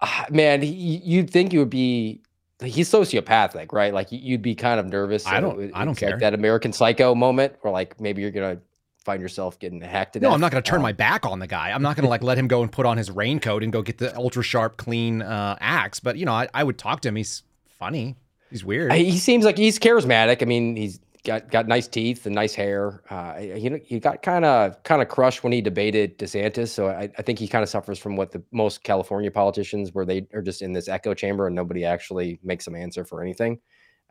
Uh, 0.00 0.26
man, 0.30 0.62
he, 0.62 0.70
you'd 0.70 1.28
think 1.28 1.52
you 1.52 1.58
would 1.58 1.70
be 1.70 2.20
he's 2.62 2.88
sociopathic, 2.88 3.72
right? 3.72 3.92
Like 3.92 4.12
you'd 4.12 4.42
be 4.42 4.54
kind 4.54 4.78
of 4.78 4.86
nervous. 4.86 5.26
I 5.26 5.40
don't. 5.40 5.72
I 5.74 5.84
don't 5.84 5.96
care. 5.96 6.10
Like 6.10 6.20
that 6.20 6.34
American 6.34 6.72
Psycho 6.72 7.16
moment, 7.16 7.54
where 7.62 7.72
like 7.72 8.00
maybe 8.00 8.22
you're 8.22 8.30
gonna 8.30 8.58
find 9.02 9.20
yourself 9.20 9.58
getting 9.58 9.80
hacked. 9.80 10.14
To 10.14 10.20
no. 10.20 10.30
I'm 10.30 10.40
not 10.40 10.50
gonna 10.50 10.62
turn 10.62 10.78
um, 10.78 10.82
my 10.82 10.92
back 10.92 11.26
on 11.26 11.38
the 11.38 11.46
guy. 11.46 11.70
I'm 11.70 11.82
not 11.82 11.96
gonna 11.96 12.08
like 12.08 12.22
let 12.22 12.38
him 12.38 12.48
go 12.48 12.62
and 12.62 12.70
put 12.70 12.86
on 12.86 12.96
his 12.96 13.10
raincoat 13.10 13.62
and 13.62 13.72
go 13.72 13.82
get 13.82 13.98
the 13.98 14.16
ultra 14.16 14.42
sharp, 14.42 14.76
clean 14.76 15.22
uh, 15.22 15.56
axe. 15.60 16.00
But 16.00 16.16
you 16.16 16.24
know, 16.24 16.32
I, 16.32 16.48
I 16.54 16.64
would 16.64 16.78
talk 16.78 17.00
to 17.02 17.08
him. 17.08 17.16
He's 17.16 17.42
funny. 17.78 18.16
He's 18.50 18.64
weird. 18.64 18.92
He 18.92 19.18
seems 19.18 19.44
like 19.44 19.56
he's 19.56 19.78
charismatic. 19.78 20.42
I 20.42 20.44
mean, 20.44 20.76
he's 20.76 21.00
got 21.24 21.50
got 21.50 21.68
nice 21.68 21.88
teeth 21.88 22.26
and 22.26 22.34
nice 22.34 22.54
hair. 22.54 23.02
Uh, 23.10 23.38
you 23.38 23.70
know, 23.70 23.78
he 23.84 24.00
got 24.00 24.22
kind 24.22 24.44
of 24.44 24.82
kind 24.82 25.00
of 25.00 25.08
crushed 25.08 25.42
when 25.42 25.52
he 25.52 25.60
debated 25.60 26.18
DeSantis. 26.18 26.68
So 26.68 26.88
I, 26.88 27.10
I 27.16 27.22
think 27.22 27.38
he 27.38 27.48
kind 27.48 27.62
of 27.62 27.68
suffers 27.68 27.98
from 27.98 28.16
what 28.16 28.30
the 28.32 28.42
most 28.52 28.82
California 28.82 29.30
politicians, 29.30 29.92
where 29.92 30.04
they 30.04 30.26
are 30.34 30.42
just 30.42 30.62
in 30.62 30.72
this 30.72 30.88
echo 30.88 31.14
chamber 31.14 31.46
and 31.46 31.56
nobody 31.56 31.84
actually 31.84 32.38
makes 32.42 32.64
them 32.64 32.74
answer 32.74 33.04
for 33.04 33.22
anything. 33.22 33.58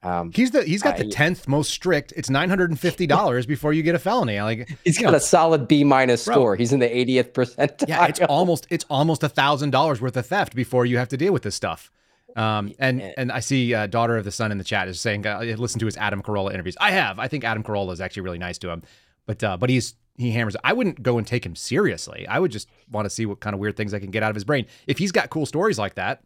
Um, 0.03 0.31
he's 0.33 0.49
the 0.49 0.63
he's 0.63 0.81
got 0.81 0.97
the 0.97 1.07
tenth 1.07 1.47
most 1.47 1.69
strict. 1.69 2.11
It's 2.15 2.29
nine 2.29 2.49
hundred 2.49 2.71
and 2.71 2.79
fifty 2.79 3.05
dollars 3.05 3.45
before 3.45 3.71
you 3.71 3.83
get 3.83 3.93
a 3.93 3.99
felony. 3.99 4.41
Like 4.41 4.75
he's 4.83 4.97
got 4.97 5.11
know, 5.11 5.17
a 5.17 5.19
solid 5.19 5.67
B 5.67 5.83
minus 5.83 6.23
score. 6.23 6.55
He's 6.55 6.73
in 6.73 6.79
the 6.79 6.97
eightieth 6.97 7.33
percentile. 7.33 7.87
Yeah, 7.87 8.07
it's 8.07 8.19
almost 8.21 8.65
it's 8.71 8.85
almost 8.89 9.21
a 9.21 9.29
thousand 9.29 9.69
dollars 9.69 10.01
worth 10.01 10.17
of 10.17 10.25
theft 10.25 10.55
before 10.55 10.85
you 10.85 10.97
have 10.97 11.09
to 11.09 11.17
deal 11.17 11.33
with 11.33 11.43
this 11.43 11.55
stuff. 11.55 11.91
Um, 12.35 12.73
and 12.79 13.01
and 13.15 13.31
I 13.31 13.41
see 13.41 13.73
uh, 13.75 13.87
daughter 13.87 14.17
of 14.17 14.23
the 14.23 14.31
sun 14.31 14.51
in 14.51 14.57
the 14.57 14.63
chat 14.63 14.87
is 14.87 14.99
saying 14.99 15.27
uh, 15.27 15.41
listen 15.57 15.79
to 15.79 15.85
his 15.85 15.97
Adam 15.97 16.23
Carolla 16.23 16.53
interviews. 16.53 16.77
I 16.79 16.91
have. 16.91 17.19
I 17.19 17.27
think 17.27 17.43
Adam 17.43 17.63
Carolla 17.63 17.93
is 17.93 18.01
actually 18.01 18.23
really 18.23 18.39
nice 18.39 18.57
to 18.59 18.69
him, 18.69 18.81
but 19.27 19.43
uh, 19.43 19.57
but 19.57 19.69
he's 19.69 19.95
he 20.17 20.31
hammers. 20.31 20.55
I 20.63 20.73
wouldn't 20.73 21.03
go 21.03 21.19
and 21.19 21.27
take 21.27 21.45
him 21.45 21.55
seriously. 21.55 22.25
I 22.27 22.39
would 22.39 22.51
just 22.51 22.67
want 22.89 23.05
to 23.05 23.09
see 23.09 23.25
what 23.25 23.39
kind 23.39 23.53
of 23.53 23.59
weird 23.59 23.77
things 23.77 23.93
I 23.93 23.99
can 23.99 24.11
get 24.11 24.23
out 24.23 24.29
of 24.29 24.35
his 24.35 24.45
brain. 24.45 24.65
If 24.87 24.97
he's 24.97 25.11
got 25.11 25.29
cool 25.29 25.45
stories 25.45 25.77
like 25.77 25.95
that, 25.95 26.23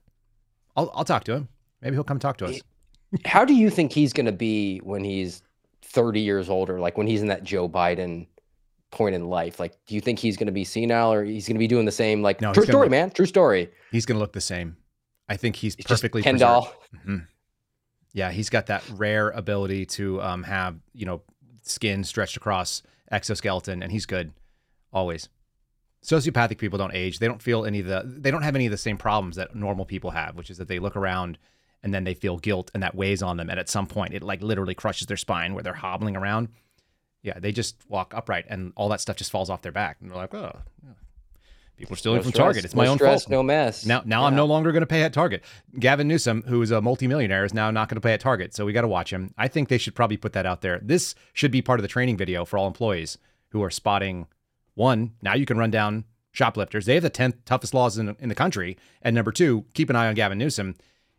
I'll 0.77 0.91
I'll 0.93 1.05
talk 1.05 1.25
to 1.25 1.33
him. 1.33 1.49
Maybe 1.81 1.95
he'll 1.95 2.03
come 2.03 2.19
talk 2.19 2.37
to 2.37 2.45
us. 2.45 2.61
How 3.23 3.45
do 3.45 3.53
you 3.53 3.69
think 3.69 3.91
he's 3.91 4.13
going 4.13 4.25
to 4.25 4.31
be 4.31 4.79
when 4.79 5.03
he's 5.03 5.41
30 5.83 6.19
years 6.19 6.49
older? 6.49 6.79
Like 6.79 6.97
when 6.97 7.07
he's 7.07 7.21
in 7.21 7.27
that 7.27 7.43
Joe 7.43 7.69
Biden 7.69 8.27
point 8.91 9.13
in 9.13 9.25
life? 9.25 9.59
Like, 9.59 9.73
do 9.85 9.93
you 9.93 10.01
think 10.01 10.17
he's 10.19 10.37
going 10.37 10.47
to 10.47 10.53
be 10.53 10.63
senile 10.63 11.13
or 11.13 11.23
he's 11.23 11.47
going 11.47 11.55
to 11.55 11.59
be 11.59 11.67
doing 11.67 11.85
the 11.85 11.91
same? 11.91 12.21
Like, 12.21 12.41
no, 12.41 12.53
true 12.53 12.65
story, 12.65 12.85
look, 12.85 12.91
man. 12.91 13.11
True 13.11 13.25
story. 13.25 13.69
He's 13.91 14.05
going 14.05 14.15
to 14.15 14.19
look 14.19 14.33
the 14.33 14.41
same. 14.41 14.77
I 15.29 15.37
think 15.37 15.55
he's 15.55 15.75
perfectly 15.75 16.21
Ken 16.21 16.37
doll. 16.37 16.71
Mm-hmm. 16.95 17.17
Yeah, 18.13 18.31
he's 18.31 18.49
got 18.49 18.67
that 18.67 18.83
rare 18.91 19.29
ability 19.31 19.85
to 19.87 20.21
um, 20.21 20.43
have 20.43 20.77
you 20.93 21.05
know 21.05 21.21
skin 21.63 22.03
stretched 22.03 22.37
across 22.37 22.83
exoskeleton, 23.11 23.83
and 23.83 23.91
he's 23.91 24.05
good 24.05 24.31
always. 24.93 25.29
Sociopathic 26.03 26.59
people 26.59 26.77
don't 26.77 26.93
age. 26.93 27.17
They 27.17 27.27
don't 27.27 27.41
feel 27.41 27.65
any 27.65 27.79
of 27.79 27.87
the. 27.87 28.03
They 28.05 28.31
don't 28.31 28.43
have 28.43 28.55
any 28.55 28.67
of 28.67 28.71
the 28.71 28.77
same 28.77 28.97
problems 28.97 29.35
that 29.35 29.55
normal 29.55 29.85
people 29.85 30.11
have, 30.11 30.35
which 30.35 30.49
is 30.49 30.57
that 30.59 30.67
they 30.67 30.79
look 30.79 30.95
around 30.95 31.39
and 31.85 31.93
then 31.93 32.03
they 32.03 32.15
feel 32.15 32.37
guilt, 32.37 32.71
and 32.73 32.81
that 32.81 32.95
weighs 32.95 33.21
on 33.21 33.37
them. 33.37 33.47
And 33.49 33.59
at 33.59 33.69
some 33.69 33.85
point, 33.85 34.13
it 34.15 34.23
like 34.23 34.41
literally 34.41 34.73
crushes 34.73 35.05
their 35.05 35.17
spine 35.17 35.53
where 35.53 35.61
they're 35.61 35.73
hobbling 35.73 36.17
around. 36.17 36.49
Yeah, 37.21 37.39
they 37.39 37.51
just 37.51 37.75
walk 37.87 38.11
upright, 38.15 38.45
and 38.49 38.73
all 38.75 38.89
that 38.89 39.01
stuff 39.01 39.15
just 39.17 39.31
falls 39.31 39.51
off 39.51 39.61
their 39.61 39.71
back, 39.71 39.97
and 40.01 40.09
they're 40.09 40.17
like, 40.17 40.33
oh. 40.33 40.57
Yeah. 40.83 40.93
People 41.77 41.93
are 41.93 41.97
stealing 41.97 42.17
No 42.17 42.23
from 42.23 42.31
stress, 42.31 42.43
Target. 42.43 42.65
It's 42.65 42.73
no 42.73 42.81
my 42.81 42.87
own 42.87 42.97
stress, 42.97 43.23
fault. 43.25 43.31
no 43.31 43.43
mess. 43.43 43.85
Now, 43.85 44.01
now 44.05 44.25
I'm 44.25 44.35
no 44.35 44.45
longer 44.45 44.71
going 44.71 44.81
to 44.81 44.87
pay 44.87 45.03
at 45.03 45.13
Target. 45.13 45.43
Gavin 45.77 46.07
Newsom, 46.07 46.43
who 46.47 46.61
is 46.61 46.71
a 46.71 46.81
multimillionaire, 46.81 47.43
is 47.43 47.53
now 47.53 47.69
not 47.69 47.89
going 47.89 47.97
to 47.97 48.01
pay 48.01 48.13
at 48.13 48.21
Target. 48.21 48.55
So 48.55 48.65
we 48.65 48.71
got 48.73 48.81
to 48.81 48.87
watch 48.87 49.11
him. 49.11 49.33
I 49.37 49.49
think 49.49 49.67
they 49.67 49.77
should 49.77 49.93
probably 49.93 50.15
put 50.17 50.33
that 50.33 50.45
out 50.45 50.61
there. 50.61 50.79
This 50.81 51.15
should 51.33 51.51
be 51.51 51.61
part 51.61 51.79
of 51.79 51.81
the 51.81 51.89
training 51.89 52.17
video 52.17 52.45
for 52.45 52.57
all 52.57 52.65
employees 52.65 53.17
who 53.49 53.61
are 53.61 53.69
spotting 53.69 54.27
one. 54.73 55.11
Now 55.21 55.35
you 55.35 55.45
can 55.45 55.57
run 55.57 55.69
down 55.69 56.05
shoplifters. 56.31 56.85
They 56.85 56.93
have 56.93 57.03
the 57.03 57.09
10th 57.09 57.43
toughest 57.43 57.73
laws 57.73 57.97
in, 57.97 58.15
in 58.19 58.29
the 58.29 58.35
country. 58.35 58.77
And 59.01 59.13
number 59.13 59.33
two, 59.33 59.65
keep 59.73 59.89
an 59.89 59.97
eye 59.97 60.07
on 60.07 60.15
Gavin 60.15 60.37
Newsom. 60.37 60.75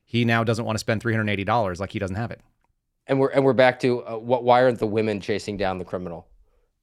He 0.07 0.25
now 0.25 0.42
doesn't 0.45 0.64
want 0.64 0.77
to 0.77 0.81
spend 0.81 1.03
$380 1.03 1.79
like 1.81 1.90
he 1.92 1.99
doesn't 1.99 2.16
have 2.16 2.31
it. 2.31 2.40
And 3.09 3.21
we're 3.21 3.29
and 3.29 3.45
we're 3.45 3.53
back 3.53 3.79
to 3.81 4.05
uh, 4.05 4.16
what? 4.16 4.42
Why 4.42 4.62
aren't 4.62 4.79
the 4.79 4.87
women 4.87 5.21
chasing 5.21 5.57
down 5.57 5.79
the 5.79 5.85
criminal, 5.85 6.27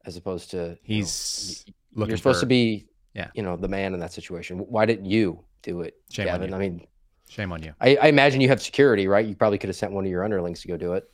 as 0.05 0.15
opposed 0.15 0.51
to 0.51 0.57
you 0.57 0.63
know, 0.69 0.75
He's 0.83 1.65
looking 1.95 2.11
you're 2.11 2.17
supposed 2.17 2.37
for- 2.37 2.41
to 2.45 2.45
be, 2.47 2.87
Yeah. 3.13 3.27
you 3.33 3.43
know, 3.43 3.57
the 3.57 3.67
man 3.67 3.93
in 3.93 3.99
that 3.99 4.13
situation. 4.13 4.59
Why 4.59 4.85
didn't 4.85 5.05
you 5.05 5.43
do 5.63 5.81
it, 5.81 5.95
Shame 6.11 6.27
on 6.29 6.33
Gavin? 6.35 6.49
you. 6.51 6.55
I 6.55 6.59
mean, 6.59 6.87
Shame 7.29 7.51
on 7.51 7.61
you. 7.63 7.73
I, 7.81 7.95
I 7.97 8.07
imagine 8.07 8.39
you 8.41 8.47
have 8.49 8.61
security, 8.61 9.07
right? 9.07 9.25
You 9.25 9.35
probably 9.35 9.57
could 9.57 9.67
have 9.69 9.75
sent 9.75 9.91
one 9.91 10.05
of 10.05 10.11
your 10.11 10.23
underlings 10.23 10.61
to 10.61 10.67
go 10.67 10.77
do 10.77 10.93
it. 10.93 11.09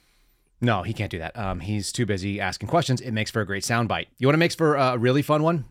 No, 0.62 0.84
he 0.84 0.94
can't 0.94 1.10
do 1.10 1.20
that. 1.20 1.38
Um, 1.38 1.60
he's 1.62 1.92
too 1.92 2.06
busy 2.06 2.40
asking 2.42 2.68
questions. 2.68 3.00
It 3.02 3.12
makes 3.12 3.32
for 3.32 3.42
a 3.42 3.46
great 3.46 3.64
soundbite. 3.64 4.08
You 4.18 4.28
want 4.28 4.34
to 4.36 4.40
make 4.40 4.52
for 4.54 4.76
a 4.76 4.98
really 4.98 5.22
fun 5.22 5.42
one? 5.42 5.66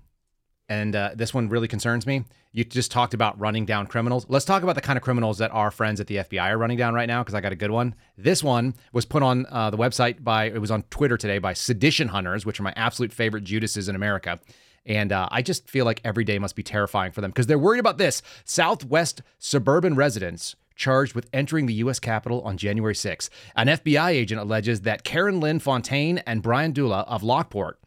And 0.69 0.95
uh, 0.95 1.13
this 1.15 1.33
one 1.33 1.49
really 1.49 1.69
concerns 1.69 2.07
me. 2.07 2.25
You 2.53 2.63
just 2.65 2.91
talked 2.91 3.15
about 3.15 3.39
running 3.41 3.65
down 3.65 3.87
criminals. 3.87 4.27
Let's 4.29 4.45
talk 4.45 4.63
about 4.63 4.75
the 4.75 4.83
kind 4.83 4.99
of 4.99 5.03
criminals 5.03 5.39
that 5.39 5.51
our 5.51 5.71
friends 5.71 5.99
at 5.99 6.09
the 6.09 6.17
FBI 6.17 6.51
are 6.51 6.59
running 6.59 6.77
down 6.77 6.93
right 6.93 7.07
now, 7.07 7.23
because 7.23 7.35
I 7.35 7.41
got 7.41 7.53
a 7.53 7.57
good 7.57 7.71
one. 7.71 7.95
This 8.19 8.43
one 8.43 8.75
was 8.93 9.07
put 9.07 9.23
on 9.23 9.47
uh, 9.51 9.71
the 9.71 9.79
website 9.79 10.23
by, 10.23 10.45
it 10.45 10.61
was 10.61 10.71
on 10.71 10.83
Twitter 10.91 11.17
today 11.17 11.39
by 11.39 11.55
Sedition 11.55 12.09
Hunters, 12.09 12.45
which 12.45 12.61
are 12.61 12.65
my 12.65 12.75
absolute 12.77 13.13
favorite 13.13 13.45
Judases 13.45 13.89
in 13.89 13.97
America. 13.97 14.41
And 14.85 15.11
uh, 15.11 15.29
I 15.31 15.41
just 15.43 15.69
feel 15.69 15.85
like 15.85 16.01
every 16.05 16.25
day 16.25 16.39
must 16.39 16.57
be 16.57 16.63
terrifying 16.63 17.13
for 17.13 17.21
them 17.21 17.31
because 17.31 17.47
they're 17.47 17.59
worried 17.59 17.81
about 17.81 17.99
this. 17.99 18.23
Southwest 18.45 19.23
suburban 19.39 19.95
residents 19.95 20.55
charged 20.77 21.15
with 21.15 21.29
entering 21.33 21.67
the 21.67 21.75
U.S. 21.75 21.99
Capitol 21.99 22.41
on 22.43 22.57
January 22.57 22.95
6th. 22.95 23.29
An 23.57 23.67
FBI 23.67 24.11
agent 24.11 24.41
alleges 24.41 24.83
that 24.83 25.03
Karen 25.03 25.41
Lynn 25.41 25.59
Fontaine 25.59 26.19
and 26.19 26.43
Brian 26.43 26.73
Dula 26.73 27.01
of 27.01 27.23
Lockport 27.23 27.79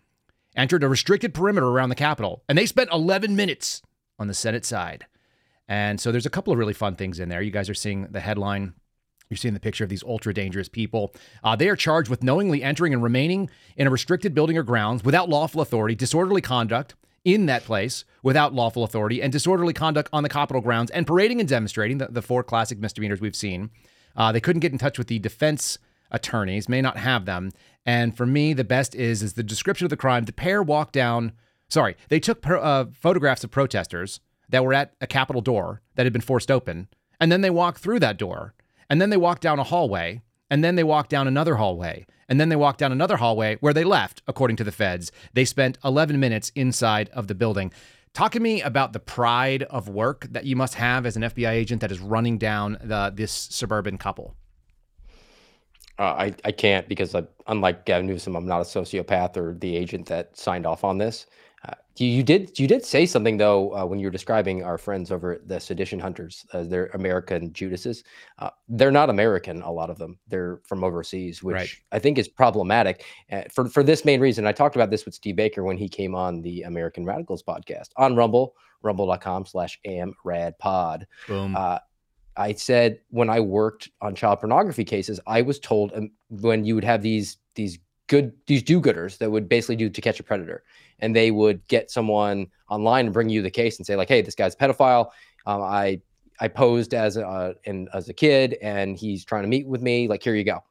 entered 0.55 0.83
a 0.83 0.89
restricted 0.89 1.33
perimeter 1.33 1.67
around 1.67 1.89
the 1.89 1.95
Capitol, 1.95 2.43
and 2.47 2.57
they 2.57 2.65
spent 2.65 2.91
11 2.91 3.35
minutes 3.35 3.81
on 4.19 4.27
the 4.27 4.33
Senate 4.33 4.65
side. 4.65 5.05
And 5.67 5.99
so 6.01 6.11
there's 6.11 6.25
a 6.25 6.29
couple 6.29 6.51
of 6.51 6.59
really 6.59 6.73
fun 6.73 6.95
things 6.95 7.19
in 7.19 7.29
there. 7.29 7.41
You 7.41 7.51
guys 7.51 7.69
are 7.69 7.73
seeing 7.73 8.07
the 8.11 8.19
headline. 8.19 8.73
You're 9.29 9.37
seeing 9.37 9.53
the 9.53 9.61
picture 9.61 9.85
of 9.85 9.89
these 9.89 10.03
ultra 10.03 10.33
dangerous 10.33 10.67
people. 10.67 11.13
Uh, 11.43 11.55
they 11.55 11.69
are 11.69 11.75
charged 11.77 12.09
with 12.09 12.21
knowingly 12.21 12.61
entering 12.61 12.93
and 12.93 13.01
remaining 13.01 13.49
in 13.77 13.87
a 13.87 13.89
restricted 13.89 14.35
building 14.35 14.57
or 14.57 14.63
grounds 14.63 15.05
without 15.05 15.29
lawful 15.29 15.61
authority, 15.61 15.95
disorderly 15.95 16.41
conduct 16.41 16.95
in 17.23 17.45
that 17.45 17.63
place 17.63 18.03
without 18.23 18.53
lawful 18.53 18.83
authority, 18.83 19.21
and 19.21 19.31
disorderly 19.31 19.73
conduct 19.73 20.09
on 20.11 20.23
the 20.23 20.29
Capitol 20.29 20.61
grounds, 20.61 20.91
and 20.91 21.07
parading 21.07 21.39
and 21.39 21.47
demonstrating 21.47 21.99
the, 21.99 22.07
the 22.07 22.21
four 22.21 22.43
classic 22.43 22.79
misdemeanors 22.79 23.21
we've 23.21 23.35
seen. 23.35 23.69
Uh, 24.15 24.31
they 24.31 24.41
couldn't 24.41 24.59
get 24.59 24.73
in 24.73 24.77
touch 24.77 24.97
with 24.97 25.07
the 25.07 25.19
defense 25.19 25.77
attorneys, 26.11 26.67
may 26.67 26.81
not 26.81 26.97
have 26.97 27.25
them. 27.25 27.51
And 27.85 28.15
for 28.15 28.25
me, 28.25 28.53
the 28.53 28.63
best 28.63 28.93
is 28.95 29.23
is 29.23 29.33
the 29.33 29.43
description 29.43 29.85
of 29.85 29.89
the 29.89 29.97
crime. 29.97 30.25
The 30.25 30.33
pair 30.33 30.61
walked 30.61 30.93
down. 30.93 31.33
Sorry, 31.69 31.95
they 32.09 32.19
took 32.19 32.45
uh, 32.47 32.85
photographs 32.93 33.43
of 33.43 33.51
protesters 33.51 34.19
that 34.49 34.63
were 34.63 34.73
at 34.73 34.93
a 35.01 35.07
Capitol 35.07 35.41
door 35.41 35.81
that 35.95 36.05
had 36.05 36.13
been 36.13 36.21
forced 36.21 36.51
open, 36.51 36.87
and 37.19 37.31
then 37.31 37.41
they 37.41 37.49
walked 37.49 37.79
through 37.79 37.99
that 37.99 38.17
door, 38.17 38.53
and 38.89 39.01
then 39.01 39.09
they 39.09 39.17
walked 39.17 39.41
down 39.41 39.57
a 39.57 39.63
hallway, 39.63 40.21
and 40.49 40.63
then 40.63 40.75
they 40.75 40.83
walked 40.83 41.09
down 41.09 41.27
another 41.27 41.55
hallway, 41.55 42.05
and 42.27 42.39
then 42.39 42.49
they 42.49 42.55
walked 42.55 42.79
down 42.79 42.91
another 42.91 43.17
hallway 43.17 43.57
where 43.61 43.73
they 43.73 43.85
left, 43.85 44.21
according 44.27 44.57
to 44.57 44.63
the 44.63 44.71
feds. 44.71 45.11
They 45.33 45.45
spent 45.45 45.77
11 45.83 46.19
minutes 46.19 46.51
inside 46.55 47.09
of 47.09 47.27
the 47.27 47.35
building. 47.35 47.71
Talk 48.13 48.33
to 48.33 48.41
me 48.41 48.61
about 48.61 48.91
the 48.91 48.99
pride 48.99 49.63
of 49.63 49.87
work 49.87 50.27
that 50.31 50.43
you 50.43 50.57
must 50.57 50.73
have 50.75 51.05
as 51.05 51.15
an 51.15 51.23
FBI 51.23 51.49
agent 51.49 51.79
that 51.79 51.91
is 51.91 52.01
running 52.01 52.37
down 52.37 52.77
the, 52.83 53.11
this 53.15 53.31
suburban 53.31 53.97
couple. 53.97 54.35
Uh, 55.99 56.03
I, 56.03 56.35
I 56.45 56.51
can't 56.51 56.87
because 56.87 57.13
I, 57.15 57.23
unlike 57.47 57.85
Gavin 57.85 58.07
Newsom, 58.07 58.35
I'm 58.35 58.47
not 58.47 58.61
a 58.61 58.63
sociopath 58.63 59.37
or 59.37 59.55
the 59.55 59.75
agent 59.75 60.07
that 60.07 60.35
signed 60.37 60.65
off 60.65 60.83
on 60.83 60.97
this. 60.97 61.27
Uh, 61.63 61.73
you, 61.97 62.07
you 62.07 62.23
did 62.23 62.57
you 62.57 62.67
did 62.67 62.83
say 62.83 63.05
something 63.05 63.37
though 63.37 63.75
uh, 63.75 63.85
when 63.85 63.99
you 63.99 64.07
were 64.07 64.11
describing 64.11 64.63
our 64.63 64.79
friends 64.79 65.11
over 65.11 65.33
at 65.33 65.47
the 65.47 65.59
Sedition 65.59 65.99
Hunters. 65.99 66.43
Uh, 66.53 66.63
they're 66.63 66.87
American 66.95 67.53
Judases. 67.53 68.03
Uh, 68.39 68.49
they're 68.67 68.89
not 68.91 69.11
American. 69.11 69.61
A 69.61 69.71
lot 69.71 69.91
of 69.91 69.99
them. 69.99 70.17
They're 70.27 70.59
from 70.65 70.83
overseas, 70.83 71.43
which 71.43 71.53
Right. 71.53 71.69
I 71.91 71.99
think 71.99 72.17
is 72.17 72.27
problematic 72.27 73.05
uh, 73.31 73.43
for 73.53 73.69
for 73.69 73.83
this 73.83 74.05
main 74.05 74.19
reason. 74.19 74.47
I 74.47 74.53
talked 74.53 74.75
about 74.75 74.89
this 74.89 75.05
with 75.05 75.13
Steve 75.13 75.35
Baker 75.35 75.63
when 75.63 75.77
he 75.77 75.87
came 75.87 76.15
on 76.15 76.41
the 76.41 76.63
American 76.63 77.05
Radicals 77.05 77.43
podcast 77.43 77.89
on 77.95 78.15
Rumble, 78.15 78.55
rumble.com/slash 78.81 79.79
amradpod. 79.85 81.03
Boom. 81.27 81.55
I 82.37 82.53
said 82.53 82.99
when 83.09 83.29
I 83.29 83.39
worked 83.39 83.89
on 84.01 84.15
child 84.15 84.39
pornography 84.39 84.85
cases, 84.85 85.19
I 85.27 85.41
was 85.41 85.59
told 85.59 85.91
um, 85.93 86.11
when 86.29 86.65
you 86.65 86.75
would 86.75 86.83
have 86.83 87.01
these 87.01 87.37
these 87.55 87.79
good 88.07 88.33
these 88.47 88.63
do-gooders 88.63 89.17
that 89.17 89.31
would 89.31 89.49
basically 89.49 89.75
do 89.75 89.89
to 89.89 90.01
catch 90.01 90.19
a 90.19 90.23
predator, 90.23 90.63
and 90.99 91.15
they 91.15 91.31
would 91.31 91.65
get 91.67 91.91
someone 91.91 92.47
online 92.69 93.05
and 93.05 93.13
bring 93.13 93.29
you 93.29 93.41
the 93.41 93.51
case 93.51 93.77
and 93.77 93.85
say 93.85 93.95
like, 93.95 94.07
hey, 94.07 94.21
this 94.21 94.35
guy's 94.35 94.53
a 94.53 94.57
pedophile. 94.57 95.09
Um, 95.45 95.61
I 95.61 96.01
I 96.39 96.47
posed 96.47 96.93
as 96.93 97.17
a 97.17 97.55
as 97.93 98.09
a 98.09 98.13
kid, 98.13 98.57
and 98.61 98.97
he's 98.97 99.25
trying 99.25 99.43
to 99.43 99.49
meet 99.49 99.67
with 99.67 99.81
me. 99.81 100.07
Like, 100.07 100.23
here 100.23 100.35
you 100.35 100.43
go. 100.43 100.63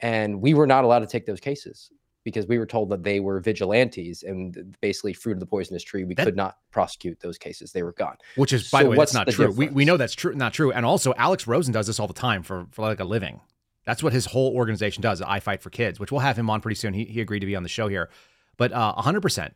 And 0.00 0.40
we 0.40 0.54
were 0.54 0.66
not 0.66 0.84
allowed 0.84 1.00
to 1.00 1.06
take 1.06 1.26
those 1.26 1.40
cases 1.40 1.90
because 2.24 2.46
we 2.46 2.58
were 2.58 2.66
told 2.66 2.88
that 2.90 3.02
they 3.02 3.20
were 3.20 3.40
vigilantes 3.40 4.22
and 4.22 4.76
basically 4.80 5.12
fruit 5.12 5.32
of 5.32 5.40
the 5.40 5.46
poisonous 5.46 5.82
tree. 5.82 6.04
We 6.04 6.14
That- 6.14 6.24
could 6.24 6.36
not 6.36 6.58
prosecute 6.70 7.20
those 7.20 7.38
cases; 7.38 7.72
they 7.72 7.82
were 7.82 7.92
gone. 7.92 8.16
Which 8.36 8.52
is, 8.52 8.70
by 8.70 8.80
So 8.80 8.84
the 8.84 8.90
way, 8.90 8.96
what's 8.96 9.12
that's 9.12 9.26
not 9.26 9.34
true. 9.34 9.50
We, 9.50 9.68
we 9.68 9.84
know 9.84 9.96
that's 9.96 10.14
true, 10.14 10.34
not 10.34 10.52
true. 10.52 10.72
And 10.72 10.84
also, 10.86 11.14
Alex 11.16 11.46
Rosen 11.46 11.72
does 11.72 11.86
this 11.86 11.98
all 12.00 12.06
the 12.06 12.12
time 12.14 12.42
for, 12.42 12.66
for 12.70 12.82
like 12.82 13.00
a 13.00 13.04
living. 13.04 13.40
That's 13.84 14.02
what 14.02 14.12
his 14.12 14.26
whole 14.26 14.54
organization 14.54 15.02
does. 15.02 15.20
I 15.20 15.40
Fight 15.40 15.60
for 15.60 15.70
Kids, 15.70 15.98
which 15.98 16.12
we'll 16.12 16.20
have 16.20 16.38
him 16.38 16.48
on 16.48 16.60
pretty 16.60 16.76
soon. 16.76 16.94
He, 16.94 17.04
he 17.04 17.20
agreed 17.20 17.40
to 17.40 17.46
be 17.46 17.56
on 17.56 17.64
the 17.64 17.68
show 17.68 17.88
here. 17.88 18.10
But 18.56 18.72
uh, 18.72 18.94
100%, 18.98 19.50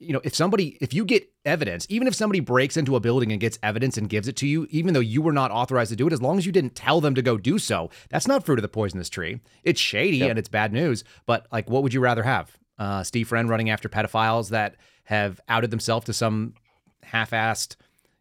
you 0.00 0.12
know, 0.12 0.20
if 0.22 0.34
somebody, 0.34 0.78
if 0.80 0.94
you 0.94 1.04
get 1.04 1.28
evidence, 1.44 1.86
even 1.88 2.06
if 2.06 2.14
somebody 2.14 2.40
breaks 2.40 2.76
into 2.76 2.94
a 2.94 3.00
building 3.00 3.32
and 3.32 3.40
gets 3.40 3.58
evidence 3.62 3.96
and 3.98 4.08
gives 4.08 4.28
it 4.28 4.36
to 4.36 4.46
you, 4.46 4.66
even 4.70 4.94
though 4.94 5.00
you 5.00 5.20
were 5.20 5.32
not 5.32 5.50
authorized 5.50 5.90
to 5.90 5.96
do 5.96 6.06
it, 6.06 6.12
as 6.12 6.22
long 6.22 6.38
as 6.38 6.46
you 6.46 6.52
didn't 6.52 6.74
tell 6.76 7.00
them 7.00 7.14
to 7.16 7.22
go 7.22 7.36
do 7.36 7.58
so, 7.58 7.90
that's 8.08 8.28
not 8.28 8.44
fruit 8.46 8.58
of 8.58 8.62
the 8.62 8.68
poisonous 8.68 9.08
tree. 9.08 9.40
It's 9.64 9.80
shady 9.80 10.18
Yep. 10.18 10.30
and 10.30 10.38
it's 10.38 10.48
bad 10.48 10.72
news. 10.72 11.02
But 11.26 11.46
like, 11.50 11.68
what 11.68 11.82
would 11.82 11.92
you 11.92 12.00
rather 12.00 12.22
have? 12.22 12.56
Uh, 12.78 13.02
Steve 13.02 13.26
Friend 13.28 13.48
running 13.48 13.70
after 13.70 13.88
pedophiles 13.88 14.50
that 14.50 14.76
have 15.04 15.40
outed 15.48 15.70
themselves 15.72 16.06
to 16.06 16.12
some 16.12 16.54
half-assed 17.02 17.74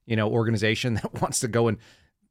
you 0.07 0.15
know, 0.15 0.29
organization 0.29 0.93
that 0.95 1.21
wants 1.21 1.41
to 1.41 1.47
go 1.47 1.67
and 1.67 1.77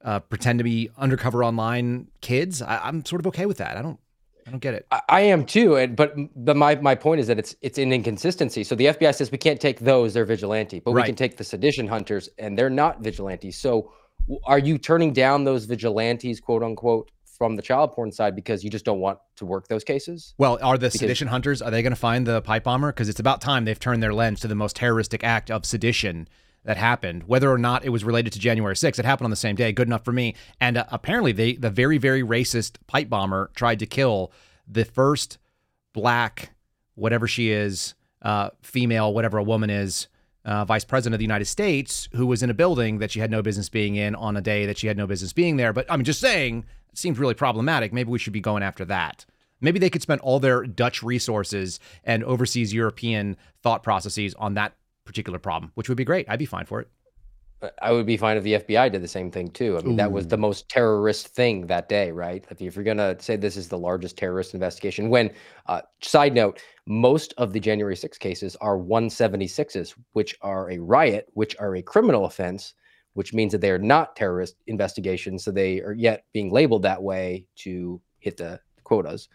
uh, 0.03 0.19
pretend 0.21 0.59
to 0.59 0.65
be 0.65 0.91
undercover 0.97 1.45
online 1.45 2.09
kids. 2.21 2.63
I, 2.63 2.79
I'm 2.79 3.05
sort 3.05 3.21
of 3.21 3.27
okay 3.29 3.47
with 3.47 3.59
that. 3.59 3.77
I 3.77 3.83
don't, 3.83 4.01
I 4.47 4.51
don't 4.51 4.61
get 4.61 4.75
it. 4.75 4.87
I, 4.91 5.01
I 5.09 5.21
am 5.23 5.45
too, 5.45 5.77
and 5.77 5.97
but 5.97 6.15
but 6.37 6.57
my 6.57 6.77
my 6.77 6.95
point 6.95 7.21
is 7.21 7.27
that 7.27 7.39
it's 7.39 7.57
it's 7.63 7.79
an 7.79 7.93
inconsistency. 7.93 8.63
So 8.63 8.75
the 8.75 8.87
FBI 8.87 9.15
says 9.15 9.33
we 9.33 9.39
can't 9.39 9.61
take 9.61 9.81
those; 9.81 10.15
they're 10.15 10.25
vigilante, 10.25 10.81
but 10.81 10.93
we 10.93 11.03
can 11.03 11.17
take 11.17 11.37
the 11.37 11.45
sedition 11.45 11.89
hunters, 11.89 12.29
and 12.39 12.57
they're 12.57 12.71
not 12.71 13.01
vigilantes. 13.01 13.59
So 13.59 13.93
are 14.45 14.59
you 14.59 14.79
turning 14.79 15.13
down 15.13 15.45
those 15.45 15.65
vigilantes, 15.65 16.41
quote 16.41 16.63
unquote, 16.63 17.11
from 17.37 17.57
the 17.57 17.63
child 17.63 17.93
porn 17.93 18.11
side 18.11 18.35
because 18.35 18.65
you 18.65 18.71
just 18.71 18.85
don't 18.85 19.01
want 19.01 19.19
to 19.37 19.47
work 19.47 19.69
those 19.69 19.85
cases? 19.85 20.35
Well, 20.39 20.59
are 20.63 20.79
the 20.79 20.91
sedition 20.91 21.29
hunters? 21.29 21.61
Are 21.61 21.71
they 21.71 21.83
going 21.83 21.93
to 21.93 21.97
find 21.97 22.27
the 22.27 22.41
pipe 22.43 22.65
bomber? 22.65 22.93
Because 22.93 23.09
it's 23.09 23.21
about 23.21 23.41
time 23.41 23.65
they've 23.65 23.79
turned 23.79 24.03
their 24.03 24.15
lens 24.15 24.41
to 24.41 24.49
the 24.49 24.55
most 24.55 24.77
terroristic 24.77 25.23
act 25.25 25.51
of 25.51 25.67
sedition 25.67 26.29
that 26.67 26.77
happened, 26.77 27.23
whether 27.29 27.51
or 27.51 27.59
not 27.59 27.85
it 27.85 27.91
was 27.91 28.05
related 28.05 28.33
to 28.35 28.41
January 28.41 28.75
6th. 28.75 28.99
It 28.99 29.05
happened 29.05 29.27
on 29.27 29.31
the 29.31 29.37
same 29.37 29.55
day. 29.55 29.73
Good 29.73 29.87
enough 29.87 30.05
for 30.05 30.13
me. 30.13 30.35
And 30.61 30.77
uh, 30.77 30.85
apparently, 30.91 31.33
they 31.33 31.55
the 31.55 31.71
very 31.71 31.97
very 31.97 32.23
racist 32.23 32.77
pipe 32.87 33.09
bomber 33.09 33.51
tried 33.55 33.79
to 33.79 33.87
kill 33.87 34.33
the 34.69 34.85
first 34.85 35.39
black, 35.95 36.51
whatever 36.97 37.27
she 37.29 37.51
is, 37.51 37.95
uh, 38.21 38.51
female, 38.63 39.15
whatever 39.15 39.39
a 39.39 39.43
woman 39.43 39.71
is. 39.71 40.09
Uh, 40.45 40.65
vice 40.65 40.85
president 40.85 41.13
of 41.13 41.19
the 41.19 41.25
United 41.25 41.47
States, 41.47 42.09
who 42.13 42.25
was 42.25 42.41
in 42.41 42.51
a 42.51 42.55
building 42.55 42.99
that 42.99 43.11
she 43.11 43.19
had 43.19 43.33
no 43.33 43.43
business 43.43 43.69
being 43.69 43.97
in 43.97 44.15
on 44.15 44.37
a 44.37 44.41
day 44.41 44.65
that 44.65 44.79
she 44.79 44.87
had 44.87 44.97
no 44.97 45.05
business 45.05 45.33
being 45.33 45.57
there. 45.57 45.73
But 45.73 45.87
I'm 45.89 46.05
just 46.05 46.21
saying, 46.21 46.65
it 46.93 46.97
seems 46.97 47.19
really 47.19 47.35
problematic. 47.35 47.93
Maybe 47.93 48.13
we 48.13 48.21
should 48.21 48.33
be 48.33 48.41
going 48.41 48.63
after 48.63 48.85
that. 48.85 49.27
Maybe 49.61 49.81
they 49.81 49.91
could 49.91 50.03
spend 50.03 50.21
all 50.21 50.39
their 50.39 50.65
Dutch 50.65 51.03
resources 51.03 51.81
and 52.05 52.23
overseas 52.23 52.73
European 52.73 53.37
thought 53.61 53.83
processes 53.83 54.35
on 54.35 54.55
that 54.55 54.77
particular 55.07 55.39
problem, 55.39 55.73
which 55.75 55.89
would 55.89 55.97
be 55.97 56.05
great. 56.05 56.27
I'd 56.29 56.39
be 56.39 56.47
fine 56.47 56.67
for 56.67 56.81
it. 56.81 56.89
I 57.81 57.91
would 57.91 58.05
be 58.05 58.19
fine 58.19 58.37
if 58.37 58.43
the 58.45 58.55
FBI 58.55 58.93
did 58.93 59.03
the 59.03 59.09
same 59.09 59.31
thing 59.31 59.51
too. 59.51 59.79
I 59.79 59.81
mean, 59.81 59.95
Ooh. 59.95 59.97
that 59.97 60.13
was 60.13 60.27
the 60.27 60.37
most 60.37 60.69
terrorist 60.69 61.29
thing 61.29 61.67
that 61.69 61.89
day, 61.89 62.11
right? 62.11 62.45
If 62.51 62.77
you're 62.77 62.85
going 62.85 62.99
to 62.99 63.17
say 63.19 63.37
this 63.37 63.57
is 63.57 63.69
the 63.69 63.79
largest 63.79 64.19
terrorist 64.19 64.53
investigation, 64.53 65.09
when, 65.09 65.31
uh, 65.67 65.81
side 66.03 66.35
note, 66.35 66.61
most 66.87 67.33
of 67.39 67.55
the 67.55 67.61
January 67.61 67.97
6 67.97 68.19
cases 68.19 68.57
are 68.61 68.77
176s, 68.77 69.95
which 70.13 70.37
are 70.43 70.71
a 70.71 70.79
riot, 70.79 71.29
which 71.33 71.57
are 71.59 71.77
a 71.77 71.83
criminal 71.83 72.27
offense, 72.27 72.75
which 73.15 73.33
means 73.33 73.53
that 73.53 73.63
they 73.63 73.71
are 73.71 73.79
not 73.79 74.17
terrorist 74.17 74.57
investigations. 74.67 75.43
So 75.43 75.51
they 75.51 75.81
are 75.81 75.95
yet 75.95 76.25
being 76.35 76.51
labeled 76.53 76.83
that 76.83 77.03
way 77.03 77.47
to 77.57 78.01
hit 78.19 78.37
the 78.37 78.61
quotas. 78.85 79.29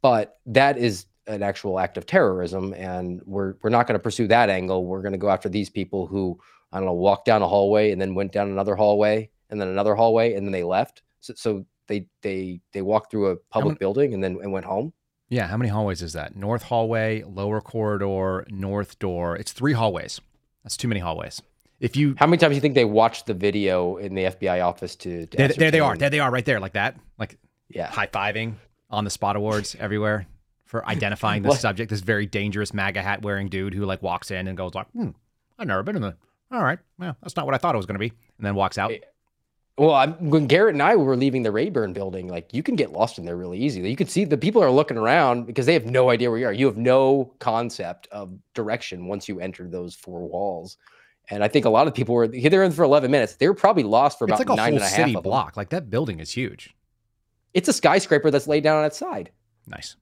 But 0.00 0.38
that 0.46 0.78
is 0.78 1.06
an 1.28 1.42
actual 1.42 1.78
act 1.78 1.96
of 1.96 2.06
terrorism, 2.06 2.74
and 2.74 3.20
we're 3.26 3.54
we're 3.62 3.70
not 3.70 3.86
going 3.86 3.98
to 3.98 4.02
pursue 4.02 4.26
that 4.28 4.50
angle. 4.50 4.84
We're 4.84 5.02
going 5.02 5.12
to 5.12 5.18
go 5.18 5.30
after 5.30 5.48
these 5.48 5.70
people 5.70 6.06
who 6.06 6.38
I 6.72 6.78
don't 6.78 6.86
know 6.86 6.92
walked 6.92 7.26
down 7.26 7.42
a 7.42 7.48
hallway 7.48 7.92
and 7.92 8.00
then 8.00 8.14
went 8.14 8.32
down 8.32 8.48
another 8.48 8.74
hallway 8.74 9.30
and 9.50 9.60
then 9.60 9.68
another 9.68 9.94
hallway 9.94 10.34
and 10.34 10.46
then 10.46 10.52
they 10.52 10.64
left. 10.64 11.02
So, 11.20 11.34
so 11.36 11.66
they 11.86 12.06
they 12.22 12.60
they 12.72 12.82
walked 12.82 13.10
through 13.10 13.30
a 13.30 13.36
public 13.36 13.72
many, 13.72 13.78
building 13.78 14.14
and 14.14 14.24
then 14.24 14.38
and 14.42 14.52
went 14.52 14.66
home. 14.66 14.92
Yeah, 15.28 15.46
how 15.46 15.58
many 15.58 15.68
hallways 15.68 16.02
is 16.02 16.14
that? 16.14 16.34
North 16.34 16.64
hallway, 16.64 17.22
lower 17.22 17.60
corridor, 17.60 18.46
north 18.48 18.98
door. 18.98 19.36
It's 19.36 19.52
three 19.52 19.74
hallways. 19.74 20.20
That's 20.62 20.76
too 20.76 20.88
many 20.88 21.00
hallways. 21.00 21.42
If 21.80 21.96
you 21.96 22.14
how 22.18 22.26
many 22.26 22.38
times 22.38 22.52
do 22.52 22.54
you 22.56 22.60
think 22.60 22.74
they 22.74 22.84
watched 22.84 23.26
the 23.26 23.34
video 23.34 23.96
in 23.96 24.14
the 24.14 24.24
FBI 24.24 24.64
office 24.64 24.96
to? 24.96 25.26
to 25.26 25.36
there, 25.36 25.48
there 25.48 25.70
they 25.70 25.80
are. 25.80 25.96
There 25.96 26.10
they 26.10 26.20
are, 26.20 26.30
right 26.30 26.44
there, 26.44 26.58
like 26.58 26.72
that, 26.72 26.96
like 27.18 27.38
yeah, 27.68 27.86
high 27.86 28.06
fiving 28.06 28.54
on 28.90 29.04
the 29.04 29.10
spot 29.10 29.36
awards 29.36 29.76
everywhere 29.78 30.26
for 30.68 30.86
identifying 30.86 31.42
the 31.42 31.54
subject. 31.54 31.90
This 31.90 32.00
very 32.00 32.26
dangerous 32.26 32.72
MAGA 32.72 33.02
hat 33.02 33.22
wearing 33.22 33.48
dude 33.48 33.74
who 33.74 33.84
like 33.84 34.02
walks 34.02 34.30
in 34.30 34.46
and 34.46 34.56
goes 34.56 34.74
like, 34.74 34.86
hmm, 34.90 35.10
"I've 35.58 35.66
never 35.66 35.82
been 35.82 35.96
in 35.96 36.02
the." 36.02 36.16
All 36.50 36.62
right, 36.62 36.78
well, 36.98 37.16
that's 37.20 37.36
not 37.36 37.44
what 37.46 37.54
I 37.54 37.58
thought 37.58 37.74
it 37.74 37.78
was 37.78 37.86
going 37.86 37.96
to 37.96 37.98
be, 37.98 38.12
and 38.38 38.46
then 38.46 38.54
walks 38.54 38.78
out. 38.78 38.92
Well, 39.76 39.94
I'm, 39.94 40.30
when 40.30 40.48
Garrett 40.48 40.74
and 40.74 40.82
I 40.82 40.96
were 40.96 41.16
leaving 41.16 41.44
the 41.44 41.52
Rayburn 41.52 41.92
building, 41.92 42.26
like 42.26 42.52
you 42.52 42.64
can 42.64 42.74
get 42.74 42.92
lost 42.92 43.18
in 43.18 43.24
there 43.24 43.36
really 43.36 43.58
easy. 43.58 43.80
You 43.88 43.96
can 43.96 44.08
see 44.08 44.24
the 44.24 44.36
people 44.36 44.62
are 44.62 44.70
looking 44.70 44.96
around 44.96 45.46
because 45.46 45.66
they 45.66 45.72
have 45.74 45.86
no 45.86 46.10
idea 46.10 46.30
where 46.30 46.38
you 46.38 46.46
are. 46.46 46.52
You 46.52 46.66
have 46.66 46.76
no 46.76 47.32
concept 47.38 48.08
of 48.10 48.32
direction 48.54 49.06
once 49.06 49.28
you 49.28 49.38
enter 49.38 49.68
those 49.68 49.94
four 49.94 50.26
walls. 50.26 50.78
And 51.30 51.44
I 51.44 51.48
think 51.48 51.64
a 51.64 51.70
lot 51.70 51.86
of 51.86 51.94
people 51.94 52.14
were 52.14 52.26
they're 52.26 52.64
in 52.64 52.72
for 52.72 52.82
11 52.82 53.10
minutes. 53.10 53.36
They 53.36 53.46
were 53.46 53.54
probably 53.54 53.84
lost 53.84 54.18
for 54.18 54.24
about 54.24 54.40
it's 54.40 54.48
like 54.48 54.54
a 54.54 54.56
nine 54.56 54.72
whole 54.72 54.82
and 54.82 54.84
a 54.84 54.88
city 54.88 55.12
half 55.12 55.22
block. 55.22 55.56
Like 55.56 55.68
that 55.68 55.90
building 55.90 56.18
is 56.18 56.32
huge. 56.32 56.74
It's 57.54 57.68
a 57.68 57.72
skyscraper 57.72 58.32
that's 58.32 58.48
laid 58.48 58.64
down 58.64 58.78
on 58.78 58.84
its 58.84 58.96
side. 58.96 59.30
Nice. 59.66 59.96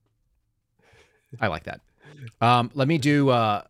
I 1.41 1.49
like 1.49 1.65
that. 1.65 1.81
Um, 2.41 2.71
let 2.75 2.89
me 2.89 2.99
do. 2.99 3.31
Uh, 3.31 3.63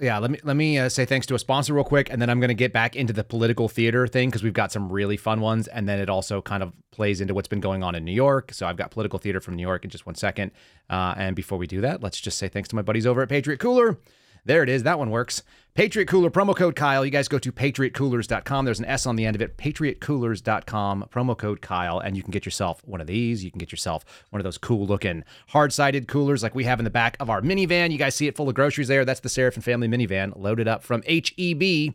yeah, 0.00 0.18
let 0.18 0.30
me 0.30 0.40
let 0.42 0.56
me 0.56 0.78
uh, 0.78 0.88
say 0.88 1.04
thanks 1.04 1.24
to 1.26 1.34
a 1.34 1.38
sponsor 1.38 1.72
real 1.72 1.84
quick, 1.84 2.10
and 2.10 2.20
then 2.20 2.28
I'm 2.28 2.40
going 2.40 2.48
to 2.48 2.54
get 2.54 2.72
back 2.72 2.96
into 2.96 3.12
the 3.12 3.22
political 3.22 3.68
theater 3.68 4.06
thing 4.08 4.28
because 4.28 4.42
we've 4.42 4.52
got 4.52 4.72
some 4.72 4.90
really 4.90 5.16
fun 5.16 5.40
ones, 5.40 5.68
and 5.68 5.88
then 5.88 6.00
it 6.00 6.10
also 6.10 6.42
kind 6.42 6.62
of 6.62 6.72
plays 6.90 7.20
into 7.20 7.32
what's 7.32 7.48
been 7.48 7.60
going 7.60 7.84
on 7.84 7.94
in 7.94 8.04
New 8.04 8.12
York. 8.12 8.52
So 8.52 8.66
I've 8.66 8.76
got 8.76 8.90
political 8.90 9.18
theater 9.20 9.40
from 9.40 9.54
New 9.54 9.62
York 9.62 9.84
in 9.84 9.90
just 9.90 10.04
one 10.04 10.16
second. 10.16 10.50
Uh, 10.90 11.14
and 11.16 11.36
before 11.36 11.58
we 11.58 11.68
do 11.68 11.80
that, 11.82 12.02
let's 12.02 12.20
just 12.20 12.38
say 12.38 12.48
thanks 12.48 12.68
to 12.70 12.76
my 12.76 12.82
buddies 12.82 13.06
over 13.06 13.22
at 13.22 13.28
Patriot 13.28 13.58
Cooler. 13.58 13.98
There 14.44 14.62
it 14.62 14.68
is. 14.68 14.82
That 14.82 14.98
one 14.98 15.10
works. 15.10 15.42
Patriot 15.74 16.06
Cooler 16.06 16.30
promo 16.30 16.54
code 16.54 16.76
Kyle. 16.76 17.04
You 17.04 17.10
guys 17.10 17.26
go 17.26 17.38
to 17.40 17.50
patriotcoolers.com. 17.50 18.64
There's 18.64 18.78
an 18.78 18.84
S 18.84 19.06
on 19.06 19.16
the 19.16 19.26
end 19.26 19.34
of 19.34 19.42
it. 19.42 19.56
Patriotcoolers.com 19.56 21.06
promo 21.10 21.36
code 21.36 21.60
Kyle, 21.62 21.98
and 21.98 22.16
you 22.16 22.22
can 22.22 22.30
get 22.30 22.44
yourself 22.44 22.80
one 22.84 23.00
of 23.00 23.08
these. 23.08 23.42
You 23.42 23.50
can 23.50 23.58
get 23.58 23.72
yourself 23.72 24.04
one 24.30 24.38
of 24.38 24.44
those 24.44 24.58
cool 24.58 24.86
looking 24.86 25.24
hard 25.48 25.72
sided 25.72 26.06
coolers 26.06 26.44
like 26.44 26.54
we 26.54 26.62
have 26.64 26.78
in 26.78 26.84
the 26.84 26.90
back 26.90 27.16
of 27.18 27.28
our 27.28 27.40
minivan. 27.40 27.90
You 27.90 27.98
guys 27.98 28.14
see 28.14 28.28
it 28.28 28.36
full 28.36 28.48
of 28.48 28.54
groceries 28.54 28.86
there. 28.86 29.04
That's 29.04 29.20
the 29.20 29.28
Seraphin 29.28 29.64
family 29.64 29.88
minivan 29.88 30.32
loaded 30.36 30.68
up 30.68 30.84
from 30.84 31.02
HEB, 31.08 31.94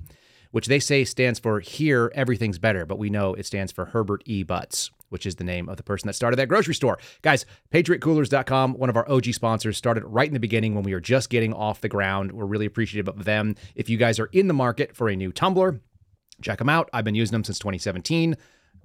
which 0.51 0.67
they 0.67 0.79
say 0.79 1.05
stands 1.05 1.39
for 1.39 1.61
Here 1.61 2.11
Everything's 2.15 2.59
Better, 2.59 2.85
but 2.85 2.99
we 2.99 3.09
know 3.09 3.33
it 3.33 3.45
stands 3.45 3.71
for 3.71 3.85
Herbert 3.85 4.23
E. 4.25 4.43
Butts 4.43 4.91
which 5.09 5.25
is 5.25 5.35
the 5.35 5.43
name 5.43 5.69
of 5.69 5.77
the 5.77 5.83
person 5.83 6.07
that 6.07 6.13
started 6.13 6.37
that 6.37 6.47
grocery 6.47 6.73
store. 6.73 6.97
Guys, 7.21 7.45
patriotcoolers.com, 7.73 8.73
one 8.73 8.89
of 8.89 8.97
our 8.97 9.09
OG 9.09 9.25
sponsors, 9.33 9.77
started 9.77 10.03
right 10.05 10.27
in 10.27 10.33
the 10.33 10.39
beginning 10.39 10.75
when 10.75 10.83
we 10.83 10.93
were 10.93 10.99
just 10.99 11.29
getting 11.29 11.53
off 11.53 11.81
the 11.81 11.89
ground. 11.89 12.31
We're 12.31 12.45
really 12.45 12.65
appreciative 12.65 13.07
of 13.07 13.25
them. 13.25 13.55
If 13.75 13.89
you 13.89 13.97
guys 13.97 14.19
are 14.19 14.29
in 14.31 14.47
the 14.47 14.53
market 14.53 14.95
for 14.95 15.09
a 15.09 15.15
new 15.15 15.31
tumbler, 15.31 15.81
check 16.41 16.59
them 16.59 16.69
out. 16.69 16.89
I've 16.93 17.05
been 17.05 17.15
using 17.15 17.33
them 17.33 17.43
since 17.43 17.59
2017. 17.59 18.37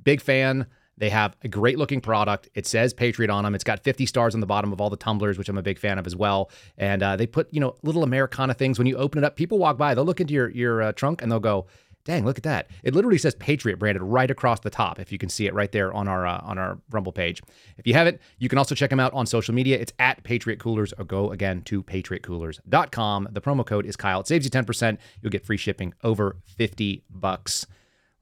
Big 0.02 0.20
fan. 0.20 0.66
They 0.96 1.10
have 1.10 1.36
a 1.42 1.48
great 1.48 1.76
looking 1.76 2.00
product. 2.00 2.48
It 2.54 2.66
says 2.66 2.94
Patriot 2.94 3.30
on 3.30 3.44
them. 3.44 3.54
It's 3.54 3.64
got 3.64 3.82
50 3.82 4.06
stars 4.06 4.34
on 4.34 4.40
the 4.40 4.46
bottom 4.46 4.72
of 4.72 4.80
all 4.80 4.90
the 4.90 4.96
tumblers, 4.96 5.38
which 5.38 5.48
I'm 5.48 5.58
a 5.58 5.62
big 5.62 5.78
fan 5.78 5.98
of 5.98 6.06
as 6.06 6.14
well. 6.14 6.50
And 6.78 7.02
uh, 7.02 7.16
they 7.16 7.26
put, 7.26 7.52
you 7.52 7.60
know, 7.60 7.74
little 7.82 8.04
Americana 8.04 8.54
things. 8.54 8.78
When 8.78 8.86
you 8.86 8.96
open 8.96 9.22
it 9.22 9.26
up, 9.26 9.34
people 9.34 9.58
walk 9.58 9.76
by, 9.76 9.94
they'll 9.94 10.04
look 10.04 10.20
into 10.20 10.34
your, 10.34 10.50
your 10.50 10.82
uh, 10.82 10.92
trunk 10.92 11.20
and 11.20 11.32
they'll 11.32 11.40
go, 11.40 11.66
Dang, 12.04 12.26
look 12.26 12.36
at 12.36 12.44
that. 12.44 12.68
It 12.82 12.94
literally 12.94 13.16
says 13.16 13.34
Patriot 13.36 13.78
branded 13.78 14.02
right 14.02 14.30
across 14.30 14.60
the 14.60 14.68
top 14.68 15.00
if 15.00 15.10
you 15.10 15.16
can 15.16 15.30
see 15.30 15.46
it 15.46 15.54
right 15.54 15.72
there 15.72 15.92
on 15.92 16.06
our 16.06 16.26
uh, 16.26 16.40
on 16.42 16.58
our 16.58 16.78
Rumble 16.90 17.12
page. 17.12 17.42
If 17.78 17.86
you 17.86 17.94
haven't, 17.94 18.20
you 18.38 18.50
can 18.50 18.58
also 18.58 18.74
check 18.74 18.90
them 18.90 19.00
out 19.00 19.14
on 19.14 19.24
social 19.26 19.54
media. 19.54 19.78
It's 19.78 19.92
at 19.98 20.22
Patriot 20.22 20.58
Coolers 20.58 20.92
or 20.98 21.04
go 21.04 21.30
again 21.30 21.62
to 21.62 21.82
patriotcoolers.com. 21.82 23.28
The 23.32 23.40
promo 23.40 23.64
code 23.64 23.86
is 23.86 23.96
Kyle. 23.96 24.20
It 24.20 24.26
saves 24.26 24.44
you 24.44 24.50
10%. 24.50 24.98
You'll 25.22 25.30
get 25.30 25.46
free 25.46 25.56
shipping 25.56 25.94
over 26.02 26.36
50 26.44 27.04
bucks. 27.08 27.66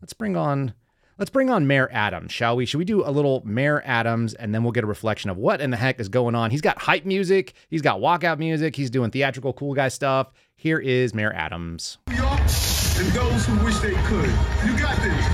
Let's 0.00 0.12
bring 0.12 0.36
on 0.36 0.74
Let's 1.18 1.30
bring 1.30 1.50
on 1.50 1.66
Mayor 1.66 1.90
Adams, 1.92 2.32
shall 2.32 2.56
we? 2.56 2.64
Should 2.64 2.78
we 2.78 2.84
do 2.84 3.06
a 3.06 3.10
little 3.10 3.42
Mayor 3.44 3.82
Adams 3.84 4.34
and 4.34 4.54
then 4.54 4.62
we'll 4.62 4.72
get 4.72 4.82
a 4.82 4.88
reflection 4.88 5.28
of 5.28 5.36
what 5.36 5.60
in 5.60 5.70
the 5.70 5.76
heck 5.76 6.00
is 6.00 6.08
going 6.08 6.34
on? 6.34 6.50
He's 6.50 6.62
got 6.62 6.78
hype 6.78 7.04
music, 7.04 7.52
he's 7.68 7.82
got 7.82 8.00
walkout 8.00 8.38
music, 8.38 8.74
he's 8.74 8.90
doing 8.90 9.10
theatrical 9.10 9.52
cool 9.52 9.74
guy 9.74 9.88
stuff. 9.88 10.32
Here 10.56 10.78
is 10.78 11.14
Mayor 11.14 11.32
Adams 11.32 11.98
and 13.02 13.12
those 13.12 13.44
who 13.46 13.64
wish 13.64 13.78
they 13.78 13.94
could. 14.04 14.30
You 14.64 14.78
got 14.78 14.96
this. 15.02 15.26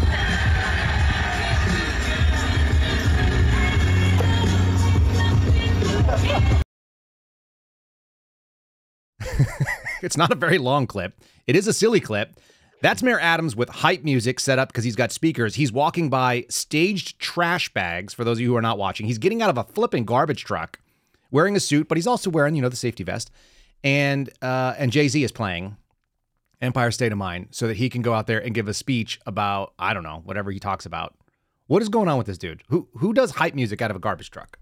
it's 10.02 10.16
not 10.16 10.30
a 10.30 10.34
very 10.34 10.56
long 10.56 10.86
clip. 10.86 11.20
It 11.46 11.56
is 11.56 11.66
a 11.66 11.74
silly 11.74 12.00
clip. 12.00 12.40
That's 12.80 13.02
Mayor 13.02 13.20
Adams 13.20 13.54
with 13.54 13.68
hype 13.68 14.02
music 14.02 14.40
set 14.40 14.58
up 14.58 14.68
because 14.68 14.84
he's 14.84 14.96
got 14.96 15.12
speakers. 15.12 15.56
He's 15.56 15.70
walking 15.70 16.08
by 16.08 16.46
staged 16.48 17.18
trash 17.18 17.70
bags, 17.74 18.14
for 18.14 18.24
those 18.24 18.38
of 18.38 18.40
you 18.40 18.48
who 18.48 18.56
are 18.56 18.62
not 18.62 18.78
watching. 18.78 19.06
He's 19.06 19.18
getting 19.18 19.42
out 19.42 19.50
of 19.50 19.58
a 19.58 19.64
flipping 19.64 20.06
garbage 20.06 20.44
truck, 20.44 20.80
wearing 21.30 21.54
a 21.54 21.60
suit, 21.60 21.86
but 21.86 21.98
he's 21.98 22.06
also 22.06 22.30
wearing, 22.30 22.54
you 22.54 22.62
know, 22.62 22.70
the 22.70 22.76
safety 22.76 23.04
vest. 23.04 23.30
And 23.84 24.30
uh, 24.40 24.74
and 24.78 24.90
Jay-Z 24.90 25.22
is 25.22 25.32
playing. 25.32 25.76
Empire 26.60 26.90
State 26.90 27.12
of 27.12 27.18
Mind 27.18 27.48
so 27.50 27.66
that 27.68 27.76
he 27.76 27.88
can 27.88 28.02
go 28.02 28.14
out 28.14 28.26
there 28.26 28.38
and 28.38 28.54
give 28.54 28.68
a 28.68 28.74
speech 28.74 29.20
about 29.26 29.72
I 29.78 29.94
don't 29.94 30.02
know 30.02 30.22
whatever 30.24 30.50
he 30.50 30.58
talks 30.58 30.86
about. 30.86 31.14
What 31.66 31.82
is 31.82 31.88
going 31.88 32.08
on 32.08 32.18
with 32.18 32.26
this 32.26 32.38
dude? 32.38 32.62
Who 32.68 32.88
who 32.94 33.12
does 33.12 33.32
hype 33.32 33.54
music 33.54 33.82
out 33.82 33.90
of 33.90 33.96
a 33.96 34.00
garbage 34.00 34.30
truck? 34.30 34.58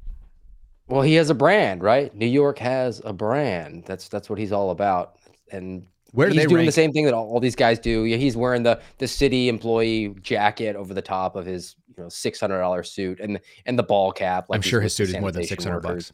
Well, 0.88 1.02
he 1.02 1.14
has 1.14 1.30
a 1.30 1.34
brand, 1.34 1.82
right? 1.82 2.14
New 2.14 2.26
York 2.26 2.58
has 2.58 3.00
a 3.04 3.12
brand. 3.12 3.84
That's 3.86 4.08
that's 4.08 4.30
what 4.30 4.38
he's 4.38 4.52
all 4.52 4.70
about. 4.70 5.16
And 5.50 5.86
where 6.12 6.28
he's 6.28 6.44
doing 6.44 6.56
rank? 6.56 6.68
the 6.68 6.72
same 6.72 6.92
thing 6.92 7.04
that 7.04 7.14
all, 7.14 7.28
all, 7.28 7.40
these 7.40 7.56
guys 7.56 7.78
do. 7.78 8.04
Yeah, 8.04 8.16
he's 8.16 8.36
wearing 8.36 8.62
the 8.62 8.80
the 8.98 9.08
city 9.08 9.48
employee 9.48 10.14
jacket 10.22 10.76
over 10.76 10.94
the 10.94 11.02
top 11.02 11.36
of 11.36 11.44
his 11.44 11.76
you 11.96 12.02
know 12.02 12.08
six 12.08 12.40
hundred 12.40 12.58
dollar 12.58 12.82
suit 12.82 13.20
and 13.20 13.40
and 13.66 13.78
the 13.78 13.82
ball 13.82 14.12
cap. 14.12 14.48
Like 14.48 14.58
I'm 14.58 14.62
sure 14.62 14.80
his 14.80 14.94
suit 14.94 15.08
is 15.08 15.18
more 15.18 15.32
than 15.32 15.44
six 15.44 15.64
hundred 15.64 15.80
bucks. 15.80 16.12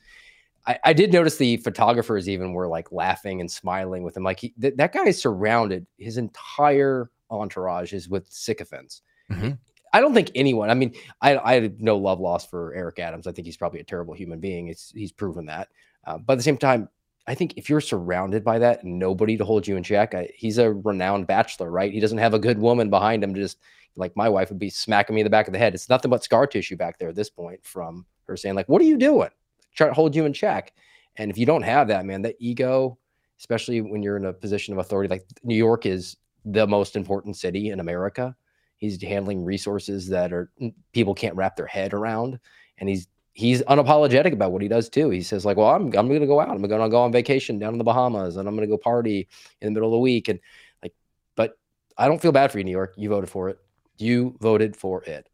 I, 0.67 0.79
I, 0.85 0.93
did 0.93 1.13
notice 1.13 1.37
the 1.37 1.57
photographers 1.59 2.29
even 2.29 2.53
were 2.53 2.69
like 2.69 2.93
laughing 2.93 3.41
and 3.41 3.51
smiling 3.51 4.03
with 4.03 4.17
him. 4.17 4.23
Like 4.23 4.41
he, 4.41 4.55
th- 4.61 4.77
that 4.77 4.93
guy 4.93 5.07
is 5.07 5.21
surrounded. 5.21 5.87
His 5.99 6.19
entire 6.19 7.11
entourage 7.31 7.93
is 7.93 8.09
with 8.09 8.29
sycophants. 8.31 9.03
Mm-hmm. 9.31 9.53
I 9.93 10.01
don't 10.01 10.15
think 10.15 10.31
anyone. 10.35 10.71
I 10.71 10.75
mean, 10.75 10.95
I, 11.21 11.37
I 11.39 11.55
had 11.55 11.81
no 11.81 11.97
love 11.99 12.21
lost 12.21 12.49
for 12.49 12.75
Eric 12.75 12.99
Adams. 12.99 13.27
I 13.27 13.33
think 13.33 13.47
he's 13.47 13.57
probably 13.57 13.81
a 13.81 13.85
terrible 13.85 14.15
human 14.15 14.41
being. 14.41 14.69
It's 14.69 14.91
he's 14.95 15.13
proven 15.13 15.47
that. 15.47 15.69
Uh, 16.07 16.19
but 16.19 16.35
at 16.35 16.37
the 16.37 16.43
same 16.43 16.57
time, 16.57 16.89
I 17.27 17.35
think 17.35 17.55
if 17.57 17.69
you're 17.69 17.81
surrounded 17.81 18.43
by 18.43 18.59
that 18.61 18.85
nobody 18.85 19.37
to 19.37 19.45
hold 19.45 19.67
you 19.67 19.77
in 19.77 19.83
check, 19.83 20.15
I, 20.15 20.31
he's 20.35 20.59
a 20.59 20.73
renowned 20.73 21.27
bachelor, 21.27 21.71
right? 21.71 21.93
He 21.93 22.01
doesn't 22.01 22.19
have 22.19 22.35
a 22.35 22.39
good 22.39 22.59
woman 22.59 22.89
behind 22.89 23.23
him. 23.23 23.35
Just 23.35 23.59
like 23.97 24.17
my 24.17 24.29
wife 24.29 24.49
would 24.49 24.59
be 24.59 24.71
smacking 24.71 25.15
me 25.15 25.21
in 25.21 25.27
the 25.27 25.31
back 25.31 25.47
of 25.47 25.53
the 25.53 25.59
head. 25.59 25.75
It's 25.75 25.89
nothing 25.89 26.11
but 26.11 26.25
scar 26.25 26.47
tissue 26.47 26.77
back 26.77 26.99
there 26.99 27.11
at 27.11 27.15
this 27.15 27.31
point 27.31 27.61
from 27.63 28.07
her 28.27 28.37
saying 28.37 28.55
like, 28.55 28.69
"What 28.69 28.81
are 28.81 28.87
you 28.87 28.97
doing?" 28.97 29.29
Try 29.75 29.89
to 29.89 29.95
hold 29.95 30.15
you 30.15 30.25
in 30.25 30.33
check. 30.33 30.73
And 31.17 31.31
if 31.31 31.39
you 31.39 31.47
don't 31.47 31.63
have 31.63 31.89
that, 31.89 32.05
man, 32.05 32.23
that 32.23 32.37
ego, 32.39 32.99
especially 33.39 33.81
when 33.81 34.03
you're 34.03 34.17
in 34.17 34.25
a 34.25 34.33
position 34.33 34.73
of 34.73 34.79
authority, 34.79 35.09
like 35.09 35.25
New 35.43 35.57
York 35.57 35.87
is 35.87 36.17
the 36.45 36.67
most 36.67 36.97
important 36.97 37.37
city 37.37 37.71
in 37.71 37.81
America. 37.81 38.35
He's 38.77 39.01
handling 39.03 39.45
resources 39.45 40.09
that 40.09 40.33
are 40.33 40.51
people 40.93 41.15
can't 41.15 41.37
wrap 41.37 41.57
their 41.57 41.67
head 41.67 41.95
around, 41.95 42.39
and 42.79 42.89
he's 42.89 43.07
he's 43.33 43.63
unapologetic 43.63 44.33
about 44.33 44.53
what 44.53 44.63
he 44.63 44.69
does 44.69 44.89
too. 44.89 45.11
He 45.11 45.23
says 45.23 45.45
like, 45.45 45.57
"Well, 45.57 45.69
I'm 45.69 45.87
I'm 45.97 46.09
going 46.09 46.21
to 46.21 46.27
go 46.27 46.41
out. 46.41 46.51
I'm 46.51 46.63
going 46.63 46.81
to 46.81 46.89
go 46.89 47.03
on 47.03 47.13
vacation 47.13 47.59
down 47.59 47.75
in 47.75 47.79
the 47.79 47.85
Bahamas, 47.85 48.37
and 48.37 48.49
I'm 48.49 48.57
going 48.57 48.69
to 48.69 48.73
go 48.73 48.79
party 48.79 49.29
in 49.61 49.67
the 49.67 49.71
middle 49.73 49.89
of 49.89 49.93
the 49.93 49.99
week." 49.99 50.29
And 50.29 50.41
like, 50.83 50.95
but 51.37 51.57
I 51.97 52.09
don't 52.09 52.21
feel 52.21 52.33
bad 52.33 52.51
for 52.51 52.59
you, 52.59 52.65
New 52.65 52.73
York. 52.73 52.95
You 52.97 53.09
voted 53.09 53.31
for 53.31 53.49
it. 53.51 53.59
You 53.99 54.37
voted 54.41 54.77
for 54.77 55.05
it. 55.05 55.29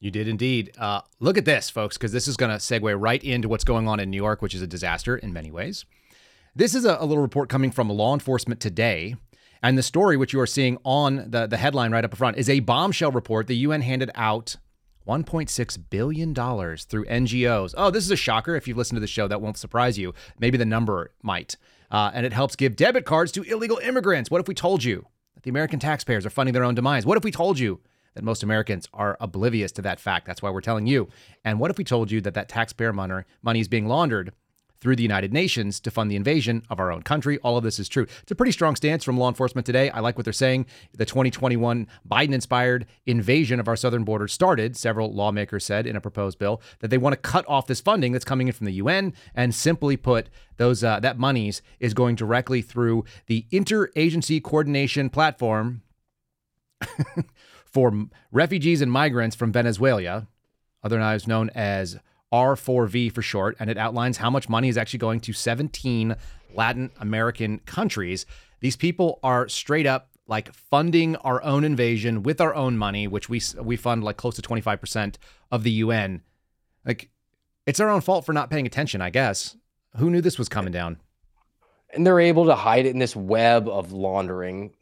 You 0.00 0.10
did 0.10 0.28
indeed. 0.28 0.72
Uh, 0.78 1.02
look 1.20 1.36
at 1.36 1.44
this, 1.44 1.68
folks, 1.68 1.98
because 1.98 2.10
this 2.10 2.26
is 2.26 2.36
going 2.38 2.50
to 2.50 2.56
segue 2.56 2.94
right 2.98 3.22
into 3.22 3.48
what's 3.48 3.64
going 3.64 3.86
on 3.86 4.00
in 4.00 4.10
New 4.10 4.16
York, 4.16 4.40
which 4.40 4.54
is 4.54 4.62
a 4.62 4.66
disaster 4.66 5.16
in 5.16 5.32
many 5.32 5.50
ways. 5.50 5.84
This 6.56 6.74
is 6.74 6.86
a, 6.86 6.96
a 6.98 7.04
little 7.04 7.22
report 7.22 7.50
coming 7.50 7.70
from 7.70 7.90
law 7.90 8.14
enforcement 8.14 8.60
today. 8.60 9.16
And 9.62 9.76
the 9.76 9.82
story, 9.82 10.16
which 10.16 10.32
you 10.32 10.40
are 10.40 10.46
seeing 10.46 10.78
on 10.84 11.30
the, 11.30 11.46
the 11.46 11.58
headline 11.58 11.92
right 11.92 12.04
up 12.04 12.16
front, 12.16 12.38
is 12.38 12.48
a 12.48 12.60
bombshell 12.60 13.12
report. 13.12 13.46
The 13.46 13.56
UN 13.56 13.82
handed 13.82 14.10
out 14.14 14.56
$1.6 15.06 15.78
billion 15.90 16.34
through 16.34 17.04
NGOs. 17.04 17.74
Oh, 17.76 17.90
this 17.90 18.04
is 18.04 18.10
a 18.10 18.16
shocker. 18.16 18.56
If 18.56 18.66
you've 18.66 18.78
listened 18.78 18.96
to 18.96 19.00
the 19.00 19.06
show, 19.06 19.28
that 19.28 19.42
won't 19.42 19.58
surprise 19.58 19.98
you. 19.98 20.14
Maybe 20.38 20.56
the 20.56 20.64
number 20.64 21.12
might. 21.22 21.58
Uh, 21.90 22.10
and 22.14 22.24
it 22.24 22.32
helps 22.32 22.56
give 22.56 22.74
debit 22.74 23.04
cards 23.04 23.32
to 23.32 23.42
illegal 23.42 23.76
immigrants. 23.78 24.30
What 24.30 24.40
if 24.40 24.48
we 24.48 24.54
told 24.54 24.82
you 24.82 25.04
that 25.34 25.42
the 25.42 25.50
American 25.50 25.78
taxpayers 25.78 26.24
are 26.24 26.30
funding 26.30 26.54
their 26.54 26.64
own 26.64 26.74
demise? 26.74 27.04
What 27.04 27.18
if 27.18 27.24
we 27.24 27.30
told 27.30 27.58
you 27.58 27.80
that 28.14 28.24
most 28.24 28.42
Americans 28.42 28.88
are 28.92 29.16
oblivious 29.20 29.72
to 29.72 29.82
that 29.82 30.00
fact? 30.00 30.26
That's 30.26 30.42
why 30.42 30.50
we're 30.50 30.60
telling 30.60 30.86
you. 30.86 31.08
And 31.44 31.60
what 31.60 31.70
if 31.70 31.78
we 31.78 31.84
told 31.84 32.10
you 32.10 32.20
that 32.22 32.34
that 32.34 32.48
taxpayer 32.48 32.92
money, 32.92 33.24
money 33.42 33.60
is 33.60 33.68
being 33.68 33.86
laundered 33.86 34.32
through 34.80 34.96
the 34.96 35.02
United 35.02 35.32
Nations 35.32 35.78
to 35.80 35.90
fund 35.90 36.10
the 36.10 36.16
invasion 36.16 36.62
of 36.70 36.80
our 36.80 36.90
own 36.90 37.02
country. 37.02 37.38
All 37.38 37.56
of 37.56 37.64
this 37.64 37.78
is 37.78 37.88
true. 37.88 38.06
It's 38.22 38.30
a 38.30 38.34
pretty 38.34 38.52
strong 38.52 38.76
stance 38.76 39.04
from 39.04 39.18
law 39.18 39.28
enforcement 39.28 39.66
today. 39.66 39.90
I 39.90 40.00
like 40.00 40.16
what 40.16 40.24
they're 40.24 40.32
saying. 40.32 40.66
The 40.96 41.04
2021 41.04 41.86
Biden 42.10 42.32
inspired 42.32 42.86
invasion 43.06 43.60
of 43.60 43.68
our 43.68 43.76
southern 43.76 44.04
border 44.04 44.26
started, 44.26 44.76
several 44.76 45.12
lawmakers 45.12 45.64
said 45.64 45.86
in 45.86 45.96
a 45.96 46.00
proposed 46.00 46.38
bill, 46.38 46.62
that 46.80 46.88
they 46.88 46.98
want 46.98 47.12
to 47.12 47.18
cut 47.18 47.44
off 47.46 47.66
this 47.66 47.80
funding 47.80 48.12
that's 48.12 48.24
coming 48.24 48.48
in 48.48 48.54
from 48.54 48.66
the 48.66 48.72
UN 48.72 49.12
and 49.34 49.54
simply 49.54 49.96
put, 49.96 50.30
those 50.56 50.82
uh, 50.82 51.00
that 51.00 51.18
monies 51.18 51.62
is 51.78 51.94
going 51.94 52.16
directly 52.16 52.62
through 52.62 53.04
the 53.26 53.46
interagency 53.52 54.42
coordination 54.42 55.10
platform 55.10 55.82
for 57.72 58.06
refugees 58.32 58.80
and 58.80 58.90
migrants 58.90 59.36
from 59.36 59.52
Venezuela, 59.52 60.26
otherwise 60.82 61.26
known 61.26 61.50
as 61.54 61.98
R4V 62.32 63.12
for 63.12 63.22
short, 63.22 63.56
and 63.58 63.68
it 63.70 63.78
outlines 63.78 64.18
how 64.18 64.30
much 64.30 64.48
money 64.48 64.68
is 64.68 64.78
actually 64.78 64.98
going 64.98 65.20
to 65.20 65.32
17 65.32 66.16
Latin 66.54 66.90
American 67.00 67.58
countries. 67.60 68.26
These 68.60 68.76
people 68.76 69.18
are 69.22 69.48
straight 69.48 69.86
up 69.86 70.08
like 70.26 70.54
funding 70.54 71.16
our 71.16 71.42
own 71.42 71.64
invasion 71.64 72.22
with 72.22 72.40
our 72.40 72.54
own 72.54 72.78
money, 72.78 73.08
which 73.08 73.28
we 73.28 73.42
we 73.60 73.76
fund 73.76 74.04
like 74.04 74.16
close 74.16 74.36
to 74.36 74.42
25% 74.42 75.16
of 75.50 75.64
the 75.64 75.72
UN. 75.72 76.22
Like 76.86 77.10
it's 77.66 77.80
our 77.80 77.90
own 77.90 78.00
fault 78.00 78.24
for 78.24 78.32
not 78.32 78.48
paying 78.48 78.66
attention, 78.66 79.02
I 79.02 79.10
guess. 79.10 79.56
Who 79.96 80.08
knew 80.08 80.20
this 80.20 80.38
was 80.38 80.48
coming 80.48 80.72
down? 80.72 80.98
And 81.92 82.06
they're 82.06 82.20
able 82.20 82.46
to 82.46 82.54
hide 82.54 82.86
it 82.86 82.90
in 82.90 82.98
this 82.98 83.16
web 83.16 83.68
of 83.68 83.92
laundering. 83.92 84.72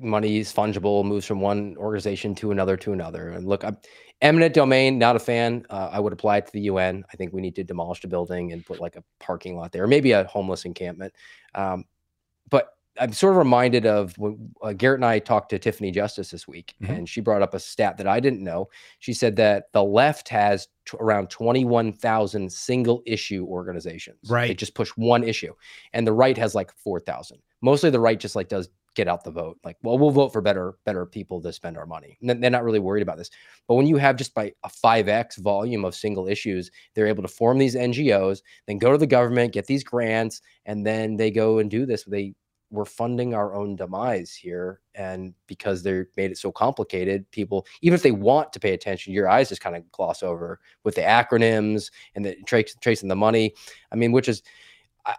Money 0.00 0.38
is 0.38 0.52
fungible, 0.52 1.04
moves 1.04 1.26
from 1.26 1.40
one 1.40 1.76
organization 1.76 2.34
to 2.36 2.50
another 2.50 2.78
to 2.78 2.92
another. 2.92 3.28
And 3.28 3.46
look, 3.46 3.62
I'm, 3.62 3.76
Eminent 4.22 4.54
domain, 4.54 4.98
not 4.98 5.14
a 5.14 5.18
fan. 5.18 5.66
Uh, 5.68 5.90
I 5.92 6.00
would 6.00 6.14
apply 6.14 6.38
it 6.38 6.46
to 6.46 6.52
the 6.52 6.62
UN. 6.62 7.04
I 7.12 7.16
think 7.16 7.34
we 7.34 7.42
need 7.42 7.54
to 7.56 7.64
demolish 7.64 8.00
the 8.00 8.08
building 8.08 8.52
and 8.52 8.64
put 8.64 8.80
like 8.80 8.96
a 8.96 9.04
parking 9.20 9.58
lot 9.58 9.72
there, 9.72 9.84
or 9.84 9.86
maybe 9.86 10.12
a 10.12 10.24
homeless 10.24 10.64
encampment. 10.64 11.12
Um, 11.54 11.84
but 12.48 12.75
I'm 12.98 13.12
sort 13.12 13.32
of 13.32 13.38
reminded 13.38 13.86
of 13.86 14.16
when 14.18 14.50
uh, 14.62 14.72
Garrett 14.72 14.98
and 14.98 15.04
I 15.04 15.18
talked 15.18 15.50
to 15.50 15.58
Tiffany 15.58 15.90
Justice 15.90 16.30
this 16.30 16.46
week, 16.48 16.74
mm-hmm. 16.82 16.92
and 16.92 17.08
she 17.08 17.20
brought 17.20 17.42
up 17.42 17.54
a 17.54 17.60
stat 17.60 17.96
that 17.98 18.06
I 18.06 18.20
didn't 18.20 18.42
know. 18.42 18.68
She 18.98 19.12
said 19.12 19.36
that 19.36 19.72
the 19.72 19.84
left 19.84 20.28
has 20.28 20.68
t- 20.86 20.96
around 21.00 21.30
21,000 21.30 22.50
single 22.52 23.02
issue 23.06 23.46
organizations. 23.46 24.28
Right. 24.28 24.48
They 24.48 24.54
just 24.54 24.74
push 24.74 24.90
one 24.90 25.24
issue, 25.24 25.54
and 25.92 26.06
the 26.06 26.12
right 26.12 26.36
has 26.38 26.54
like 26.54 26.72
4,000. 26.78 27.38
Mostly 27.62 27.90
the 27.90 28.00
right 28.00 28.18
just 28.18 28.36
like 28.36 28.48
does 28.48 28.68
get 28.96 29.06
out 29.06 29.22
the 29.22 29.30
vote. 29.30 29.58
Like, 29.62 29.76
well, 29.82 29.98
we'll 29.98 30.10
vote 30.10 30.32
for 30.32 30.40
better 30.40 30.76
better 30.84 31.06
people 31.06 31.40
to 31.42 31.52
spend 31.52 31.76
our 31.76 31.86
money. 31.86 32.18
And 32.20 32.42
they're 32.42 32.50
not 32.50 32.64
really 32.64 32.80
worried 32.80 33.02
about 33.02 33.18
this. 33.18 33.30
But 33.68 33.74
when 33.74 33.86
you 33.86 33.98
have 33.98 34.16
just 34.16 34.34
by 34.34 34.52
a 34.64 34.68
5x 34.68 35.38
volume 35.38 35.84
of 35.84 35.94
single 35.94 36.26
issues, 36.26 36.70
they're 36.94 37.06
able 37.06 37.22
to 37.22 37.28
form 37.28 37.58
these 37.58 37.76
NGOs, 37.76 38.40
then 38.66 38.78
go 38.78 38.90
to 38.90 38.98
the 38.98 39.06
government, 39.06 39.52
get 39.52 39.66
these 39.66 39.84
grants, 39.84 40.40
and 40.64 40.84
then 40.84 41.16
they 41.16 41.30
go 41.30 41.58
and 41.58 41.70
do 41.70 41.86
this. 41.86 42.04
They 42.04 42.34
we're 42.70 42.84
funding 42.84 43.34
our 43.34 43.54
own 43.54 43.76
demise 43.76 44.34
here. 44.34 44.80
And 44.94 45.34
because 45.46 45.82
they're 45.82 46.08
made 46.16 46.30
it 46.30 46.38
so 46.38 46.50
complicated, 46.50 47.30
people, 47.30 47.66
even 47.82 47.94
if 47.94 48.02
they 48.02 48.12
want 48.12 48.52
to 48.52 48.60
pay 48.60 48.72
attention, 48.72 49.12
your 49.12 49.28
eyes 49.28 49.48
just 49.48 49.60
kind 49.60 49.76
of 49.76 49.90
gloss 49.92 50.22
over 50.22 50.60
with 50.84 50.94
the 50.94 51.02
acronyms 51.02 51.90
and 52.14 52.24
the 52.24 52.36
tracing 52.46 53.08
the 53.08 53.16
money. 53.16 53.54
I 53.92 53.96
mean, 53.96 54.12
which 54.12 54.28
is 54.28 54.42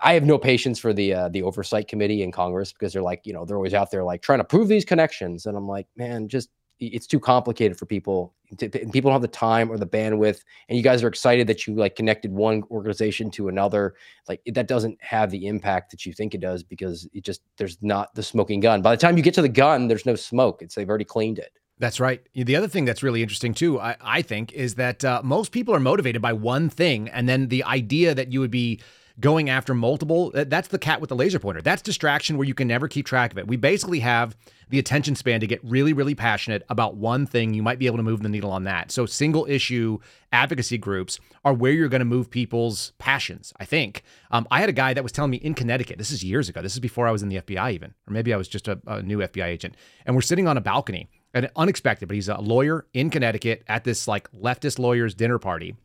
I 0.01 0.13
have 0.13 0.25
no 0.25 0.37
patience 0.37 0.79
for 0.79 0.91
the 0.91 1.13
uh, 1.13 1.29
the 1.29 1.43
oversight 1.43 1.87
committee 1.87 2.21
in 2.21 2.31
Congress 2.31 2.73
because 2.73 2.91
they're 2.91 3.01
like, 3.01 3.21
you 3.25 3.31
know, 3.31 3.45
they're 3.45 3.55
always 3.55 3.73
out 3.73 3.89
there 3.89 4.03
like 4.03 4.21
trying 4.21 4.39
to 4.39 4.43
prove 4.43 4.67
these 4.67 4.83
connections, 4.83 5.45
and 5.45 5.55
I'm 5.55 5.67
like, 5.67 5.87
man, 5.95 6.27
just 6.27 6.49
it's 6.79 7.07
too 7.07 7.19
complicated 7.19 7.77
for 7.77 7.85
people. 7.85 8.33
People 8.57 9.01
don't 9.01 9.11
have 9.11 9.21
the 9.21 9.27
time 9.27 9.69
or 9.69 9.77
the 9.77 9.85
bandwidth, 9.85 10.41
and 10.69 10.77
you 10.77 10.83
guys 10.83 11.03
are 11.03 11.07
excited 11.07 11.47
that 11.47 11.67
you 11.67 11.75
like 11.75 11.95
connected 11.95 12.31
one 12.31 12.63
organization 12.71 13.29
to 13.31 13.49
another. 13.49 13.95
Like 14.29 14.41
that 14.53 14.67
doesn't 14.67 14.97
have 15.01 15.31
the 15.31 15.47
impact 15.47 15.91
that 15.91 16.05
you 16.05 16.13
think 16.13 16.33
it 16.33 16.41
does 16.41 16.63
because 16.63 17.07
it 17.13 17.23
just 17.23 17.41
there's 17.57 17.77
not 17.81 18.13
the 18.15 18.23
smoking 18.23 18.59
gun. 18.59 18.81
By 18.81 18.95
the 18.95 19.01
time 19.01 19.17
you 19.17 19.23
get 19.23 19.33
to 19.35 19.41
the 19.41 19.49
gun, 19.49 19.87
there's 19.87 20.05
no 20.05 20.15
smoke. 20.15 20.61
It's 20.61 20.75
they've 20.75 20.87
already 20.87 21.05
cleaned 21.05 21.39
it. 21.39 21.51
That's 21.79 21.99
right. 21.99 22.21
The 22.33 22.55
other 22.55 22.67
thing 22.67 22.85
that's 22.85 23.03
really 23.03 23.21
interesting 23.21 23.53
too, 23.53 23.79
I, 23.79 23.95
I 24.01 24.21
think, 24.23 24.51
is 24.53 24.75
that 24.75 25.05
uh, 25.05 25.21
most 25.23 25.51
people 25.51 25.75
are 25.75 25.79
motivated 25.79 26.21
by 26.21 26.33
one 26.33 26.69
thing, 26.69 27.09
and 27.09 27.29
then 27.29 27.49
the 27.49 27.63
idea 27.63 28.15
that 28.15 28.31
you 28.31 28.39
would 28.39 28.51
be 28.51 28.79
going 29.19 29.49
after 29.49 29.73
multiple. 29.73 30.31
That's 30.33 30.67
the 30.67 30.77
cat 30.77 31.01
with 31.01 31.09
the 31.09 31.15
laser 31.15 31.39
pointer. 31.39 31.61
That's 31.61 31.81
distraction 31.81 32.37
where 32.37 32.47
you 32.47 32.53
can 32.53 32.67
never 32.67 32.87
keep 32.87 33.05
track 33.05 33.31
of 33.31 33.37
it. 33.37 33.47
We 33.47 33.57
basically 33.57 33.99
have 34.01 34.35
the 34.69 34.79
attention 34.79 35.15
span 35.15 35.39
to 35.39 35.47
get 35.47 35.63
really, 35.63 35.93
really 35.93 36.13
passionate 36.13 36.63
about 36.69 36.95
one 36.95 37.25
thing. 37.25 37.53
You 37.53 37.63
might 37.63 37.79
be 37.79 37.87
able 37.87 37.97
to 37.97 38.03
move 38.03 38.21
the 38.21 38.29
needle 38.29 38.51
on 38.51 38.65
that. 38.65 38.91
So, 38.91 39.05
single 39.05 39.45
issue 39.49 39.99
advocacy 40.31 40.77
groups 40.77 41.19
are 41.43 41.53
where 41.53 41.71
you're 41.71 41.89
going 41.89 41.99
to 41.99 42.05
move 42.05 42.29
people's 42.29 42.91
passions, 42.99 43.53
I 43.59 43.65
think. 43.65 44.03
Um, 44.29 44.47
I 44.51 44.59
had 44.59 44.69
a 44.69 44.73
guy 44.73 44.93
that 44.93 45.03
was 45.03 45.11
telling 45.11 45.31
me 45.31 45.37
in 45.37 45.53
Connecticut, 45.53 45.97
this 45.97 46.11
is 46.11 46.23
years 46.23 46.49
ago, 46.49 46.61
this 46.61 46.73
is 46.73 46.79
before 46.79 47.07
I 47.07 47.11
was 47.11 47.23
in 47.23 47.29
the 47.29 47.37
FBI 47.37 47.73
even, 47.73 47.93
or 48.07 48.13
maybe 48.13 48.33
I 48.33 48.37
was 48.37 48.47
just 48.47 48.67
a, 48.67 48.79
a 48.85 49.01
new 49.01 49.19
FBI 49.19 49.45
agent, 49.45 49.75
and 50.05 50.15
we're 50.15 50.21
sitting 50.21 50.47
on 50.47 50.57
a 50.57 50.61
balcony. 50.61 51.09
And 51.33 51.51
unexpected, 51.55 52.07
but 52.07 52.15
he's 52.15 52.29
a 52.29 52.39
lawyer 52.39 52.87
in 52.93 53.11
Connecticut 53.11 53.63
at 53.67 53.83
this 53.83 54.07
like 54.07 54.31
leftist 54.31 54.79
lawyers 54.79 55.13
dinner 55.13 55.37
party, 55.37 55.75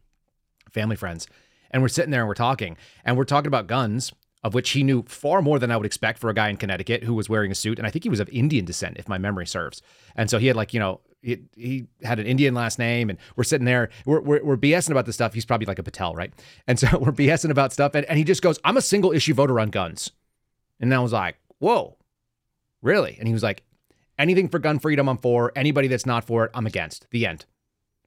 family 0.70 0.96
friends 0.96 1.26
and 1.72 1.82
we're 1.82 1.88
sitting 1.88 2.10
there 2.10 2.20
and 2.20 2.28
we're 2.28 2.34
talking, 2.34 2.76
and 3.04 3.16
we're 3.16 3.24
talking 3.24 3.48
about 3.48 3.66
guns, 3.66 4.12
of 4.42 4.54
which 4.54 4.70
he 4.70 4.82
knew 4.82 5.04
far 5.04 5.40
more 5.40 5.58
than 5.58 5.70
I 5.70 5.76
would 5.76 5.86
expect 5.86 6.18
for 6.18 6.28
a 6.28 6.34
guy 6.34 6.48
in 6.48 6.56
Connecticut 6.56 7.04
who 7.04 7.14
was 7.14 7.28
wearing 7.28 7.52
a 7.52 7.54
suit, 7.54 7.78
and 7.78 7.86
I 7.86 7.90
think 7.90 8.04
he 8.04 8.10
was 8.10 8.20
of 8.20 8.28
Indian 8.30 8.64
descent, 8.64 8.96
if 8.98 9.08
my 9.08 9.18
memory 9.18 9.46
serves. 9.46 9.82
And 10.16 10.28
so 10.28 10.38
he 10.38 10.48
had 10.48 10.56
like 10.56 10.74
you 10.74 10.80
know 10.80 11.00
he, 11.22 11.38
he 11.56 11.86
had 12.02 12.18
an 12.18 12.26
Indian 12.26 12.54
last 12.54 12.78
name, 12.78 13.08
and 13.08 13.18
we're 13.36 13.44
sitting 13.44 13.64
there, 13.64 13.90
we're, 14.04 14.20
we're, 14.20 14.44
we're 14.44 14.56
BSing 14.56 14.90
about 14.90 15.06
this 15.06 15.14
stuff. 15.14 15.32
He's 15.34 15.44
probably 15.44 15.66
like 15.66 15.78
a 15.78 15.82
Patel, 15.82 16.14
right? 16.14 16.32
And 16.66 16.78
so 16.78 16.86
we're 16.98 17.12
BSing 17.12 17.50
about 17.50 17.72
stuff, 17.72 17.94
and, 17.94 18.04
and 18.06 18.18
he 18.18 18.24
just 18.24 18.42
goes, 18.42 18.58
I'm 18.64 18.76
a 18.76 18.82
single 18.82 19.12
issue 19.12 19.34
voter 19.34 19.58
on 19.60 19.70
guns. 19.70 20.10
And 20.80 20.92
I 20.92 20.98
was 20.98 21.12
like, 21.12 21.36
whoa, 21.58 21.96
really? 22.82 23.16
And 23.18 23.28
he 23.28 23.34
was 23.34 23.42
like, 23.42 23.62
anything 24.18 24.48
for 24.48 24.58
gun 24.58 24.80
freedom, 24.80 25.08
I'm 25.08 25.18
for. 25.18 25.52
Anybody 25.54 25.86
that's 25.86 26.06
not 26.06 26.24
for 26.24 26.46
it, 26.46 26.50
I'm 26.54 26.66
against. 26.66 27.06
The 27.10 27.24
end. 27.24 27.46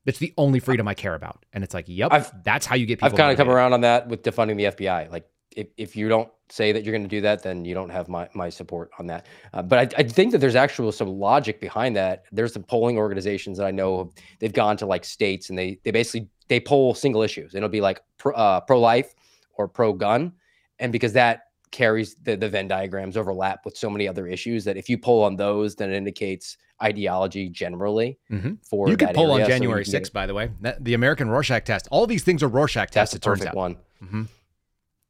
That's 0.06 0.20
the 0.20 0.34
only 0.38 0.60
freedom 0.60 0.88
I 0.88 0.94
care 0.94 1.16
about. 1.16 1.46
And 1.54 1.64
it's 1.64 1.74
like, 1.74 1.86
yep, 1.88 2.14
I've, 2.14 2.32
that's 2.44 2.66
how 2.66 2.76
you 2.76 2.86
get 2.86 3.00
people. 3.00 3.08
I've 3.08 3.18
kind 3.18 3.32
of 3.32 3.38
come 3.38 3.50
around 3.50 3.74
on 3.74 3.82
that 3.82 4.08
with 4.08 4.24
defunding 4.24 4.58
the 4.58 4.66
FBI. 4.66 5.12
Like, 5.12 5.28
if, 5.56 5.68
if 5.78 5.96
you 5.96 6.10
don't 6.10 6.30
say 6.50 6.72
that 6.72 6.84
you're 6.84 6.92
going 6.92 7.04
to 7.04 7.10
do 7.10 7.22
that, 7.22 7.42
then 7.42 7.66
you 7.66 7.74
don't 7.74 7.90
have 7.90 8.08
my, 8.08 8.30
my 8.34 8.50
support 8.50 8.92
on 9.00 9.08
that. 9.08 9.26
Uh, 9.54 9.62
but 9.62 9.94
I, 9.94 10.02
I 10.02 10.04
think 10.04 10.32
that 10.34 10.40
there's 10.40 10.56
actually 10.56 10.92
some 10.92 11.08
logic 11.08 11.60
behind 11.60 11.96
that. 11.96 12.26
There's 12.32 12.54
some 12.54 12.64
polling 12.64 12.98
organizations 12.98 13.58
that 13.58 13.66
I 13.66 13.72
know 13.72 14.12
they've 14.40 14.54
gone 14.54 14.78
to 14.78 14.86
like 14.86 15.06
states 15.06 15.50
and 15.50 15.58
they 15.58 15.80
they 15.84 15.92
basically 15.92 16.30
they 16.48 16.60
poll 16.60 16.94
single 16.94 17.24
issues. 17.24 17.56
It'll 17.56 17.70
be 17.70 17.82
like 17.82 18.02
pro, 18.18 18.34
uh, 18.34 18.60
pro 18.62 18.80
life 18.80 19.16
or 19.54 19.68
pro 19.68 19.94
gun, 19.94 20.34
and 20.80 20.92
because 20.92 21.14
that 21.14 21.45
carries 21.76 22.16
the, 22.16 22.38
the 22.38 22.48
Venn 22.48 22.70
diagrams 22.70 23.18
overlap 23.18 23.66
with 23.66 23.76
so 23.76 23.90
many 23.90 24.08
other 24.08 24.28
issues 24.28 24.64
that 24.64 24.78
if 24.78 24.88
you 24.88 24.98
pull 24.98 25.24
on 25.24 25.36
those, 25.36 25.76
then 25.76 25.92
it 25.92 25.98
indicates 25.98 26.56
ideology 26.82 27.50
generally 27.50 28.18
mm-hmm. 28.32 28.54
for 28.64 28.88
you 28.88 28.96
can 28.96 29.14
pull 29.14 29.34
area, 29.34 29.44
on 29.44 29.50
January 29.50 29.84
so 29.84 30.00
6th, 30.00 30.14
by 30.14 30.26
the 30.26 30.34
way. 30.34 30.52
That, 30.62 30.84
the 30.84 30.94
American 30.94 31.30
Rorschach 31.30 31.66
test. 31.66 31.90
All 31.92 32.08
these 32.08 32.24
things 32.24 32.42
are 32.44 32.48
Rorschach 32.48 32.92
tests. 32.92 33.14
That's 33.14 33.24
the 33.24 33.30
perfect 33.30 33.56
one. 33.56 33.76
Mm-hmm. 34.02 34.24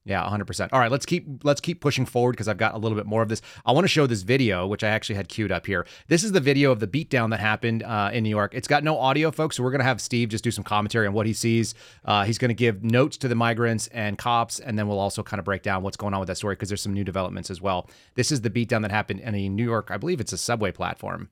Yeah, 0.08 0.24
100%. 0.24 0.70
All 0.72 0.80
right, 0.80 0.92
let's 0.92 1.06
keep 1.06 1.44
let's 1.44 1.60
keep 1.60 1.82
pushing 1.82 2.06
forward 2.06 2.34
because 2.34 2.48
I've 2.48 2.60
got 2.60 2.76
a 2.76 2.78
little 2.78 2.96
bit 2.96 3.08
more 3.08 3.24
of 3.24 3.30
this. 3.30 3.42
I 3.66 3.72
want 3.72 3.86
to 3.86 3.88
show 3.88 4.06
this 4.06 4.22
video, 4.22 4.68
which 4.68 4.84
I 4.84 4.90
actually 4.90 5.16
had 5.16 5.28
queued 5.30 5.52
up 5.52 5.66
here. 5.66 5.88
This 6.08 6.24
is 6.24 6.32
the 6.32 6.40
video 6.40 6.72
of 6.72 6.80
the 6.80 6.88
beatdown 6.88 7.32
that 7.32 7.40
happened 7.40 7.82
uh, 7.82 8.12
in 8.14 8.24
New 8.24 8.30
York. 8.30 8.54
It's 8.54 8.68
got 8.68 8.84
no 8.84 9.00
audio, 9.00 9.32
folks, 9.32 9.58
so 9.58 9.64
we're 9.64 9.72
going 9.72 9.80
to 9.80 9.86
have 9.86 10.00
Steve 10.00 10.30
just 10.30 10.44
do 10.44 10.52
some 10.52 10.64
commentary 10.64 11.08
on 11.08 11.14
what 11.14 11.26
he 11.26 11.34
sees. 11.34 11.74
Uh, 12.06 12.24
he's 12.24 12.38
going 12.38 12.50
to 12.50 12.56
give 12.56 12.84
notes 12.84 13.18
to 13.18 13.28
the 13.28 13.34
migrants 13.34 13.88
and 13.88 14.16
cops, 14.16 14.60
and 14.60 14.78
then 14.78 14.88
we'll 14.88 15.00
also 15.00 15.24
kind 15.24 15.40
of 15.40 15.46
break 15.46 15.64
down 15.64 15.82
what's 15.82 15.98
going 15.98 16.14
on 16.14 16.20
with 16.20 16.28
that 16.28 16.38
story 16.38 16.54
because 16.54 16.70
there's 16.70 16.84
some 16.84 16.94
new 16.94 17.04
developments 17.04 17.50
as 17.50 17.60
well. 17.60 17.90
This 18.14 18.32
is 18.32 18.42
the 18.42 18.52
beatdown 18.52 18.84
that 18.84 18.92
happened 18.92 19.22
in 19.22 19.34
a 19.34 19.50
New 19.50 19.66
York, 19.66 19.90
I 19.90 19.98
believe 19.98 20.22
it's 20.22 20.34
a 20.34 20.38
subway 20.38 20.72
platform. 20.72 21.30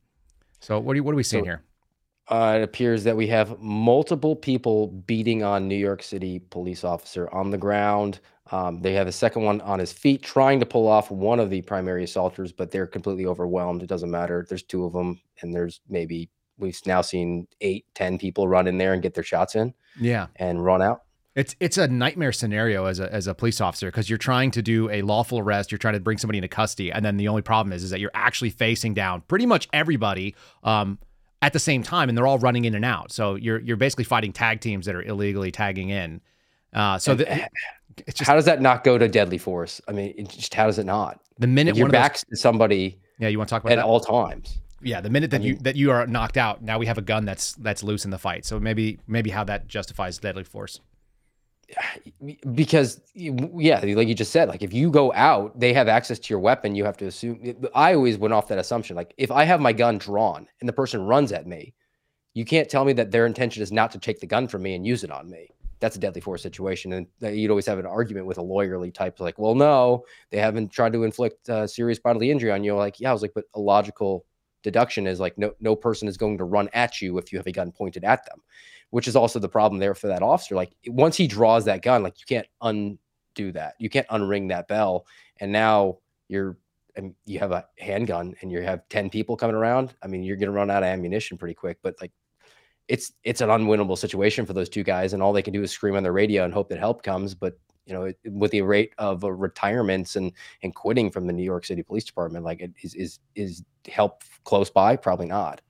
So 0.59 0.79
what 0.79 0.93
are, 0.93 0.95
you, 0.95 1.03
what 1.03 1.13
are 1.13 1.17
we 1.17 1.23
seeing 1.23 1.43
so, 1.43 1.45
here? 1.45 1.61
Uh, 2.29 2.57
it 2.57 2.63
appears 2.63 3.03
that 3.03 3.17
we 3.17 3.27
have 3.27 3.59
multiple 3.59 4.35
people 4.35 4.87
beating 4.87 5.43
on 5.43 5.67
New 5.67 5.75
York 5.75 6.01
City 6.01 6.39
police 6.39 6.83
officer 6.83 7.29
on 7.33 7.51
the 7.51 7.57
ground. 7.57 8.21
Um, 8.53 8.81
they 8.81 8.93
have 8.93 9.07
a 9.07 9.11
second 9.11 9.41
one 9.41 9.61
on 9.61 9.79
his 9.79 9.91
feet, 9.91 10.21
trying 10.21 10.59
to 10.59 10.65
pull 10.67 10.87
off 10.87 11.09
one 11.09 11.39
of 11.39 11.49
the 11.49 11.63
primary 11.63 12.03
assaulters, 12.03 12.51
but 12.51 12.69
they're 12.69 12.85
completely 12.85 13.25
overwhelmed. 13.25 13.81
It 13.81 13.87
doesn't 13.87 14.11
matter. 14.11 14.45
There's 14.47 14.61
two 14.61 14.85
of 14.85 14.93
them, 14.93 15.19
and 15.41 15.51
there's 15.51 15.81
maybe 15.89 16.29
we've 16.59 16.79
now 16.85 17.01
seen 17.01 17.47
eight, 17.61 17.87
ten 17.95 18.19
people 18.19 18.47
run 18.47 18.67
in 18.67 18.77
there 18.77 18.93
and 18.93 19.01
get 19.01 19.15
their 19.15 19.23
shots 19.23 19.55
in. 19.55 19.73
Yeah, 19.99 20.27
and 20.35 20.63
run 20.63 20.83
out. 20.83 21.01
It's 21.33 21.55
it's 21.59 21.79
a 21.79 21.87
nightmare 21.87 22.31
scenario 22.31 22.85
as 22.85 22.99
a 22.99 23.11
as 23.11 23.25
a 23.25 23.33
police 23.33 23.59
officer 23.59 23.87
because 23.87 24.07
you're 24.07 24.19
trying 24.19 24.51
to 24.51 24.61
do 24.61 24.87
a 24.91 25.01
lawful 25.01 25.39
arrest, 25.39 25.71
you're 25.71 25.79
trying 25.79 25.95
to 25.95 25.99
bring 25.99 26.19
somebody 26.19 26.37
into 26.37 26.47
custody, 26.47 26.91
and 26.91 27.03
then 27.03 27.17
the 27.17 27.29
only 27.29 27.41
problem 27.41 27.73
is 27.73 27.83
is 27.83 27.89
that 27.89 27.99
you're 27.99 28.11
actually 28.13 28.51
facing 28.51 28.93
down 28.93 29.21
pretty 29.21 29.47
much 29.47 29.67
everybody 29.73 30.35
um, 30.63 30.99
at 31.41 31.53
the 31.53 31.59
same 31.59 31.81
time, 31.81 32.07
and 32.07 32.15
they're 32.15 32.27
all 32.27 32.37
running 32.37 32.65
in 32.65 32.75
and 32.75 32.85
out. 32.85 33.11
So 33.11 33.33
you're 33.33 33.59
you're 33.59 33.77
basically 33.77 34.03
fighting 34.03 34.31
tag 34.31 34.61
teams 34.61 34.85
that 34.85 34.93
are 34.93 35.01
illegally 35.01 35.49
tagging 35.51 35.89
in. 35.89 36.21
Uh, 36.71 36.97
so 36.97 37.15
the, 37.15 37.47
it's 38.07 38.17
just 38.17 38.29
how 38.29 38.35
does 38.35 38.45
that 38.45 38.61
not 38.61 38.83
go 38.83 38.97
to 38.97 39.07
deadly 39.07 39.37
force? 39.37 39.81
I 39.87 39.91
mean, 39.91 40.27
just 40.27 40.53
how 40.53 40.65
does 40.65 40.79
it 40.79 40.85
not? 40.85 41.19
The 41.39 41.47
minute 41.47 41.75
you're 41.75 41.89
back 41.89 42.15
to 42.15 42.35
somebody, 42.35 42.99
yeah, 43.19 43.27
you 43.27 43.37
want 43.37 43.49
to 43.49 43.55
talk 43.55 43.63
about 43.63 43.73
at 43.73 43.77
that? 43.77 43.85
all 43.85 43.99
times. 43.99 44.59
Yeah, 44.81 45.01
the 45.01 45.09
minute 45.09 45.31
that 45.31 45.37
I 45.37 45.39
mean, 45.39 45.47
you 45.47 45.55
that 45.61 45.75
you 45.75 45.91
are 45.91 46.05
knocked 46.07 46.37
out, 46.37 46.61
now 46.61 46.77
we 46.77 46.85
have 46.85 46.97
a 46.97 47.01
gun 47.01 47.25
that's 47.25 47.53
that's 47.53 47.83
loose 47.83 48.05
in 48.05 48.11
the 48.11 48.17
fight. 48.17 48.45
So 48.45 48.59
maybe 48.59 48.99
maybe 49.07 49.29
how 49.29 49.43
that 49.45 49.67
justifies 49.67 50.17
deadly 50.17 50.43
force 50.43 50.79
because 52.53 53.01
yeah 53.15 53.79
like 53.83 54.07
you 54.07 54.15
just 54.15 54.31
said 54.31 54.47
like 54.47 54.61
if 54.61 54.73
you 54.73 54.91
go 54.91 55.13
out 55.13 55.57
they 55.59 55.73
have 55.73 55.87
access 55.87 56.19
to 56.19 56.29
your 56.29 56.39
weapon 56.39 56.75
you 56.75 56.83
have 56.83 56.97
to 56.97 57.05
assume 57.05 57.55
i 57.75 57.93
always 57.93 58.17
went 58.17 58.33
off 58.33 58.47
that 58.47 58.57
assumption 58.57 58.95
like 58.95 59.13
if 59.17 59.31
i 59.31 59.43
have 59.43 59.59
my 59.59 59.73
gun 59.73 59.97
drawn 59.97 60.47
and 60.59 60.67
the 60.67 60.73
person 60.73 61.05
runs 61.05 61.31
at 61.31 61.47
me 61.47 61.73
you 62.33 62.45
can't 62.45 62.69
tell 62.69 62.83
me 62.83 62.93
that 62.93 63.11
their 63.11 63.25
intention 63.25 63.61
is 63.61 63.71
not 63.71 63.91
to 63.91 63.99
take 63.99 64.19
the 64.19 64.25
gun 64.25 64.47
from 64.47 64.63
me 64.63 64.75
and 64.75 64.85
use 64.85 65.03
it 65.03 65.11
on 65.11 65.29
me 65.29 65.49
that's 65.83 65.97
a 65.97 65.99
deadly 65.99 66.21
force 66.21 66.41
situation 66.41 66.93
and 66.93 67.07
you'd 67.35 67.51
always 67.51 67.65
have 67.65 67.77
an 67.77 67.85
argument 67.85 68.25
with 68.25 68.37
a 68.37 68.41
lawyerly 68.41 68.93
type 68.93 69.19
like 69.19 69.37
well 69.37 69.53
no 69.53 70.03
they 70.31 70.37
haven't 70.37 70.71
tried 70.71 70.93
to 70.93 71.03
inflict 71.03 71.49
uh, 71.49 71.67
serious 71.67 71.99
bodily 71.99 72.31
injury 72.31 72.51
on 72.51 72.63
you 72.63 72.73
like 72.73 72.99
yeah 72.99 73.09
i 73.09 73.13
was 73.13 73.21
like 73.21 73.33
but 73.35 73.45
a 73.55 73.59
logical 73.59 74.25
deduction 74.63 75.05
is 75.05 75.19
like 75.19 75.37
no 75.37 75.51
no 75.59 75.75
person 75.75 76.07
is 76.07 76.17
going 76.17 76.37
to 76.37 76.45
run 76.45 76.69
at 76.73 77.01
you 77.01 77.17
if 77.17 77.31
you 77.31 77.37
have 77.37 77.47
a 77.47 77.51
gun 77.51 77.71
pointed 77.71 78.03
at 78.05 78.25
them 78.25 78.39
which 78.93 79.07
is 79.07 79.15
also 79.15 79.39
the 79.39 79.49
problem 79.49 79.79
there 79.79 79.95
for 79.95 80.05
that 80.05 80.21
officer. 80.21 80.53
Like 80.53 80.69
once 80.85 81.17
he 81.17 81.25
draws 81.25 81.65
that 81.65 81.81
gun, 81.81 82.03
like 82.03 82.19
you 82.19 82.27
can't 82.27 82.45
undo 82.61 83.51
that. 83.53 83.73
You 83.79 83.89
can't 83.89 84.07
unring 84.09 84.49
that 84.49 84.67
bell. 84.67 85.07
And 85.39 85.51
now 85.51 85.97
you're 86.27 86.59
and 86.95 87.15
you 87.25 87.39
have 87.39 87.51
a 87.51 87.65
handgun 87.79 88.35
and 88.41 88.51
you 88.51 88.61
have 88.61 88.87
10 88.89 89.09
people 89.09 89.35
coming 89.35 89.55
around. 89.55 89.95
I 90.03 90.05
mean, 90.05 90.21
you're 90.21 90.37
gonna 90.37 90.51
run 90.51 90.69
out 90.69 90.83
of 90.83 90.89
ammunition 90.89 91.39
pretty 91.39 91.55
quick, 91.55 91.79
but 91.81 91.95
like 92.01 92.11
it's 92.87 93.13
it's 93.23 93.41
an 93.41 93.49
unwinnable 93.49 93.97
situation 93.97 94.45
for 94.45 94.53
those 94.53 94.69
two 94.69 94.83
guys, 94.83 95.13
and 95.13 95.23
all 95.23 95.33
they 95.33 95.41
can 95.41 95.53
do 95.53 95.63
is 95.63 95.71
scream 95.71 95.95
on 95.95 96.03
the 96.03 96.11
radio 96.11 96.43
and 96.43 96.53
hope 96.53 96.69
that 96.69 96.79
help 96.79 97.03
comes. 97.03 97.33
But 97.33 97.57
you 97.85 97.93
know, 97.93 98.11
with 98.25 98.51
the 98.51 98.61
rate 98.61 98.93
of 98.97 99.23
uh, 99.23 99.31
retirements 99.31 100.15
and 100.15 100.31
and 100.63 100.73
quitting 100.73 101.11
from 101.11 101.27
the 101.27 101.33
New 101.33 101.43
York 101.43 101.65
City 101.65 101.83
Police 101.83 102.03
Department, 102.05 102.45
like 102.45 102.61
it 102.61 102.71
is 102.81 102.93
is 102.95 103.19
is 103.35 103.63
help 103.87 104.23
close 104.43 104.69
by? 104.69 104.95
Probably 104.95 105.27
not. 105.27 105.61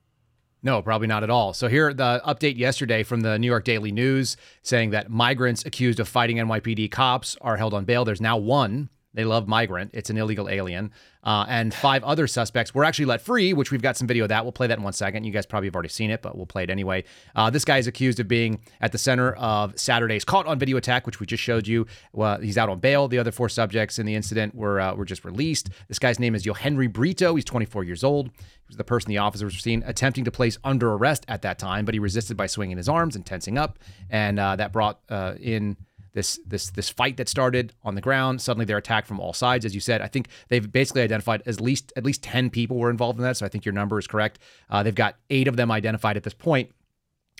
No, 0.66 0.82
probably 0.82 1.08
not 1.08 1.24
at 1.24 1.30
all. 1.30 1.54
So 1.54 1.68
here, 1.68 1.94
the 1.94 2.22
update 2.26 2.58
yesterday 2.58 3.04
from 3.04 3.20
the 3.20 3.38
New 3.38 3.48
York 3.48 3.66
Daily 3.66 3.92
News 3.92 4.38
saying 4.62 4.92
that 4.92 5.10
migrants 5.10 5.66
accused 5.66 6.00
of 6.00 6.08
fighting 6.08 6.38
NYPD 6.38 6.90
cops 6.90 7.36
are 7.42 7.58
held 7.58 7.74
on 7.74 7.84
bail. 7.84 8.06
There's 8.06 8.22
now 8.22 8.38
one. 8.38 8.90
They 9.14 9.26
love 9.26 9.48
migrant. 9.48 9.92
It's 9.94 10.10
an 10.10 10.18
illegal 10.18 10.50
alien. 10.50 10.92
Uh, 11.24 11.46
and 11.48 11.74
five 11.74 12.04
other 12.04 12.28
suspects 12.28 12.74
were 12.74 12.84
actually 12.84 13.06
let 13.06 13.22
free, 13.22 13.54
which 13.54 13.72
we've 13.72 13.82
got 13.82 13.96
some 13.96 14.08
video 14.08 14.26
of 14.26 14.30
that. 14.30 14.44
We'll 14.44 14.52
play 14.52 14.68
that 14.68 14.78
in 14.78 14.84
one 14.84 14.94
second. 14.94 15.24
You 15.24 15.32
guys 15.32 15.46
probably 15.46 15.68
have 15.68 15.76
already 15.76 15.90
seen 15.90 16.10
it, 16.10 16.22
but 16.22 16.36
we'll 16.36 16.46
play 16.46 16.64
it 16.64 16.70
anyway. 16.70 17.06
Uh, 17.36 17.50
this 17.50 17.64
guy 17.64 17.78
is 17.78 17.88
accused 17.88 18.20
of 18.20 18.28
being 18.28 18.60
at 18.82 18.92
the 18.92 18.98
center 18.98 19.34
of 19.34 19.80
Saturday's 19.80 20.26
caught 20.26 20.48
on 20.48 20.60
video 20.60 20.76
attack, 20.78 21.06
which 21.06 21.20
we 21.20 21.26
just 21.26 21.42
showed 21.42 21.68
you. 21.68 21.86
Well, 22.12 22.42
he's 22.42 22.58
out 22.58 22.70
on 22.70 22.80
bail. 22.80 23.08
The 23.08 23.20
other 23.20 23.32
four 23.32 23.48
subjects 23.50 24.00
in 24.00 24.06
the 24.06 24.16
incident 24.16 24.56
were 24.56 24.82
uh, 24.82 24.96
were 24.96 25.06
just 25.06 25.24
released. 25.24 25.70
This 25.88 26.00
guy's 26.00 26.20
name 26.20 26.36
is 26.36 26.44
Yohenry 26.44 26.92
Brito. 26.92 27.36
He's 27.36 27.46
24 27.46 27.84
years 27.84 28.04
old. 28.04 28.28
He 28.28 28.68
was 28.68 28.78
the 28.78 28.84
person 28.84 29.10
the 29.10 29.20
officers 29.20 29.54
were 29.54 29.60
seen 29.60 29.84
attempting 29.86 30.26
to 30.26 30.32
place 30.32 30.58
under 30.64 30.92
arrest 30.92 31.26
at 31.28 31.42
that 31.44 31.60
time, 31.60 31.86
but 31.86 31.94
he 31.94 32.00
resisted 32.00 32.36
by 32.36 32.48
swinging 32.48 32.78
his 32.78 32.90
arms 32.90 33.16
and 33.16 33.26
tensing 33.26 33.58
up, 33.58 33.80
and 34.10 34.40
uh, 34.40 34.56
that 34.56 34.74
brought 34.74 35.00
uh, 35.10 35.36
in 35.40 35.78
this 36.14 36.40
this 36.46 36.70
this 36.72 36.90
fight 36.90 37.18
that 37.18 37.28
started 37.28 37.74
on 37.84 37.96
the 37.96 38.02
ground. 38.02 38.42
Suddenly 38.42 38.66
they're 38.66 38.78
attacked 38.78 39.08
from 39.08 39.20
all 39.20 39.34
sides, 39.34 39.66
as 39.66 39.74
you 39.76 39.82
said. 39.82 40.02
I 40.02 40.08
think 40.08 40.28
they've 40.50 40.72
basically 40.72 41.02
identified 41.02 41.44
at 41.46 41.60
least 41.60 41.92
at 41.96 42.04
least 42.04 42.24
ten 42.24 42.50
people 42.50 42.78
were 42.78 42.90
involved 42.90 43.20
in 43.20 43.24
that. 43.24 43.38
So 43.38 43.46
I 43.46 43.50
think 43.50 43.66
your 43.66 43.74
number 43.74 44.00
is 44.00 44.08
correct. 44.08 44.40
Uh, 44.70 44.84
they've 44.84 44.96
got 44.96 45.18
eight 45.30 45.48
of 45.48 45.56
them 45.56 45.72
identified 45.72 46.18
at 46.18 46.24
this 46.24 46.34
point, 46.34 46.72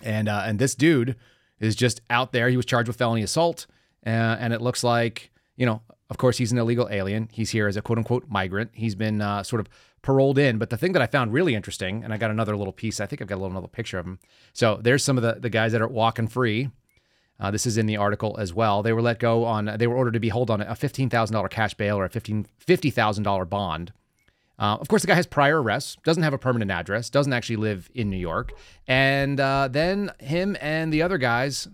and 0.02 0.28
uh, 0.28 0.42
and 0.44 0.58
this 0.58 0.74
dude 0.74 1.16
is 1.60 1.76
just 1.76 2.00
out 2.10 2.32
there. 2.32 2.48
He 2.48 2.56
was 2.56 2.66
charged 2.66 2.88
with 2.88 2.96
felony 2.96 3.22
assault, 3.22 3.66
uh, 4.06 4.10
and 4.10 4.52
it 4.52 4.60
looks 4.60 4.84
like 4.84 5.30
you 5.56 5.66
know. 5.66 5.82
Of 6.10 6.18
course, 6.18 6.36
he's 6.36 6.52
an 6.52 6.58
illegal 6.58 6.86
alien. 6.90 7.30
He's 7.32 7.50
here 7.50 7.66
as 7.66 7.78
a 7.78 7.82
quote 7.82 7.96
unquote 7.96 8.28
migrant. 8.28 8.70
He's 8.74 8.94
been 8.94 9.22
uh, 9.22 9.42
sort 9.42 9.58
of 9.60 9.68
paroled 10.02 10.38
in. 10.38 10.58
But 10.58 10.68
the 10.68 10.76
thing 10.76 10.92
that 10.92 11.02
I 11.02 11.06
found 11.06 11.32
really 11.32 11.54
interesting, 11.54 12.04
and 12.04 12.12
I 12.12 12.18
got 12.18 12.30
another 12.30 12.56
little 12.56 12.74
piece, 12.74 13.00
I 13.00 13.06
think 13.06 13.22
I've 13.22 13.26
got 13.26 13.36
a 13.36 13.40
little 13.40 13.50
another 13.50 13.68
picture 13.68 13.98
of 13.98 14.06
him. 14.06 14.18
So 14.52 14.78
there's 14.80 15.02
some 15.02 15.16
of 15.16 15.22
the, 15.22 15.40
the 15.40 15.48
guys 15.48 15.72
that 15.72 15.80
are 15.80 15.88
walking 15.88 16.28
free. 16.28 16.70
Uh, 17.40 17.50
this 17.50 17.66
is 17.66 17.76
in 17.76 17.86
the 17.86 17.96
article 17.96 18.36
as 18.38 18.54
well. 18.54 18.82
They 18.82 18.92
were 18.92 19.02
let 19.02 19.18
go 19.18 19.44
on, 19.44 19.70
they 19.78 19.86
were 19.86 19.96
ordered 19.96 20.14
to 20.14 20.20
be 20.20 20.28
held 20.28 20.50
on 20.50 20.60
a 20.60 20.74
$15,000 20.74 21.50
cash 21.50 21.74
bail 21.74 21.98
or 21.98 22.04
a 22.04 22.10
$50,000 22.10 23.48
bond. 23.48 23.92
Uh, 24.58 24.76
of 24.80 24.88
course, 24.88 25.02
the 25.02 25.08
guy 25.08 25.14
has 25.14 25.26
prior 25.26 25.60
arrests, 25.60 25.96
doesn't 26.04 26.22
have 26.22 26.32
a 26.32 26.38
permanent 26.38 26.70
address, 26.70 27.10
doesn't 27.10 27.32
actually 27.32 27.56
live 27.56 27.90
in 27.94 28.08
New 28.08 28.16
York. 28.16 28.52
And 28.86 29.40
uh, 29.40 29.68
then 29.68 30.12
him 30.20 30.56
and 30.60 30.92
the 30.92 31.02
other 31.02 31.18
guys 31.18 31.66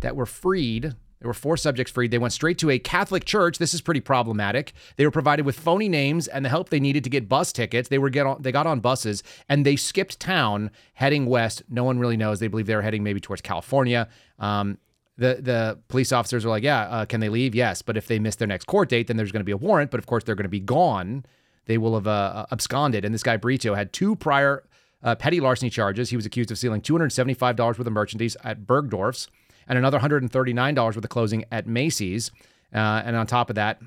that 0.00 0.16
were 0.16 0.26
freed, 0.26 0.82
there 1.20 1.28
were 1.28 1.34
four 1.34 1.56
subjects 1.58 1.92
freed. 1.92 2.10
They 2.10 2.18
went 2.18 2.32
straight 2.32 2.56
to 2.58 2.70
a 2.70 2.78
Catholic 2.78 3.26
church. 3.26 3.58
This 3.58 3.74
is 3.74 3.82
pretty 3.82 4.00
problematic. 4.00 4.72
They 4.96 5.04
were 5.04 5.10
provided 5.10 5.44
with 5.44 5.60
phony 5.60 5.88
names 5.88 6.26
and 6.26 6.44
the 6.44 6.48
help 6.48 6.70
they 6.70 6.80
needed 6.80 7.04
to 7.04 7.10
get 7.10 7.28
bus 7.28 7.52
tickets. 7.52 7.90
They 7.90 7.98
were 7.98 8.08
get 8.08 8.26
on, 8.26 8.40
they 8.40 8.50
got 8.50 8.66
on 8.66 8.80
buses 8.80 9.22
and 9.48 9.66
they 9.66 9.76
skipped 9.76 10.18
town 10.18 10.70
heading 10.94 11.26
west. 11.26 11.62
No 11.68 11.84
one 11.84 11.98
really 11.98 12.16
knows. 12.16 12.40
They 12.40 12.48
believe 12.48 12.66
they 12.66 12.74
were 12.74 12.82
heading 12.82 13.04
maybe 13.04 13.20
towards 13.20 13.42
California. 13.42 14.08
Um, 14.40 14.78
the 15.16 15.38
the 15.40 15.78
police 15.88 16.12
officers 16.12 16.44
are 16.44 16.48
like, 16.48 16.62
yeah, 16.62 16.82
uh, 16.82 17.04
can 17.04 17.20
they 17.20 17.28
leave? 17.28 17.54
Yes, 17.54 17.82
but 17.82 17.96
if 17.96 18.06
they 18.08 18.18
miss 18.18 18.36
their 18.36 18.48
next 18.48 18.64
court 18.64 18.88
date, 18.88 19.06
then 19.06 19.16
there's 19.16 19.30
going 19.30 19.40
to 19.40 19.44
be 19.44 19.52
a 19.52 19.56
warrant. 19.56 19.90
But 19.90 19.98
of 19.98 20.06
course, 20.06 20.24
they're 20.24 20.34
going 20.34 20.44
to 20.44 20.48
be 20.48 20.60
gone. 20.60 21.24
They 21.66 21.78
will 21.78 21.94
have 21.94 22.06
uh, 22.06 22.46
absconded. 22.50 23.04
And 23.04 23.14
this 23.14 23.22
guy 23.22 23.36
Brito 23.36 23.74
had 23.74 23.92
two 23.92 24.16
prior 24.16 24.64
uh, 25.02 25.14
petty 25.14 25.40
larceny 25.40 25.70
charges. 25.70 26.10
He 26.10 26.16
was 26.16 26.26
accused 26.26 26.50
of 26.50 26.58
stealing 26.58 26.80
$275 26.80 27.58
worth 27.58 27.78
of 27.78 27.92
merchandise 27.92 28.36
at 28.42 28.66
Bergdorf's 28.66 29.28
and 29.68 29.78
another 29.78 29.98
$139 29.98 30.84
worth 30.84 30.96
of 30.96 31.08
clothing 31.08 31.44
at 31.52 31.66
Macy's. 31.66 32.30
Uh, 32.74 33.02
and 33.04 33.14
on 33.14 33.26
top 33.26 33.50
of 33.50 33.56
that, 33.56 33.80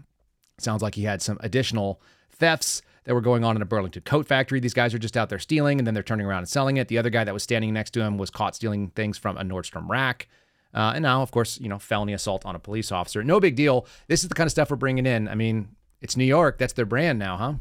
sounds 0.60 0.82
like 0.82 0.96
he 0.96 1.04
had 1.04 1.22
some 1.22 1.38
additional 1.42 2.02
thefts 2.32 2.82
that 3.06 3.14
were 3.14 3.22
going 3.22 3.44
on 3.44 3.56
in 3.56 3.62
a 3.62 3.66
Burlington 3.66 4.04
coat 4.04 4.28
factory. 4.28 4.60
These 4.60 4.74
guys 4.74 4.94
are 4.94 5.00
just 5.00 5.18
out 5.18 5.30
there 5.30 5.40
stealing 5.40 5.80
and 5.80 5.86
then 5.86 5.94
they're 5.94 6.04
turning 6.04 6.26
around 6.26 6.40
and 6.40 6.50
selling 6.50 6.78
it. 6.78 6.88
The 6.88 6.98
other 6.98 7.10
guy 7.10 7.24
that 7.24 7.34
was 7.34 7.44
standing 7.44 7.74
next 7.74 7.92
to 7.92 8.02
him 8.02 8.18
was 8.18 8.30
caught 8.30 8.56
stealing 8.56 8.90
things 8.92 9.18
from 9.18 9.38
a 9.38 9.44
Nordstrom 9.44 9.90
rack. 9.90 10.30
Uh, 10.74 10.94
and 10.96 11.04
now, 11.04 11.22
of 11.22 11.32
course, 11.32 11.60
you 11.60 11.70
know, 11.70 11.78
felony 11.80 12.14
assault 12.14 12.46
on 12.46 12.56
a 12.56 12.60
police 12.60 12.92
officer. 12.92 13.24
No 13.24 13.40
big 13.40 13.56
deal. 13.56 13.86
This 14.08 14.24
is 14.24 14.30
the 14.30 14.36
kind 14.36 14.48
of 14.48 14.52
stuff 14.52 14.72
we're 14.72 14.78
bringing 14.78 15.06
in. 15.06 15.28
I 15.28 15.36
mean, 15.36 15.70
it's 16.02 16.18
New 16.18 16.26
York. 16.26 16.58
That's 16.58 16.74
their 16.74 16.86
brand 16.86 17.20
now, 17.20 17.38
huh? 17.38 17.54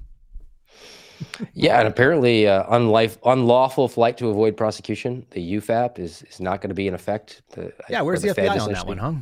Yeah, 1.55 1.79
and 1.79 1.89
apparently, 1.89 2.49
uh, 2.49 2.65
unlife, 2.65 3.19
unlawful 3.25 3.89
flight 3.89 4.17
to 4.19 4.29
avoid 4.29 4.57
prosecution, 4.57 5.25
the 5.31 5.55
UFAP, 5.55 5.99
is 5.99 6.23
is 6.23 6.41
not 6.41 6.61
going 6.61 6.71
to 6.71 6.75
be 6.75 6.89
in 6.89 6.95
effect. 6.95 7.43
The, 7.51 7.73
yeah, 7.89 8.03
where's 8.03 8.23
the, 8.23 8.33
the 8.33 8.41
FBI 8.41 8.61
on 8.61 8.73
that 8.73 8.87
one, 8.87 8.99
huh? 8.99 9.13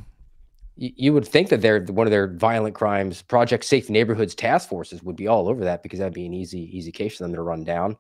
You, 0.77 0.91
you 0.97 1.13
would 1.13 1.27
think 1.27 1.49
that 1.51 1.61
they're 1.61 1.85
one 1.85 2.07
of 2.07 2.11
their 2.11 2.29
violent 2.29 2.75
crimes, 2.75 3.23
Project 3.23 3.65
Safe 3.65 3.91
Neighborhoods 3.91 4.35
task 4.35 4.69
forces 4.69 5.03
would 5.03 5.17
be 5.17 5.27
all 5.27 5.49
over 5.49 5.65
that 5.65 5.83
because 5.83 5.99
that'd 5.99 6.15
be 6.15 6.27
an 6.27 6.33
easy 6.33 6.75
easy 6.77 6.93
case 6.93 7.17
for 7.17 7.25
them 7.25 7.35
to 7.35 7.43
run 7.43 7.65
down. 7.65 7.97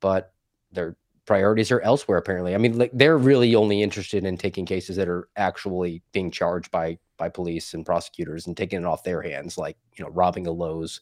But 0.00 0.32
they're 0.72 0.96
priorities 1.26 1.70
are 1.70 1.80
elsewhere 1.80 2.18
apparently. 2.18 2.54
I 2.54 2.58
mean 2.58 2.78
like 2.78 2.90
they're 2.92 3.18
really 3.18 3.54
only 3.54 3.82
interested 3.82 4.24
in 4.24 4.36
taking 4.36 4.66
cases 4.66 4.96
that 4.96 5.08
are 5.08 5.28
actually 5.36 6.02
being 6.12 6.30
charged 6.30 6.70
by 6.70 6.98
by 7.16 7.28
police 7.28 7.74
and 7.74 7.86
prosecutors 7.86 8.46
and 8.46 8.56
taking 8.56 8.80
it 8.80 8.84
off 8.84 9.04
their 9.04 9.22
hands 9.22 9.56
like 9.56 9.76
you 9.96 10.04
know 10.04 10.10
robbing 10.10 10.46
a 10.46 10.52
lowes 10.52 11.00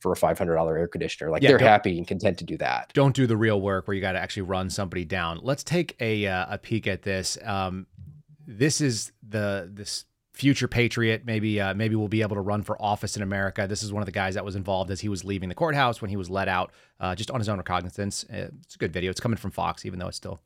for 0.00 0.12
a 0.12 0.16
$500 0.16 0.78
air 0.78 0.88
conditioner. 0.88 1.30
Like 1.30 1.42
yeah, 1.42 1.50
they're 1.50 1.58
happy 1.58 1.98
and 1.98 2.08
content 2.08 2.38
to 2.38 2.44
do 2.44 2.56
that. 2.56 2.90
Don't 2.94 3.14
do 3.14 3.26
the 3.26 3.36
real 3.36 3.60
work 3.60 3.86
where 3.86 3.94
you 3.94 4.00
got 4.00 4.12
to 4.12 4.18
actually 4.18 4.42
run 4.42 4.70
somebody 4.70 5.04
down. 5.04 5.40
Let's 5.42 5.62
take 5.62 5.94
a 6.00 6.26
uh, 6.26 6.46
a 6.48 6.58
peek 6.58 6.86
at 6.86 7.02
this. 7.02 7.38
Um, 7.44 7.86
this 8.46 8.80
is 8.80 9.12
the 9.28 9.70
this 9.72 10.06
future 10.40 10.66
patriot. 10.66 11.22
Maybe 11.26 11.60
uh, 11.60 11.74
maybe 11.74 11.94
we'll 11.94 12.08
be 12.08 12.22
able 12.22 12.36
to 12.36 12.40
run 12.40 12.62
for 12.62 12.80
office 12.80 13.14
in 13.14 13.22
America. 13.22 13.66
This 13.68 13.82
is 13.82 13.92
one 13.92 14.00
of 14.00 14.06
the 14.06 14.12
guys 14.12 14.34
that 14.34 14.44
was 14.44 14.56
involved 14.56 14.90
as 14.90 14.98
he 14.98 15.10
was 15.10 15.22
leaving 15.22 15.50
the 15.50 15.54
courthouse 15.54 16.00
when 16.00 16.08
he 16.08 16.16
was 16.16 16.30
let 16.30 16.48
out, 16.48 16.72
uh, 16.98 17.14
just 17.14 17.30
on 17.30 17.38
his 17.38 17.48
own 17.48 17.58
recognizance. 17.58 18.24
Uh, 18.24 18.48
it's 18.62 18.74
a 18.74 18.78
good 18.78 18.90
video. 18.92 19.10
It's 19.10 19.20
coming 19.20 19.36
from 19.36 19.50
Fox, 19.50 19.84
even 19.84 19.98
though 19.98 20.08
it's 20.08 20.16
still. 20.16 20.40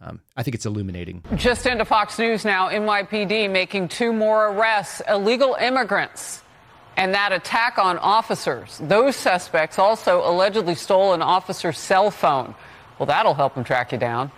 Um, 0.00 0.20
I 0.36 0.42
think 0.42 0.54
it's 0.54 0.64
illuminating. 0.66 1.22
Just 1.36 1.66
into 1.66 1.84
Fox 1.84 2.18
News 2.18 2.44
now. 2.44 2.70
NYPD 2.70 3.50
making 3.50 3.88
two 3.88 4.12
more 4.12 4.48
arrests, 4.48 5.02
illegal 5.08 5.54
immigrants, 5.60 6.42
and 6.96 7.12
that 7.14 7.32
attack 7.32 7.78
on 7.78 7.98
officers. 7.98 8.78
Those 8.82 9.16
suspects 9.16 9.78
also 9.78 10.22
allegedly 10.28 10.74
stole 10.74 11.12
an 11.12 11.22
officer's 11.22 11.78
cell 11.78 12.10
phone. 12.10 12.54
Well, 12.98 13.06
that'll 13.06 13.34
help 13.34 13.54
them 13.54 13.64
track 13.64 13.92
you 13.92 13.98
down. 13.98 14.32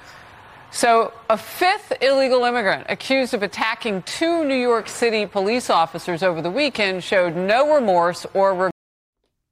So, 0.71 1.13
a 1.31 1.39
fifth 1.39 1.93
illegal 2.03 2.45
immigrant 2.45 2.87
accused 2.89 3.33
of 3.35 3.43
attacking 3.43 4.03
two 4.03 4.45
New 4.45 4.55
York 4.55 4.89
City 4.89 5.27
police 5.27 5.71
officers 5.71 6.23
over 6.23 6.43
the 6.43 6.51
weekend 6.51 7.03
showed 7.03 7.35
no 7.35 7.75
remorse 7.75 8.27
or 8.35 8.53
regret. 8.53 8.73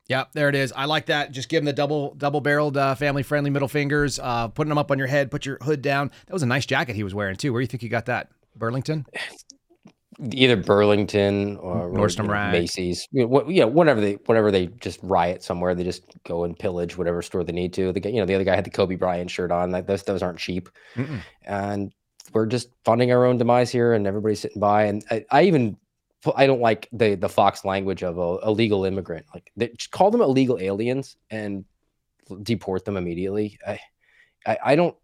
Yep, 0.09 0.33
there 0.35 0.49
it 0.49 0.55
is. 0.55 0.73
I 0.73 0.85
like 0.85 1.07
that. 1.07 1.33
Just 1.33 1.49
give 1.49 1.63
them 1.63 1.65
the 1.67 1.73
double 1.73 2.15
double 2.15 2.41
barreled 2.41 2.77
uh, 2.77 2.95
family 2.95 3.23
friendly 3.23 3.51
middle 3.51 3.67
fingers, 3.67 4.21
uh, 4.23 4.49
putting 4.49 4.69
them 4.69 4.79
up 4.79 4.91
on 4.91 4.99
your 4.99 5.09
head, 5.09 5.31
put 5.31 5.45
your 5.45 5.59
hood 5.63 5.83
down. 5.83 6.13
That 6.27 6.33
was 6.33 6.43
a 6.43 6.47
nice 6.47 6.67
jacket 6.67 6.95
he 6.95 7.03
was 7.03 7.15
wearing 7.15 7.37
too. 7.37 7.53
Where 7.53 7.61
do 7.61 7.65
you 7.65 7.69
think 7.69 7.83
he 7.83 7.89
got 7.89 8.07
that? 8.07 8.31
Burlington? 8.55 9.07
Either 10.33 10.57
Burlington 10.57 11.57
or 11.59 11.91
Nordstrom 11.91 12.29
Rack. 12.29 12.53
Macy's. 12.53 13.07
You 13.13 13.23
know, 13.23 13.27
what, 13.29 13.49
you 13.49 13.65
know, 13.67 13.95
they 14.01 14.15
whenever 14.27 14.51
they 14.51 14.67
just 14.67 14.99
riot 15.03 15.43
somewhere, 15.43 15.75
they 15.75 15.85
just 15.85 16.05
go 16.25 16.45
and 16.45 16.59
pillage 16.59 16.97
whatever 16.97 17.23
store 17.23 17.45
they 17.45 17.53
need 17.53 17.73
to. 17.75 17.93
The 17.93 18.01
guy- 18.01 18.11
you 18.11 18.21
know 18.21 18.27
the 18.27 18.35
other 18.35 18.45
guy 18.45 18.55
had 18.55 18.65
the 18.65 18.71
Kobe 18.71 18.97
Bryant 18.97 19.31
shirt 19.31 19.51
on. 19.51 19.71
Like 19.71 19.87
those 19.87 20.03
those 20.03 20.23
aren't 20.23 20.39
cheap, 20.39 20.69
Mm-mm. 20.95 21.21
and 21.45 21.93
we're 22.33 22.47
just 22.47 22.71
funding 22.85 23.13
our 23.13 23.25
own 23.25 23.39
demise 23.39 23.71
here, 23.71 23.93
and 23.93 24.07
everybody's 24.07 24.41
sitting 24.41 24.61
by. 24.61 24.85
And 24.85 25.05
I, 25.11 25.25
I 25.31 25.43
even 25.45 25.77
I 26.35 26.47
don't 26.47 26.61
like 26.61 26.89
the 26.93 27.15
the 27.15 27.29
Fox 27.29 27.65
language 27.65 28.03
of 28.03 28.19
a 28.19 28.39
illegal 28.47 28.85
immigrant. 28.85 29.27
Like 29.35 29.51
they 29.57 29.69
just 29.69 29.91
call 29.91 30.11
them 30.11 30.23
illegal 30.23 30.59
aliens 30.59 31.17
and 31.31 31.65
deport 32.43 32.85
them 32.85 32.97
immediately. 32.97 33.59
I 33.67 33.79
I, 34.47 34.59
I 34.65 34.77
don't. 34.77 34.97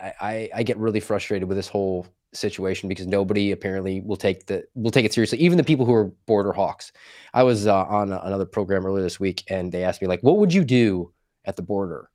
I 0.00 0.48
I 0.54 0.62
get 0.62 0.76
really 0.76 1.00
frustrated 1.00 1.48
with 1.48 1.56
this 1.56 1.66
whole 1.68 2.06
situation 2.32 2.88
because 2.88 3.06
nobody 3.06 3.52
apparently 3.52 4.00
will 4.00 4.16
take 4.16 4.46
the 4.46 4.64
will 4.74 4.90
take 4.90 5.04
it 5.04 5.12
seriously. 5.12 5.38
Even 5.38 5.58
the 5.58 5.64
people 5.64 5.86
who 5.86 5.94
are 5.94 6.06
border 6.26 6.52
hawks. 6.52 6.92
I 7.34 7.42
was 7.42 7.66
uh, 7.66 7.84
on 7.84 8.12
a- 8.12 8.20
another 8.20 8.46
program 8.46 8.84
earlier 8.86 9.02
this 9.02 9.20
week, 9.20 9.44
and 9.48 9.72
they 9.72 9.84
asked 9.84 10.02
me 10.02 10.08
like, 10.08 10.20
"What 10.22 10.38
would 10.38 10.52
you 10.52 10.64
do 10.64 11.12
at 11.44 11.56
the 11.56 11.62
border?" 11.62 12.10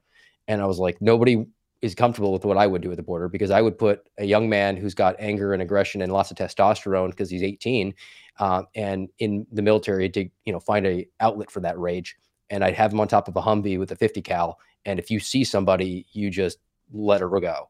And 0.48 0.62
I 0.62 0.66
was 0.66 0.80
like, 0.80 1.02
"Nobody 1.02 1.46
is 1.82 1.96
comfortable 1.96 2.32
with 2.32 2.46
what 2.46 2.58
I 2.58 2.68
would 2.68 2.82
do 2.82 2.92
at 2.92 2.98
the 2.98 3.04
border 3.04 3.28
because 3.28 3.52
I 3.52 3.62
would 3.62 3.78
put 3.78 4.08
a 4.18 4.26
young 4.26 4.50
man 4.50 4.78
who's 4.78 4.94
got 4.94 5.16
anger 5.20 5.54
and 5.54 5.62
aggression 5.62 6.02
and 6.02 6.14
lots 6.14 6.32
of 6.32 6.38
testosterone 6.38 7.10
because 7.10 7.30
he's 7.30 7.44
18, 7.44 7.94
uh, 8.40 8.64
and 8.76 9.10
in 9.20 9.46
the 9.52 9.62
military 9.62 10.10
to 10.10 10.30
you 10.46 10.54
know 10.54 10.60
find 10.60 10.86
a 10.86 11.08
outlet 11.20 11.52
for 11.52 11.60
that 11.62 11.80
rage." 11.80 12.16
And 12.50 12.64
I'd 12.64 12.76
have 12.76 12.94
him 12.94 13.00
on 13.00 13.08
top 13.08 13.28
of 13.28 13.36
a 13.36 13.42
Humvee 13.42 13.80
with 13.80 13.92
a 13.92 13.96
50 13.96 14.22
cal, 14.22 14.60
and 14.86 15.00
if 15.00 15.10
you 15.10 15.20
see 15.20 15.44
somebody, 15.44 16.06
you 16.12 16.30
just 16.30 16.60
let 16.92 17.22
her 17.22 17.30
go 17.40 17.70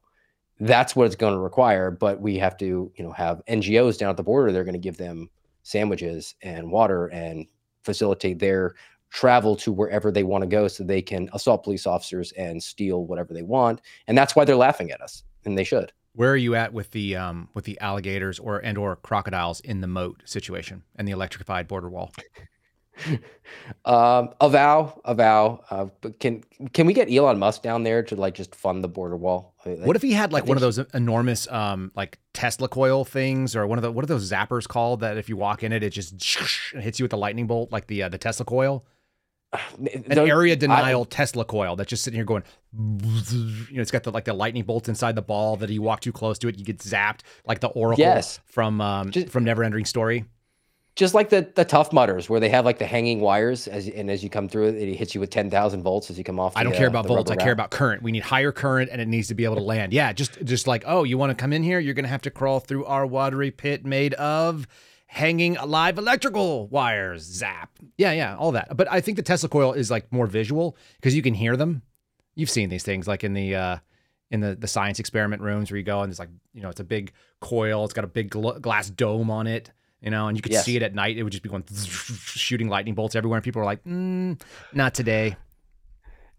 that's 0.60 0.96
what 0.96 1.06
it's 1.06 1.16
going 1.16 1.34
to 1.34 1.40
require 1.40 1.92
but 1.92 2.22
we 2.22 2.38
have 2.38 2.56
to 2.58 2.92
you 2.96 3.04
know 3.04 3.12
have 3.12 3.42
ngos 3.48 3.98
down 3.98 4.10
at 4.10 4.18
the 4.18 4.24
border 4.24 4.52
they're 4.52 4.64
going 4.64 4.74
to 4.74 4.80
give 4.80 4.98
them 4.98 5.30
sandwiches 5.64 6.36
and 6.42 6.70
water 6.70 7.08
and 7.08 7.46
facilitate 7.84 8.40
their 8.40 8.74
travel 9.10 9.56
to 9.56 9.72
wherever 9.72 10.12
they 10.12 10.24
want 10.24 10.42
to 10.42 10.48
go 10.48 10.68
so 10.68 10.84
they 10.84 11.02
can 11.02 11.30
assault 11.34 11.64
police 11.64 11.86
officers 11.86 12.32
and 12.34 12.62
steal 12.62 13.06
whatever 13.06 13.34
they 13.34 13.44
want 13.44 13.82
and 14.08 14.18
that's 14.18 14.36
why 14.36 14.46
they're 14.46 14.56
laughing 14.56 14.92
at 14.92 15.02
us 15.02 15.24
and 15.46 15.58
they 15.58 15.64
should 15.64 15.92
Where 16.14 16.32
are 16.32 16.38
you 16.38 16.56
at 16.56 16.74
with 16.74 16.92
the 16.92 17.16
um 17.16 17.50
with 17.54 17.66
the 17.66 17.80
alligators 17.80 18.40
or 18.40 18.60
and 18.60 18.78
or 18.78 18.96
crocodiles 18.98 19.60
in 19.62 19.82
the 19.82 19.88
moat 19.88 20.22
situation 20.26 20.84
and 20.96 21.08
the 21.08 21.12
electrified 21.12 21.68
border 21.68 21.90
wall? 21.90 22.12
Um 23.86 24.30
avow 24.42 25.00
avow 25.06 25.64
uh, 25.72 25.86
but 26.02 26.20
can 26.20 26.44
can 26.74 26.86
we 26.86 26.94
get 26.94 27.12
elon 27.12 27.40
musk 27.40 27.62
down 27.62 27.84
there 27.84 28.04
to 28.04 28.16
like 28.16 28.34
just 28.36 28.54
fund 28.56 28.84
the 28.84 28.88
border 28.88 29.16
wall 29.18 29.56
What 29.64 29.96
if 29.96 30.02
he 30.02 30.12
had 30.14 30.32
like 30.32 30.44
I 30.44 30.48
one 30.48 30.58
of 30.58 30.62
those 30.62 30.78
enormous 30.94 31.50
um 31.52 31.92
like 31.96 32.20
Tesla 32.34 32.68
coil 32.68 33.04
things 33.06 33.56
or 33.56 33.66
one 33.68 33.78
of 33.78 33.82
the 33.84 33.92
what 33.92 34.04
are 34.04 34.08
those 34.08 34.30
zappers 34.32 34.68
called 34.68 35.00
that 35.02 35.18
if 35.18 35.28
you 35.30 35.38
walk 35.38 35.64
in 35.64 35.72
it 35.72 35.84
it 35.84 35.90
just 35.92 36.14
hits 36.74 37.00
you 37.00 37.04
with 37.04 37.12
the 37.12 37.18
lightning 37.18 37.48
bolt 37.48 37.72
like 37.72 37.88
the 37.88 38.04
uh, 38.04 38.10
the 38.10 38.18
Tesla 38.18 38.46
coil? 38.46 38.86
An 39.78 40.04
Don't- 40.10 40.30
area 40.30 40.54
I- 40.54 40.58
denial 40.58 41.06
Tesla 41.06 41.46
coil 41.46 41.76
that's 41.76 41.90
just 41.90 42.04
sitting 42.04 42.18
here 42.18 42.26
going 42.26 42.44
you 42.74 43.76
know 43.76 43.82
it's 43.82 43.92
got 43.92 44.04
the 44.04 44.12
like 44.12 44.26
the 44.26 44.34
lightning 44.34 44.64
bolts 44.64 44.90
inside 44.90 45.16
the 45.16 45.22
ball 45.22 45.58
that 45.58 45.70
you 45.70 45.82
walk 45.82 46.00
too 46.02 46.12
close 46.12 46.38
to 46.40 46.48
it 46.48 46.58
you 46.58 46.66
get 46.66 46.80
zapped 46.80 47.22
like 47.46 47.60
the 47.60 47.68
oracle 47.70 48.02
Yes. 48.04 48.40
from 48.46 48.82
um 48.82 49.12
Just- 49.12 49.30
from 49.30 49.46
Neverending 49.46 49.86
Story. 49.88 50.26
Just 50.96 51.16
like 51.16 51.30
the 51.30 51.50
the 51.56 51.66
Tough 51.66 51.92
Mudders 51.92 52.30
where 52.30 52.40
they 52.40 52.50
have 52.50 52.66
like 52.66 52.78
the 52.78 52.86
hanging 52.86 53.20
wires 53.20 53.68
as 53.68 53.88
and 53.88 54.12
as 54.12 54.24
you 54.24 54.30
come 54.30 54.48
through 54.48 54.68
it 54.68 54.76
it 54.76 54.96
hits 54.96 55.16
you 55.16 55.22
with 55.22 55.32
10,000 55.32 55.82
volts 55.82 56.12
as 56.12 56.20
you 56.20 56.24
come 56.24 56.40
off 56.40 56.56
I 56.56 56.64
don't 56.64 56.74
care 56.74 56.86
uh, 56.86 56.90
about 56.90 57.04
the 57.04 57.08
volts. 57.10 57.32
I 57.32 57.36
care 57.36 57.52
about 57.52 57.72
current. 57.72 58.04
We 58.04 58.12
need 58.12 58.22
higher 58.22 58.52
current, 58.52 58.92
and 58.92 59.02
it 59.02 59.08
needs 59.08 59.28
to 59.30 59.36
be 59.36 59.44
able 59.44 59.56
to 59.56 59.64
land. 59.64 59.92
Yeah, 59.92 60.14
just 60.14 60.44
just 60.44 60.68
like 60.68 60.84
oh, 60.86 61.04
you 61.04 61.18
want 61.18 61.32
to 61.32 61.42
come 61.42 61.52
in 61.52 61.64
here? 61.64 61.80
You're 61.80 61.96
gonna 61.96 62.08
have 62.08 62.22
to 62.24 62.32
crawl 62.32 62.60
through 62.60 62.86
our 62.86 63.06
watery 63.08 63.50
pit 63.50 63.86
made 63.86 64.14
of 64.16 64.68
hanging 65.08 65.56
live 65.66 65.98
electrical 65.98 66.68
wires. 66.68 67.24
Zap. 67.24 67.72
Yeah, 67.98 68.12
yeah, 68.12 68.36
all 68.36 68.52
that. 68.54 68.76
But 68.76 68.92
I 68.92 69.00
think 69.02 69.18
the 69.18 69.24
Tesla 69.24 69.48
coil 69.48 69.74
is 69.74 69.92
like 69.92 70.12
more 70.12 70.28
visual 70.28 70.78
because 70.96 71.16
you 71.16 71.22
can 71.22 71.34
hear 71.34 71.56
them. 71.56 71.82
You've 72.36 72.50
seen 72.50 72.70
these 72.70 72.84
things 72.84 73.08
like 73.08 73.24
in 73.24 73.34
the 73.34 73.56
uh, 73.56 73.78
in 74.32 74.42
the 74.42 74.56
the 74.56 74.68
science 74.68 75.00
experiment 75.00 75.42
rooms 75.42 75.72
where 75.72 75.78
you 75.78 75.84
go 75.84 76.02
and 76.02 76.12
it's 76.12 76.20
like 76.20 76.30
you 76.54 76.62
know 76.62 76.70
it's 76.70 76.80
a 76.80 76.84
big 76.84 77.14
coil. 77.42 77.84
It's 77.86 77.94
got 77.94 78.04
a 78.04 78.08
big 78.08 78.32
gl- 78.32 78.60
glass 78.62 78.90
dome 78.90 79.30
on 79.30 79.48
it. 79.48 79.72
You 80.04 80.10
know, 80.12 80.28
and 80.28 80.38
you 80.38 80.42
could 80.42 80.52
Yes. 80.52 80.66
see 80.66 80.76
it 80.76 80.84
at 80.84 80.94
night. 80.94 81.18
It 81.18 81.24
would 81.24 81.32
just 81.32 81.44
be 81.44 81.50
going 81.50 81.64
shooting 81.74 82.68
lightning 82.68 82.94
bolts 82.94 83.16
everywhere, 83.16 83.38
and 83.38 83.44
people 83.44 83.62
are 83.62 83.66
like, 83.66 83.84
mm, 83.86 84.40
"Not 84.74 84.94
today." 84.94 85.38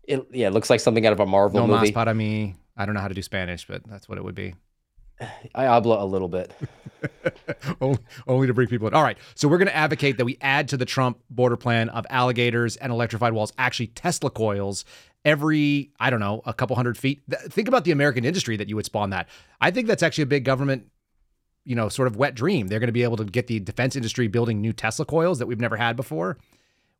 It, 0.06 0.26
yeah, 0.32 0.48
it 0.48 0.52
looks 0.52 0.68
like 0.68 0.80
something 0.80 1.06
out 1.06 1.14
of 1.14 1.20
a 1.20 1.26
Marvel 1.26 1.66
No 1.66 1.74
movie. 1.74 1.90
para 1.92 2.12
mí. 2.12 2.54
I 2.76 2.84
don't 2.84 2.94
know 2.94 3.00
how 3.00 3.08
to 3.08 3.14
do 3.14 3.22
Spanish, 3.22 3.66
but 3.66 3.82
that's 3.88 4.06
what 4.08 4.18
it 4.18 4.24
would 4.24 4.34
be. 4.34 4.54
I 5.54 5.64
habla 5.64 6.02
a 6.02 6.04
little 6.04 6.28
bit. 6.28 6.52
only, 7.80 7.98
only 8.26 8.46
to 8.46 8.52
bring 8.54 8.68
people 8.68 8.86
in. 8.88 8.94
All 8.94 9.02
right. 9.02 9.16
So 9.34 9.48
we're 9.48 9.58
going 9.58 9.68
to 9.68 9.76
advocate 9.76 10.18
that 10.18 10.24
we 10.24 10.36
add 10.42 10.68
to 10.68 10.76
the 10.76 10.84
Trump 10.84 11.20
border 11.30 11.56
plan 11.56 11.88
of 11.90 12.06
alligators 12.10 12.76
and 12.76 12.92
electrified 12.92 13.32
walls, 13.32 13.52
actually 13.56 13.86
Tesla 13.88 14.30
coils 14.30 14.84
every, 15.24 15.90
I 15.98 16.10
don't 16.10 16.20
know, 16.20 16.42
a 16.44 16.52
couple 16.52 16.76
hundred 16.76 16.98
feet. 16.98 17.22
Think 17.48 17.68
about 17.68 17.84
the 17.84 17.90
American 17.92 18.24
industry 18.26 18.56
that 18.58 18.68
you 18.68 18.76
would 18.76 18.84
spawn 18.84 19.10
that. 19.10 19.28
I 19.60 19.70
think 19.70 19.86
that's 19.86 20.02
actually 20.02 20.22
a 20.24 20.26
big 20.26 20.44
government, 20.44 20.88
you 21.64 21.74
know, 21.74 21.88
sort 21.88 22.08
of 22.08 22.16
wet 22.16 22.34
dream. 22.34 22.68
They're 22.68 22.80
going 22.80 22.88
to 22.88 22.92
be 22.92 23.02
able 23.02 23.16
to 23.16 23.24
get 23.24 23.46
the 23.46 23.60
defense 23.60 23.96
industry 23.96 24.28
building 24.28 24.60
new 24.60 24.72
Tesla 24.72 25.04
coils 25.04 25.38
that 25.38 25.46
we've 25.46 25.60
never 25.60 25.76
had 25.76 25.96
before. 25.96 26.38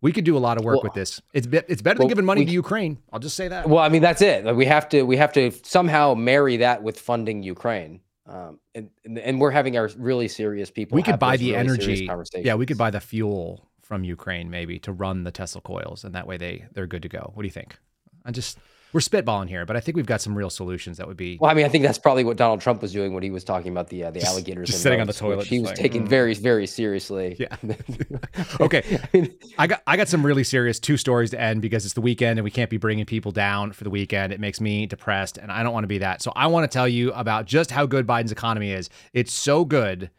We 0.01 0.13
could 0.13 0.25
do 0.25 0.37
a 0.37 0.39
lot 0.39 0.59
of 0.59 0.65
work 0.65 0.77
Well- 0.77 0.83
with 0.85 0.95
this. 0.95 1.21
It's 1.33 1.47
be- 1.47 1.63
it's 1.69 1.81
better 1.83 1.99
than 1.99 2.09
giving 2.09 2.25
money 2.25 2.43
we 2.43 2.47
to 2.47 2.53
Ukraine. 2.53 2.99
I'll 3.13 3.21
just 3.21 3.37
say 3.37 3.49
that. 3.49 3.69
Well, 3.69 3.83
I 3.83 3.89
mean 3.89 4.03
that's 4.03 4.23
it. 4.23 4.45
Like, 4.45 4.57
we 4.57 4.67
have 4.67 4.89
to 4.91 5.03
we 5.03 5.17
have 5.17 5.33
to 5.35 5.51
somehow 5.63 6.15
marry 6.15 6.59
that 6.59 6.83
with 6.83 7.01
funding 7.01 7.43
Ukraine. 7.43 8.01
Um, 8.27 8.59
and, 8.75 8.89
and 9.19 9.39
we're 9.39 9.51
having 9.51 9.77
our 9.77 9.91
really 9.99 10.29
serious 10.29 10.71
people. 10.71 10.97
we 10.97 11.03
could 11.03 11.19
buy 11.19 11.37
the 11.37 11.53
really 11.53 11.59
energy. 11.59 12.09
Yeah, 12.37 12.55
we 12.55 12.65
could 12.65 12.79
buy 12.79 12.91
the 12.91 13.01
fuel 13.01 13.69
from 13.83 14.03
Ukraine 14.03 14.49
maybe 14.49 14.79
to 14.81 14.93
run 14.93 15.25
the 15.25 15.31
Tesla 15.31 15.61
coils, 15.61 16.05
and 16.05 16.15
that 16.15 16.27
way 16.27 16.39
they 16.39 16.65
they're 16.73 16.87
good 16.87 17.03
to 17.03 17.09
go. 17.09 17.31
What 17.35 17.43
do 17.43 17.47
you 17.47 17.53
think? 17.53 17.77
I 18.25 18.31
just 18.31 18.59
we're 18.95 19.01
spitballing 19.01 19.49
here, 19.49 19.67
but 19.67 19.77
I 19.77 19.81
think 19.81 19.97
we've 19.97 20.07
got 20.07 20.21
some 20.21 20.39
real 20.39 20.49
solutions 20.49 20.99
that 20.99 21.09
would 21.09 21.17
be. 21.17 21.37
Well, 21.41 21.51
I 21.51 21.55
mean, 21.55 21.67
I 21.67 21.69
think 21.69 21.83
that's 21.83 21.99
probably 21.99 22.23
what 22.23 22.37
Donald 22.37 22.61
Trump 22.61 22.81
was 22.81 22.93
doing 22.93 23.13
when 23.13 23.25
he 23.25 23.31
was 23.31 23.43
talking 23.43 23.73
about 23.73 23.89
the 23.89 24.05
uh, 24.05 24.13
the 24.13 24.21
Just- 24.21 24.31
alligators. 24.31 24.69
just 24.69 24.77
and 24.77 24.83
sitting 24.85 25.01
on 25.01 25.09
the 25.09 25.13
toilet, 25.13 25.49
he 25.49 25.59
was 25.59 25.71
like, 25.71 25.77
taking 25.77 26.05
mm. 26.05 26.09
very 26.09 26.33
very 26.35 26.67
seriously. 26.69 27.37
Yeah. 27.37 27.57
okay, 28.61 29.01
I 29.03 29.09
mean, 29.13 29.35
I 29.59 29.67
got 29.67 29.83
I 29.89 29.97
got 29.97 30.07
some 30.07 30.25
really 30.25 30.45
serious 30.45 30.79
two 30.79 30.97
stories 30.97 31.31
to 31.31 31.41
end 31.41 31.61
because 31.61 31.85
it's 31.85 31.95
the 31.95 32.01
weekend 32.01 32.39
and 32.39 32.45
we 32.45 32.53
can't 32.53 32.71
be 32.71 32.77
bringing 32.77 33.05
people 33.05 33.33
down 33.33 33.73
for 33.73 33.83
the 33.83 33.91
weekend. 33.91 34.33
It 34.33 34.39
makes 34.39 34.61
me 34.61 34.87
depressed 34.87 35.39
and 35.39 35.51
I 35.51 35.65
don't 35.65 35.73
want 35.73 35.83
to 35.83 35.89
be 35.89 35.99
that. 35.99 36.23
So 36.23 36.33
I 36.37 36.47
want 36.47 36.71
to 36.71 36.73
tell 36.73 36.89
you 36.89 37.13
about 37.15 37.47
just 37.47 37.73
how 37.73 37.87
good 37.87 38.07
Biden's 38.07 38.33
economy 38.33 38.71
is. 38.71 38.91
It's 39.13 39.33
so 39.33 39.65
good 39.65 40.11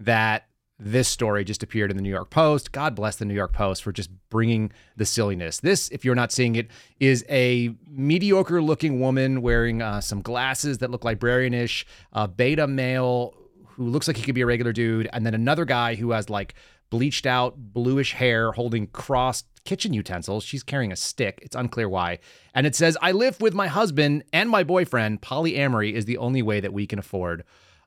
that 0.00 0.46
this 0.84 1.06
story 1.08 1.44
just 1.44 1.62
appeared 1.62 1.90
in 1.90 1.96
the 1.96 2.02
New 2.02 2.10
York 2.10 2.30
Post. 2.30 2.72
God 2.72 2.94
bless 2.94 3.16
the 3.16 3.24
New 3.24 3.34
York 3.34 3.52
Post 3.52 3.82
for 3.82 3.92
just 3.92 4.10
bringing 4.30 4.72
the 4.96 5.06
silliness. 5.06 5.60
This, 5.60 5.88
if 5.90 6.04
you're 6.04 6.14
not 6.14 6.32
seeing 6.32 6.56
it, 6.56 6.68
is 6.98 7.24
a 7.28 7.74
mediocre 7.88 8.60
looking 8.60 9.00
woman 9.00 9.42
wearing 9.42 9.80
uh, 9.80 10.00
some 10.00 10.20
glasses 10.22 10.78
that 10.78 10.90
look 10.90 11.02
librarianish, 11.04 11.84
a 12.12 12.26
beta 12.26 12.66
male 12.66 13.34
who 13.68 13.86
looks 13.86 14.08
like 14.08 14.16
he 14.16 14.24
could 14.24 14.34
be 14.34 14.40
a 14.40 14.46
regular 14.46 14.72
dude, 14.72 15.08
and 15.12 15.24
then 15.24 15.34
another 15.34 15.64
guy 15.64 15.94
who 15.94 16.10
has 16.10 16.28
like 16.28 16.54
bleached 16.90 17.26
out 17.26 17.54
bluish 17.56 18.12
hair 18.12 18.52
holding 18.52 18.86
crossed 18.88 19.46
kitchen 19.64 19.94
utensils. 19.94 20.44
She's 20.44 20.62
carrying 20.62 20.92
a 20.92 20.96
stick. 20.96 21.38
It's 21.42 21.56
unclear 21.56 21.88
why. 21.88 22.18
And 22.54 22.66
it 22.66 22.74
says, 22.74 22.98
I 23.00 23.12
live 23.12 23.40
with 23.40 23.54
my 23.54 23.68
husband 23.68 24.24
and 24.32 24.50
my 24.50 24.64
boyfriend. 24.64 25.22
Polyamory 25.22 25.92
is 25.92 26.04
the 26.04 26.18
only 26.18 26.42
way 26.42 26.60
that 26.60 26.72
we 26.72 26.86
can 26.86 26.98
afford 26.98 27.44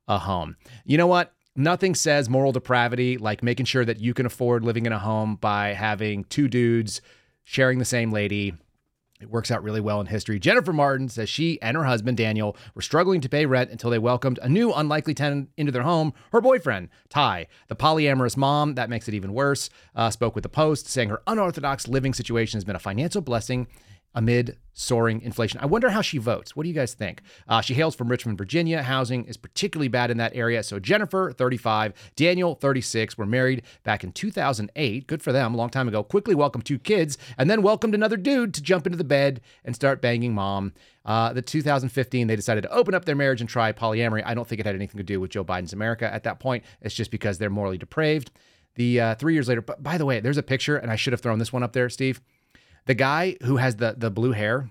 a 0.07 0.17
home. 0.19 0.55
You 0.85 0.97
know 0.97 1.07
what? 1.07 1.34
Nothing 1.55 1.95
says 1.95 2.29
moral 2.29 2.51
depravity 2.51 3.17
like 3.17 3.41
making 3.41 3.65
sure 3.65 3.85
that 3.85 4.01
you 4.01 4.13
can 4.13 4.25
afford 4.25 4.63
living 4.63 4.85
in 4.85 4.91
a 4.91 4.99
home 4.99 5.37
by 5.37 5.69
having 5.69 6.25
two 6.25 6.49
dudes 6.49 7.01
sharing 7.45 7.79
the 7.79 7.85
same 7.85 8.11
lady. 8.11 8.53
It 9.21 9.29
works 9.29 9.49
out 9.49 9.63
really 9.63 9.79
well 9.79 10.01
in 10.01 10.07
history. 10.07 10.37
Jennifer 10.37 10.73
Martin 10.73 11.07
says 11.07 11.29
she 11.29 11.61
and 11.61 11.77
her 11.77 11.85
husband, 11.85 12.17
Daniel, 12.17 12.57
were 12.73 12.81
struggling 12.81 13.21
to 13.21 13.29
pay 13.29 13.45
rent 13.45 13.71
until 13.71 13.89
they 13.89 13.97
welcomed 13.97 14.37
a 14.41 14.49
new 14.49 14.73
unlikely 14.73 15.13
tenant 15.13 15.49
into 15.55 15.71
their 15.71 15.83
home, 15.83 16.13
her 16.33 16.41
boyfriend, 16.41 16.89
Ty. 17.07 17.47
The 17.69 17.75
polyamorous 17.77 18.35
mom, 18.35 18.75
that 18.75 18.89
makes 18.89 19.07
it 19.07 19.13
even 19.13 19.33
worse, 19.33 19.69
uh, 19.95 20.09
spoke 20.09 20.35
with 20.35 20.43
the 20.43 20.49
Post, 20.49 20.89
saying 20.89 21.07
her 21.07 21.21
unorthodox 21.25 21.87
living 21.87 22.13
situation 22.13 22.57
has 22.57 22.65
been 22.65 22.75
a 22.75 22.79
financial 22.79 23.21
blessing 23.21 23.67
amid 24.15 24.57
soaring 24.73 25.21
inflation. 25.21 25.59
I 25.61 25.65
wonder 25.65 25.89
how 25.89 26.01
she 26.01 26.17
votes. 26.17 26.55
What 26.55 26.63
do 26.63 26.69
you 26.69 26.75
guys 26.75 26.93
think? 26.93 27.21
Uh, 27.47 27.61
she 27.61 27.73
hails 27.73 27.95
from 27.95 28.09
Richmond, 28.09 28.37
Virginia. 28.37 28.83
Housing 28.83 29.25
is 29.25 29.37
particularly 29.37 29.87
bad 29.87 30.11
in 30.11 30.17
that 30.17 30.35
area. 30.35 30.63
So 30.63 30.79
Jennifer, 30.79 31.31
35, 31.31 31.93
Daniel, 32.15 32.55
36, 32.55 33.17
were 33.17 33.25
married 33.25 33.63
back 33.83 34.03
in 34.03 34.11
2008. 34.11 35.07
Good 35.07 35.23
for 35.23 35.31
them, 35.31 35.53
a 35.53 35.57
long 35.57 35.69
time 35.69 35.87
ago. 35.87 36.03
Quickly 36.03 36.35
welcomed 36.35 36.65
two 36.65 36.79
kids 36.79 37.17
and 37.37 37.49
then 37.49 37.61
welcomed 37.61 37.95
another 37.95 38.17
dude 38.17 38.53
to 38.53 38.61
jump 38.61 38.85
into 38.85 38.97
the 38.97 39.03
bed 39.03 39.41
and 39.63 39.75
start 39.75 40.01
banging 40.01 40.33
mom. 40.33 40.73
Uh, 41.05 41.31
the 41.31 41.41
2015, 41.41 42.27
they 42.27 42.35
decided 42.35 42.61
to 42.61 42.71
open 42.71 42.93
up 42.93 43.05
their 43.05 43.15
marriage 43.15 43.39
and 43.39 43.49
try 43.49 43.71
polyamory. 43.71 44.23
I 44.25 44.33
don't 44.33 44.47
think 44.47 44.59
it 44.59 44.65
had 44.65 44.75
anything 44.75 44.97
to 44.97 45.03
do 45.03 45.19
with 45.21 45.31
Joe 45.31 45.45
Biden's 45.45 45.73
America 45.73 46.11
at 46.11 46.23
that 46.23 46.39
point. 46.39 46.63
It's 46.81 46.95
just 46.95 47.11
because 47.11 47.37
they're 47.37 47.49
morally 47.49 47.77
depraved. 47.77 48.31
The 48.75 48.99
uh, 48.99 49.15
three 49.15 49.33
years 49.33 49.47
later, 49.47 49.61
but 49.61 49.81
by 49.81 49.97
the 49.97 50.05
way, 50.05 50.19
there's 50.19 50.37
a 50.37 50.43
picture, 50.43 50.75
and 50.75 50.91
I 50.91 50.97
should 50.97 51.13
have 51.13 51.21
thrown 51.21 51.39
this 51.39 51.53
one 51.53 51.63
up 51.63 51.71
there, 51.71 51.89
Steve. 51.89 52.19
The 52.85 52.93
guy 52.93 53.37
who 53.43 53.57
has 53.57 53.77
the 53.77 53.95
the 53.97 54.11
blue 54.11 54.31
hair 54.31 54.69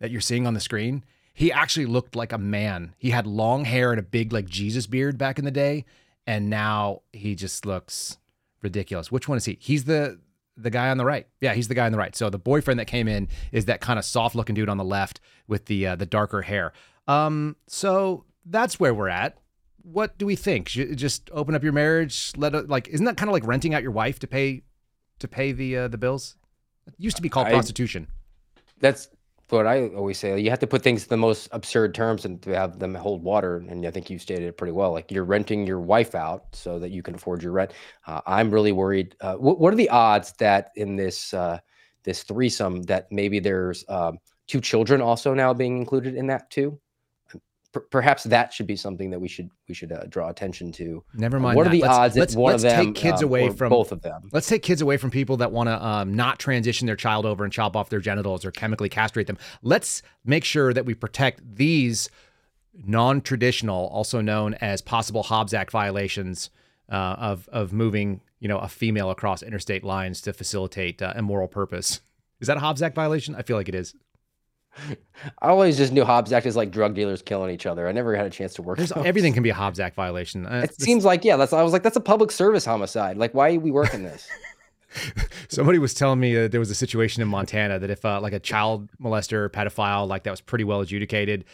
that 0.00 0.10
you're 0.10 0.20
seeing 0.20 0.46
on 0.46 0.54
the 0.54 0.60
screen, 0.60 1.04
he 1.32 1.50
actually 1.50 1.86
looked 1.86 2.14
like 2.14 2.32
a 2.32 2.38
man. 2.38 2.94
He 2.98 3.10
had 3.10 3.26
long 3.26 3.64
hair 3.64 3.90
and 3.90 3.98
a 3.98 4.02
big 4.02 4.32
like 4.32 4.46
Jesus 4.46 4.86
beard 4.86 5.18
back 5.18 5.38
in 5.38 5.44
the 5.44 5.50
day, 5.50 5.84
and 6.26 6.50
now 6.50 7.02
he 7.12 7.34
just 7.34 7.64
looks 7.64 8.18
ridiculous. 8.62 9.10
Which 9.10 9.28
one 9.28 9.38
is 9.38 9.44
he? 9.44 9.58
He's 9.60 9.84
the 9.84 10.18
the 10.56 10.70
guy 10.70 10.88
on 10.90 10.96
the 10.96 11.04
right. 11.04 11.26
Yeah, 11.40 11.54
he's 11.54 11.68
the 11.68 11.74
guy 11.74 11.86
on 11.86 11.92
the 11.92 11.98
right. 11.98 12.16
So 12.16 12.30
the 12.30 12.38
boyfriend 12.38 12.80
that 12.80 12.86
came 12.86 13.08
in 13.08 13.28
is 13.52 13.66
that 13.66 13.80
kind 13.80 13.98
of 13.98 14.04
soft 14.04 14.34
looking 14.34 14.54
dude 14.54 14.68
on 14.68 14.78
the 14.78 14.84
left 14.84 15.20
with 15.46 15.66
the 15.66 15.86
uh, 15.86 15.96
the 15.96 16.06
darker 16.06 16.42
hair. 16.42 16.72
Um, 17.06 17.56
so 17.66 18.24
that's 18.44 18.80
where 18.80 18.94
we're 18.94 19.08
at. 19.08 19.38
What 19.82 20.18
do 20.18 20.26
we 20.26 20.34
think? 20.34 20.68
Just 20.68 21.30
open 21.32 21.54
up 21.54 21.62
your 21.62 21.72
marriage? 21.72 22.32
Let 22.36 22.68
like 22.68 22.88
isn't 22.88 23.06
that 23.06 23.16
kind 23.16 23.28
of 23.28 23.32
like 23.32 23.46
renting 23.46 23.74
out 23.74 23.82
your 23.82 23.92
wife 23.92 24.18
to 24.20 24.26
pay 24.26 24.62
to 25.18 25.28
pay 25.28 25.52
the 25.52 25.76
uh, 25.76 25.88
the 25.88 25.98
bills? 25.98 26.36
It 26.86 26.94
used 26.98 27.16
to 27.16 27.22
be 27.22 27.28
called 27.28 27.48
I- 27.48 27.52
prostitution. 27.52 28.08
That's 28.80 29.08
what 29.48 29.66
I 29.66 29.88
always 29.88 30.18
say. 30.18 30.38
You 30.40 30.50
have 30.50 30.58
to 30.58 30.66
put 30.66 30.82
things 30.82 31.04
in 31.04 31.08
the 31.08 31.16
most 31.16 31.48
absurd 31.52 31.94
terms 31.94 32.24
and 32.24 32.42
to 32.42 32.50
have 32.50 32.78
them 32.78 32.94
hold 32.94 33.22
water. 33.22 33.58
And 33.68 33.86
I 33.86 33.90
think 33.90 34.10
you 34.10 34.18
stated 34.18 34.44
it 34.44 34.56
pretty 34.56 34.72
well. 34.72 34.92
Like 34.92 35.10
you're 35.10 35.24
renting 35.24 35.66
your 35.66 35.80
wife 35.80 36.14
out 36.14 36.46
so 36.52 36.78
that 36.78 36.90
you 36.90 37.02
can 37.02 37.14
afford 37.14 37.42
your 37.42 37.52
rent. 37.52 37.72
Uh, 38.06 38.20
I'm 38.26 38.50
really 38.50 38.72
worried. 38.72 39.14
Uh, 39.20 39.34
what, 39.34 39.60
what 39.60 39.72
are 39.72 39.76
the 39.76 39.88
odds 39.88 40.32
that 40.38 40.72
in 40.76 40.96
this 40.96 41.32
uh, 41.32 41.58
this 42.02 42.22
threesome 42.22 42.82
that 42.82 43.10
maybe 43.10 43.38
there's 43.38 43.84
um, 43.88 44.18
two 44.46 44.60
children 44.60 45.00
also 45.00 45.34
now 45.34 45.54
being 45.54 45.78
included 45.78 46.16
in 46.16 46.26
that 46.26 46.50
too? 46.50 46.78
Per- 47.76 47.80
perhaps 47.90 48.24
that 48.24 48.54
should 48.54 48.66
be 48.66 48.74
something 48.76 49.10
that 49.10 49.20
we 49.20 49.28
should 49.28 49.50
we 49.68 49.74
should 49.74 49.92
uh, 49.92 50.04
draw 50.08 50.30
attention 50.30 50.72
to. 50.72 51.04
Never 51.12 51.38
mind. 51.38 51.56
what 51.56 51.66
are 51.66 51.70
the 51.70 51.82
Let's- 51.82 51.94
odds 51.94 52.16
let's- 52.16 52.32
that 52.34 52.40
one 52.40 52.52
let's 52.52 52.64
of 52.64 52.70
them 52.70 52.86
take 52.86 52.94
kids 52.94 53.22
um, 53.22 53.28
away 53.28 53.50
from 53.50 53.68
both 53.68 53.92
of 53.92 54.00
them? 54.00 54.30
Let's 54.32 54.46
take 54.48 54.62
kids 54.62 54.80
away 54.80 54.96
from 54.96 55.10
people 55.10 55.36
that 55.38 55.52
want 55.52 55.68
to 55.68 55.84
um, 55.86 56.14
not 56.14 56.38
transition 56.38 56.86
their 56.86 56.96
child 56.96 57.26
over 57.26 57.44
and 57.44 57.52
chop 57.52 57.76
off 57.76 57.90
their 57.90 58.00
genitals 58.00 58.44
or 58.46 58.50
chemically 58.50 58.88
castrate 58.88 59.26
them. 59.26 59.36
Let's 59.62 60.00
make 60.24 60.44
sure 60.44 60.72
that 60.72 60.86
we 60.86 60.94
protect 60.94 61.42
these 61.56 62.08
non-traditional, 62.86 63.88
also 63.88 64.20
known 64.20 64.54
as 64.54 64.80
possible 64.80 65.22
Hobbs 65.22 65.52
Act 65.54 65.70
violations 65.70 66.50
uh, 66.90 66.94
of 67.18 67.48
of 67.52 67.72
moving, 67.72 68.20
you 68.40 68.48
know, 68.48 68.58
a 68.58 68.68
female 68.68 69.10
across 69.10 69.42
interstate 69.42 69.84
lines 69.84 70.20
to 70.22 70.32
facilitate 70.32 71.02
uh, 71.02 71.12
immoral 71.16 71.48
purpose. 71.48 72.00
Is 72.40 72.48
that 72.48 72.56
a 72.56 72.60
Hobbs 72.60 72.80
Act 72.82 72.94
violation? 72.94 73.34
I 73.34 73.42
feel 73.42 73.56
like 73.56 73.68
it 73.68 73.74
is. 73.74 73.94
I 75.40 75.48
always 75.48 75.76
just 75.76 75.92
knew 75.92 76.04
Hobbs 76.04 76.32
Act 76.32 76.46
is 76.46 76.56
like 76.56 76.70
drug 76.70 76.94
dealers 76.94 77.22
killing 77.22 77.52
each 77.52 77.66
other. 77.66 77.88
I 77.88 77.92
never 77.92 78.14
had 78.16 78.26
a 78.26 78.30
chance 78.30 78.54
to 78.54 78.62
work. 78.62 78.78
Everything 78.96 79.32
can 79.32 79.42
be 79.42 79.50
a 79.50 79.54
Hobbs 79.54 79.80
Act 79.80 79.94
violation. 79.96 80.46
Uh, 80.46 80.62
It 80.64 80.68
this- 80.68 80.76
seems 80.78 81.04
like 81.04 81.24
yeah. 81.24 81.36
That's 81.36 81.52
I 81.52 81.62
was 81.62 81.72
like 81.72 81.82
that's 81.82 81.96
a 81.96 82.00
public 82.00 82.30
service 82.30 82.64
homicide. 82.64 83.16
Like 83.16 83.34
why 83.34 83.54
are 83.54 83.60
we 83.60 83.70
working 83.70 84.02
this? 84.02 84.28
Somebody 85.48 85.78
was 85.78 85.94
telling 85.94 86.20
me 86.20 86.34
that 86.34 86.52
there 86.52 86.60
was 86.60 86.70
a 86.70 86.74
situation 86.74 87.22
in 87.22 87.28
Montana 87.28 87.78
that 87.78 87.90
if 87.90 88.04
uh, 88.04 88.20
like 88.20 88.32
a 88.32 88.38
child 88.40 88.88
molester, 89.00 89.48
pedophile, 89.50 90.08
like 90.08 90.24
that 90.24 90.30
was 90.30 90.40
pretty 90.40 90.64
well 90.64 90.80
adjudicated, 90.80 91.44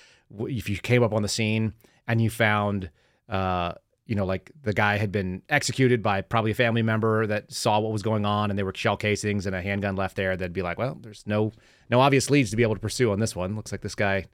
if 0.41 0.68
you 0.68 0.77
came 0.79 1.03
up 1.03 1.12
on 1.12 1.23
the 1.23 1.29
scene 1.29 1.73
and 2.07 2.20
you 2.20 2.31
found, 2.31 2.91
uh, 3.29 3.73
you 4.07 4.14
know, 4.14 4.25
like 4.25 4.51
the 4.62 4.73
guy 4.73 4.97
had 4.97 5.11
been 5.12 5.43
executed 5.49 6.03
by 6.03 6.20
probably 6.20 6.51
a 6.51 6.55
family 6.55 6.83
member 6.83 7.27
that 7.27 7.53
saw 7.53 7.81
what 7.81 7.93
was 7.93 8.03
going 8.03 8.25
on 8.27 8.51
and 8.51 8.59
there 8.59 8.66
were 8.66 8.75
shell 8.75 8.97
casings 8.97 9.47
and 9.47 9.57
a 9.57 9.62
handgun 9.62 9.97
left 9.97 10.16
there, 10.16 10.37
they'd 10.37 10.53
be 10.53 10.62
like, 10.62 10.79
well, 10.79 10.97
there's 11.01 11.25
no 11.27 11.53
no 11.93 12.01
obvious 12.01 12.28
leads 12.30 12.51
to 12.51 12.57
be 12.57 12.64
able 12.64 12.74
to 12.74 12.80
pursue 12.80 13.12
on 13.12 13.20
this 13.20 13.36
one. 13.36 13.55
Looks 13.55 13.70
like 13.70 13.82
this 13.82 13.95
guy, 13.95 14.24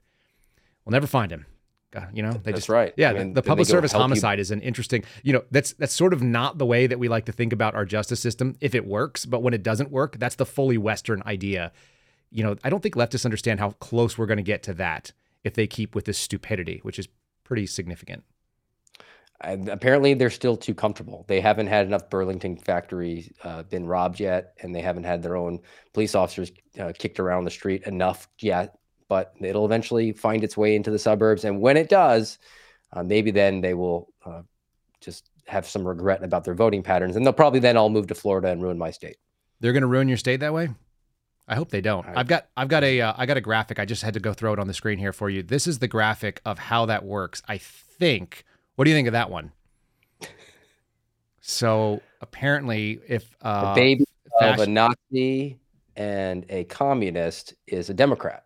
we'll 0.85 0.91
never 0.93 1.05
find 1.07 1.31
him. 1.31 1.45
God, 1.91 2.09
You 2.13 2.21
know, 2.23 2.31
they 2.33 2.51
That's 2.51 2.59
just 2.61 2.69
right. 2.69 2.93
Yeah, 2.97 3.09
I 3.09 3.13
the- 3.13 3.19
mean, 3.19 3.33
the, 3.33 3.41
public 3.41 3.67
service 3.67 3.93
you- 3.93 3.99
homicide 3.99 4.39
is 4.39 4.51
an 4.51 4.61
interesting. 4.61 5.03
You 5.23 5.33
know, 5.33 5.43
that's 5.51 5.73
that's 5.73 5.93
sort 5.93 6.13
of 6.13 6.21
not 6.21 6.57
the 6.59 6.65
way 6.65 6.87
that 6.87 6.99
we 6.99 7.07
like 7.07 7.25
to 7.25 7.31
think 7.31 7.51
about 7.51 7.73
our 7.75 7.83
justice 7.85 8.19
system 8.19 8.55
if 8.61 8.73
it 8.75 8.85
works, 8.85 9.25
but 9.25 9.41
when 9.43 9.53
it 9.53 9.61
doesn't 9.63 9.91
work, 9.91 10.17
that's 10.19 10.35
the 10.35 10.45
fully 10.45 10.77
Western 10.77 11.21
idea. 11.25 11.71
You 12.31 12.43
know, 12.43 12.55
I 12.63 12.69
don't 12.69 12.81
think 12.83 12.93
leftists 12.95 13.25
understand 13.25 13.59
how 13.59 13.71
close 13.71 14.17
we're 14.19 14.27
going 14.27 14.37
to 14.37 14.43
get 14.43 14.61
to 14.63 14.73
that 14.75 15.13
if 15.43 15.55
they 15.55 15.65
keep 15.65 15.95
with 15.95 16.05
this 16.05 16.17
stupidity, 16.19 16.79
which 16.83 16.99
is 16.99 17.07
pretty 17.43 17.65
significant. 17.65 18.23
And 19.41 19.69
apparently, 19.69 20.13
they're 20.13 20.29
still 20.29 20.57
too 20.57 20.73
comfortable. 20.73 21.23
They 21.27 21.39
haven't 21.39 21.67
had 21.67 21.85
enough 21.85 22.09
Burlington 22.09 22.57
factories 22.57 23.31
uh, 23.43 23.63
been 23.63 23.85
robbed 23.85 24.19
yet, 24.19 24.57
and 24.61 24.75
they 24.75 24.81
haven't 24.81 25.05
had 25.05 25.23
their 25.23 25.37
own 25.37 25.59
police 25.93 26.13
officers 26.13 26.51
uh, 26.77 26.91
kicked 26.97 27.19
around 27.19 27.45
the 27.45 27.51
street 27.51 27.83
enough 27.83 28.27
yet. 28.39 28.77
But 29.07 29.33
it'll 29.39 29.65
eventually 29.65 30.11
find 30.11 30.43
its 30.43 30.57
way 30.57 30.75
into 30.75 30.91
the 30.91 30.99
suburbs, 30.99 31.45
and 31.45 31.61
when 31.61 31.77
it 31.77 31.89
does, 31.89 32.37
uh, 32.91 33.01
maybe 33.03 33.31
then 33.31 33.61
they 33.61 33.73
will 33.73 34.13
uh, 34.25 34.41
just 34.99 35.29
have 35.47 35.65
some 35.67 35.87
regret 35.87 36.23
about 36.23 36.43
their 36.43 36.53
voting 36.53 36.83
patterns, 36.83 37.15
and 37.15 37.25
they'll 37.25 37.33
probably 37.33 37.59
then 37.59 37.77
all 37.77 37.89
move 37.89 38.07
to 38.07 38.15
Florida 38.15 38.49
and 38.49 38.61
ruin 38.61 38.77
my 38.77 38.91
state. 38.91 39.17
They're 39.61 39.73
going 39.73 39.81
to 39.81 39.87
ruin 39.87 40.07
your 40.07 40.17
state 40.17 40.41
that 40.41 40.53
way. 40.53 40.69
I 41.47 41.55
hope 41.55 41.69
they 41.71 41.81
don't. 41.81 42.05
I've 42.07 42.27
got 42.27 42.47
I've 42.55 42.67
got 42.67 42.83
a 42.83 43.01
uh, 43.01 43.13
I 43.17 43.25
got 43.25 43.37
a 43.37 43.41
graphic. 43.41 43.79
I 43.79 43.85
just 43.85 44.03
had 44.03 44.13
to 44.13 44.19
go 44.19 44.33
throw 44.33 44.53
it 44.53 44.59
on 44.59 44.67
the 44.67 44.73
screen 44.73 44.99
here 44.99 45.13
for 45.13 45.29
you. 45.29 45.41
This 45.41 45.65
is 45.65 45.79
the 45.79 45.87
graphic 45.87 46.41
of 46.45 46.59
how 46.59 46.85
that 46.85 47.03
works. 47.03 47.41
I 47.47 47.57
think. 47.57 48.43
What 48.79 48.85
do 48.85 48.91
you 48.91 48.95
think 48.95 49.09
of 49.09 49.11
that 49.11 49.29
one? 49.29 49.51
So 51.41 51.99
apparently, 52.21 53.01
if 53.09 53.37
The 53.39 53.45
uh, 53.45 53.75
baby 53.75 54.05
of 54.39 54.59
a 54.61 54.67
Nazi 54.67 55.59
and 55.97 56.45
a 56.47 56.63
communist 56.63 57.55
is 57.67 57.89
a 57.89 57.93
Democrat. 57.93 58.45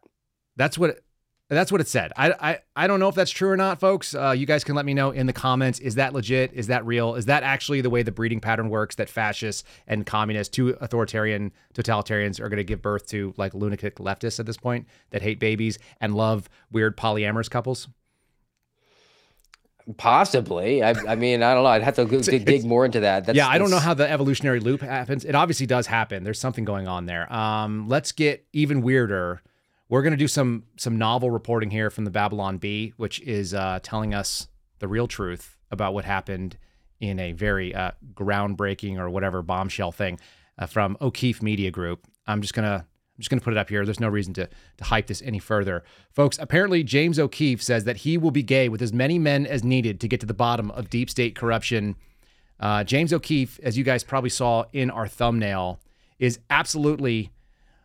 That's 0.56 0.76
what 0.76 1.02
that's 1.50 1.72
what 1.72 1.82
it 1.82 1.88
said. 1.88 2.14
I, 2.18 2.32
I 2.32 2.60
I 2.76 2.88
don't 2.88 3.00
know 3.00 3.10
if 3.10 3.14
that's 3.14 3.30
true 3.30 3.50
or 3.50 3.58
not, 3.58 3.80
folks. 3.80 4.16
Uh, 4.16 4.32
you 4.32 4.48
guys 4.48 4.64
can 4.64 4.74
let 4.74 4.86
me 4.86 4.96
know 4.96 5.12
in 5.12 5.28
the 5.28 5.34
comments. 5.34 5.78
Is 5.78 5.94
that 5.96 6.14
legit? 6.14 6.52
Is 6.54 6.66
that 6.66 6.84
real? 6.84 7.14
Is 7.14 7.26
that 7.26 7.44
actually 7.44 7.82
the 7.82 7.92
way 7.92 8.02
the 8.02 8.12
breeding 8.12 8.40
pattern 8.40 8.70
works? 8.70 8.96
That 8.96 9.10
fascists 9.10 9.64
and 9.86 10.04
communists, 10.04 10.52
two 10.52 10.70
authoritarian 10.82 11.52
totalitarians, 11.76 12.40
are 12.40 12.50
going 12.50 12.58
to 12.58 12.64
give 12.64 12.82
birth 12.82 13.06
to 13.10 13.36
like 13.38 13.54
lunatic 13.54 13.98
leftists 13.98 14.40
at 14.40 14.48
this 14.48 14.58
point 14.58 14.88
that 15.12 15.22
hate 15.22 15.40
babies 15.40 15.78
and 16.02 16.16
love 16.16 16.50
weird 16.72 16.98
polyamorous 16.98 17.52
couples. 17.52 17.88
Possibly. 19.98 20.82
I, 20.82 20.92
I 20.92 21.16
mean, 21.16 21.44
I 21.44 21.54
don't 21.54 21.64
know. 21.64 21.70
I'd 21.70 21.84
have 21.84 21.96
to 21.96 22.06
go, 22.06 22.22
dig, 22.22 22.46
dig 22.46 22.64
more 22.64 22.86
into 22.86 23.02
that. 23.02 23.26
That's, 23.26 23.36
yeah, 23.36 23.48
I 23.48 23.58
don't 23.58 23.70
know 23.70 23.80
how 23.80 23.94
the 23.94 24.10
evolutionary 24.10 24.60
loop 24.60 24.82
happens. 24.82 25.26
It 25.26 25.36
obviously 25.36 25.66
does 25.66 25.88
happen. 25.88 26.24
There's 26.24 26.40
something 26.40 26.64
going 26.64 26.88
on 26.88 27.06
there. 27.06 27.32
Um, 27.32 27.90
let's 27.90 28.12
get 28.12 28.46
even 28.54 28.82
weirder. 28.82 29.42
We're 29.90 30.02
going 30.02 30.12
to 30.12 30.18
do 30.18 30.28
some 30.28 30.64
some 30.78 30.98
novel 30.98 31.32
reporting 31.32 31.70
here 31.70 31.90
from 31.90 32.06
the 32.06 32.12
Babylon 32.12 32.58
Bee, 32.58 32.94
which 32.98 33.20
is 33.22 33.54
uh, 33.54 33.80
telling 33.84 34.14
us 34.14 34.48
the 34.80 34.88
real 34.88 35.08
truth 35.08 35.58
about 35.70 35.94
what 35.94 36.06
happened 36.06 36.58
in 37.00 37.20
a 37.20 37.34
very 37.34 37.76
uh, 37.76 37.92
groundbreaking 38.14 38.98
or 38.98 39.10
whatever 39.10 39.42
bombshell 39.42 39.92
thing 39.92 40.20
uh, 40.58 40.66
from 40.66 40.98
O'Keefe 41.02 41.42
Media 41.42 41.72
Group. 41.72 42.08
I'm 42.26 42.42
just 42.42 42.54
gonna 42.54 42.88
I'm 43.16 43.22
just 43.22 43.30
gonna 43.30 43.42
put 43.42 43.54
it 43.54 43.60
up 43.60 43.70
here. 43.70 43.86
There's 43.86 44.00
no 44.00 44.10
reason 44.10 44.34
to 44.36 44.48
to 44.78 44.84
hype 44.84 45.08
this 45.08 45.22
any 45.22 45.40
further, 45.40 45.84
folks. 46.12 46.38
Apparently, 46.40 46.84
James 46.84 47.20
O'Keefe 47.20 47.62
says 47.62 47.84
that 47.84 47.98
he 47.98 48.18
will 48.18 48.32
be 48.32 48.44
gay 48.44 48.70
with 48.70 48.82
as 48.82 48.92
many 48.92 49.20
men 49.20 49.46
as 49.46 49.64
needed 49.64 50.00
to 50.00 50.08
get 50.08 50.20
to 50.22 50.26
the 50.26 50.34
bottom 50.34 50.72
of 50.72 50.90
deep 50.90 51.10
state 51.10 51.36
corruption. 51.36 51.96
Uh, 52.60 52.84
James 52.84 53.14
O'Keefe, 53.14 53.60
as 53.62 53.78
you 53.78 53.84
guys 53.84 54.04
probably 54.04 54.30
saw 54.30 54.66
in 54.74 54.90
our 54.90 55.08
thumbnail, 55.08 55.80
is 56.18 56.40
absolutely 56.50 57.32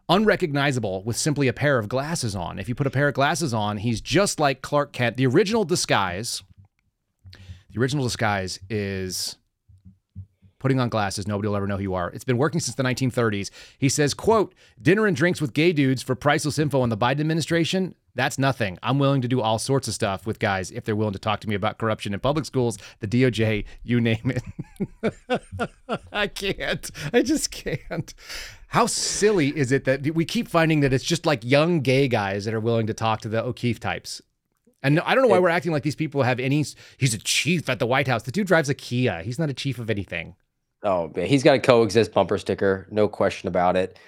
unrecognizable 0.09 1.03
with 1.03 1.17
simply 1.17 1.49
a 1.49 1.53
pair 1.53 1.79
of 1.79 1.89
glasses 1.89 2.35
on. 2.35 2.59
If 2.59 2.69
you 2.69 2.75
put 2.75 2.87
a 2.87 2.91
pair 2.91 3.09
of 3.09 3.15
glasses 3.15 3.53
on, 3.53 3.79
he's 3.79 4.01
just 4.01 4.41
like 4.41 4.63
Clark 4.63 4.93
Kent. 4.93 5.17
The 5.17 5.27
original 5.27 5.65
disguise, 5.65 6.43
the 7.33 7.79
original 7.81 8.05
disguise 8.05 8.59
is 8.71 9.37
putting 10.59 10.81
on 10.81 10.89
glasses. 10.89 11.27
Nobody 11.27 11.49
will 11.49 11.57
ever 11.57 11.67
know 11.67 11.77
who 11.77 11.83
you 11.83 11.95
are. 11.95 12.11
It's 12.11 12.25
been 12.25 12.39
working 12.39 12.61
since 12.61 12.75
the 12.75 12.83
1930s. 12.83 13.51
He 13.79 13.89
says, 13.89 14.15
quote, 14.15 14.55
dinner 14.81 15.07
and 15.07 15.17
drinks 15.17 15.41
with 15.41 15.53
gay 15.53 15.73
dudes 15.73 16.03
for 16.03 16.15
priceless 16.15 16.59
info 16.59 16.81
on 16.81 16.89
the 16.89 16.97
Biden 16.97 17.21
administration. 17.21 17.95
That's 18.15 18.39
nothing. 18.39 18.79
I'm 18.83 18.99
willing 18.99 19.23
to 19.23 19.29
do 19.29 19.41
all 19.41 19.59
sorts 19.61 19.87
of 19.87 19.95
stuff 19.95 20.27
with 20.27 20.41
guys 20.41 20.73
if 20.73 20.85
they're 20.85 20.97
willing 20.97 21.13
to 21.13 21.21
talk 21.21 21.41
to 21.41 21.49
me 21.49 21.55
about 21.55 21.79
corruption 21.79 22.13
in 22.13 22.21
public 22.21 22.45
schools, 22.45 22.77
the 22.99 23.07
DOJ, 23.07 23.65
you 23.85 24.01
name 24.01 24.33
it. 24.35 25.15
I 26.13 26.27
can't. 26.27 26.91
I 27.13 27.23
just 27.23 27.53
can't. 27.53 28.13
How 28.69 28.87
silly 28.87 29.57
is 29.57 29.71
it 29.73 29.85
that 29.85 30.15
we 30.15 30.25
keep 30.25 30.49
finding 30.49 30.81
that 30.81 30.93
it's 30.93 31.05
just 31.05 31.27
like 31.27 31.45
young 31.45 31.81
gay 31.81 32.09
guys 32.09 32.45
that 32.45 32.55
are 32.55 32.61
willing 32.61 32.87
to 32.89 32.95
talk 32.95 33.21
to 33.21 33.29
the 33.29 33.43
O'Keefe 33.43 33.79
types? 33.79 34.21
And 34.83 35.01
I 35.01 35.15
don't 35.15 35.23
know 35.23 35.29
why 35.29 35.39
we're 35.39 35.49
acting 35.49 35.73
like 35.73 35.83
these 35.83 35.97
people 35.97 36.23
have 36.23 36.39
any. 36.39 36.65
He's 36.99 37.15
a 37.15 37.19
chief 37.19 37.69
at 37.69 37.79
the 37.79 37.87
White 37.87 38.09
House. 38.09 38.23
The 38.23 38.31
dude 38.31 38.47
drives 38.47 38.69
a 38.69 38.75
Kia. 38.75 39.23
He's 39.23 39.39
not 39.39 39.51
a 39.51 39.55
chief 39.55 39.79
of 39.79 39.91
anything. 39.91 40.37
Oh, 40.83 41.11
man, 41.15 41.27
he's 41.27 41.43
got 41.43 41.57
a 41.57 41.59
coexist 41.59 42.13
bumper 42.13 42.39
sticker, 42.39 42.87
no 42.91 43.09
question 43.09 43.49
about 43.49 43.77
it. 43.77 43.99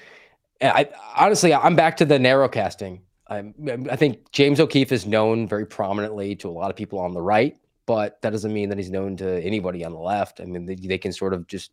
I 0.62 0.88
honestly, 1.16 1.54
I'm 1.54 1.74
back 1.74 1.96
to 1.98 2.04
the 2.04 2.18
narrow 2.18 2.48
casting. 2.48 3.00
I'm, 3.28 3.54
I 3.90 3.96
think 3.96 4.30
James 4.32 4.60
O'Keefe 4.60 4.92
is 4.92 5.06
known 5.06 5.48
very 5.48 5.64
prominently 5.64 6.34
to 6.36 6.48
a 6.48 6.50
lot 6.50 6.70
of 6.70 6.76
people 6.76 6.98
on 6.98 7.14
the 7.14 7.22
right, 7.22 7.56
but 7.86 8.20
that 8.22 8.30
doesn't 8.30 8.52
mean 8.52 8.68
that 8.68 8.78
he's 8.78 8.90
known 8.90 9.16
to 9.18 9.42
anybody 9.42 9.84
on 9.84 9.92
the 9.92 9.98
left. 9.98 10.40
I 10.40 10.44
mean, 10.44 10.66
they, 10.66 10.74
they 10.74 10.98
can 10.98 11.12
sort 11.12 11.32
of 11.32 11.46
just 11.46 11.70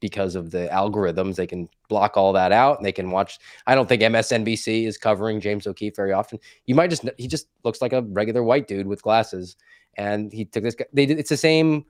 because 0.00 0.34
of 0.34 0.50
the 0.50 0.68
algorithms, 0.72 1.36
they 1.36 1.46
can 1.46 1.68
block 1.88 2.16
all 2.16 2.32
that 2.32 2.52
out 2.52 2.78
and 2.78 2.84
they 2.84 2.92
can 2.92 3.10
watch. 3.10 3.38
I 3.66 3.74
don't 3.74 3.88
think 3.88 4.02
MSNBC 4.02 4.86
is 4.86 4.98
covering 4.98 5.40
James 5.40 5.66
O'Keefe 5.66 5.94
very 5.94 6.12
often. 6.12 6.38
You 6.66 6.74
might 6.74 6.90
just 6.90 7.04
he 7.18 7.28
just 7.28 7.46
looks 7.64 7.80
like 7.80 7.92
a 7.92 8.02
regular 8.02 8.42
white 8.42 8.66
dude 8.66 8.86
with 8.86 9.02
glasses, 9.02 9.56
and 9.96 10.32
he 10.32 10.44
took 10.44 10.64
this. 10.64 10.74
guy. 10.74 10.86
They 10.92 11.06
did 11.06 11.18
it's 11.18 11.30
the 11.30 11.36
same. 11.36 11.84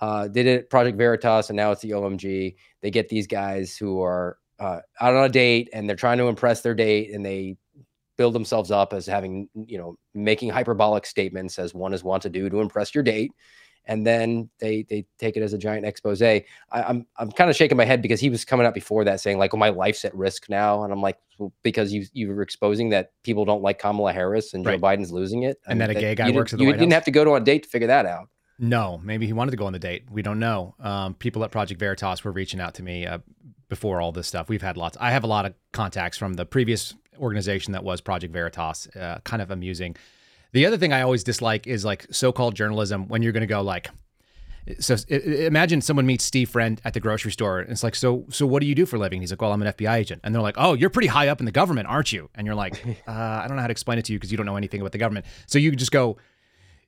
Uh, 0.00 0.28
did 0.28 0.46
it 0.46 0.70
Project 0.70 0.98
Veritas, 0.98 1.50
and 1.50 1.56
now 1.56 1.70
it's 1.70 1.82
the 1.82 1.90
OMG. 1.90 2.56
They 2.80 2.90
get 2.90 3.08
these 3.08 3.26
guys 3.26 3.76
who 3.76 4.02
are 4.02 4.38
uh, 4.58 4.80
out 5.00 5.14
on 5.14 5.24
a 5.24 5.28
date 5.28 5.68
and 5.72 5.88
they're 5.88 5.96
trying 5.96 6.18
to 6.18 6.28
impress 6.28 6.62
their 6.62 6.74
date, 6.74 7.12
and 7.12 7.24
they 7.24 7.56
build 8.16 8.34
themselves 8.34 8.70
up 8.70 8.92
as 8.92 9.06
having 9.06 9.48
you 9.54 9.78
know 9.78 9.96
making 10.14 10.50
hyperbolic 10.50 11.06
statements 11.06 11.58
as 11.58 11.74
one 11.74 11.92
is 11.92 12.04
want 12.04 12.22
to 12.22 12.30
do 12.30 12.48
to 12.48 12.60
impress 12.60 12.94
your 12.94 13.02
date 13.02 13.32
and 13.86 14.06
then 14.06 14.48
they 14.58 14.82
they 14.88 15.04
take 15.18 15.36
it 15.36 15.42
as 15.42 15.52
a 15.52 15.58
giant 15.58 15.84
expose. 15.84 16.22
I, 16.22 16.44
am 16.72 16.84
I'm, 16.86 17.06
I'm 17.18 17.32
kind 17.32 17.50
of 17.50 17.56
shaking 17.56 17.76
my 17.76 17.84
head 17.84 18.00
because 18.02 18.20
he 18.20 18.30
was 18.30 18.44
coming 18.44 18.66
out 18.66 18.74
before 18.74 19.04
that 19.04 19.20
saying 19.20 19.38
like, 19.38 19.52
"Oh, 19.52 19.56
my 19.56 19.68
life's 19.68 20.04
at 20.04 20.14
risk 20.14 20.48
now," 20.48 20.84
and 20.84 20.92
I'm 20.92 21.02
like, 21.02 21.18
well, 21.38 21.52
because 21.62 21.92
you 21.92 22.06
you 22.12 22.28
were 22.28 22.42
exposing 22.42 22.90
that 22.90 23.12
people 23.22 23.44
don't 23.44 23.62
like 23.62 23.78
Kamala 23.78 24.12
Harris 24.12 24.54
and 24.54 24.64
Joe 24.64 24.78
Biden's 24.78 25.12
losing 25.12 25.42
it, 25.42 25.58
and, 25.66 25.80
that 25.80 25.90
a 25.90 25.94
gay 25.94 26.14
guy 26.14 26.30
works 26.30 26.52
at 26.52 26.58
the 26.58 26.64
You 26.64 26.70
White 26.70 26.78
didn't 26.78 26.92
House. 26.92 26.98
have 26.98 27.04
to 27.04 27.10
go 27.10 27.24
to 27.24 27.34
a 27.34 27.40
date 27.40 27.64
to 27.64 27.68
figure 27.68 27.88
that 27.88 28.06
out. 28.06 28.28
No, 28.58 29.00
maybe 29.02 29.26
he 29.26 29.32
wanted 29.32 29.50
to 29.50 29.56
go 29.56 29.66
on 29.66 29.72
the 29.72 29.78
date. 29.78 30.04
We 30.10 30.22
don't 30.22 30.38
know. 30.38 30.74
Um, 30.78 31.14
people 31.14 31.42
at 31.44 31.50
Project 31.50 31.80
Veritas 31.80 32.22
were 32.22 32.30
reaching 32.30 32.60
out 32.60 32.74
to 32.74 32.82
me 32.82 33.04
uh, 33.06 33.18
before 33.68 34.00
all 34.00 34.12
this 34.12 34.28
stuff. 34.28 34.48
We've 34.48 34.62
had 34.62 34.76
lots. 34.76 34.96
I 35.00 35.10
have 35.10 35.24
a 35.24 35.26
lot 35.26 35.44
of 35.44 35.54
contacts 35.72 36.16
from 36.16 36.34
the 36.34 36.46
previous 36.46 36.94
organization 37.18 37.72
that 37.72 37.82
was 37.82 38.00
Project 38.00 38.32
Veritas. 38.32 38.86
Uh, 38.94 39.18
kind 39.24 39.42
of 39.42 39.50
amusing. 39.50 39.96
The 40.52 40.66
other 40.66 40.78
thing 40.78 40.92
I 40.92 41.02
always 41.02 41.24
dislike 41.24 41.66
is 41.66 41.84
like 41.84 42.06
so-called 42.12 42.54
journalism 42.54 43.08
when 43.08 43.22
you're 43.22 43.32
going 43.32 43.40
to 43.40 43.46
go 43.48 43.60
like. 43.60 43.88
So 44.78 44.96
imagine 45.10 45.80
someone 45.82 46.06
meets 46.06 46.24
Steve 46.24 46.48
Friend 46.48 46.80
at 46.84 46.94
the 46.94 47.00
grocery 47.00 47.32
store, 47.32 47.58
and 47.58 47.70
it's 47.70 47.82
like, 47.82 47.94
so, 47.94 48.24
so 48.30 48.46
what 48.46 48.60
do 48.62 48.66
you 48.66 48.74
do 48.74 48.86
for 48.86 48.96
a 48.96 48.98
living? 48.98 49.20
He's 49.20 49.30
like, 49.30 49.42
well, 49.42 49.52
I'm 49.52 49.60
an 49.60 49.70
FBI 49.70 49.94
agent, 49.94 50.22
and 50.24 50.34
they're 50.34 50.40
like, 50.40 50.54
oh, 50.56 50.72
you're 50.72 50.88
pretty 50.88 51.08
high 51.08 51.28
up 51.28 51.40
in 51.40 51.44
the 51.44 51.52
government, 51.52 51.88
aren't 51.88 52.12
you? 52.12 52.30
And 52.34 52.46
you're 52.46 52.54
like, 52.54 52.82
uh, 53.06 53.10
I 53.10 53.44
don't 53.46 53.56
know 53.56 53.60
how 53.60 53.66
to 53.66 53.72
explain 53.72 53.98
it 53.98 54.06
to 54.06 54.12
you 54.12 54.18
because 54.18 54.30
you 54.30 54.38
don't 54.38 54.46
know 54.46 54.56
anything 54.56 54.80
about 54.80 54.92
the 54.92 54.98
government. 54.98 55.26
So 55.46 55.58
you 55.58 55.72
just 55.72 55.92
go, 55.92 56.16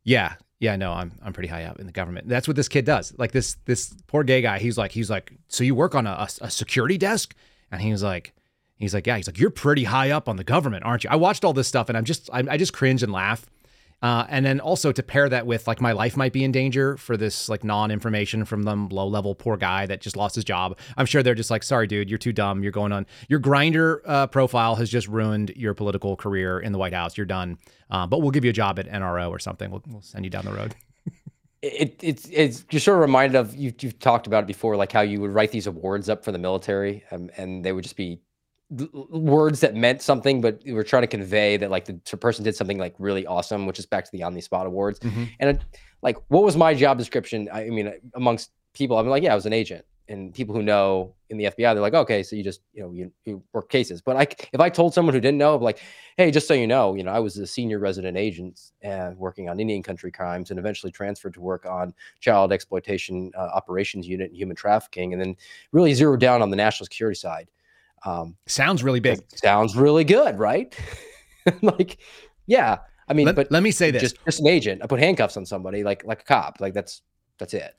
yeah, 0.05 0.37
yeah, 0.59 0.77
no, 0.77 0.93
I'm 0.93 1.13
I'm 1.23 1.33
pretty 1.33 1.49
high 1.49 1.65
up 1.65 1.79
in 1.79 1.87
the 1.87 1.93
government. 1.93 2.29
That's 2.29 2.49
what 2.49 2.57
this 2.57 2.69
kid 2.69 2.85
does. 2.85 3.13
Like 3.19 3.33
this 3.33 3.57
this 3.67 3.95
poor 4.07 4.25
gay 4.25 4.41
guy. 4.41 4.59
He's 4.59 4.79
like 4.79 4.93
he's 4.93 5.11
like, 5.11 5.33
so 5.49 5.65
you 5.65 5.75
work 5.75 5.95
on 5.95 6.07
a, 6.07 6.11
a, 6.11 6.29
a 6.43 6.51
security 6.51 6.97
desk, 6.97 7.35
and 7.71 7.81
he 7.81 7.93
was 7.93 8.03
like, 8.03 8.33
he's 8.77 8.95
like, 8.95 9.07
yeah, 9.07 9.17
he's 9.17 9.27
like, 9.27 9.39
you're 9.39 9.51
pretty 9.51 9.85
high 9.85 10.11
up 10.11 10.29
on 10.29 10.37
the 10.37 10.45
government, 10.45 10.85
aren't 10.85 11.05
you? 11.05 11.11
I 11.11 11.17
watched 11.17 11.45
all 11.45 11.53
this 11.53 11.69
stuff, 11.69 11.89
and 11.89 11.99
I'm 11.99 12.05
just 12.05 12.31
I, 12.33 12.43
I 12.49 12.57
just 12.57 12.73
cringe 12.73 13.03
and 13.03 13.13
laugh. 13.13 13.47
Uh, 14.03 14.27
and 14.29 14.45
then 14.45 14.61
also 14.61 14.93
to 14.93 15.03
pair 15.03 15.29
that 15.29 15.47
with 15.47 15.67
like 15.67 15.81
my 15.81 15.93
life 15.93 16.17
might 16.17 16.33
be 16.33 16.45
in 16.45 16.53
danger 16.53 16.97
for 16.97 17.17
this 17.17 17.49
like 17.49 17.65
non-information 17.65 18.45
from 18.45 18.65
them 18.65 18.89
low 18.91 19.09
level 19.09 19.35
poor 19.35 19.57
guy 19.57 19.87
that 19.87 20.01
just 20.01 20.17
lost 20.17 20.35
his 20.35 20.45
job. 20.45 20.79
I'm 20.97 21.07
sure 21.07 21.23
they're 21.23 21.35
just 21.35 21.51
like, 21.51 21.63
sorry, 21.63 21.87
dude, 21.87 22.11
you're 22.11 22.19
too 22.19 22.33
dumb. 22.33 22.63
You're 22.63 22.73
going 22.73 22.93
on 22.93 23.07
your 23.29 23.41
Grindr 23.41 24.01
uh, 24.05 24.27
profile 24.27 24.75
has 24.77 24.91
just 24.91 25.09
ruined 25.09 25.53
your 25.57 25.75
political 25.75 26.15
career 26.17 26.59
in 26.61 26.73
the 26.73 26.79
White 26.79 26.93
House. 26.93 27.17
You're 27.17 27.27
done. 27.27 27.59
Uh, 27.91 28.07
but 28.07 28.21
we'll 28.21 28.33
give 28.33 28.45
you 28.45 28.51
a 28.51 28.55
job 28.55 28.79
at 28.79 28.87
NRO 28.89 29.31
or 29.31 29.39
something. 29.39 29.71
We'll, 29.71 29.83
we'll 29.87 30.03
send 30.03 30.25
you 30.25 30.31
down 30.31 30.45
the 30.45 30.53
road. 30.53 30.75
it, 31.63 31.99
it's 32.03 32.29
it's 32.31 32.65
you're 32.71 32.81
sort 32.81 32.97
of 32.97 33.01
reminded 33.01 33.37
of 33.37 33.55
you've, 33.55 33.83
you've 33.83 33.99
talked 33.99 34.27
about 34.27 34.45
it 34.45 34.47
before, 34.47 34.77
like 34.77 34.93
how 34.93 35.01
you 35.01 35.21
would 35.21 35.33
write 35.33 35.53
these 35.53 35.67
awards 35.67 36.09
up 36.09 36.25
for 36.25 36.33
the 36.33 36.39
military, 36.39 37.05
um, 37.11 37.31
and 37.37 37.65
they 37.65 37.73
would 37.73 37.85
just 37.85 37.97
be 37.97 38.21
words 38.71 39.61
that 39.61 39.75
meant 39.75 40.03
something, 40.03 40.41
but 40.41 40.61
we 40.65 40.73
are 40.73 40.83
trying 40.83 41.03
to 41.03 41.07
convey 41.09 41.57
that 41.57 41.71
like 41.71 41.85
the 41.85 41.95
person 42.17 42.45
did 42.45 42.57
something 42.57 42.79
like 42.79 42.95
really 42.99 43.27
awesome, 43.27 43.67
which 43.67 43.79
is 43.79 43.87
back 43.87 44.05
to 44.05 44.11
the 44.13 44.23
on 44.23 44.35
the 44.35 44.41
spot 44.41 44.67
awards. 44.67 44.99
Mm-hmm. 45.01 45.25
And 45.41 45.65
like, 46.03 46.17
what 46.29 46.43
was 46.43 46.57
my 46.57 46.75
job 46.75 46.99
description? 46.99 47.49
I 47.53 47.69
mean, 47.69 47.93
amongst 48.15 48.51
people, 48.75 48.99
I'm 48.99 49.09
like, 49.09 49.23
yeah, 49.23 49.33
I 49.33 49.35
was 49.35 49.47
an 49.47 49.53
agent. 49.53 49.85
And 50.09 50.33
people 50.33 50.55
who 50.55 50.63
know 50.63 51.15
in 51.31 51.37
the 51.37 51.47
FBI, 51.47 51.57
they're 51.57 51.81
like, 51.81 51.95
okay, 51.95 52.23
so 52.23 52.37
you 52.37 52.45
just, 52.45 52.61
you 52.73 52.83
know, 52.83 52.93
you, 52.93 53.11
you 53.25 53.43
work 53.53 53.69
cases. 53.69 54.01
But 54.01 54.15
like, 54.15 54.49
if 54.53 54.61
I 54.61 54.69
told 54.69 54.95
someone 54.95 55.15
who 55.15 55.21
didn't 55.21 55.39
know, 55.39 55.57
like, 55.57 55.81
hey, 56.17 56.31
just 56.31 56.47
so 56.47 56.55
you 56.55 56.69
know, 56.69 56.95
you 56.95 57.03
know, 57.03 57.11
I 57.11 57.19
was 57.19 57.37
a 57.39 57.47
senior 57.47 57.81
resident 57.81 58.17
agent 58.17 58.71
uh, 58.85 59.13
working 59.17 59.49
on 59.49 59.59
Indian 59.59 59.83
country 59.83 60.13
crimes 60.13 60.51
and 60.51 60.61
eventually 60.61 60.93
transferred 60.93 61.35
to 61.35 61.41
work 61.41 61.67
on 61.67 61.93
child 62.21 62.53
exploitation 62.53 63.33
uh, 63.37 63.49
operations 63.53 64.07
unit 64.07 64.31
and 64.31 64.37
human 64.37 64.55
trafficking, 64.55 65.13
and 65.13 65.21
then 65.21 65.37
really 65.73 65.93
zeroed 65.93 66.21
down 66.21 66.41
on 66.41 66.51
the 66.51 66.57
national 66.57 66.85
security 66.85 67.19
side. 67.19 67.49
Um, 68.05 68.37
sounds 68.47 68.83
really 68.83 69.01
big. 69.01 69.21
Sounds 69.35 69.77
really 69.77 70.05
good, 70.05 70.39
right? 70.39 70.77
like, 71.63 71.99
yeah. 72.47 72.79
I 73.09 73.15
mean, 73.15 73.27
let, 73.27 73.37
but 73.37 73.51
let 73.51 73.63
me 73.63 73.71
say 73.71 73.91
this: 73.91 74.03
just, 74.03 74.25
just 74.25 74.41
an 74.41 74.49
agent. 74.49 74.83
I 74.83 74.87
put 74.87 75.01
handcuffs 75.01 75.37
on 75.37 75.47
somebody, 75.47 75.85
like 75.85 76.05
like 76.05 76.23
a 76.23 76.25
cop. 76.25 76.57
Like 76.61 76.75
that's 76.75 77.03
that's 77.39 77.55
it. 77.55 77.75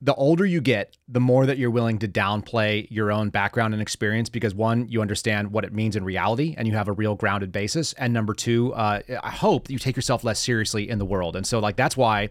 The 0.00 0.14
older 0.14 0.46
you 0.46 0.60
get, 0.60 0.96
the 1.08 1.18
more 1.18 1.44
that 1.46 1.58
you're 1.58 1.72
willing 1.72 1.98
to 1.98 2.08
downplay 2.08 2.86
your 2.88 3.10
own 3.10 3.30
background 3.30 3.74
and 3.74 3.82
experience 3.82 4.28
because 4.28 4.54
one, 4.54 4.86
you 4.88 5.00
understand 5.02 5.50
what 5.50 5.64
it 5.64 5.72
means 5.72 5.96
in 5.96 6.04
reality 6.04 6.54
and 6.56 6.68
you 6.68 6.74
have 6.74 6.86
a 6.86 6.92
real 6.92 7.16
grounded 7.16 7.50
basis. 7.50 7.94
And 7.94 8.12
number 8.12 8.32
two, 8.32 8.72
uh, 8.74 9.00
I 9.24 9.30
hope 9.30 9.68
you 9.68 9.76
take 9.76 9.96
yourself 9.96 10.22
less 10.22 10.38
seriously 10.38 10.88
in 10.88 10.98
the 10.98 11.04
world. 11.04 11.34
And 11.34 11.44
so, 11.44 11.58
like, 11.58 11.74
that's 11.74 11.96
why 11.96 12.30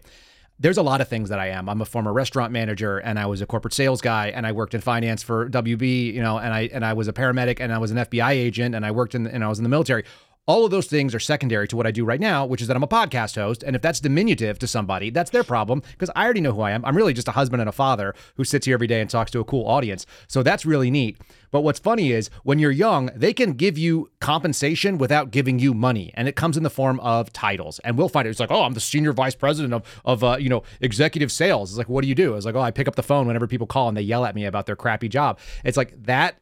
there's 0.60 0.76
a 0.76 0.82
lot 0.82 1.00
of 1.00 1.08
things 1.08 1.28
that 1.28 1.38
I 1.38 1.48
am. 1.48 1.68
I'm 1.68 1.80
a 1.80 1.84
former 1.84 2.12
restaurant 2.12 2.52
manager 2.52 2.98
and 2.98 3.18
I 3.18 3.26
was 3.26 3.40
a 3.40 3.46
corporate 3.46 3.74
sales 3.74 4.00
guy 4.00 4.28
and 4.28 4.46
I 4.46 4.52
worked 4.52 4.74
in 4.74 4.80
finance 4.80 5.22
for 5.22 5.48
WB, 5.48 6.12
you 6.12 6.20
know, 6.20 6.38
and 6.38 6.52
I 6.52 6.68
and 6.72 6.84
I 6.84 6.94
was 6.94 7.06
a 7.06 7.12
paramedic 7.12 7.60
and 7.60 7.72
I 7.72 7.78
was 7.78 7.90
an 7.90 7.98
FBI 7.98 8.30
agent 8.30 8.74
and 8.74 8.84
I 8.84 8.90
worked 8.90 9.14
in 9.14 9.26
and 9.26 9.44
I 9.44 9.48
was 9.48 9.58
in 9.58 9.62
the 9.62 9.70
military. 9.70 10.04
All 10.48 10.64
of 10.64 10.70
those 10.70 10.86
things 10.86 11.14
are 11.14 11.20
secondary 11.20 11.68
to 11.68 11.76
what 11.76 11.86
I 11.86 11.90
do 11.90 12.06
right 12.06 12.18
now, 12.18 12.46
which 12.46 12.62
is 12.62 12.68
that 12.68 12.76
I'm 12.76 12.82
a 12.82 12.88
podcast 12.88 13.34
host. 13.34 13.62
And 13.62 13.76
if 13.76 13.82
that's 13.82 14.00
diminutive 14.00 14.58
to 14.60 14.66
somebody, 14.66 15.10
that's 15.10 15.30
their 15.30 15.44
problem 15.44 15.82
because 15.92 16.10
I 16.16 16.24
already 16.24 16.40
know 16.40 16.54
who 16.54 16.62
I 16.62 16.70
am. 16.70 16.82
I'm 16.86 16.96
really 16.96 17.12
just 17.12 17.28
a 17.28 17.32
husband 17.32 17.60
and 17.60 17.68
a 17.68 17.72
father 17.72 18.14
who 18.36 18.44
sits 18.44 18.64
here 18.64 18.72
every 18.72 18.86
day 18.86 19.02
and 19.02 19.10
talks 19.10 19.30
to 19.32 19.40
a 19.40 19.44
cool 19.44 19.68
audience. 19.68 20.06
So 20.26 20.42
that's 20.42 20.64
really 20.64 20.90
neat. 20.90 21.18
But 21.50 21.60
what's 21.60 21.78
funny 21.78 22.12
is 22.12 22.30
when 22.44 22.58
you're 22.58 22.70
young, 22.70 23.10
they 23.14 23.34
can 23.34 23.52
give 23.52 23.76
you 23.76 24.10
compensation 24.20 24.96
without 24.96 25.30
giving 25.30 25.58
you 25.58 25.74
money, 25.74 26.12
and 26.14 26.28
it 26.28 26.36
comes 26.36 26.56
in 26.56 26.62
the 26.62 26.70
form 26.70 26.98
of 27.00 27.32
titles. 27.32 27.78
And 27.80 27.96
we'll 27.96 28.08
find 28.08 28.26
it. 28.26 28.30
It's 28.30 28.40
like, 28.40 28.50
oh, 28.50 28.62
I'm 28.62 28.74
the 28.74 28.80
senior 28.80 29.12
vice 29.12 29.34
president 29.34 29.74
of 29.74 30.00
of 30.04 30.24
uh, 30.24 30.36
you 30.38 30.48
know 30.48 30.62
executive 30.80 31.30
sales. 31.30 31.70
It's 31.70 31.78
like, 31.78 31.88
what 31.88 32.02
do 32.02 32.08
you 32.08 32.14
do? 32.14 32.34
It's 32.34 32.46
like, 32.46 32.54
oh, 32.54 32.60
I 32.60 32.70
pick 32.70 32.88
up 32.88 32.96
the 32.96 33.02
phone 33.02 33.26
whenever 33.26 33.46
people 33.46 33.66
call 33.66 33.88
and 33.88 33.96
they 33.96 34.02
yell 34.02 34.24
at 34.24 34.34
me 34.34 34.46
about 34.46 34.64
their 34.64 34.76
crappy 34.76 35.08
job. 35.08 35.38
It's 35.64 35.76
like 35.76 36.02
that 36.04 36.38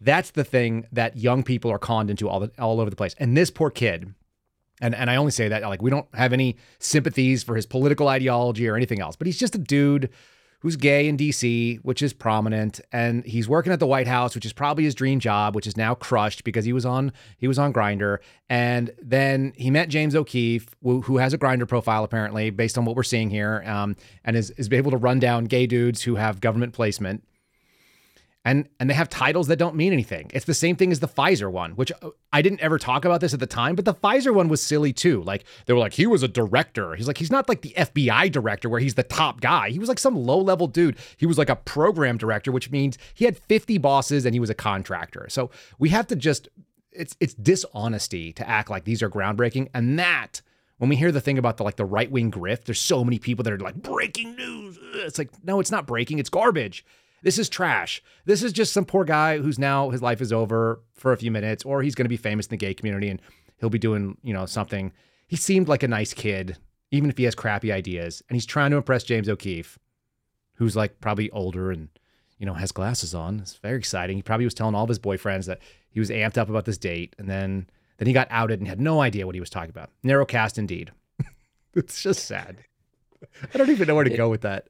that's 0.00 0.30
the 0.30 0.44
thing 0.44 0.86
that 0.92 1.16
young 1.16 1.42
people 1.42 1.70
are 1.70 1.78
conned 1.78 2.10
into 2.10 2.28
all 2.28 2.40
the, 2.40 2.50
all 2.58 2.80
over 2.80 2.90
the 2.90 2.96
place. 2.96 3.14
And 3.18 3.36
this 3.36 3.50
poor 3.50 3.70
kid, 3.70 4.14
and 4.80 4.94
and 4.94 5.10
I 5.10 5.16
only 5.16 5.32
say 5.32 5.48
that 5.48 5.62
like 5.62 5.82
we 5.82 5.90
don't 5.90 6.06
have 6.14 6.32
any 6.32 6.56
sympathies 6.78 7.42
for 7.42 7.56
his 7.56 7.66
political 7.66 8.08
ideology 8.08 8.68
or 8.68 8.76
anything 8.76 9.00
else, 9.00 9.16
but 9.16 9.26
he's 9.26 9.38
just 9.38 9.54
a 9.54 9.58
dude 9.58 10.10
who's 10.60 10.76
gay 10.76 11.06
in 11.06 11.16
DC, 11.16 11.78
which 11.82 12.02
is 12.02 12.12
prominent, 12.12 12.80
and 12.90 13.24
he's 13.24 13.48
working 13.48 13.72
at 13.72 13.78
the 13.78 13.86
White 13.86 14.08
House, 14.08 14.34
which 14.34 14.44
is 14.44 14.52
probably 14.52 14.84
his 14.84 14.94
dream 14.94 15.20
job, 15.20 15.54
which 15.54 15.66
is 15.66 15.76
now 15.76 15.94
crushed 15.94 16.44
because 16.44 16.64
he 16.64 16.72
was 16.72 16.84
on 16.84 17.12
he 17.38 17.46
was 17.48 17.58
on 17.58 17.72
Grindr, 17.72 18.18
and 18.48 18.90
then 19.00 19.52
he 19.56 19.70
met 19.70 19.88
James 19.88 20.14
O'Keefe, 20.14 20.74
who, 20.82 21.02
who 21.02 21.18
has 21.18 21.32
a 21.32 21.38
Grindr 21.38 21.68
profile 21.68 22.04
apparently, 22.04 22.50
based 22.50 22.76
on 22.76 22.84
what 22.84 22.96
we're 22.96 23.02
seeing 23.02 23.30
here, 23.30 23.62
um, 23.66 23.96
and 24.24 24.36
is 24.36 24.50
is 24.52 24.70
able 24.72 24.90
to 24.90 24.96
run 24.96 25.18
down 25.18 25.44
gay 25.44 25.66
dudes 25.66 26.02
who 26.02 26.16
have 26.16 26.40
government 26.40 26.72
placement 26.72 27.22
and 28.46 28.68
and 28.78 28.88
they 28.88 28.94
have 28.94 29.10
titles 29.10 29.48
that 29.48 29.56
don't 29.56 29.74
mean 29.74 29.92
anything. 29.92 30.30
It's 30.32 30.44
the 30.46 30.54
same 30.54 30.76
thing 30.76 30.92
as 30.92 31.00
the 31.00 31.08
Pfizer 31.08 31.50
one, 31.50 31.72
which 31.72 31.90
uh, 32.00 32.10
I 32.32 32.42
didn't 32.42 32.60
ever 32.60 32.78
talk 32.78 33.04
about 33.04 33.20
this 33.20 33.34
at 33.34 33.40
the 33.40 33.46
time, 33.46 33.74
but 33.74 33.84
the 33.84 33.92
Pfizer 33.92 34.32
one 34.32 34.46
was 34.48 34.62
silly 34.62 34.92
too. 34.92 35.20
Like 35.24 35.44
they 35.66 35.72
were 35.72 35.80
like 35.80 35.94
he 35.94 36.06
was 36.06 36.22
a 36.22 36.28
director. 36.28 36.94
He's 36.94 37.08
like 37.08 37.18
he's 37.18 37.30
not 37.30 37.48
like 37.48 37.62
the 37.62 37.74
FBI 37.76 38.30
director 38.30 38.68
where 38.68 38.78
he's 38.78 38.94
the 38.94 39.02
top 39.02 39.40
guy. 39.40 39.70
He 39.70 39.80
was 39.80 39.88
like 39.88 39.98
some 39.98 40.14
low-level 40.14 40.68
dude. 40.68 40.96
He 41.16 41.26
was 41.26 41.38
like 41.38 41.50
a 41.50 41.56
program 41.56 42.18
director, 42.18 42.52
which 42.52 42.70
means 42.70 42.96
he 43.14 43.24
had 43.24 43.36
50 43.36 43.78
bosses 43.78 44.24
and 44.24 44.32
he 44.32 44.40
was 44.40 44.48
a 44.48 44.54
contractor. 44.54 45.26
So 45.28 45.50
we 45.80 45.88
have 45.88 46.06
to 46.06 46.16
just 46.16 46.48
it's 46.92 47.16
it's 47.18 47.34
dishonesty 47.34 48.32
to 48.34 48.48
act 48.48 48.70
like 48.70 48.84
these 48.84 49.02
are 49.02 49.10
groundbreaking 49.10 49.70
and 49.74 49.98
that 49.98 50.40
when 50.78 50.88
we 50.88 50.94
hear 50.94 51.10
the 51.10 51.20
thing 51.20 51.36
about 51.36 51.56
the 51.56 51.64
like 51.64 51.76
the 51.76 51.84
right 51.84 52.12
wing 52.12 52.30
grift, 52.30 52.66
there's 52.66 52.80
so 52.80 53.02
many 53.02 53.18
people 53.18 53.42
that 53.42 53.52
are 53.52 53.58
like 53.58 53.74
breaking 53.74 54.36
news. 54.36 54.78
It's 54.94 55.18
like 55.18 55.30
no, 55.42 55.58
it's 55.58 55.72
not 55.72 55.88
breaking. 55.88 56.20
It's 56.20 56.30
garbage. 56.30 56.84
This 57.22 57.38
is 57.38 57.48
trash. 57.48 58.02
This 58.24 58.42
is 58.42 58.52
just 58.52 58.72
some 58.72 58.84
poor 58.84 59.04
guy 59.04 59.38
who's 59.38 59.58
now 59.58 59.90
his 59.90 60.02
life 60.02 60.20
is 60.20 60.32
over 60.32 60.80
for 60.94 61.12
a 61.12 61.16
few 61.16 61.30
minutes, 61.30 61.64
or 61.64 61.82
he's 61.82 61.94
going 61.94 62.04
to 62.04 62.10
be 62.10 62.16
famous 62.16 62.46
in 62.46 62.50
the 62.50 62.56
gay 62.56 62.74
community 62.74 63.08
and 63.08 63.20
he'll 63.58 63.70
be 63.70 63.78
doing, 63.78 64.16
you 64.22 64.32
know, 64.32 64.46
something. 64.46 64.92
He 65.26 65.36
seemed 65.36 65.68
like 65.68 65.82
a 65.82 65.88
nice 65.88 66.14
kid, 66.14 66.56
even 66.90 67.10
if 67.10 67.18
he 67.18 67.24
has 67.24 67.34
crappy 67.34 67.72
ideas. 67.72 68.22
And 68.28 68.36
he's 68.36 68.46
trying 68.46 68.70
to 68.70 68.76
impress 68.76 69.02
James 69.02 69.28
O'Keefe, 69.28 69.78
who's 70.54 70.76
like 70.76 71.00
probably 71.00 71.30
older 71.30 71.70
and, 71.70 71.88
you 72.38 72.46
know, 72.46 72.54
has 72.54 72.72
glasses 72.72 73.14
on. 73.14 73.40
It's 73.40 73.56
very 73.56 73.78
exciting. 73.78 74.16
He 74.16 74.22
probably 74.22 74.46
was 74.46 74.54
telling 74.54 74.74
all 74.74 74.84
of 74.84 74.88
his 74.88 74.98
boyfriends 74.98 75.46
that 75.46 75.60
he 75.90 76.00
was 76.00 76.10
amped 76.10 76.38
up 76.38 76.48
about 76.48 76.64
this 76.64 76.78
date. 76.78 77.16
And 77.18 77.28
then, 77.28 77.68
then 77.98 78.06
he 78.06 78.12
got 78.12 78.28
outed 78.30 78.60
and 78.60 78.68
had 78.68 78.80
no 78.80 79.00
idea 79.00 79.26
what 79.26 79.34
he 79.34 79.40
was 79.40 79.50
talking 79.50 79.70
about. 79.70 79.90
Narrow 80.02 80.26
cast 80.26 80.58
indeed. 80.58 80.92
it's 81.74 82.02
just 82.02 82.24
sad. 82.26 82.58
I 83.52 83.58
don't 83.58 83.70
even 83.70 83.88
know 83.88 83.94
where 83.94 84.04
to 84.04 84.16
go 84.16 84.28
with 84.28 84.42
that. 84.42 84.68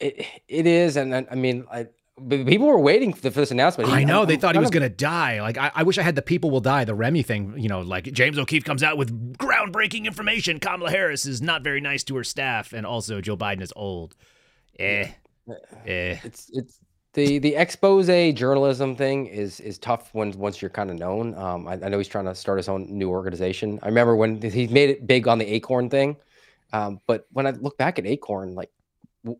It 0.00 0.24
it 0.46 0.66
is, 0.66 0.96
and 0.96 1.14
I 1.14 1.34
mean, 1.34 1.66
I 1.72 1.88
people 2.28 2.66
were 2.66 2.78
waiting 2.78 3.12
for 3.12 3.30
this 3.30 3.50
announcement. 3.50 3.90
He, 3.90 3.96
I 3.96 4.04
know 4.04 4.22
I'm, 4.22 4.28
they 4.28 4.36
thought 4.36 4.54
he 4.54 4.60
was 4.60 4.70
going 4.70 4.82
to 4.82 4.88
die. 4.88 5.40
Like 5.40 5.58
I, 5.58 5.70
I, 5.74 5.82
wish 5.82 5.98
I 5.98 6.02
had 6.02 6.14
the 6.14 6.22
people 6.22 6.50
will 6.50 6.60
die, 6.60 6.84
the 6.84 6.94
Remy 6.94 7.22
thing. 7.22 7.54
You 7.56 7.68
know, 7.68 7.80
like 7.80 8.04
James 8.12 8.38
O'Keefe 8.38 8.64
comes 8.64 8.82
out 8.82 8.96
with 8.96 9.38
groundbreaking 9.38 10.04
information. 10.06 10.60
Kamala 10.60 10.90
Harris 10.90 11.26
is 11.26 11.40
not 11.42 11.62
very 11.62 11.80
nice 11.80 12.04
to 12.04 12.16
her 12.16 12.24
staff, 12.24 12.72
and 12.72 12.86
also 12.86 13.20
Joe 13.20 13.36
Biden 13.36 13.62
is 13.62 13.72
old. 13.76 14.14
Eh, 14.78 15.08
eh. 15.86 16.18
It's 16.24 16.50
it's 16.52 16.80
the 17.14 17.38
the 17.38 17.56
expose 17.56 18.06
journalism 18.34 18.96
thing 18.96 19.26
is 19.26 19.60
is 19.60 19.78
tough 19.78 20.10
when 20.12 20.32
once 20.32 20.60
you're 20.60 20.70
kind 20.70 20.90
of 20.90 20.98
known. 20.98 21.34
Um, 21.34 21.66
I, 21.66 21.72
I, 21.72 21.88
know 21.88 21.98
he's 21.98 22.08
trying 22.08 22.26
to 22.26 22.34
start 22.34 22.58
his 22.58 22.68
own 22.68 22.86
new 22.88 23.10
organization. 23.10 23.78
I 23.82 23.86
remember 23.86 24.16
when 24.16 24.40
he 24.40 24.66
made 24.68 24.90
it 24.90 25.06
big 25.06 25.26
on 25.26 25.38
the 25.38 25.46
Acorn 25.46 25.90
thing. 25.90 26.16
Um, 26.72 27.00
but 27.06 27.26
when 27.32 27.46
I 27.46 27.52
look 27.52 27.78
back 27.78 27.98
at 27.98 28.06
Acorn, 28.06 28.54
like 28.54 28.70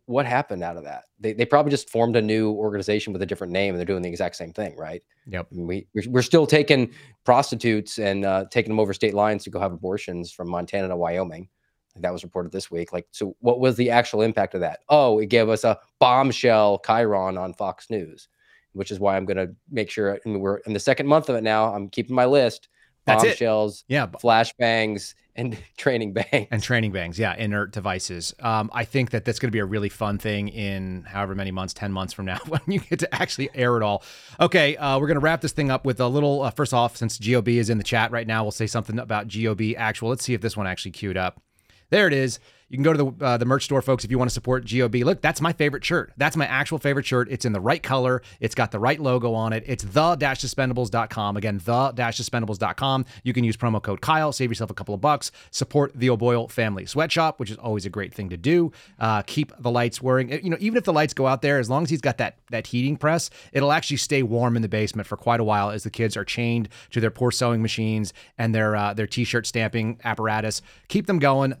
what 0.05 0.25
happened 0.25 0.63
out 0.63 0.77
of 0.77 0.83
that? 0.83 1.05
They, 1.19 1.33
they 1.33 1.45
probably 1.45 1.71
just 1.71 1.89
formed 1.89 2.15
a 2.15 2.21
new 2.21 2.51
organization 2.51 3.13
with 3.13 3.21
a 3.21 3.25
different 3.25 3.53
name 3.53 3.73
and 3.73 3.79
they're 3.79 3.85
doing 3.85 4.01
the 4.01 4.09
exact 4.09 4.35
same 4.35 4.51
thing, 4.51 4.75
right? 4.77 5.01
Yep. 5.27 5.47
we, 5.51 5.87
we're 6.07 6.21
still 6.21 6.45
taking 6.45 6.91
prostitutes 7.23 7.97
and 7.97 8.25
uh, 8.25 8.45
taking 8.51 8.69
them 8.69 8.79
over 8.79 8.93
state 8.93 9.13
lines 9.13 9.43
to 9.43 9.49
go 9.49 9.59
have 9.59 9.71
abortions 9.71 10.31
from 10.31 10.49
Montana 10.49 10.89
to 10.89 10.95
Wyoming. 10.95 11.49
That 11.95 12.13
was 12.13 12.23
reported 12.23 12.51
this 12.51 12.69
week. 12.69 12.93
Like, 12.93 13.07
so 13.11 13.35
what 13.39 13.59
was 13.59 13.75
the 13.75 13.89
actual 13.89 14.21
impact 14.21 14.53
of 14.53 14.61
that? 14.61 14.79
Oh, 14.89 15.19
it 15.19 15.27
gave 15.27 15.49
us 15.49 15.63
a 15.63 15.79
bombshell 15.99 16.81
Chiron 16.85 17.37
on 17.37 17.53
Fox 17.53 17.89
News, 17.89 18.29
which 18.73 18.91
is 18.91 18.99
why 18.99 19.17
I'm 19.17 19.25
going 19.25 19.37
to 19.37 19.53
make 19.71 19.89
sure. 19.89 20.13
I 20.13 20.19
mean, 20.29 20.39
we're 20.39 20.57
in 20.59 20.73
the 20.73 20.79
second 20.79 21.07
month 21.07 21.29
of 21.29 21.35
it 21.35 21.43
now. 21.43 21.73
I'm 21.73 21.89
keeping 21.89 22.15
my 22.15 22.25
list. 22.25 22.69
That's 23.05 23.23
it. 23.23 23.27
Bombshells, 23.29 23.83
Yeah, 23.87 24.05
b- 24.05 24.17
flashbangs, 24.21 25.15
and 25.35 25.57
training 25.77 26.13
bangs. 26.13 26.47
and 26.51 26.61
training 26.61 26.91
bangs. 26.91 27.17
Yeah, 27.17 27.35
inert 27.35 27.71
devices. 27.71 28.35
Um, 28.39 28.69
I 28.73 28.83
think 28.85 29.11
that 29.11 29.25
that's 29.25 29.39
going 29.39 29.47
to 29.47 29.51
be 29.51 29.59
a 29.59 29.65
really 29.65 29.89
fun 29.89 30.17
thing 30.17 30.49
in 30.49 31.03
however 31.07 31.33
many 31.33 31.51
months, 31.51 31.73
ten 31.73 31.91
months 31.91 32.13
from 32.13 32.25
now, 32.25 32.39
when 32.47 32.61
you 32.67 32.79
get 32.79 32.99
to 32.99 33.15
actually 33.15 33.49
air 33.55 33.77
it 33.77 33.83
all. 33.83 34.03
Okay, 34.39 34.75
uh, 34.77 34.99
we're 34.99 35.07
going 35.07 35.15
to 35.15 35.21
wrap 35.21 35.41
this 35.41 35.53
thing 35.53 35.71
up 35.71 35.85
with 35.85 35.99
a 35.99 36.07
little. 36.07 36.41
Uh, 36.43 36.51
first 36.51 36.73
off, 36.73 36.97
since 36.97 37.17
Gob 37.17 37.47
is 37.47 37.69
in 37.69 37.77
the 37.77 37.83
chat 37.83 38.11
right 38.11 38.27
now, 38.27 38.43
we'll 38.43 38.51
say 38.51 38.67
something 38.67 38.99
about 38.99 39.27
Gob 39.27 39.61
actual. 39.77 40.09
Let's 40.09 40.23
see 40.23 40.33
if 40.33 40.41
this 40.41 40.55
one 40.57 40.67
actually 40.67 40.91
queued 40.91 41.17
up. 41.17 41.41
There 41.89 42.05
it 42.05 42.13
is. 42.13 42.39
You 42.69 42.77
can 42.77 42.83
go 42.83 42.93
to 42.93 43.03
the 43.03 43.25
uh, 43.25 43.37
the 43.37 43.45
merch 43.45 43.65
store, 43.65 43.81
folks, 43.81 44.05
if 44.05 44.11
you 44.11 44.19
want 44.19 44.29
to 44.29 44.33
support 44.33 44.69
GOB. 44.69 44.95
Look, 44.97 45.21
that's 45.21 45.41
my 45.41 45.53
favorite 45.53 45.83
shirt. 45.83 46.13
That's 46.17 46.37
my 46.37 46.45
actual 46.45 46.77
favorite 46.77 47.05
shirt. 47.05 47.27
It's 47.31 47.43
in 47.43 47.51
the 47.51 47.59
right 47.59 47.81
color. 47.81 48.21
It's 48.39 48.53
got 48.53 48.69
the 48.71 48.79
right 48.79 48.99
logo 48.99 49.33
on 49.33 49.53
it. 49.53 49.63
It's 49.65 49.83
the-suspendables.com. 49.83 51.37
Again, 51.37 51.57
the-suspendables.com. 51.57 53.05
You 53.23 53.33
can 53.33 53.43
use 53.43 53.57
promo 53.57 53.81
code 53.81 54.01
Kyle, 54.01 54.31
save 54.31 54.51
yourself 54.51 54.69
a 54.69 54.75
couple 54.75 54.93
of 54.93 55.01
bucks. 55.01 55.31
Support 55.49 55.93
the 55.95 56.11
O'Boyle 56.11 56.47
family 56.47 56.85
sweatshop, 56.85 57.39
which 57.39 57.49
is 57.49 57.57
always 57.57 57.85
a 57.87 57.89
great 57.89 58.13
thing 58.13 58.29
to 58.29 58.37
do. 58.37 58.71
Uh, 58.99 59.23
keep 59.23 59.51
the 59.59 59.71
lights 59.71 59.99
whirring. 59.99 60.31
You 60.43 60.51
know, 60.51 60.57
even 60.59 60.77
if 60.77 60.83
the 60.83 60.93
lights 60.93 61.15
go 61.15 61.25
out 61.25 61.41
there, 61.41 61.57
as 61.57 61.69
long 61.71 61.83
as 61.83 61.89
he's 61.89 62.01
got 62.01 62.19
that 62.19 62.37
that 62.51 62.67
heating 62.67 62.97
press, 62.97 63.29
it'll 63.51 63.71
actually 63.71 63.97
stay 63.97 64.21
warm 64.21 64.55
in 64.55 64.61
the 64.61 64.69
basement 64.69 65.07
for 65.07 65.17
quite 65.17 65.39
a 65.39 65.43
while 65.43 65.71
as 65.71 65.83
the 65.83 65.89
kids 65.89 66.15
are 66.15 66.25
chained 66.25 66.69
to 66.91 66.99
their 66.99 67.11
poor 67.11 67.31
sewing 67.31 67.61
machines 67.61 68.13
and 68.37 68.53
their 68.53 68.75
uh, 68.75 68.93
their 68.93 69.07
t-shirt 69.07 69.47
stamping 69.47 69.99
apparatus. 70.03 70.61
Keep 70.87 71.07
them 71.07 71.17
going. 71.17 71.55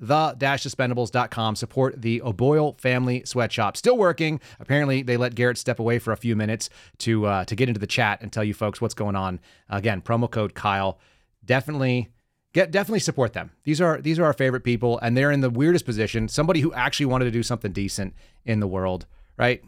Support 1.05 2.01
the 2.01 2.21
O'Boyle 2.21 2.75
family 2.79 3.23
sweatshop. 3.25 3.77
Still 3.77 3.97
working. 3.97 4.39
Apparently, 4.59 5.01
they 5.01 5.17
let 5.17 5.35
Garrett 5.35 5.57
step 5.57 5.79
away 5.79 5.99
for 5.99 6.11
a 6.11 6.17
few 6.17 6.35
minutes 6.35 6.69
to 6.99 7.25
uh, 7.25 7.45
to 7.45 7.55
get 7.55 7.69
into 7.69 7.79
the 7.79 7.87
chat 7.87 8.21
and 8.21 8.31
tell 8.31 8.43
you 8.43 8.53
folks 8.53 8.81
what's 8.81 8.93
going 8.93 9.15
on. 9.15 9.39
Again, 9.69 10.01
promo 10.01 10.29
code 10.29 10.53
Kyle. 10.53 10.99
Definitely 11.45 12.09
get 12.53 12.71
definitely 12.71 12.99
support 12.99 13.33
them. 13.33 13.51
These 13.63 13.81
are 13.81 14.01
these 14.01 14.19
are 14.19 14.25
our 14.25 14.33
favorite 14.33 14.63
people, 14.63 14.99
and 14.99 15.15
they're 15.15 15.31
in 15.31 15.41
the 15.41 15.49
weirdest 15.49 15.85
position. 15.85 16.27
Somebody 16.27 16.61
who 16.61 16.73
actually 16.73 17.07
wanted 17.07 17.25
to 17.25 17.31
do 17.31 17.43
something 17.43 17.71
decent 17.71 18.13
in 18.45 18.59
the 18.59 18.67
world, 18.67 19.05
right? 19.37 19.63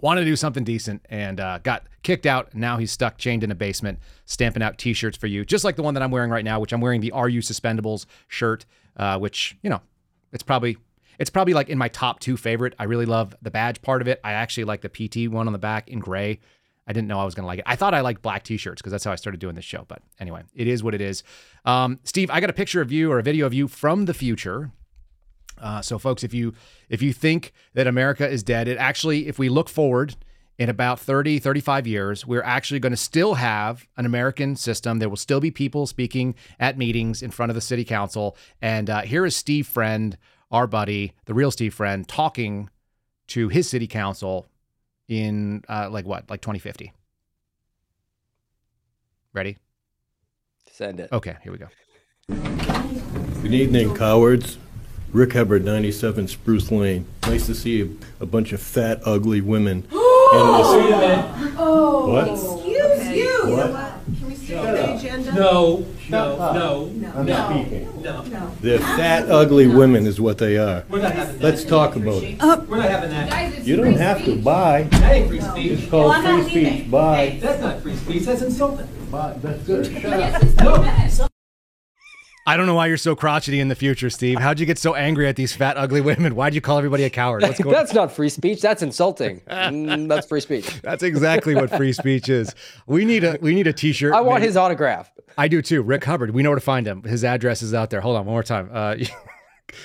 Wanted 0.00 0.20
to 0.20 0.26
do 0.26 0.36
something 0.36 0.62
decent 0.62 1.04
and 1.10 1.40
uh, 1.40 1.58
got 1.58 1.86
kicked 2.02 2.24
out. 2.24 2.54
Now 2.54 2.76
he's 2.76 2.92
stuck, 2.92 3.18
chained 3.18 3.42
in 3.42 3.50
a 3.50 3.54
basement, 3.56 3.98
stamping 4.26 4.62
out 4.62 4.78
T-shirts 4.78 5.18
for 5.18 5.26
you, 5.26 5.44
just 5.44 5.64
like 5.64 5.74
the 5.74 5.82
one 5.82 5.94
that 5.94 6.04
I'm 6.04 6.12
wearing 6.12 6.30
right 6.30 6.44
now, 6.44 6.60
which 6.60 6.72
I'm 6.72 6.80
wearing 6.80 7.00
the 7.00 7.10
"Are 7.10 7.28
You 7.28 7.40
Suspendables" 7.40 8.06
shirt, 8.28 8.64
uh, 8.96 9.18
which 9.18 9.56
you 9.62 9.70
know, 9.70 9.80
it's 10.32 10.42
probably 10.42 10.78
it's 11.18 11.30
probably 11.30 11.54
like 11.54 11.68
in 11.68 11.78
my 11.78 11.88
top 11.88 12.20
two 12.20 12.36
favorite. 12.36 12.74
I 12.78 12.84
really 12.84 13.06
love 13.06 13.34
the 13.42 13.50
badge 13.50 13.82
part 13.82 14.02
of 14.02 14.08
it. 14.08 14.20
I 14.22 14.32
actually 14.32 14.64
like 14.64 14.82
the 14.82 14.88
PT 14.88 15.30
one 15.30 15.46
on 15.46 15.52
the 15.52 15.58
back 15.58 15.88
in 15.88 15.98
gray. 15.98 16.38
I 16.86 16.92
didn't 16.92 17.08
know 17.08 17.18
I 17.18 17.24
was 17.24 17.34
to 17.34 17.42
like 17.44 17.58
it. 17.58 17.64
I 17.66 17.76
thought 17.76 17.92
I 17.92 18.00
liked 18.00 18.22
black 18.22 18.44
t-shirts 18.44 18.80
because 18.80 18.92
that's 18.92 19.04
how 19.04 19.12
I 19.12 19.16
started 19.16 19.40
doing 19.40 19.54
this 19.54 19.64
show. 19.64 19.84
But 19.86 20.00
anyway, 20.18 20.42
it 20.54 20.66
is 20.66 20.82
what 20.82 20.94
it 20.94 21.02
is. 21.02 21.22
Um, 21.66 21.98
Steve, 22.04 22.30
I 22.30 22.40
got 22.40 22.48
a 22.48 22.54
picture 22.54 22.80
of 22.80 22.90
you 22.90 23.12
or 23.12 23.18
a 23.18 23.22
video 23.22 23.44
of 23.44 23.52
you 23.52 23.68
from 23.68 24.06
the 24.06 24.14
future. 24.14 24.70
Uh, 25.58 25.82
so, 25.82 25.98
folks, 25.98 26.24
if 26.24 26.32
you 26.32 26.54
if 26.88 27.02
you 27.02 27.12
think 27.12 27.52
that 27.74 27.86
America 27.86 28.26
is 28.26 28.42
dead, 28.42 28.68
it 28.68 28.78
actually, 28.78 29.28
if 29.28 29.38
we 29.38 29.48
look 29.48 29.68
forward 29.68 30.16
in 30.58 30.68
about 30.68 30.98
30, 30.98 31.38
35 31.38 31.86
years, 31.86 32.26
we're 32.26 32.42
actually 32.42 32.80
going 32.80 32.92
to 32.92 32.96
still 32.96 33.34
have 33.34 33.86
an 33.96 34.04
American 34.04 34.56
system. 34.56 34.98
There 34.98 35.08
will 35.08 35.16
still 35.16 35.40
be 35.40 35.52
people 35.52 35.86
speaking 35.86 36.34
at 36.58 36.76
meetings 36.76 37.22
in 37.22 37.30
front 37.30 37.50
of 37.50 37.54
the 37.54 37.60
city 37.60 37.84
council. 37.84 38.36
And 38.60 38.90
uh, 38.90 39.02
here 39.02 39.24
is 39.24 39.36
Steve 39.36 39.68
Friend, 39.68 40.18
our 40.50 40.66
buddy, 40.66 41.14
the 41.26 41.34
real 41.34 41.52
Steve 41.52 41.74
Friend, 41.74 42.06
talking 42.08 42.70
to 43.28 43.48
his 43.48 43.68
city 43.68 43.86
council 43.86 44.48
in 45.06 45.62
uh, 45.68 45.88
like 45.90 46.06
what, 46.06 46.28
like 46.28 46.40
2050. 46.40 46.92
Ready? 49.32 49.58
Send 50.70 50.98
it. 50.98 51.12
Okay, 51.12 51.36
here 51.42 51.52
we 51.52 51.58
go. 51.58 51.68
Good 53.42 53.54
evening, 53.54 53.94
cowards. 53.94 54.58
Rick 55.12 55.34
Hubbard, 55.34 55.64
97 55.64 56.28
Spruce 56.28 56.70
Lane. 56.70 57.06
Nice 57.22 57.46
to 57.46 57.54
see 57.54 57.82
a, 57.82 57.88
a 58.24 58.26
bunch 58.26 58.52
of 58.52 58.60
fat, 58.60 59.00
ugly 59.04 59.40
women. 59.40 59.86
in 60.32 60.38
oh. 60.40 60.98
this. 61.00 61.54
Oh. 61.58 62.12
What? 62.12 62.28
Excuse 62.28 63.16
you. 63.16 63.56
What? 63.56 63.94
Can 64.18 64.26
we 64.28 64.34
see 64.34 64.54
the 64.54 64.94
agenda? 64.96 65.32
No, 65.32 65.86
no, 66.08 66.36
no, 66.36 66.84
No. 66.86 67.12
I'm 67.14 67.26
no, 67.26 67.50
speaking. 67.50 68.02
no. 68.02 68.50
They're 68.60 68.78
fat, 68.78 69.30
ugly 69.30 69.66
women, 69.66 70.06
is 70.06 70.20
what 70.20 70.38
they 70.38 70.56
are. 70.56 70.84
We're 70.88 71.02
not 71.02 71.12
having 71.12 71.38
that. 71.38 71.44
Let's 71.44 71.64
talk 71.64 71.96
about 71.96 72.22
it. 72.22 72.38
We're 72.40 72.76
not 72.78 72.90
having 72.90 73.10
that. 73.10 73.64
You 73.66 73.76
don't 73.76 73.94
have 73.96 74.24
to. 74.24 74.40
Bye. 74.40 74.82
That 74.84 75.12
ain't 75.12 75.28
free 75.28 75.38
It's 75.70 75.90
called 75.90 76.12
I'm 76.12 76.42
free 76.42 76.50
speech. 76.50 76.54
leaving. 76.72 76.90
Bye. 76.90 77.38
That's 77.40 77.60
not 77.60 77.80
free 77.82 77.96
speech. 77.96 78.22
That's 78.24 78.42
insulting. 78.42 78.88
Bye. 79.10 79.34
That's 79.40 79.62
good. 79.64 80.02
Shut 80.02 81.20
up. 81.20 81.27
I 82.48 82.56
don't 82.56 82.64
know 82.64 82.74
why 82.74 82.86
you're 82.86 82.96
so 82.96 83.14
crotchety 83.14 83.60
in 83.60 83.68
the 83.68 83.74
future, 83.74 84.08
Steve. 84.08 84.38
How'd 84.38 84.58
you 84.58 84.64
get 84.64 84.78
so 84.78 84.94
angry 84.94 85.28
at 85.28 85.36
these 85.36 85.54
fat, 85.54 85.76
ugly 85.76 86.00
women? 86.00 86.34
Why'd 86.34 86.54
you 86.54 86.62
call 86.62 86.78
everybody 86.78 87.04
a 87.04 87.10
coward? 87.10 87.42
What's 87.42 87.60
going 87.60 87.74
That's 87.76 87.92
not 87.92 88.10
free 88.10 88.30
speech. 88.30 88.62
That's 88.62 88.82
insulting. 88.82 89.40
Mm, 89.40 90.08
that's 90.08 90.26
free 90.26 90.40
speech. 90.40 90.80
That's 90.82 91.02
exactly 91.02 91.54
what 91.54 91.68
free 91.68 91.92
speech 91.92 92.30
is. 92.30 92.54
We 92.86 93.04
need 93.04 93.22
a 93.22 93.36
we 93.42 93.54
need 93.54 93.66
a 93.66 93.72
t-shirt. 93.74 94.14
I 94.14 94.22
want 94.22 94.40
maybe- 94.40 94.46
his 94.46 94.56
autograph. 94.56 95.12
I 95.36 95.48
do 95.48 95.60
too. 95.60 95.82
Rick 95.82 96.04
Hubbard. 96.04 96.30
We 96.30 96.42
know 96.42 96.48
where 96.48 96.58
to 96.58 96.64
find 96.64 96.86
him. 96.86 97.02
His 97.02 97.22
address 97.22 97.60
is 97.60 97.74
out 97.74 97.90
there. 97.90 98.00
Hold 98.00 98.16
on, 98.16 98.24
one 98.24 98.32
more 98.32 98.42
time. 98.42 98.70
Uh, 98.72 98.96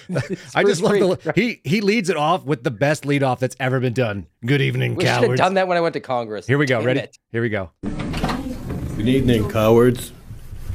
I 0.56 0.64
just 0.64 0.82
love 0.82 0.92
free. 0.92 1.00
the 1.02 1.34
he 1.36 1.60
he 1.66 1.82
leads 1.82 2.10
it 2.10 2.16
off 2.16 2.46
with 2.46 2.64
the 2.64 2.72
best 2.72 3.06
lead 3.06 3.24
off 3.24 3.42
that's 3.42 3.58
ever 3.60 3.82
been 3.82 3.92
done. 3.94 4.28
Good 4.46 4.62
evening, 4.62 4.96
cowards. 4.96 5.04
We 5.04 5.10
should 5.10 5.30
have 5.32 5.38
done 5.38 5.54
that 5.56 5.68
when 5.68 5.78
I 5.78 5.82
went 5.82 5.94
to 5.94 6.00
Congress. 6.00 6.48
Here 6.48 6.58
we 6.58 6.66
go. 6.66 6.78
Damn 6.78 6.86
Ready? 6.86 7.00
it. 7.02 7.18
Here 7.30 7.42
we 7.42 7.50
go. 7.50 7.72
Good 7.82 9.10
evening, 9.10 9.50
cowards. 9.50 10.14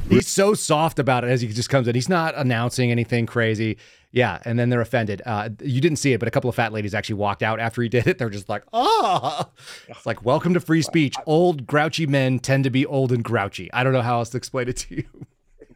He's 0.09 0.27
so 0.27 0.55
soft 0.55 0.97
about 0.97 1.23
it 1.23 1.29
as 1.29 1.41
he 1.41 1.47
just 1.47 1.69
comes 1.69 1.87
in. 1.87 1.93
He's 1.93 2.09
not 2.09 2.35
announcing 2.35 2.89
anything 2.89 3.27
crazy. 3.27 3.77
Yeah, 4.11 4.39
and 4.43 4.57
then 4.57 4.69
they're 4.69 4.81
offended. 4.81 5.21
Uh, 5.23 5.49
you 5.61 5.79
didn't 5.79 5.97
see 5.97 6.13
it, 6.13 6.19
but 6.19 6.27
a 6.27 6.31
couple 6.31 6.49
of 6.49 6.55
fat 6.55 6.73
ladies 6.73 6.95
actually 6.95 7.15
walked 7.15 7.43
out 7.43 7.59
after 7.59 7.83
he 7.83 7.89
did 7.89 8.07
it. 8.07 8.17
They're 8.17 8.31
just 8.31 8.49
like, 8.49 8.63
oh, 8.73 9.51
it's 9.87 10.07
like, 10.07 10.25
welcome 10.25 10.55
to 10.55 10.59
free 10.59 10.81
speech. 10.81 11.15
Old 11.27 11.67
grouchy 11.67 12.07
men 12.07 12.39
tend 12.39 12.63
to 12.63 12.71
be 12.71 12.87
old 12.87 13.11
and 13.11 13.23
grouchy. 13.23 13.71
I 13.71 13.83
don't 13.83 13.93
know 13.93 14.01
how 14.01 14.17
else 14.17 14.29
to 14.31 14.37
explain 14.37 14.67
it 14.67 14.77
to 14.77 14.95
you. 14.95 15.03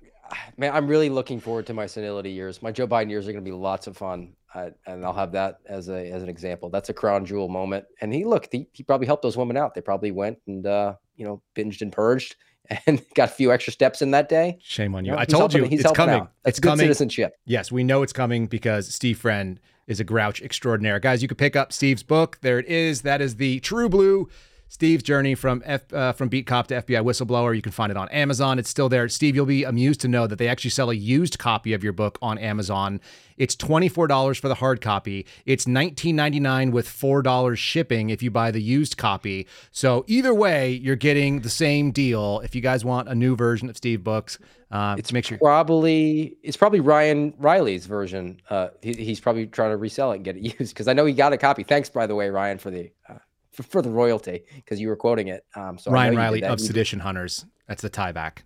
Man, 0.57 0.73
I'm 0.73 0.87
really 0.87 1.09
looking 1.09 1.39
forward 1.39 1.67
to 1.67 1.75
my 1.75 1.85
senility 1.85 2.31
years. 2.31 2.63
My 2.63 2.71
Joe 2.71 2.87
Biden 2.87 3.11
years 3.11 3.27
are 3.27 3.33
going 3.33 3.43
to 3.43 3.49
be 3.49 3.55
lots 3.55 3.85
of 3.85 3.95
fun, 3.95 4.33
uh, 4.55 4.71
and 4.87 5.05
I'll 5.05 5.13
have 5.13 5.33
that 5.33 5.59
as 5.67 5.89
a 5.89 6.09
as 6.09 6.23
an 6.23 6.29
example. 6.29 6.71
That's 6.71 6.89
a 6.89 6.93
crown 6.93 7.23
jewel 7.23 7.49
moment. 7.49 7.85
And 8.01 8.11
he 8.11 8.25
look, 8.25 8.47
he, 8.51 8.67
he 8.71 8.81
probably 8.81 9.05
helped 9.05 9.21
those 9.21 9.37
women 9.37 9.57
out. 9.57 9.75
They 9.75 9.81
probably 9.81 10.11
went 10.11 10.39
and 10.47 10.65
uh, 10.65 10.95
you 11.15 11.25
know 11.25 11.43
binged 11.55 11.81
and 11.81 11.91
purged 11.91 12.35
and 12.87 13.03
got 13.13 13.29
a 13.29 13.31
few 13.31 13.51
extra 13.51 13.73
steps 13.73 14.01
in 14.01 14.11
that 14.11 14.29
day. 14.29 14.57
Shame 14.61 14.95
on 14.95 15.05
you. 15.05 15.15
I 15.15 15.25
told 15.25 15.51
helping- 15.51 15.63
you 15.63 15.69
he's 15.69 15.81
it's 15.81 15.91
coming. 15.91 16.27
It's 16.45 16.59
good 16.59 16.69
coming. 16.69 16.83
citizenship. 16.83 17.35
Yes, 17.45 17.71
we 17.71 17.83
know 17.83 18.03
it's 18.03 18.13
coming 18.13 18.47
because 18.47 18.93
Steve 18.93 19.17
Friend 19.17 19.59
is 19.87 19.99
a 19.99 20.03
grouch 20.03 20.41
extraordinaire. 20.41 20.99
Guys, 20.99 21.21
you 21.21 21.27
can 21.27 21.37
pick 21.37 21.55
up 21.55 21.73
Steve's 21.73 22.03
book. 22.03 22.39
There 22.41 22.59
it 22.59 22.67
is. 22.67 23.01
That 23.01 23.21
is 23.21 23.35
the 23.35 23.59
True 23.59 23.89
Blue. 23.89 24.29
Steve's 24.73 25.03
journey 25.03 25.35
from 25.35 25.61
F, 25.65 25.93
uh, 25.93 26.13
from 26.13 26.29
beat 26.29 26.47
cop 26.47 26.65
to 26.65 26.73
FBI 26.81 27.03
whistleblower. 27.03 27.55
You 27.55 27.61
can 27.61 27.71
find 27.71 27.91
it 27.91 27.95
on 27.95 28.09
Amazon. 28.09 28.57
It's 28.57 28.71
still 28.71 28.89
there. 28.89 29.07
Steve, 29.07 29.35
you'll 29.35 29.45
be 29.45 29.63
amused 29.63 30.01
to 30.01 30.07
know 30.07 30.25
that 30.25 30.39
they 30.39 30.47
actually 30.47 30.71
sell 30.71 30.89
a 30.89 30.95
used 30.95 31.37
copy 31.37 31.73
of 31.73 31.83
your 31.83 31.93
book 31.93 32.17
on 32.23 32.39
Amazon. 32.39 32.99
It's 33.37 33.55
twenty 33.55 33.87
four 33.87 34.07
dollars 34.07 34.39
for 34.39 34.47
the 34.47 34.55
hard 34.55 34.81
copy. 34.81 35.27
It's 35.45 35.67
nineteen 35.67 36.15
ninety 36.15 36.39
nine 36.39 36.71
with 36.71 36.87
four 36.89 37.21
dollars 37.21 37.59
shipping 37.59 38.09
if 38.09 38.23
you 38.23 38.31
buy 38.31 38.49
the 38.49 38.63
used 38.63 38.97
copy. 38.97 39.45
So 39.71 40.05
either 40.07 40.33
way, 40.33 40.71
you're 40.71 40.95
getting 40.95 41.41
the 41.41 41.51
same 41.51 41.91
deal. 41.91 42.39
If 42.43 42.55
you 42.55 42.61
guys 42.61 42.83
want 42.83 43.09
a 43.09 43.13
new 43.13 43.35
version 43.35 43.69
of 43.69 43.77
Steve 43.77 44.03
books, 44.03 44.39
uh, 44.71 44.95
It's 44.97 45.13
make 45.13 45.25
sure. 45.25 45.37
probably 45.37 46.35
it's 46.41 46.57
probably 46.57 46.79
Ryan 46.79 47.35
Reilly's 47.37 47.85
version. 47.85 48.41
Uh, 48.49 48.69
he, 48.81 48.93
he's 48.93 49.19
probably 49.19 49.45
trying 49.45 49.69
to 49.69 49.77
resell 49.77 50.13
it 50.13 50.15
and 50.15 50.25
get 50.25 50.35
it 50.35 50.41
used 50.59 50.73
because 50.73 50.87
I 50.87 50.93
know 50.93 51.05
he 51.05 51.13
got 51.13 51.31
a 51.31 51.37
copy. 51.37 51.61
Thanks, 51.61 51.91
by 51.91 52.07
the 52.07 52.15
way, 52.15 52.29
Ryan, 52.31 52.57
for 52.57 52.71
the 52.71 52.89
uh, 53.07 53.19
for, 53.53 53.63
for 53.63 53.81
the 53.81 53.89
royalty 53.89 54.43
because 54.55 54.81
you 54.81 54.87
were 54.89 54.95
quoting 54.95 55.27
it. 55.29 55.45
Um, 55.55 55.77
so 55.77 55.91
Ryan 55.91 56.15
Reilly 56.15 56.43
of 56.43 56.59
Sedition 56.59 56.99
Hunters. 56.99 57.45
That's 57.67 57.81
the 57.81 57.89
tie 57.89 58.11
back. 58.11 58.43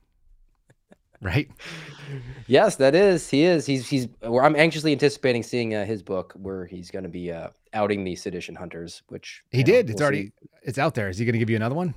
Right? 1.21 1.49
Yes, 2.49 2.77
that 2.77 2.95
is. 2.95 3.29
He 3.29 3.43
is. 3.43 3.65
He's 3.65 3.89
he's. 3.89 4.07
Well, 4.21 4.39
I'm 4.39 4.55
anxiously 4.55 4.93
anticipating 4.93 5.43
seeing 5.43 5.75
uh, 5.75 5.83
his 5.83 6.01
book 6.01 6.31
where 6.37 6.65
he's 6.65 6.89
going 6.89 7.03
to 7.03 7.09
be 7.09 7.33
uh, 7.33 7.49
outing 7.73 8.05
the 8.05 8.15
sedition 8.15 8.55
hunters. 8.55 9.03
Which 9.09 9.43
He 9.51 9.57
you 9.57 9.63
know, 9.65 9.73
did. 9.73 9.89
It's 9.89 9.99
we'll 9.99 10.03
already 10.03 10.27
see. 10.27 10.49
it's 10.63 10.77
out 10.77 10.95
there. 10.95 11.09
Is 11.09 11.17
he 11.17 11.25
going 11.25 11.33
to 11.33 11.39
give 11.39 11.49
you 11.49 11.57
another 11.57 11.75
one? 11.75 11.95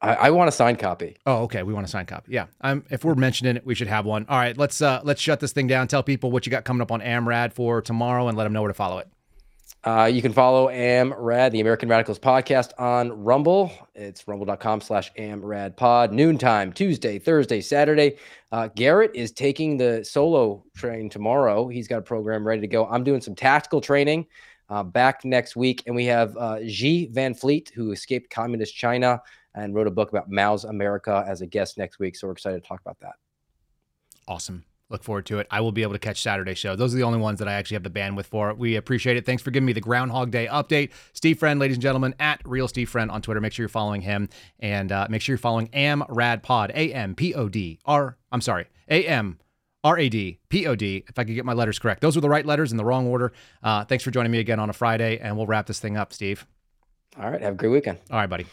I, 0.00 0.14
I 0.14 0.30
want 0.30 0.48
a 0.48 0.52
signed 0.52 0.78
copy. 0.78 1.16
Oh, 1.26 1.42
okay. 1.44 1.62
We 1.62 1.74
want 1.74 1.84
a 1.86 1.90
signed 1.90 2.08
copy. 2.08 2.32
Yeah. 2.32 2.46
Um, 2.62 2.84
if 2.90 3.04
we're 3.04 3.14
mentioning 3.14 3.56
it, 3.56 3.66
we 3.66 3.74
should 3.74 3.88
have 3.88 4.06
one. 4.06 4.24
All 4.28 4.38
right. 4.38 4.56
Let's 4.56 4.80
uh 4.80 5.00
let's 5.04 5.20
shut 5.20 5.40
this 5.40 5.52
thing 5.52 5.66
down. 5.66 5.88
Tell 5.88 6.02
people 6.02 6.30
what 6.30 6.46
you 6.46 6.50
got 6.50 6.64
coming 6.64 6.80
up 6.80 6.90
on 6.90 7.00
AMRAD 7.00 7.52
for 7.52 7.82
tomorrow, 7.82 8.28
and 8.28 8.38
let 8.38 8.44
them 8.44 8.54
know 8.54 8.62
where 8.62 8.70
to 8.70 8.74
follow 8.74 8.98
it. 8.98 9.08
Uh, 9.86 10.06
you 10.06 10.20
can 10.20 10.32
follow 10.32 10.66
AmRad, 10.66 11.52
the 11.52 11.60
American 11.60 11.88
Radicals 11.88 12.18
podcast 12.18 12.72
on 12.76 13.12
Rumble. 13.22 13.70
It's 13.94 14.26
rumble.com 14.26 14.80
slash 14.80 15.12
AmRadPod. 15.14 16.10
Noontime, 16.10 16.72
Tuesday, 16.72 17.20
Thursday, 17.20 17.60
Saturday. 17.60 18.16
Uh, 18.50 18.66
Garrett 18.74 19.12
is 19.14 19.30
taking 19.30 19.76
the 19.76 20.04
solo 20.04 20.64
train 20.76 21.08
tomorrow. 21.08 21.68
He's 21.68 21.86
got 21.86 21.98
a 21.98 22.02
program 22.02 22.44
ready 22.44 22.60
to 22.62 22.66
go. 22.66 22.86
I'm 22.86 23.04
doing 23.04 23.20
some 23.20 23.36
tactical 23.36 23.80
training 23.80 24.26
uh, 24.70 24.82
back 24.82 25.24
next 25.24 25.54
week. 25.54 25.84
And 25.86 25.94
we 25.94 26.06
have 26.06 26.36
uh, 26.36 26.66
Xi 26.66 27.06
Van 27.12 27.32
Fleet, 27.32 27.70
who 27.72 27.92
escaped 27.92 28.28
communist 28.28 28.74
China 28.74 29.22
and 29.54 29.72
wrote 29.72 29.86
a 29.86 29.92
book 29.92 30.10
about 30.10 30.28
Mao's 30.28 30.64
America 30.64 31.24
as 31.28 31.42
a 31.42 31.46
guest 31.46 31.78
next 31.78 32.00
week. 32.00 32.16
So 32.16 32.26
we're 32.26 32.32
excited 32.32 32.60
to 32.60 32.68
talk 32.68 32.80
about 32.80 32.98
that. 33.02 33.14
Awesome. 34.26 34.64
Look 34.88 35.02
forward 35.02 35.26
to 35.26 35.40
it. 35.40 35.48
I 35.50 35.60
will 35.60 35.72
be 35.72 35.82
able 35.82 35.94
to 35.94 35.98
catch 35.98 36.22
Saturday 36.22 36.54
show. 36.54 36.76
Those 36.76 36.94
are 36.94 36.96
the 36.96 37.02
only 37.02 37.18
ones 37.18 37.40
that 37.40 37.48
I 37.48 37.54
actually 37.54 37.74
have 37.74 37.82
the 37.82 37.90
bandwidth 37.90 38.26
for. 38.26 38.54
We 38.54 38.76
appreciate 38.76 39.16
it. 39.16 39.26
Thanks 39.26 39.42
for 39.42 39.50
giving 39.50 39.66
me 39.66 39.72
the 39.72 39.80
Groundhog 39.80 40.30
Day 40.30 40.46
update. 40.46 40.90
Steve 41.12 41.38
Friend, 41.40 41.58
ladies 41.58 41.76
and 41.76 41.82
gentlemen, 41.82 42.14
at 42.20 42.40
Real 42.44 42.68
Steve 42.68 42.88
Friend 42.88 43.10
on 43.10 43.20
Twitter. 43.20 43.40
Make 43.40 43.52
sure 43.52 43.64
you're 43.64 43.68
following 43.68 44.02
him 44.02 44.28
and 44.60 44.92
uh, 44.92 45.08
make 45.10 45.22
sure 45.22 45.32
you're 45.32 45.38
following 45.38 45.68
Am 45.72 46.04
Rad 46.08 46.42
Pod. 46.44 46.70
A 46.74 46.92
M 46.92 47.16
P 47.16 47.34
O 47.34 47.48
D 47.48 47.80
R. 47.84 48.16
I'm 48.30 48.40
sorry. 48.40 48.66
A 48.88 49.04
M 49.06 49.40
R 49.82 49.98
A 49.98 50.08
D 50.08 50.38
P 50.50 50.66
O 50.68 50.76
D. 50.76 51.04
If 51.08 51.18
I 51.18 51.24
could 51.24 51.34
get 51.34 51.44
my 51.44 51.52
letters 51.52 51.80
correct, 51.80 52.00
those 52.00 52.14
were 52.14 52.22
the 52.22 52.28
right 52.28 52.46
letters 52.46 52.70
in 52.70 52.76
the 52.76 52.84
wrong 52.84 53.08
order. 53.08 53.32
Uh, 53.64 53.84
thanks 53.84 54.04
for 54.04 54.12
joining 54.12 54.30
me 54.30 54.38
again 54.38 54.60
on 54.60 54.70
a 54.70 54.72
Friday, 54.72 55.18
and 55.18 55.36
we'll 55.36 55.46
wrap 55.46 55.66
this 55.66 55.80
thing 55.80 55.96
up, 55.96 56.12
Steve. 56.12 56.46
All 57.18 57.30
right. 57.30 57.40
Have 57.40 57.54
a 57.54 57.56
great 57.56 57.70
weekend. 57.70 57.98
All 58.10 58.18
right, 58.18 58.30
buddy. 58.30 58.46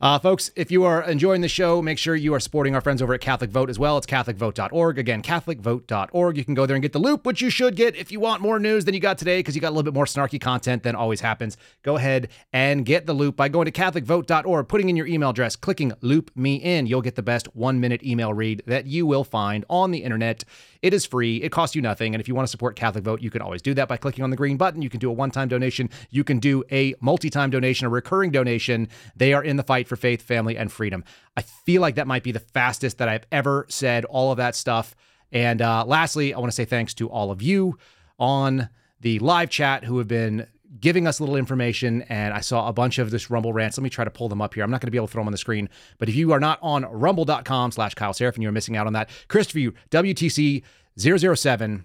Uh, 0.00 0.18
folks, 0.18 0.50
if 0.56 0.70
you 0.70 0.84
are 0.84 1.02
enjoying 1.02 1.40
the 1.40 1.48
show, 1.48 1.80
make 1.80 1.98
sure 1.98 2.14
you 2.14 2.34
are 2.34 2.40
supporting 2.40 2.74
our 2.74 2.80
friends 2.80 3.00
over 3.00 3.14
at 3.14 3.20
Catholic 3.20 3.50
Vote 3.50 3.70
as 3.70 3.78
well. 3.78 3.96
It's 3.96 4.06
CatholicVote.org. 4.06 4.98
Again, 4.98 5.22
CatholicVote.org. 5.22 6.36
You 6.36 6.44
can 6.44 6.54
go 6.54 6.66
there 6.66 6.76
and 6.76 6.82
get 6.82 6.92
the 6.92 6.98
loop, 6.98 7.24
which 7.24 7.40
you 7.40 7.50
should 7.50 7.76
get 7.76 7.96
if 7.96 8.10
you 8.10 8.20
want 8.20 8.42
more 8.42 8.58
news 8.58 8.84
than 8.84 8.94
you 8.94 9.00
got 9.00 9.18
today, 9.18 9.38
because 9.38 9.54
you 9.54 9.60
got 9.60 9.68
a 9.68 9.74
little 9.74 9.84
bit 9.84 9.94
more 9.94 10.04
snarky 10.04 10.40
content 10.40 10.82
than 10.82 10.94
always 10.94 11.20
happens. 11.20 11.56
Go 11.82 11.96
ahead 11.96 12.28
and 12.52 12.84
get 12.84 13.06
the 13.06 13.14
loop 13.14 13.36
by 13.36 13.48
going 13.48 13.66
to 13.66 13.72
CatholicVote.org, 13.72 14.68
putting 14.68 14.88
in 14.88 14.96
your 14.96 15.06
email 15.06 15.30
address, 15.30 15.56
clicking 15.56 15.92
Loop 16.00 16.30
Me 16.36 16.56
In. 16.56 16.86
You'll 16.86 17.02
get 17.02 17.14
the 17.14 17.22
best 17.22 17.54
one 17.54 17.80
minute 17.80 18.02
email 18.02 18.34
read 18.34 18.62
that 18.66 18.86
you 18.86 19.06
will 19.06 19.24
find 19.24 19.64
on 19.68 19.90
the 19.90 20.02
internet. 20.02 20.44
It 20.84 20.92
is 20.92 21.06
free. 21.06 21.38
It 21.38 21.50
costs 21.50 21.74
you 21.74 21.80
nothing. 21.80 22.14
And 22.14 22.20
if 22.20 22.28
you 22.28 22.34
want 22.34 22.46
to 22.46 22.50
support 22.50 22.76
Catholic 22.76 23.04
Vote, 23.04 23.22
you 23.22 23.30
can 23.30 23.40
always 23.40 23.62
do 23.62 23.72
that 23.72 23.88
by 23.88 23.96
clicking 23.96 24.22
on 24.22 24.28
the 24.28 24.36
green 24.36 24.58
button. 24.58 24.82
You 24.82 24.90
can 24.90 25.00
do 25.00 25.08
a 25.08 25.14
one 25.14 25.30
time 25.30 25.48
donation. 25.48 25.88
You 26.10 26.24
can 26.24 26.38
do 26.38 26.62
a 26.70 26.94
multi 27.00 27.30
time 27.30 27.48
donation, 27.48 27.86
a 27.86 27.88
recurring 27.88 28.32
donation. 28.32 28.88
They 29.16 29.32
are 29.32 29.42
in 29.42 29.56
the 29.56 29.62
fight 29.62 29.88
for 29.88 29.96
faith, 29.96 30.20
family, 30.20 30.58
and 30.58 30.70
freedom. 30.70 31.02
I 31.38 31.40
feel 31.40 31.80
like 31.80 31.94
that 31.94 32.06
might 32.06 32.22
be 32.22 32.32
the 32.32 32.38
fastest 32.38 32.98
that 32.98 33.08
I've 33.08 33.24
ever 33.32 33.64
said 33.70 34.04
all 34.04 34.30
of 34.30 34.36
that 34.36 34.54
stuff. 34.54 34.94
And 35.32 35.62
uh, 35.62 35.86
lastly, 35.86 36.34
I 36.34 36.38
want 36.38 36.52
to 36.52 36.54
say 36.54 36.66
thanks 36.66 36.92
to 36.94 37.08
all 37.08 37.30
of 37.30 37.40
you 37.40 37.78
on 38.18 38.68
the 39.00 39.18
live 39.20 39.48
chat 39.48 39.84
who 39.84 39.96
have 39.96 40.08
been 40.08 40.46
giving 40.80 41.06
us 41.06 41.18
a 41.18 41.22
little 41.22 41.36
information 41.36 42.02
and 42.02 42.34
I 42.34 42.40
saw 42.40 42.68
a 42.68 42.72
bunch 42.72 42.98
of 42.98 43.10
this 43.10 43.30
Rumble 43.30 43.52
rants. 43.52 43.78
Let 43.78 43.82
me 43.82 43.90
try 43.90 44.04
to 44.04 44.10
pull 44.10 44.28
them 44.28 44.42
up 44.42 44.54
here. 44.54 44.64
I'm 44.64 44.70
not 44.70 44.80
going 44.80 44.88
to 44.88 44.92
be 44.92 44.98
able 44.98 45.06
to 45.06 45.12
throw 45.12 45.20
them 45.20 45.28
on 45.28 45.32
the 45.32 45.38
screen, 45.38 45.68
but 45.98 46.08
if 46.08 46.14
you 46.14 46.32
are 46.32 46.40
not 46.40 46.58
on 46.62 46.84
rumble.com 46.84 47.72
slash 47.72 47.94
Kyle 47.94 48.12
Seraphin, 48.12 48.42
you're 48.42 48.52
missing 48.52 48.76
out 48.76 48.86
on 48.86 48.92
that. 48.94 49.08
Christopher 49.28 49.72
WTC 49.90 50.62
007 50.98 51.84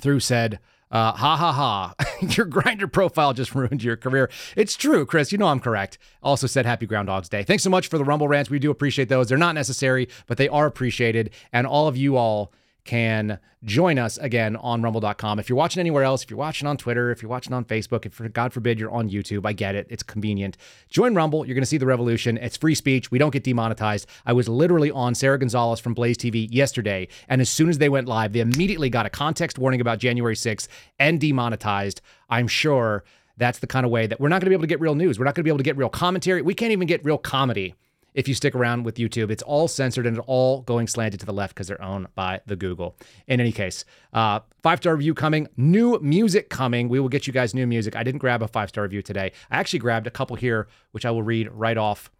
through 0.00 0.20
said, 0.20 0.58
uh, 0.90 1.12
ha 1.12 1.36
ha 1.36 1.52
ha, 1.52 1.94
your 2.20 2.46
Grindr 2.46 2.90
profile 2.90 3.32
just 3.32 3.54
ruined 3.54 3.82
your 3.82 3.96
career. 3.96 4.30
It's 4.56 4.76
true, 4.76 5.04
Chris. 5.04 5.32
You 5.32 5.38
know 5.38 5.48
I'm 5.48 5.60
correct. 5.60 5.98
Also 6.22 6.46
said 6.46 6.64
happy 6.64 6.86
Groundhog's 6.86 7.28
Day. 7.28 7.42
Thanks 7.42 7.64
so 7.64 7.70
much 7.70 7.88
for 7.88 7.98
the 7.98 8.04
Rumble 8.04 8.28
rants. 8.28 8.50
We 8.50 8.60
do 8.60 8.70
appreciate 8.70 9.08
those. 9.08 9.28
They're 9.28 9.38
not 9.38 9.54
necessary, 9.56 10.08
but 10.26 10.38
they 10.38 10.48
are 10.48 10.66
appreciated. 10.66 11.30
And 11.52 11.66
all 11.66 11.88
of 11.88 11.96
you 11.96 12.16
all 12.16 12.52
can 12.86 13.38
join 13.64 13.98
us 13.98 14.16
again 14.18 14.56
on 14.56 14.80
rumble.com. 14.80 15.38
If 15.38 15.48
you're 15.48 15.58
watching 15.58 15.80
anywhere 15.80 16.04
else, 16.04 16.22
if 16.22 16.30
you're 16.30 16.38
watching 16.38 16.68
on 16.68 16.76
Twitter, 16.76 17.10
if 17.10 17.20
you're 17.20 17.30
watching 17.30 17.52
on 17.52 17.64
Facebook, 17.64 18.06
if 18.06 18.32
God 18.32 18.52
forbid 18.52 18.78
you're 18.78 18.90
on 18.90 19.10
YouTube, 19.10 19.44
I 19.44 19.52
get 19.52 19.74
it. 19.74 19.86
It's 19.90 20.02
convenient. 20.02 20.56
Join 20.88 21.14
Rumble. 21.14 21.44
You're 21.44 21.54
going 21.54 21.62
to 21.62 21.66
see 21.66 21.78
the 21.78 21.86
revolution. 21.86 22.38
It's 22.38 22.56
free 22.56 22.74
speech. 22.74 23.10
We 23.10 23.18
don't 23.18 23.32
get 23.32 23.44
demonetized. 23.44 24.06
I 24.24 24.32
was 24.32 24.48
literally 24.48 24.90
on 24.90 25.14
Sara 25.14 25.38
Gonzales 25.38 25.80
from 25.80 25.94
Blaze 25.94 26.16
TV 26.16 26.48
yesterday. 26.50 27.08
And 27.28 27.40
as 27.40 27.50
soon 27.50 27.68
as 27.68 27.78
they 27.78 27.88
went 27.88 28.08
live, 28.08 28.32
they 28.32 28.40
immediately 28.40 28.88
got 28.88 29.04
a 29.04 29.10
context 29.10 29.58
warning 29.58 29.80
about 29.80 29.98
January 29.98 30.36
6th 30.36 30.68
and 30.98 31.20
demonetized. 31.20 32.00
I'm 32.30 32.48
sure 32.48 33.04
that's 33.36 33.58
the 33.58 33.66
kind 33.66 33.84
of 33.84 33.92
way 33.92 34.06
that 34.06 34.20
we're 34.20 34.28
not 34.28 34.36
going 34.40 34.46
to 34.46 34.50
be 34.50 34.54
able 34.54 34.62
to 34.62 34.68
get 34.68 34.80
real 34.80 34.94
news. 34.94 35.18
We're 35.18 35.24
not 35.24 35.34
going 35.34 35.42
to 35.42 35.44
be 35.44 35.50
able 35.50 35.58
to 35.58 35.64
get 35.64 35.76
real 35.76 35.88
commentary. 35.88 36.40
We 36.40 36.54
can't 36.54 36.72
even 36.72 36.86
get 36.86 37.04
real 37.04 37.18
comedy 37.18 37.74
if 38.16 38.26
you 38.26 38.34
stick 38.34 38.54
around 38.54 38.84
with 38.84 38.96
YouTube. 38.96 39.30
It's 39.30 39.42
all 39.42 39.68
censored 39.68 40.06
and 40.06 40.18
all 40.20 40.62
going 40.62 40.88
slanted 40.88 41.20
to 41.20 41.26
the 41.26 41.34
left 41.34 41.54
because 41.54 41.68
they're 41.68 41.82
owned 41.82 42.08
by 42.14 42.40
the 42.46 42.56
Google. 42.56 42.96
In 43.28 43.40
any 43.40 43.52
case, 43.52 43.84
uh, 44.14 44.40
five 44.62 44.78
star 44.78 44.96
review 44.96 45.12
coming, 45.14 45.46
new 45.56 45.98
music 46.00 46.48
coming. 46.48 46.88
We 46.88 46.98
will 46.98 47.10
get 47.10 47.26
you 47.26 47.32
guys 47.32 47.54
new 47.54 47.66
music. 47.66 47.94
I 47.94 48.02
didn't 48.02 48.20
grab 48.20 48.42
a 48.42 48.48
five 48.48 48.70
star 48.70 48.84
review 48.84 49.02
today. 49.02 49.32
I 49.50 49.58
actually 49.58 49.80
grabbed 49.80 50.06
a 50.06 50.10
couple 50.10 50.34
here, 50.34 50.66
which 50.92 51.04
I 51.04 51.10
will 51.10 51.22
read 51.22 51.50
right 51.52 51.76
off. 51.76 52.10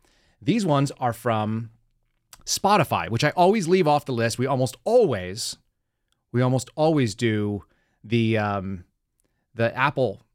These 0.41 0.67
ones 0.67 0.93
are 1.01 1.15
from 1.15 1.71
Spotify, 2.45 3.09
which 3.09 3.25
I 3.25 3.31
always 3.31 3.67
leave 3.67 3.89
off 3.89 4.05
the 4.05 4.13
list. 4.13 4.39
We 4.39 4.47
almost 4.47 4.77
always, 4.85 5.57
we 6.31 6.43
almost 6.43 6.69
always 6.77 7.15
do 7.15 7.65
the 8.05 8.37
um, 8.37 8.85
the 9.55 9.75
Apple 9.75 10.26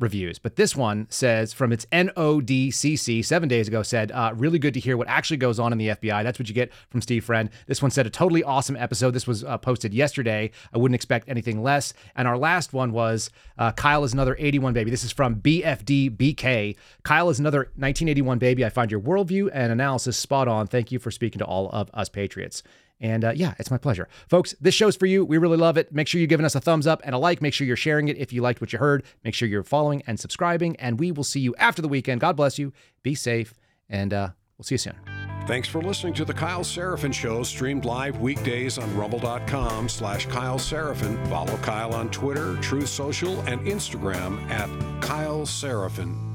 reviews. 0.00 0.38
But 0.38 0.56
this 0.56 0.74
one 0.74 1.06
says 1.10 1.52
from 1.52 1.72
its 1.72 1.86
NODCC 1.86 3.24
seven 3.24 3.48
days 3.48 3.68
ago 3.68 3.82
said, 3.82 4.10
uh, 4.12 4.32
really 4.34 4.58
good 4.58 4.74
to 4.74 4.80
hear 4.80 4.96
what 4.96 5.08
actually 5.08 5.36
goes 5.36 5.58
on 5.58 5.72
in 5.72 5.78
the 5.78 5.88
FBI. 5.88 6.22
That's 6.22 6.38
what 6.38 6.48
you 6.48 6.54
get 6.54 6.72
from 6.88 7.00
Steve 7.02 7.24
Friend. 7.24 7.50
This 7.66 7.82
one 7.82 7.90
said 7.90 8.06
a 8.06 8.10
totally 8.10 8.42
awesome 8.42 8.76
episode. 8.76 9.12
This 9.12 9.26
was 9.26 9.44
uh, 9.44 9.58
posted 9.58 9.94
yesterday. 9.94 10.50
I 10.72 10.78
wouldn't 10.78 10.94
expect 10.94 11.28
anything 11.28 11.62
less. 11.62 11.92
And 12.16 12.26
our 12.26 12.38
last 12.38 12.72
one 12.72 12.92
was 12.92 13.30
uh, 13.58 13.72
Kyle 13.72 14.04
is 14.04 14.12
another 14.12 14.36
81 14.38 14.72
baby. 14.72 14.90
This 14.90 15.04
is 15.04 15.12
from 15.12 15.36
BFDBK. 15.36 16.76
Kyle 17.02 17.30
is 17.30 17.38
another 17.38 17.60
1981 17.76 18.38
baby. 18.38 18.64
I 18.64 18.70
find 18.70 18.90
your 18.90 19.00
worldview 19.00 19.50
and 19.52 19.72
analysis 19.72 20.16
spot 20.16 20.48
on. 20.48 20.66
Thank 20.66 20.92
you 20.92 20.98
for 20.98 21.10
speaking 21.10 21.38
to 21.38 21.44
all 21.44 21.70
of 21.70 21.90
us 21.94 22.08
patriots. 22.08 22.62
And 23.00 23.24
uh, 23.24 23.32
yeah, 23.34 23.54
it's 23.58 23.70
my 23.70 23.78
pleasure. 23.78 24.08
Folks, 24.28 24.54
this 24.60 24.74
show's 24.74 24.96
for 24.96 25.06
you. 25.06 25.24
We 25.24 25.38
really 25.38 25.56
love 25.56 25.76
it. 25.78 25.92
Make 25.92 26.06
sure 26.06 26.20
you're 26.20 26.28
giving 26.28 26.46
us 26.46 26.54
a 26.54 26.60
thumbs 26.60 26.86
up 26.86 27.00
and 27.04 27.14
a 27.14 27.18
like. 27.18 27.40
Make 27.40 27.54
sure 27.54 27.66
you're 27.66 27.76
sharing 27.76 28.08
it 28.08 28.18
if 28.18 28.32
you 28.32 28.42
liked 28.42 28.60
what 28.60 28.72
you 28.72 28.78
heard. 28.78 29.04
Make 29.24 29.34
sure 29.34 29.48
you're 29.48 29.62
following 29.62 30.02
and 30.06 30.20
subscribing. 30.20 30.76
And 30.76 31.00
we 31.00 31.10
will 31.10 31.24
see 31.24 31.40
you 31.40 31.54
after 31.56 31.80
the 31.80 31.88
weekend. 31.88 32.20
God 32.20 32.36
bless 32.36 32.58
you. 32.58 32.72
Be 33.02 33.14
safe. 33.14 33.54
And 33.88 34.12
uh, 34.12 34.30
we'll 34.58 34.64
see 34.64 34.74
you 34.74 34.78
soon. 34.78 34.96
Thanks 35.46 35.66
for 35.66 35.82
listening 35.82 36.14
to 36.14 36.24
the 36.24 36.34
Kyle 36.34 36.62
Seraphin 36.62 37.12
Show, 37.12 37.42
streamed 37.42 37.84
live 37.84 38.20
weekdays 38.20 38.78
on 38.78 38.94
rumble.com 38.96 39.88
slash 39.88 40.26
Kyle 40.26 40.58
Seraphin. 40.58 41.26
Follow 41.28 41.56
Kyle 41.56 41.94
on 41.94 42.10
Twitter, 42.10 42.56
Truth 42.58 42.88
Social, 42.88 43.40
and 43.42 43.66
Instagram 43.66 44.48
at 44.50 44.68
Kyle 45.02 45.42
Seraphin. 45.46 46.29